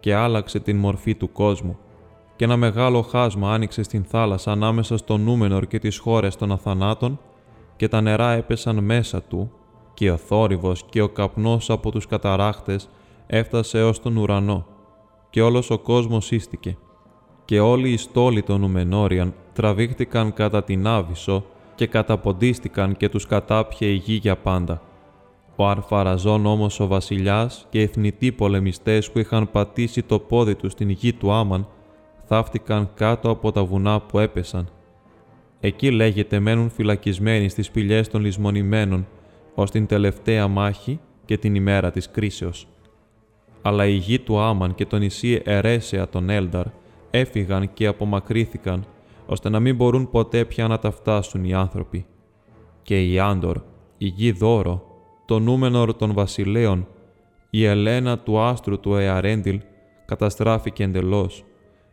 και 0.00 0.14
άλλαξε 0.14 0.60
την 0.60 0.76
μορφή 0.76 1.14
του 1.14 1.32
κόσμου 1.32 1.78
και 2.42 2.48
ένα 2.48 2.56
μεγάλο 2.56 3.02
χάσμα 3.02 3.52
άνοιξε 3.52 3.82
στην 3.82 4.04
θάλασσα 4.04 4.52
ανάμεσα 4.52 4.96
στο 4.96 5.16
Νούμενορ 5.16 5.66
και 5.66 5.78
τις 5.78 5.98
χώρες 5.98 6.36
των 6.36 6.52
αθανάτων 6.52 7.18
και 7.76 7.88
τα 7.88 8.00
νερά 8.00 8.30
έπεσαν 8.30 8.84
μέσα 8.84 9.22
του 9.22 9.50
και 9.94 10.10
ο 10.10 10.16
θόρυβος 10.16 10.84
και 10.88 11.00
ο 11.00 11.08
καπνός 11.08 11.70
από 11.70 11.90
τους 11.90 12.06
καταράχτες 12.06 12.88
έφτασε 13.26 13.78
έως 13.78 14.00
τον 14.00 14.16
ουρανό 14.16 14.66
και 15.30 15.42
όλος 15.42 15.70
ο 15.70 15.78
κόσμος 15.78 16.24
σύστηκε 16.24 16.76
και 17.44 17.60
όλοι 17.60 17.90
οι 17.90 17.96
στόλοι 17.96 18.42
των 18.42 18.60
Νουμενόριαν 18.60 19.34
τραβήχτηκαν 19.52 20.32
κατά 20.32 20.64
την 20.64 20.86
Άβυσσο 20.86 21.44
και 21.74 21.86
καταποντίστηκαν 21.86 22.96
και 22.96 23.08
τους 23.08 23.26
κατάπιε 23.26 23.88
η 23.88 23.94
γη 23.94 24.14
για 24.14 24.36
πάντα. 24.36 24.82
Ο 25.56 25.68
Αρφαραζόν 25.68 26.46
όμως 26.46 26.80
ο 26.80 26.86
βασιλιάς 26.86 27.66
και 27.70 27.78
οι 27.78 27.82
εθνητοί 27.82 28.32
πολεμιστές 28.32 29.10
που 29.10 29.18
είχαν 29.18 29.50
πατήσει 29.50 30.02
το 30.02 30.18
πόδι 30.18 30.54
τους 30.54 30.72
στην 30.72 30.90
γη 30.90 31.12
του 31.12 31.32
Άμαν 31.32 31.66
θαύτηκαν 32.24 32.90
κάτω 32.94 33.30
από 33.30 33.52
τα 33.52 33.64
βουνά 33.64 34.00
που 34.00 34.18
έπεσαν. 34.18 34.68
Εκεί 35.60 35.90
λέγεται 35.90 36.38
μένουν 36.38 36.70
φυλακισμένοι 36.70 37.48
στις 37.48 37.66
σπηλιές 37.66 38.08
των 38.08 38.20
λησμονημένων 38.20 39.06
ως 39.54 39.70
την 39.70 39.86
τελευταία 39.86 40.48
μάχη 40.48 41.00
και 41.24 41.38
την 41.38 41.54
ημέρα 41.54 41.90
της 41.90 42.10
κρίσεως. 42.10 42.66
Αλλά 43.62 43.86
η 43.86 43.92
γη 43.92 44.18
του 44.18 44.38
Άμαν 44.38 44.74
και 44.74 44.86
το 44.86 44.98
νησί 44.98 45.42
Ερέσεα 45.44 46.08
των 46.08 46.30
Έλνταρ 46.30 46.66
έφυγαν 47.10 47.72
και 47.72 47.86
απομακρύθηκαν, 47.86 48.84
ώστε 49.26 49.48
να 49.48 49.60
μην 49.60 49.76
μπορούν 49.76 50.10
ποτέ 50.10 50.44
πια 50.44 50.66
να 50.66 50.78
τα 50.78 50.90
φτάσουν 50.90 51.44
οι 51.44 51.54
άνθρωποι. 51.54 52.06
Και 52.82 53.06
η 53.10 53.18
Άντορ, 53.18 53.60
η 53.98 54.06
γη 54.06 54.32
Δώρο, 54.32 54.82
το 55.24 55.38
νούμενορ 55.38 55.94
των 55.94 56.12
βασιλέων, 56.12 56.86
η 57.50 57.64
Ελένα 57.64 58.18
του 58.18 58.40
άστρου 58.40 58.80
του 58.80 58.94
Εαρέντιλ 58.94 59.60
καταστράφηκε 60.06 60.82
εντελώς, 60.82 61.44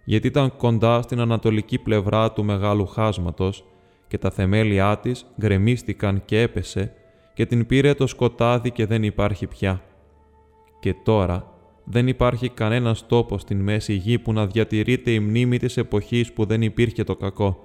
γιατί 0.10 0.28
ήταν 0.28 0.56
κοντά 0.58 1.02
στην 1.02 1.20
ανατολική 1.20 1.78
πλευρά 1.78 2.32
του 2.32 2.44
μεγάλου 2.44 2.86
χάσματος 2.86 3.64
και 4.08 4.18
τα 4.18 4.30
θεμέλια 4.32 4.98
της 4.98 5.26
γκρεμίστηκαν 5.40 6.22
και 6.26 6.42
έπεσε 6.42 6.94
και 7.34 7.46
την 7.46 7.66
πήρε 7.66 7.94
το 7.94 8.08
σκοτάδι 8.08 8.72
και 8.72 8.86
δεν 8.86 9.04
υπάρχει 9.04 9.48
πια. 9.48 9.82
Και 10.80 10.96
τώρα 11.04 11.54
δεν 11.84 12.08
υπάρχει 12.08 12.50
κανένας 12.50 13.06
τόπος 13.08 13.42
στην 13.42 13.60
μέση 13.60 13.94
γη 13.94 14.20
που 14.20 14.34
να 14.34 14.46
διατηρείται 14.46 15.12
η 15.12 15.20
μνήμη 15.20 15.58
της 15.58 15.78
εποχής 15.78 16.34
που 16.34 16.46
δεν 16.46 16.62
υπήρχε 16.62 17.04
το 17.04 17.16
κακό. 17.16 17.60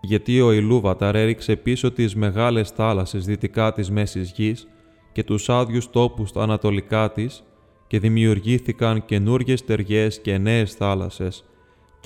Γιατί 0.00 0.40
ο 0.40 0.52
Ηλούβαταρ 0.52 1.14
έριξε 1.14 1.56
πίσω 1.56 1.92
τις 1.92 2.14
μεγάλες 2.14 2.70
θάλασσες 2.70 3.24
δυτικά 3.24 3.72
της 3.72 3.90
μέσης 3.90 4.32
γης 4.36 4.68
και 5.12 5.24
τους 5.24 5.48
άδειους 5.48 5.90
τόπους 5.90 6.28
στα 6.28 6.42
ανατολικά 6.42 7.12
της 7.12 7.44
και 7.86 7.98
δημιουργήθηκαν 7.98 9.04
καινούργιες 9.04 9.58
στεριές 9.58 10.20
και 10.20 10.38
νέες 10.38 10.74
θάλασσες 10.74 11.44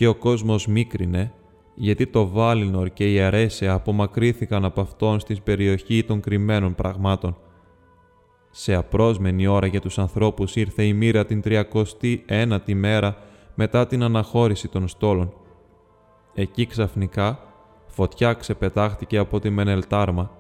και 0.01 0.07
ο 0.07 0.15
κόσμος 0.15 0.67
μίκρινε 0.67 1.33
γιατί 1.75 2.07
το 2.07 2.29
Βάλινορ 2.29 2.89
και 2.89 3.13
η 3.13 3.21
Αρέσια 3.21 3.73
απομακρύθηκαν 3.73 4.65
από 4.65 4.81
αυτόν 4.81 5.21
στην 5.21 5.43
περιοχή 5.45 6.05
των 6.05 6.21
κρυμμένων 6.21 6.75
πραγμάτων. 6.75 7.37
Σε 8.51 8.75
απρόσμενη 8.75 9.47
ώρα 9.47 9.67
για 9.67 9.81
τους 9.81 9.99
ανθρώπους 9.99 10.57
ήρθε 10.57 10.85
η 10.85 10.93
μοίρα 10.93 11.25
την 11.27 11.43
31η 11.45 12.75
μέρα 12.75 13.17
μετά 13.55 13.87
την 13.87 14.03
αναχώρηση 14.03 14.69
των 14.69 14.89
στόλων. 14.89 15.33
Εκεί 16.35 16.67
ξαφνικά 16.67 17.39
φωτιά 17.87 18.33
ξεπετάχτηκε 18.33 19.19
από 19.19 19.41
τη 19.41 19.51
Μενελτάρμα 19.51 20.31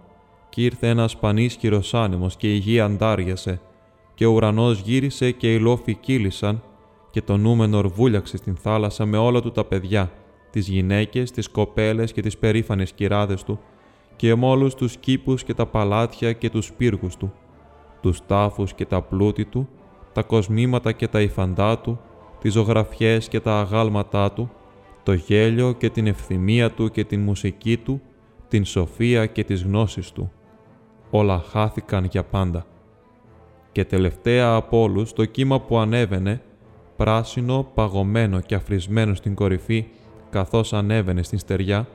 και 0.48 0.62
ήρθε 0.64 0.88
ένας 0.88 1.16
πανίσχυρος 1.16 1.94
άνεμος 1.94 2.36
και 2.36 2.54
η 2.54 2.56
γη 2.56 2.80
αντάριασε 2.80 3.60
και 4.14 4.26
ο 4.26 4.30
ουρανός 4.30 4.80
γύρισε 4.80 5.30
και 5.30 5.54
οι 5.54 5.58
λόφοι 5.58 5.94
κύλησαν 5.94 6.62
και 7.10 7.22
το 7.22 7.36
Νούμενορ 7.36 7.88
βούλιαξε 7.88 8.36
στην 8.36 8.56
θάλασσα 8.56 9.06
με 9.06 9.16
όλα 9.16 9.40
του 9.40 9.50
τα 9.50 9.64
παιδιά, 9.64 10.12
τις 10.50 10.68
γυναίκες, 10.68 11.30
τις 11.30 11.48
κοπέλες 11.48 12.12
και 12.12 12.22
τις 12.22 12.38
περήφανες 12.38 12.92
κυράδες 12.92 13.42
του 13.42 13.60
και 14.16 14.34
με 14.34 14.46
όλους 14.46 14.74
τους 14.74 14.96
κήπους 14.96 15.44
και 15.44 15.54
τα 15.54 15.66
παλάτια 15.66 16.32
και 16.32 16.50
τους 16.50 16.72
πύργους 16.72 17.16
του 17.16 17.32
τους 18.00 18.26
τάφους 18.26 18.74
και 18.74 18.84
τα 18.84 19.02
πλούτη 19.02 19.44
του, 19.44 19.68
τα 20.12 20.22
κοσμήματα 20.22 20.92
και 20.92 21.08
τα 21.08 21.20
υφαντά 21.20 21.78
του, 21.78 22.00
τις 22.40 22.52
ζωγραφιές 22.52 23.28
και 23.28 23.40
τα 23.40 23.58
αγάλματά 23.60 24.32
του, 24.32 24.50
το 25.02 25.12
γέλιο 25.12 25.72
και 25.72 25.90
την 25.90 26.06
ευθυμία 26.06 26.70
του 26.70 26.90
και 26.90 27.04
την 27.04 27.20
μουσική 27.20 27.76
του, 27.76 28.00
την 28.48 28.64
σοφία 28.64 29.26
και 29.26 29.44
τις 29.44 29.62
γνώσεις 29.62 30.12
του. 30.12 30.32
Όλα 31.10 31.38
χάθηκαν 31.38 32.04
για 32.04 32.24
πάντα. 32.24 32.66
Και 33.72 33.84
τελευταία 33.84 34.54
από 34.54 34.80
όλους 34.80 35.12
το 35.12 35.24
κύμα 35.24 35.60
που 35.60 35.78
ανέβαινε, 35.78 36.42
πράσινο, 37.00 37.66
παγωμένο 37.74 38.40
και 38.40 38.54
αφρισμένο 38.54 39.14
στην 39.14 39.34
κορυφή, 39.34 39.86
καθώς 40.30 40.72
ανέβαινε 40.72 41.22
στην 41.22 41.38
στεριά, 41.38 41.88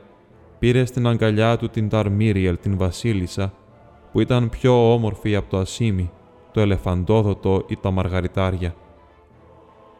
πήρε 0.58 0.84
στην 0.84 1.06
αγκαλιά 1.06 1.56
του 1.56 1.68
την 1.68 1.88
Ταρμίριελ, 1.88 2.58
την 2.58 2.76
βασίλισσα, 2.76 3.52
που 4.12 4.20
ήταν 4.20 4.48
πιο 4.48 4.92
όμορφη 4.92 5.36
από 5.36 5.50
το 5.50 5.58
ασίμι, 5.58 6.10
το 6.52 6.60
ελεφαντόδοτο 6.60 7.64
ή 7.68 7.76
τα 7.76 7.90
μαργαριτάρια. 7.90 8.74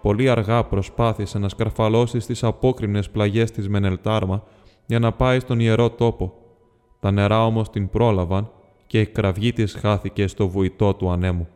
Πολύ 0.03 0.29
αργά 0.29 0.65
προσπάθησε 0.65 1.39
να 1.39 1.49
σκαρφαλώσει 1.49 2.21
στις 2.21 2.45
απόκριμνες 2.45 3.11
πλαγιές 3.11 3.51
της 3.51 3.69
Μενελτάρμα 3.69 4.43
για 4.87 4.99
να 4.99 5.13
πάει 5.13 5.41
στον 5.41 5.61
ιερό 5.61 5.91
τόπο. 5.91 6.33
Τα 7.01 7.11
νερά 7.11 7.45
όμως 7.45 7.71
την 7.71 7.91
πρόλαβαν 7.91 8.51
και 8.87 9.01
η 9.01 9.07
κραυγή 9.07 9.53
της 9.53 9.75
χάθηκε 9.75 10.27
στο 10.27 10.49
βουητό 10.49 10.95
του 10.95 11.11
ανέμου. 11.11 11.49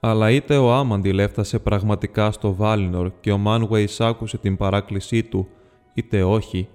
Αλλά 0.00 0.30
είτε 0.30 0.56
ο 0.56 0.72
Άμαντιλ 0.72 1.18
έφτασε 1.18 1.58
πραγματικά 1.58 2.30
στο 2.30 2.54
Βάλινορ 2.54 3.10
και 3.20 3.32
ο 3.32 3.38
Μάνουεϊ 3.38 3.88
άκουσε 3.98 4.38
την 4.38 4.56
παράκλησή 4.56 5.22
του, 5.22 5.48
είτε 5.94 6.22
όχι, 6.22 6.68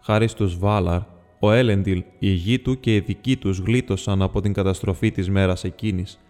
χάρη 0.00 0.28
στους 0.28 0.58
Βάλαρ, 0.58 1.00
ο 1.38 1.50
Έλεντιλ, 1.52 2.04
η 2.18 2.28
γη 2.28 2.58
του 2.58 2.80
και 2.80 2.94
οι 2.94 3.00
δικοί 3.00 3.36
τους 3.36 3.58
γλίτωσαν 3.58 4.22
από 4.22 4.40
την 4.40 4.52
καταστροφή 4.52 5.10
της 5.10 5.30
μέρας 5.30 5.64
εκείνης, 5.64 6.20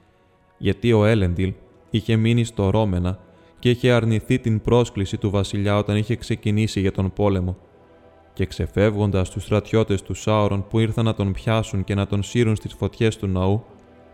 γιατί 0.58 0.92
ο 0.92 1.04
Έλεντιλ 1.04 1.52
είχε 1.90 2.16
μείνει 2.16 2.44
στο 2.44 2.70
Ρόμενα 2.70 3.18
και 3.58 3.70
είχε 3.70 3.90
αρνηθεί 3.90 4.38
την 4.38 4.60
πρόσκληση 4.60 5.16
του 5.16 5.30
βασιλιά 5.30 5.78
όταν 5.78 5.96
είχε 5.96 6.16
ξεκινήσει 6.16 6.80
για 6.80 6.92
τον 6.92 7.12
πόλεμο. 7.12 7.56
Και 8.32 8.46
ξεφεύγοντας 8.46 9.30
τους 9.30 9.42
στρατιώτες 9.42 10.02
του 10.02 10.14
Σάουρον 10.14 10.66
που 10.68 10.78
ήρθαν 10.78 11.04
να 11.04 11.14
τον 11.14 11.32
πιάσουν 11.32 11.84
και 11.84 11.94
να 11.94 12.06
τον 12.06 12.22
σύρουν 12.22 12.56
στις 12.56 12.74
φωτιές 12.74 13.16
του 13.16 13.26
ναού, 13.26 13.64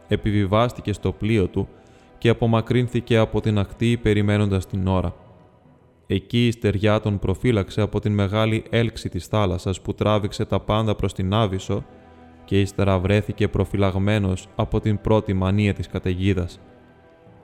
επιβιβάστηκε 0.08 0.92
στο 0.92 1.12
πλοίο 1.12 1.46
του 1.46 1.68
και 2.20 2.28
απομακρύνθηκε 2.28 3.16
από 3.16 3.40
την 3.40 3.58
ακτή 3.58 3.96
περιμένοντας 3.96 4.66
την 4.66 4.86
ώρα. 4.86 5.14
Εκεί 6.06 6.46
η 6.46 6.50
στεριά 6.50 7.00
τον 7.00 7.18
προφύλαξε 7.18 7.80
από 7.80 8.00
την 8.00 8.12
μεγάλη 8.12 8.64
έλξη 8.70 9.08
της 9.08 9.26
θάλασσας 9.26 9.80
που 9.80 9.94
τράβηξε 9.94 10.44
τα 10.44 10.60
πάντα 10.60 10.94
προς 10.94 11.12
την 11.12 11.34
Άβυσσο 11.34 11.84
και 12.44 12.60
ύστερα 12.60 12.98
βρέθηκε 12.98 13.48
προφυλαγμένος 13.48 14.46
από 14.56 14.80
την 14.80 15.00
πρώτη 15.00 15.32
μανία 15.32 15.74
της 15.74 15.88
καταιγίδας. 15.88 16.60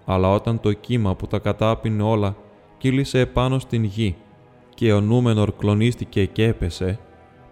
Αλλά 0.05 0.31
όταν 0.33 0.61
το 0.61 0.73
κύμα 0.73 1.15
που 1.15 1.27
τα 1.27 1.39
κατάπινε 1.39 2.03
όλα 2.03 2.37
κύλησε 2.79 3.21
επάνω 3.21 3.59
στην 3.59 3.85
γη 3.85 4.17
και 4.75 4.93
ο 4.93 5.01
Νούμενορ 5.01 5.53
κλονίστηκε 5.57 6.25
και 6.25 6.45
έπεσε, 6.45 6.99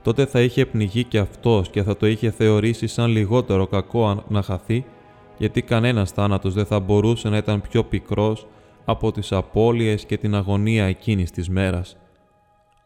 τότε 0.03 0.27
θα 0.27 0.41
είχε 0.41 0.67
πνιγεί 0.67 1.05
και 1.05 1.19
αυτός 1.19 1.71
και 1.71 1.83
θα 1.83 1.97
το 1.97 2.07
είχε 2.07 2.31
θεωρήσει 2.31 2.87
σαν 2.87 3.11
λιγότερο 3.11 3.67
κακό 3.67 4.25
να 4.29 4.43
χαθεί, 4.43 4.85
γιατί 5.39 5.63
κανένας 5.63 6.11
θάνατος 6.11 6.55
δεν 6.55 6.67
θα 6.67 6.81
μπορούσε 6.81 7.29
να 7.29 7.37
ήταν 7.37 7.61
πιο 7.61 7.85
πικρός 7.85 8.47
από 8.85 9.13
τις 9.13 9.33
απώλειες 9.33 10.05
και 10.05 10.17
την 10.17 10.35
αγωνία 10.35 10.85
εκείνης 10.85 11.31
της 11.31 11.49
μέρας. 11.49 11.97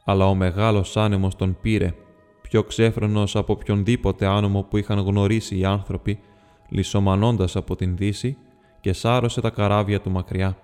Αλλά 0.04 0.26
ο 0.26 0.34
μεγάλος 0.34 0.96
άνεμος 0.96 1.36
τον 1.36 1.56
πήρε, 1.60 1.94
πιο 2.42 2.62
ξέφρενος 2.62 3.36
από 3.36 3.52
οποιονδήποτε 3.52 4.26
άνομο 4.26 4.62
που 4.62 4.76
είχαν 4.76 4.98
γνωρίσει 4.98 5.58
οι 5.58 5.64
άνθρωποι, 5.64 6.20
λισομανώντας 6.68 7.56
από 7.56 7.76
την 7.76 7.96
δύση 7.96 8.36
και 8.80 8.92
σάρωσε 8.92 9.40
τα 9.40 9.50
καράβια 9.50 10.00
του 10.00 10.10
μακριά. 10.10 10.56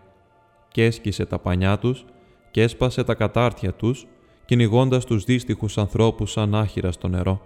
Και 0.69 0.85
έσκησε 0.85 1.27
τα 1.27 1.39
πανιά 1.39 1.79
τους 1.79 2.05
και 2.51 2.63
έσπασε 2.63 3.05
τα 3.05 3.15
κατάρτια 3.15 3.73
τους, 3.73 4.07
κυνηγώντας 4.45 5.05
τους 5.05 5.25
δύστιχους 5.25 5.79
ανθρώπους 5.79 6.31
σαν 6.31 6.55
άχυρα 6.55 6.93
στο 6.93 7.09
νερό. 7.09 7.41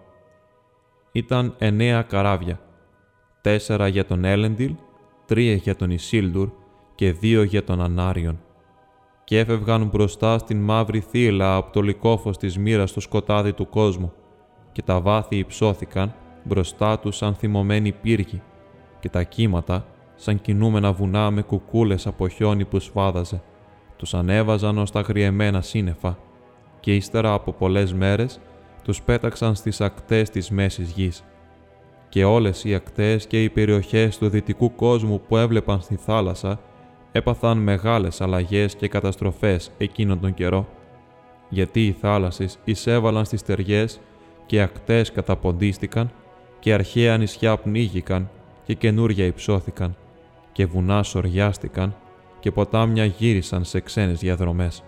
Ήταν 1.12 1.54
εννέα 1.58 2.02
καράβια, 2.02 2.60
τέσσερα 3.40 3.88
για 3.88 4.06
τον 4.06 4.24
Έλεντιλ, 4.24 4.74
τρία 5.26 5.54
για 5.54 5.76
τον 5.76 5.90
Ισίλντουρ 5.90 6.48
και 6.94 7.12
δύο 7.12 7.42
για 7.42 7.64
τον 7.64 7.80
Ανάριον. 7.80 8.40
Και 9.24 9.38
έφευγαν 9.38 9.86
μπροστά 9.86 10.38
στην 10.38 10.62
μαύρη 10.64 11.00
θύλα 11.00 11.56
από 11.56 11.72
το 11.72 11.80
λικόφος 11.80 12.36
της 12.36 12.58
μοίρας 12.58 12.90
στο 12.90 13.00
σκοτάδι 13.00 13.52
του 13.52 13.68
κόσμου 13.68 14.12
και 14.72 14.82
τα 14.82 15.00
βάθη 15.00 15.36
υψώθηκαν 15.36 16.14
μπροστά 16.44 16.98
τους 16.98 17.16
σαν 17.16 17.34
θυμωμένοι 17.34 17.92
πύργοι 17.92 18.42
και 19.00 19.08
τα 19.08 19.22
κύματα 19.22 19.86
σαν 20.14 20.40
κινούμενα 20.40 20.92
βουνά 20.92 21.30
με 21.30 21.42
κουκούλες 21.42 22.06
από 22.06 22.28
χιόνι 22.28 22.64
που 22.64 22.78
σφάδαζε. 22.78 23.42
Τους 23.96 24.14
ανέβαζαν 24.14 24.78
ως 24.78 24.90
τα 24.90 25.00
γριεμένα 25.00 25.60
σύννεφα 25.60 26.18
και 26.80 26.94
ύστερα 26.94 27.32
από 27.32 27.52
πολλές 27.52 27.92
μέρες 27.92 28.40
τους 28.82 29.02
πέταξαν 29.02 29.54
στις 29.54 29.80
ακτές 29.80 30.30
της 30.30 30.50
Μέσης 30.50 30.90
Γης. 30.90 31.24
Και 32.08 32.24
όλες 32.24 32.64
οι 32.64 32.74
ακτές 32.74 33.26
και 33.26 33.42
οι 33.42 33.48
περιοχές 33.48 34.18
του 34.18 34.28
δυτικού 34.28 34.74
κόσμου 34.74 35.20
που 35.28 35.36
έβλεπαν 35.36 35.80
στη 35.80 35.96
θάλασσα 35.96 36.60
έπαθαν 37.12 37.58
μεγάλες 37.58 38.20
αλλαγές 38.20 38.74
και 38.74 38.88
καταστροφές 38.88 39.70
εκείνον 39.78 40.20
τον 40.20 40.34
καιρό, 40.34 40.68
γιατί 41.48 41.86
οι 41.86 41.92
θάλασσες 41.92 42.58
εισέβαλαν 42.64 43.24
στις 43.24 43.40
στεριές 43.40 44.00
και 44.46 44.60
ακτές 44.62 45.12
καταποντίστηκαν 45.12 46.10
και 46.58 46.72
αρχαία 46.72 47.16
νησιά 47.16 47.56
πνίγηκαν 47.56 48.30
και 48.64 48.74
καινούρια 48.74 49.24
υψώθηκαν 49.24 49.96
και 50.52 50.66
βουνά 50.66 51.02
σοριάστηκαν 51.02 51.96
και 52.40 52.50
ποτάμια 52.50 53.04
γύρισαν 53.04 53.64
σε 53.64 53.80
ξένες 53.80 54.18
διαδρομές. 54.18 54.82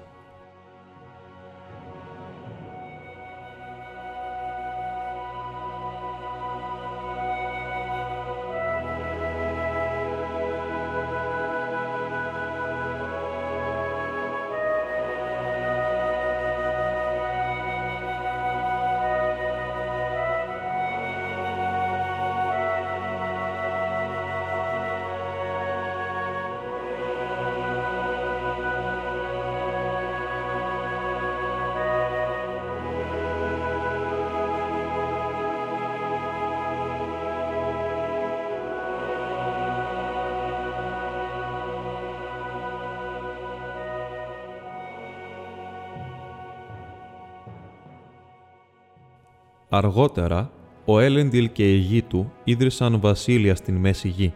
Αργότερα, 49.82 50.50
ο 50.84 51.00
Έλεντιλ 51.00 51.52
και 51.52 51.74
η 51.74 51.76
γη 51.76 52.02
του 52.02 52.32
ίδρυσαν 52.44 53.00
βασίλεια 53.00 53.54
στην 53.54 53.76
Μέση 53.76 54.08
Γη 54.08 54.34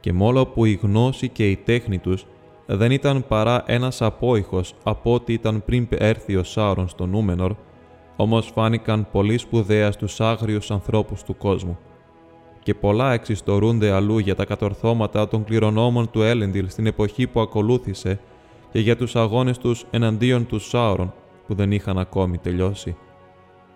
και 0.00 0.12
μόλο 0.12 0.46
που 0.46 0.64
η 0.64 0.78
γνώση 0.82 1.28
και 1.28 1.50
η 1.50 1.56
τέχνη 1.56 1.98
τους 1.98 2.26
δεν 2.66 2.90
ήταν 2.90 3.24
παρά 3.28 3.62
ένας 3.66 4.02
απόϊχος 4.02 4.74
από 4.82 5.14
ό,τι 5.14 5.32
ήταν 5.32 5.64
πριν 5.64 5.86
έρθει 5.90 6.36
ο 6.36 6.42
Σάουρον 6.42 6.88
στο 6.88 7.06
Νούμενορ, 7.06 7.54
όμως 8.16 8.50
φάνηκαν 8.54 9.08
πολύ 9.12 9.38
σπουδαία 9.38 9.92
στους 9.92 10.20
άγριους 10.20 10.70
ανθρώπους 10.70 11.22
του 11.22 11.36
κόσμου. 11.36 11.78
Και 12.62 12.74
πολλά 12.74 13.12
εξιστορούνται 13.12 13.90
αλλού 13.90 14.18
για 14.18 14.34
τα 14.34 14.44
κατορθώματα 14.44 15.28
των 15.28 15.44
κληρονόμων 15.44 16.10
του 16.10 16.22
Έλεντιλ 16.22 16.68
στην 16.68 16.86
εποχή 16.86 17.26
που 17.26 17.40
ακολούθησε 17.40 18.20
και 18.72 18.80
για 18.80 18.96
τους 18.96 19.16
αγώνες 19.16 19.58
τους 19.58 19.84
εναντίον 19.90 20.46
του 20.46 20.58
Σάουρον 20.58 21.12
που 21.46 21.54
δεν 21.54 21.72
είχαν 21.72 21.98
ακόμη 21.98 22.38
τελειώσει 22.38 22.96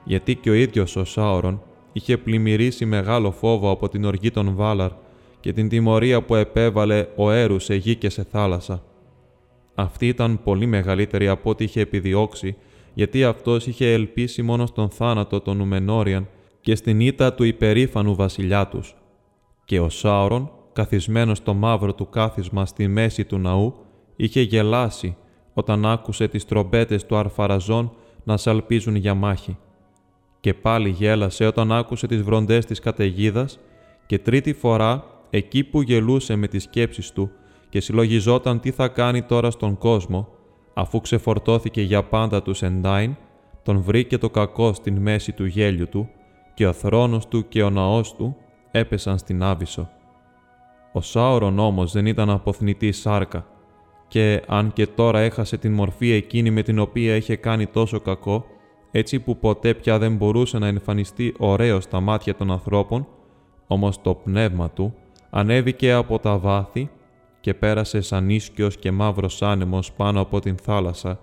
γιατί 0.07 0.35
και 0.35 0.51
ο 0.51 0.55
ίδιος 0.55 0.97
ο 0.97 1.05
Σάωρον 1.05 1.63
είχε 1.93 2.17
πλημμυρίσει 2.17 2.85
μεγάλο 2.85 3.31
φόβο 3.31 3.71
από 3.71 3.89
την 3.89 4.05
οργή 4.05 4.31
των 4.31 4.55
Βάλαρ 4.55 4.91
και 5.41 5.53
την 5.53 5.69
τιμωρία 5.69 6.23
που 6.23 6.35
επέβαλε 6.35 7.07
ο 7.17 7.31
Έρους 7.31 7.65
σε 7.65 7.75
γη 7.75 7.97
και 7.97 8.09
σε 8.09 8.23
θάλασσα. 8.23 8.83
Αυτή 9.75 10.09
ήταν 10.09 10.43
πολύ 10.43 10.67
μεγαλύτερη 10.67 11.29
από 11.29 11.51
ό,τι 11.51 11.65
είχε 11.65 11.81
επιδιώξει, 11.81 12.57
γιατί 12.95 13.25
αυτός 13.25 13.67
είχε 13.67 13.93
ελπίσει 13.93 14.43
μόνο 14.43 14.67
στον 14.67 14.91
θάνατο 14.91 15.41
των 15.41 15.57
Νουμενόριαν 15.57 16.29
και 16.61 16.75
στην 16.75 17.01
ήττα 17.01 17.35
του 17.35 17.45
υπερήφανου 17.45 18.15
βασιλιά 18.15 18.67
τους. 18.67 18.97
Και 19.65 19.81
ο 19.81 19.89
Σάωρον, 19.89 20.51
καθισμένος 20.73 21.39
στο 21.39 21.55
μαύρο 21.55 21.95
του 21.95 22.09
κάθισμα 22.09 22.67
στη 22.67 22.89
μέση 22.89 23.25
του 23.25 23.39
ναού, 23.39 23.75
είχε 24.17 24.41
γελάσει 24.41 25.17
όταν 25.55 25.87
άκουσε 25.87 26.29
τις 26.29 26.45
τρομπέτες 26.45 27.07
του 27.07 27.17
αρφαραζών 27.17 27.93
να 28.25 28.37
σαλπίζουν 28.37 28.95
για 28.95 29.15
μάχη 29.15 29.57
και 30.41 30.55
πάλι 30.55 30.89
γέλασε 30.89 31.47
όταν 31.47 31.73
άκουσε 31.73 32.07
τις 32.07 32.23
βροντές 32.23 32.65
της 32.65 32.81
καταιγίδας 32.81 33.59
και 34.07 34.19
τρίτη 34.19 34.53
φορά 34.53 35.05
εκεί 35.31 35.65
που 35.65 35.83
γελούσε 35.83 36.37
με 36.37 36.47
τις 36.49 36.63
σκέψεις 36.63 37.13
του 37.13 37.31
και 37.69 37.81
συλλογιζόταν 37.81 38.61
τι 38.61 38.71
θα 38.71 38.89
κάνει 38.89 39.23
τώρα 39.23 39.51
στον 39.51 39.79
κόσμο, 39.79 40.29
αφού 40.75 41.01
ξεφορτώθηκε 41.01 41.83
για 41.83 42.03
πάντα 42.03 42.43
του 42.43 42.55
Σεντάιν, 42.55 43.17
τον 43.63 43.81
βρήκε 43.81 44.19
το 44.19 44.31
κακό 44.31 44.73
στην 44.73 44.97
μέση 44.97 45.33
του 45.33 45.45
γέλιου 45.45 45.89
του 45.89 46.09
και 46.55 46.67
ο 46.67 46.73
θρόνος 46.73 47.29
του 47.29 47.49
και 47.49 47.63
ο 47.63 47.71
ναός 47.71 48.15
του 48.15 48.37
έπεσαν 48.71 49.19
στην 49.19 49.43
Άβυσσο. 49.43 49.91
Ο 50.93 51.01
Σάωρον 51.01 51.59
όμως 51.59 51.93
δεν 51.93 52.07
ήταν 52.07 52.31
αποθνητή 52.31 52.93
σάρκα 52.93 53.47
και 54.09 54.43
αν 54.47 54.73
και 54.73 54.87
τώρα 54.87 55.21
έχασε 55.21 55.57
την 55.57 55.73
μορφή 55.73 56.13
εκείνη 56.13 56.51
με 56.51 56.63
την 56.63 56.79
οποία 56.79 57.17
είχε 57.17 57.37
κάνει 57.37 57.67
τόσο 57.67 58.01
κακό, 58.01 58.47
έτσι 58.97 59.21
που 59.21 59.37
ποτέ 59.37 59.75
πια 59.75 59.99
δεν 59.99 60.17
μπορούσε 60.17 60.59
να 60.59 60.67
εμφανιστεί 60.67 61.35
ωραίος 61.39 61.85
στα 61.85 62.01
μάτια 62.01 62.35
των 62.35 62.51
ανθρώπων, 62.51 63.07
όμως 63.67 64.01
το 64.01 64.15
πνεύμα 64.15 64.71
του 64.71 64.95
ανέβηκε 65.31 65.93
από 65.93 66.19
τα 66.19 66.39
βάθη 66.39 66.91
και 67.41 67.55
πέρασε 67.55 68.01
σαν 68.01 68.31
ίσκιος 68.31 68.77
και 68.77 68.91
μαύρος 68.91 69.43
άνεμος 69.43 69.93
πάνω 69.93 70.21
από 70.21 70.41
την 70.41 70.57
θάλασσα 70.57 71.21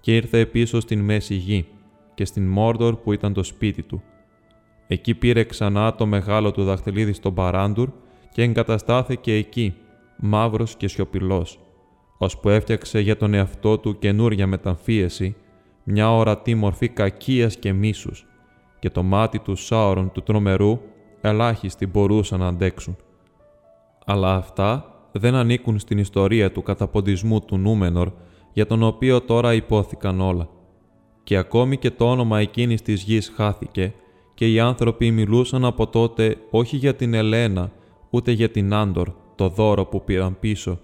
και 0.00 0.16
ήρθε 0.16 0.46
πίσω 0.46 0.80
στην 0.80 1.00
μέση 1.00 1.34
γη 1.34 1.66
και 2.14 2.24
στην 2.24 2.48
Μόρντορ 2.48 2.96
που 2.96 3.12
ήταν 3.12 3.32
το 3.32 3.42
σπίτι 3.42 3.82
του. 3.82 4.02
Εκεί 4.86 5.14
πήρε 5.14 5.44
ξανά 5.44 5.94
το 5.94 6.06
μεγάλο 6.06 6.50
του 6.50 6.64
δαχτυλίδι 6.64 7.12
στον 7.12 7.34
Παράντουρ 7.34 7.88
και 8.32 8.42
εγκαταστάθηκε 8.42 9.34
εκεί, 9.34 9.74
μαύρος 10.16 10.76
και 10.76 10.88
σιωπηλός, 10.88 11.58
ώσπου 12.18 12.48
έφτιαξε 12.48 13.00
για 13.00 13.16
τον 13.16 13.34
εαυτό 13.34 13.78
του 13.78 13.98
καινούρια 13.98 14.46
μεταμφίεση 14.46 15.36
μια 15.84 16.14
ορατή 16.14 16.54
μορφή 16.54 16.88
κακίας 16.88 17.56
και 17.56 17.72
μίσους 17.72 18.26
και 18.78 18.90
το 18.90 19.02
μάτι 19.02 19.38
του 19.38 19.56
Σάωρον 19.56 20.12
του 20.12 20.22
τρομερού 20.22 20.80
ελάχιστοι 21.20 21.86
μπορούσαν 21.86 22.40
να 22.40 22.46
αντέξουν. 22.46 22.96
Αλλά 24.06 24.34
αυτά 24.34 24.94
δεν 25.12 25.34
ανήκουν 25.34 25.78
στην 25.78 25.98
ιστορία 25.98 26.52
του 26.52 26.62
καταποντισμού 26.62 27.40
του 27.40 27.56
Νούμενορ 27.56 28.10
για 28.52 28.66
τον 28.66 28.82
οποίο 28.82 29.20
τώρα 29.20 29.54
υπόθηκαν 29.54 30.20
όλα. 30.20 30.48
Και 31.22 31.36
ακόμη 31.36 31.76
και 31.76 31.90
το 31.90 32.10
όνομα 32.10 32.40
εκείνης 32.40 32.82
της 32.82 33.02
γης 33.02 33.32
χάθηκε 33.36 33.94
και 34.34 34.52
οι 34.52 34.60
άνθρωποι 34.60 35.10
μιλούσαν 35.10 35.64
από 35.64 35.86
τότε 35.86 36.36
όχι 36.50 36.76
για 36.76 36.94
την 36.94 37.14
Ελένα, 37.14 37.72
ούτε 38.10 38.32
για 38.32 38.50
την 38.50 38.74
Άντορ, 38.74 39.08
το 39.34 39.48
δώρο 39.48 39.84
που 39.84 40.04
πήραν 40.04 40.36
πίσω, 40.40 40.78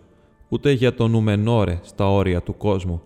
ούτε 0.48 0.70
για 0.70 0.94
τον 0.94 1.10
Νουμενόρε 1.10 1.78
στα 1.82 2.10
όρια 2.10 2.43
του 2.43 2.56
κόσμου 2.56 3.02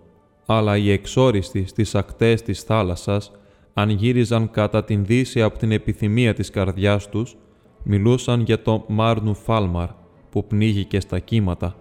αλλά 0.46 0.76
οι 0.76 0.90
εξόριστοι 0.90 1.66
στις 1.66 1.94
ακτές 1.94 2.42
της 2.42 2.62
θάλασσας, 2.62 3.32
αν 3.74 3.90
γύριζαν 3.90 4.50
κατά 4.50 4.84
την 4.84 5.04
δύση 5.04 5.42
από 5.42 5.58
την 5.58 5.72
επιθυμία 5.72 6.34
της 6.34 6.50
καρδιάς 6.50 7.08
τους, 7.08 7.36
μιλούσαν 7.82 8.40
για 8.40 8.62
το 8.62 8.84
Μάρνου 8.88 9.34
Φάλμαρ 9.34 9.88
που 10.30 10.46
πνίγηκε 10.46 11.00
στα 11.00 11.18
κύματα, 11.18 11.76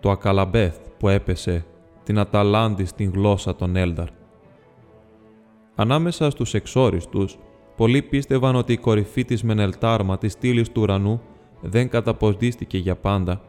το 0.00 0.10
Ακαλαμπέθ 0.10 0.76
που 0.98 1.08
έπεσε, 1.08 1.64
την 2.04 2.18
Αταλάντη 2.18 2.84
στην 2.84 3.10
γλώσσα 3.14 3.56
των 3.56 3.76
Έλνταρ. 3.76 4.08
Ανάμεσα 5.74 6.30
στους 6.30 6.54
εξόριστους, 6.54 7.38
πολλοί 7.76 8.02
πίστευαν 8.02 8.56
ότι 8.56 8.72
η 8.72 8.76
κορυφή 8.76 9.24
της 9.24 9.42
Μενελτάρμα 9.42 10.18
της 10.18 10.32
στήλης 10.32 10.72
του 10.72 10.80
ουρανού 10.82 11.20
δεν 11.60 11.88
καταποντίστηκε 11.88 12.78
για 12.78 12.96
πάντα, 12.96 13.40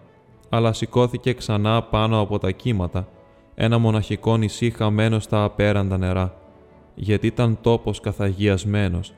αλλά 0.49 0.73
σηκώθηκε 0.73 1.34
ξανά 1.34 1.84
πάνω 1.84 2.19
από 2.19 2.40
τα 2.40 2.52
κύματα 2.52 3.07
ένα 3.56 3.78
μοναχικό 3.78 4.38
νησί 4.38 4.69
χαμένο 4.69 5.19
στα 5.19 5.44
απέραντα 5.44 5.98
νερά, 5.98 6.36
γιατί 6.95 7.28
ήταν 7.28 7.57
τόπος 7.61 7.99
καθαγιασμένος 7.99 9.14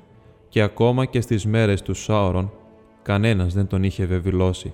και 0.50 0.62
ακόμα 0.62 1.06
και 1.06 1.22
στις 1.22 1.46
μέρες 1.46 1.82
του 1.82 1.94
Σάωρον 1.94 2.52
κανένας 3.02 3.54
δεν 3.54 3.68
τον 3.68 3.84
είχε 3.84 4.06
βεβηλώσει. 4.06 4.74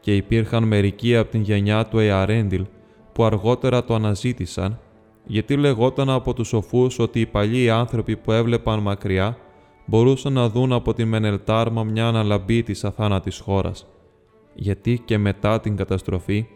Και 0.00 0.16
υπήρχαν 0.16 0.64
μερικοί 0.64 1.16
από 1.16 1.30
την 1.30 1.40
γενιά 1.40 1.86
του 1.86 1.98
Εαρέντιλ 1.98 2.64
που 3.12 3.24
αργότερα 3.24 3.84
το 3.84 3.94
αναζήτησαν, 3.94 4.78
γιατί 5.24 5.56
λεγόταν 5.56 6.10
από 6.10 6.34
τους 6.34 6.48
σοφούς 6.48 6.98
ότι 6.98 7.20
οι 7.20 7.26
παλιοί 7.26 7.70
άνθρωποι 7.70 8.16
που 8.16 8.32
έβλεπαν 8.32 8.80
μακριά 8.80 9.36
μπορούσαν 9.86 10.32
να 10.32 10.48
δουν 10.48 10.72
από 10.72 10.94
τη 10.94 11.04
Μενελτάρμα 11.04 11.84
μια 11.84 12.06
αναλαμπή 12.06 12.62
της 12.62 12.84
αθάνατης 12.84 13.38
χώρας. 13.38 13.86
Γιατί 14.54 15.02
και 15.04 15.18
μετά 15.18 15.60
την 15.60 15.76
καταστροφή 15.76 16.46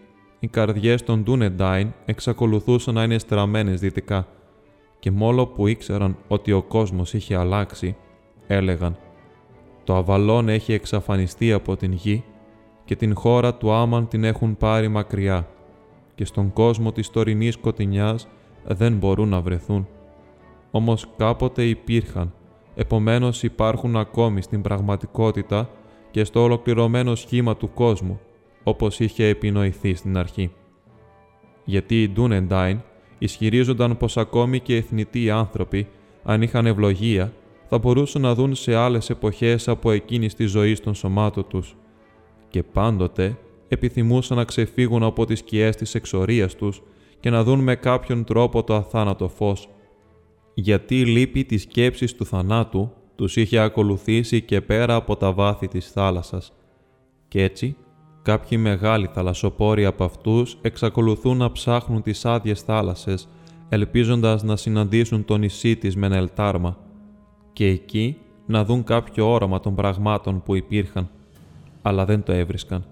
οι 0.43 0.49
καρδιές 0.49 1.03
των 1.03 1.23
Ντούνεντάιν 1.23 1.93
εξακολουθούσαν 2.05 2.95
να 2.95 3.03
είναι 3.03 3.19
στραμμένες 3.19 3.81
δυτικά 3.81 4.27
και 4.99 5.11
μόλο 5.11 5.47
που 5.47 5.67
ήξεραν 5.67 6.17
ότι 6.29 6.53
ο 6.53 6.63
κόσμος 6.63 7.15
είχε 7.15 7.37
αλλάξει, 7.37 7.97
έλεγαν 8.47 8.97
«Το 9.85 9.97
Αβαλόν 9.97 10.49
έχει 10.49 10.73
εξαφανιστεί 10.73 11.53
από 11.53 11.77
την 11.77 11.93
γη 11.93 12.25
και 12.85 12.97
την 12.97 13.15
χώρα 13.15 13.55
του 13.55 13.73
Άμαν 13.73 14.09
την 14.09 14.25
έχουν 14.25 14.57
πάρει 14.57 14.89
μακριά 14.89 15.49
και 16.15 16.25
στον 16.25 16.53
κόσμο 16.53 16.93
της 16.93 17.11
τωρινής 17.11 17.55
σκοτεινιάς 17.55 18.29
δεν 18.65 18.97
μπορούν 18.97 19.29
να 19.29 19.41
βρεθούν. 19.41 19.89
Όμως 20.71 21.07
κάποτε 21.17 21.65
υπήρχαν, 21.65 22.33
επομένως 22.75 23.43
υπάρχουν 23.43 23.97
ακόμη 23.97 24.43
στην 24.43 24.63
πραγματικότητα 24.63 25.69
και 26.11 26.25
στο 26.25 26.43
ολοκληρωμένο 26.43 27.15
σχήμα 27.15 27.57
του 27.57 27.71
κόσμου, 27.75 28.21
όπως 28.63 29.01
είχε 29.01 29.27
επινοηθεί 29.27 29.95
στην 29.95 30.17
αρχή. 30.17 30.51
Γιατί 31.65 32.03
οι 32.03 32.09
Ντούνεντάιν 32.09 32.81
ισχυρίζονταν 33.19 33.97
πως 33.97 34.17
ακόμη 34.17 34.61
και 34.61 34.77
εθνητοί 34.77 35.31
άνθρωποι, 35.31 35.89
αν 36.23 36.43
είχαν 36.43 36.67
ευλογία, 36.67 37.33
θα 37.69 37.79
μπορούσαν 37.79 38.23
να 38.23 38.35
δουν 38.35 38.55
σε 38.55 38.75
άλλες 38.75 39.11
εποχές 39.11 39.69
από 39.69 39.91
εκείνη 39.91 40.27
τη 40.29 40.45
ζωή 40.45 40.75
των 40.75 40.95
σωμάτων 40.95 41.47
τους 41.49 41.77
και 42.49 42.63
πάντοτε 42.63 43.39
επιθυμούσαν 43.69 44.37
να 44.37 44.45
ξεφύγουν 44.45 45.03
από 45.03 45.25
τις 45.25 45.39
σκιές 45.39 45.77
της 45.77 45.95
εξορίας 45.95 46.55
τους 46.55 46.83
και 47.21 47.31
να 47.31 47.45
δουν 47.45 47.61
με 47.61 47.77
κάποιον 47.77 48.25
τρόπο 48.25 48.65
το 48.65 48.75
αθάνατο 48.75 49.29
φως. 49.29 49.69
Γιατί 50.55 51.01
η 51.01 51.05
λύπη 51.05 51.45
της 51.45 51.63
σκέψης 51.63 52.15
του 52.15 52.27
θανάτου 52.27 52.93
τους 53.17 53.37
είχε 53.37 53.59
ακολουθήσει 53.59 54.41
και 54.43 54.61
πέρα 54.61 54.95
από 54.95 55.17
τα 55.17 55.33
βάθη 55.33 55.69
της 55.69 55.91
θάλασσας. 55.91 56.53
Κι 57.29 57.41
έτσι, 57.41 57.77
κάποιοι 58.23 58.59
μεγάλοι 58.61 59.11
θαλασσοπόροι 59.13 59.85
από 59.85 60.05
αυτούς 60.05 60.59
εξακολουθούν 60.63 61.37
να 61.37 61.53
ψάχνουν 61.53 62.03
τις 62.03 62.25
άδειες 62.25 62.61
θάλασσες, 62.61 63.29
ελπίζοντας 63.69 64.43
να 64.43 64.57
συναντήσουν 64.57 65.25
το 65.25 65.37
νησί 65.37 65.77
της 65.77 65.97
Μενελτάρμα 65.97 66.77
και 67.53 67.67
εκεί 67.67 68.17
να 68.47 68.65
δουν 68.65 68.85
κάποιο 68.85 69.33
όραμα 69.33 69.61
των 69.61 69.75
πραγμάτων 69.75 70.43
που 70.43 70.55
υπήρχαν, 70.55 71.09
αλλά 71.83 72.05
δεν 72.05 72.23
το 72.23 72.33
έβρισκαν. 72.33 72.85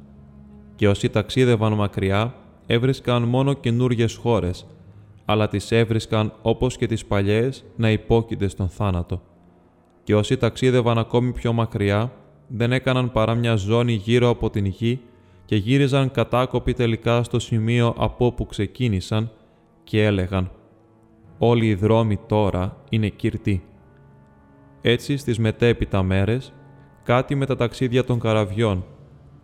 Και 0.76 0.88
όσοι 0.88 1.08
ταξίδευαν 1.08 1.72
μακριά, 1.72 2.34
έβρισκαν 2.66 3.22
μόνο 3.22 3.52
καινούριε 3.52 4.06
χώρες, 4.20 4.66
αλλά 5.24 5.48
τις 5.48 5.70
έβρισκαν 5.70 6.32
όπως 6.42 6.76
και 6.76 6.86
τις 6.86 7.04
παλιές 7.04 7.64
να 7.76 7.90
υπόκεινται 7.90 8.48
στον 8.48 8.68
θάνατο 8.68 9.20
και 10.10 10.16
όσοι 10.16 10.36
ταξίδευαν 10.36 10.98
ακόμη 10.98 11.32
πιο 11.32 11.52
μακριά, 11.52 12.12
δεν 12.46 12.72
έκαναν 12.72 13.12
παρά 13.12 13.34
μια 13.34 13.56
ζώνη 13.56 13.92
γύρω 13.92 14.28
από 14.28 14.50
την 14.50 14.64
γη 14.64 15.00
και 15.50 15.56
γύριζαν 15.56 16.10
κατάκοποι 16.10 16.72
τελικά 16.72 17.22
στο 17.22 17.38
σημείο 17.38 17.94
από 17.98 18.26
όπου 18.26 18.46
ξεκίνησαν 18.46 19.30
και 19.84 20.04
έλεγαν 20.04 20.50
«Όλοι 21.38 21.66
οι 21.66 21.74
δρόμοι 21.74 22.18
τώρα 22.26 22.76
είναι 22.90 23.08
κυρτοί». 23.08 23.64
Έτσι 24.80 25.16
στις 25.16 25.38
μετέπειτα 25.38 26.02
μέρες, 26.02 26.52
κάτι 27.02 27.34
με 27.34 27.46
τα 27.46 27.56
ταξίδια 27.56 28.04
των 28.04 28.18
καραβιών, 28.18 28.84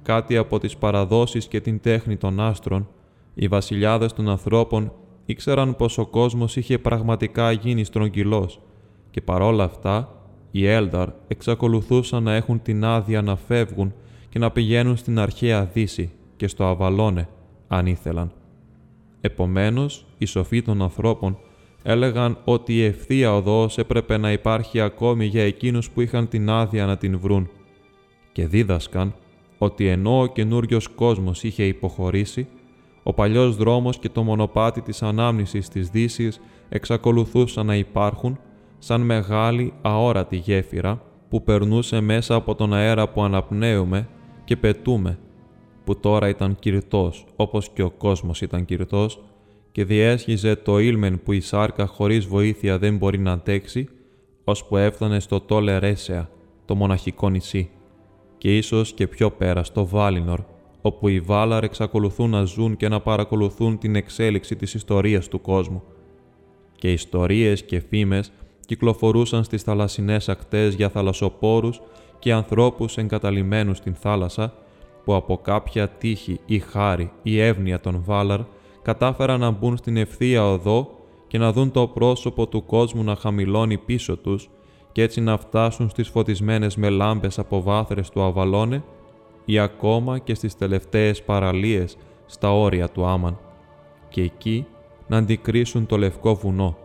κάτι 0.03 0.37
από 0.37 0.59
τις 0.59 0.77
παραδόσεις 0.77 1.47
και 1.47 1.61
την 1.61 1.81
τέχνη 1.81 2.17
των 2.17 2.41
άστρων, 2.41 2.89
οι 3.35 3.49
βασιλιάδες 3.49 4.13
των 4.13 4.29
ανθρώπων 4.29 4.93
ήξεραν 5.25 5.77
πως 5.77 5.99
ο 5.99 6.07
κόσμος 6.07 6.57
είχε 6.57 6.79
πραγματικά 6.79 7.53
γίνει 7.53 7.85
στρογγυλός 7.85 8.61
και 9.11 9.21
παρόλα 9.21 9.65
αυτά 9.65 10.09
οι 10.51 10.67
Έλδαρ 10.67 11.09
εξακολουθούσαν 11.29 12.23
να 12.23 12.35
έχουν 12.35 12.63
την 12.63 12.85
άδεια 12.85 13.23
να 13.23 13.37
φεύγουν 13.37 13.95
και 14.29 14.39
να 14.39 14.51
πηγαίνουν 14.51 14.97
στην 14.97 15.19
αρχαία 15.19 15.65
Δύση 15.65 16.11
και 16.37 16.49
στο 16.49 16.65
Αβαλώνε, 16.65 17.29
αν 17.69 17.87
ήθελαν. 17.87 18.33
Επομένως, 19.21 20.07
οι 20.19 20.25
σοφοί 20.25 20.63
των 20.63 20.83
ανθρώπων 20.83 21.39
έλεγαν 21.83 22.39
ότι 22.45 22.75
η 22.75 22.85
ευθεία 22.85 23.35
οδός 23.35 23.79
έπρεπε 23.79 24.17
να 24.17 24.33
υπάρχει 24.33 24.81
ακόμη 24.81 25.25
για 25.25 25.43
εκείνους 25.43 25.91
που 25.91 26.01
είχαν 26.01 26.29
την 26.29 26.51
άδεια 26.51 26.87
να 26.87 26.97
την 26.97 27.19
βρουν 27.19 27.51
και 28.33 28.47
δίδασκαν 28.47 29.15
ότι 29.59 29.87
ενώ 29.87 30.21
ο 30.21 30.27
καινούριος 30.27 30.89
κόσμος 30.89 31.43
είχε 31.43 31.65
υποχωρήσει, 31.65 32.49
ο 33.03 33.13
παλιός 33.13 33.57
δρόμος 33.57 33.99
και 33.99 34.09
το 34.09 34.23
μονοπάτι 34.23 34.81
της 34.81 35.03
ανάμνησης 35.03 35.69
της 35.69 35.89
δύσης 35.89 36.41
εξακολουθούσαν 36.69 37.67
να 37.67 37.77
υπάρχουν 37.77 38.39
σαν 38.79 39.01
μεγάλη 39.01 39.73
αόρατη 39.83 40.37
γέφυρα 40.37 41.03
που 41.29 41.43
περνούσε 41.43 42.01
μέσα 42.01 42.35
από 42.35 42.55
τον 42.55 42.75
αέρα 42.75 43.09
που 43.09 43.23
αναπνέουμε 43.23 44.09
και 44.47 44.57
πετούμε, 44.57 45.19
που 45.85 46.01
τώρα 46.01 46.29
ήταν 46.29 46.57
κυρτός 46.59 47.27
όπως 47.37 47.69
και 47.69 47.83
ο 47.83 47.91
κόσμος 47.91 48.41
ήταν 48.41 48.65
κυρτός 48.65 49.21
και 49.73 49.85
διέσχιζε 49.85 50.57
το 50.57 50.79
ήλμεν 50.79 51.23
που 51.23 51.33
η 51.33 51.41
σάρκα 51.41 51.87
χωρίς 51.87 52.27
βοήθεια 52.27 52.79
δεν 52.79 52.97
μπορεί 52.97 53.19
να 53.19 53.33
αντέξει, 53.33 53.89
ώσπου 54.45 54.77
έφτανε 54.77 55.21
στο 55.21 55.41
Τόλε 55.41 55.79
Ρέσεα, 55.79 56.31
το 56.65 56.75
μοναχικό 56.75 57.29
νησί, 57.29 57.71
και 58.39 58.57
ίσως 58.57 58.93
και 58.93 59.07
πιο 59.07 59.31
πέρα 59.31 59.65
στο 59.65 59.87
Βάλινορ, 59.87 60.41
όπου 60.81 61.09
οι 61.09 61.21
Βάλαρ 61.21 61.65
εξακολουθούν 61.65 62.31
να 62.31 62.45
ζουν 62.45 62.77
και 62.77 62.89
να 62.89 63.01
παρακολουθούν 63.01 63.79
την 63.79 63.97
εξέλιξη 63.97 64.57
της 64.57 64.75
ιστορίας 64.75 65.29
του 65.29 65.41
κόσμου. 65.41 65.83
Και 66.77 66.93
ιστορίες 66.93 67.63
και 67.65 67.81
φήμες 67.81 68.33
κυκλοφορούσαν 68.67 69.45
στις 69.45 69.63
θαλασσινές 69.63 70.29
ακτές 70.29 70.75
για 70.75 70.89
θαλασσοπόρους 70.89 71.81
και 72.19 72.33
ανθρώπους 72.33 72.97
εγκαταλειμμένους 72.97 73.77
στην 73.77 73.95
θάλασσα, 73.95 74.53
που 75.05 75.15
από 75.15 75.37
κάποια 75.37 75.89
τύχη 75.89 76.41
ή 76.47 76.59
χάρη 76.59 77.13
ή 77.23 77.41
εύνοια 77.41 77.81
των 77.81 78.03
Βάλαρ 78.05 78.41
κατάφεραν 78.83 79.41
να 79.41 79.51
μπουν 79.51 79.77
στην 79.77 79.97
ευθεία 79.97 80.45
οδό 80.45 80.91
και 81.27 81.39
να 81.39 81.53
δουν 81.53 81.71
το 81.71 81.87
πρόσωπο 81.87 82.47
του 82.47 82.65
κόσμου 82.65 83.05
να 83.05 83.17
χαμηλώνει 83.17 83.79
πίσω 83.79 84.17
τους 84.17 84.49
και 84.93 85.03
έτσι 85.03 85.21
να 85.21 85.37
φτάσουν 85.37 85.89
στις 85.89 86.09
φωτισμένες 86.09 86.77
με 86.77 86.89
λάμπες 86.89 87.39
από 87.39 87.63
βάθρες 87.63 88.11
του 88.11 88.23
Αβαλώνε 88.23 88.83
ή 89.45 89.59
ακόμα 89.59 90.19
και 90.19 90.35
στις 90.35 90.57
τελευταίες 90.57 91.23
παραλίες 91.23 91.97
στα 92.27 92.53
όρια 92.53 92.89
του 92.89 93.07
Άμαν 93.07 93.39
και 94.09 94.23
εκεί 94.23 94.67
να 95.07 95.17
αντικρίσουν 95.17 95.87
το 95.87 95.97
λευκό 95.97 96.35
βουνό 96.35 96.77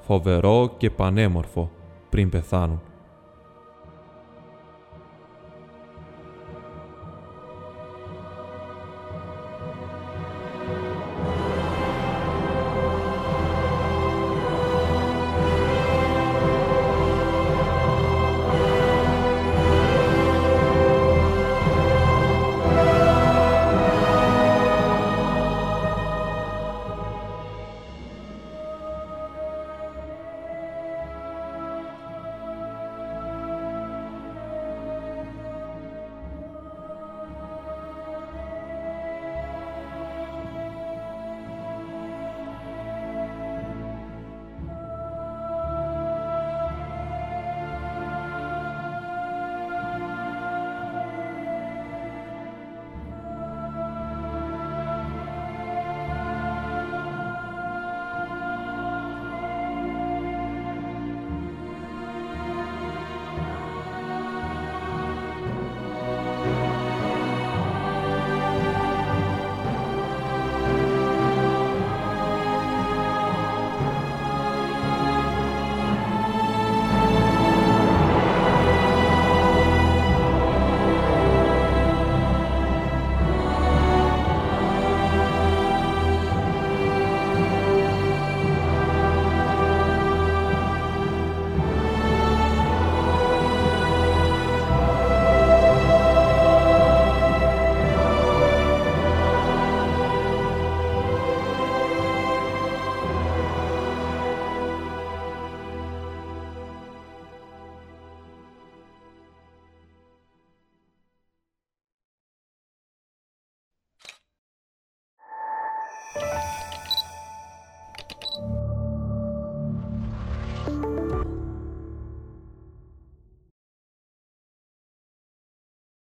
φοβερό 0.00 0.74
και 0.76 0.90
πανέμορφο 0.90 1.70
πριν 2.10 2.28
πεθάνουν. 2.28 2.80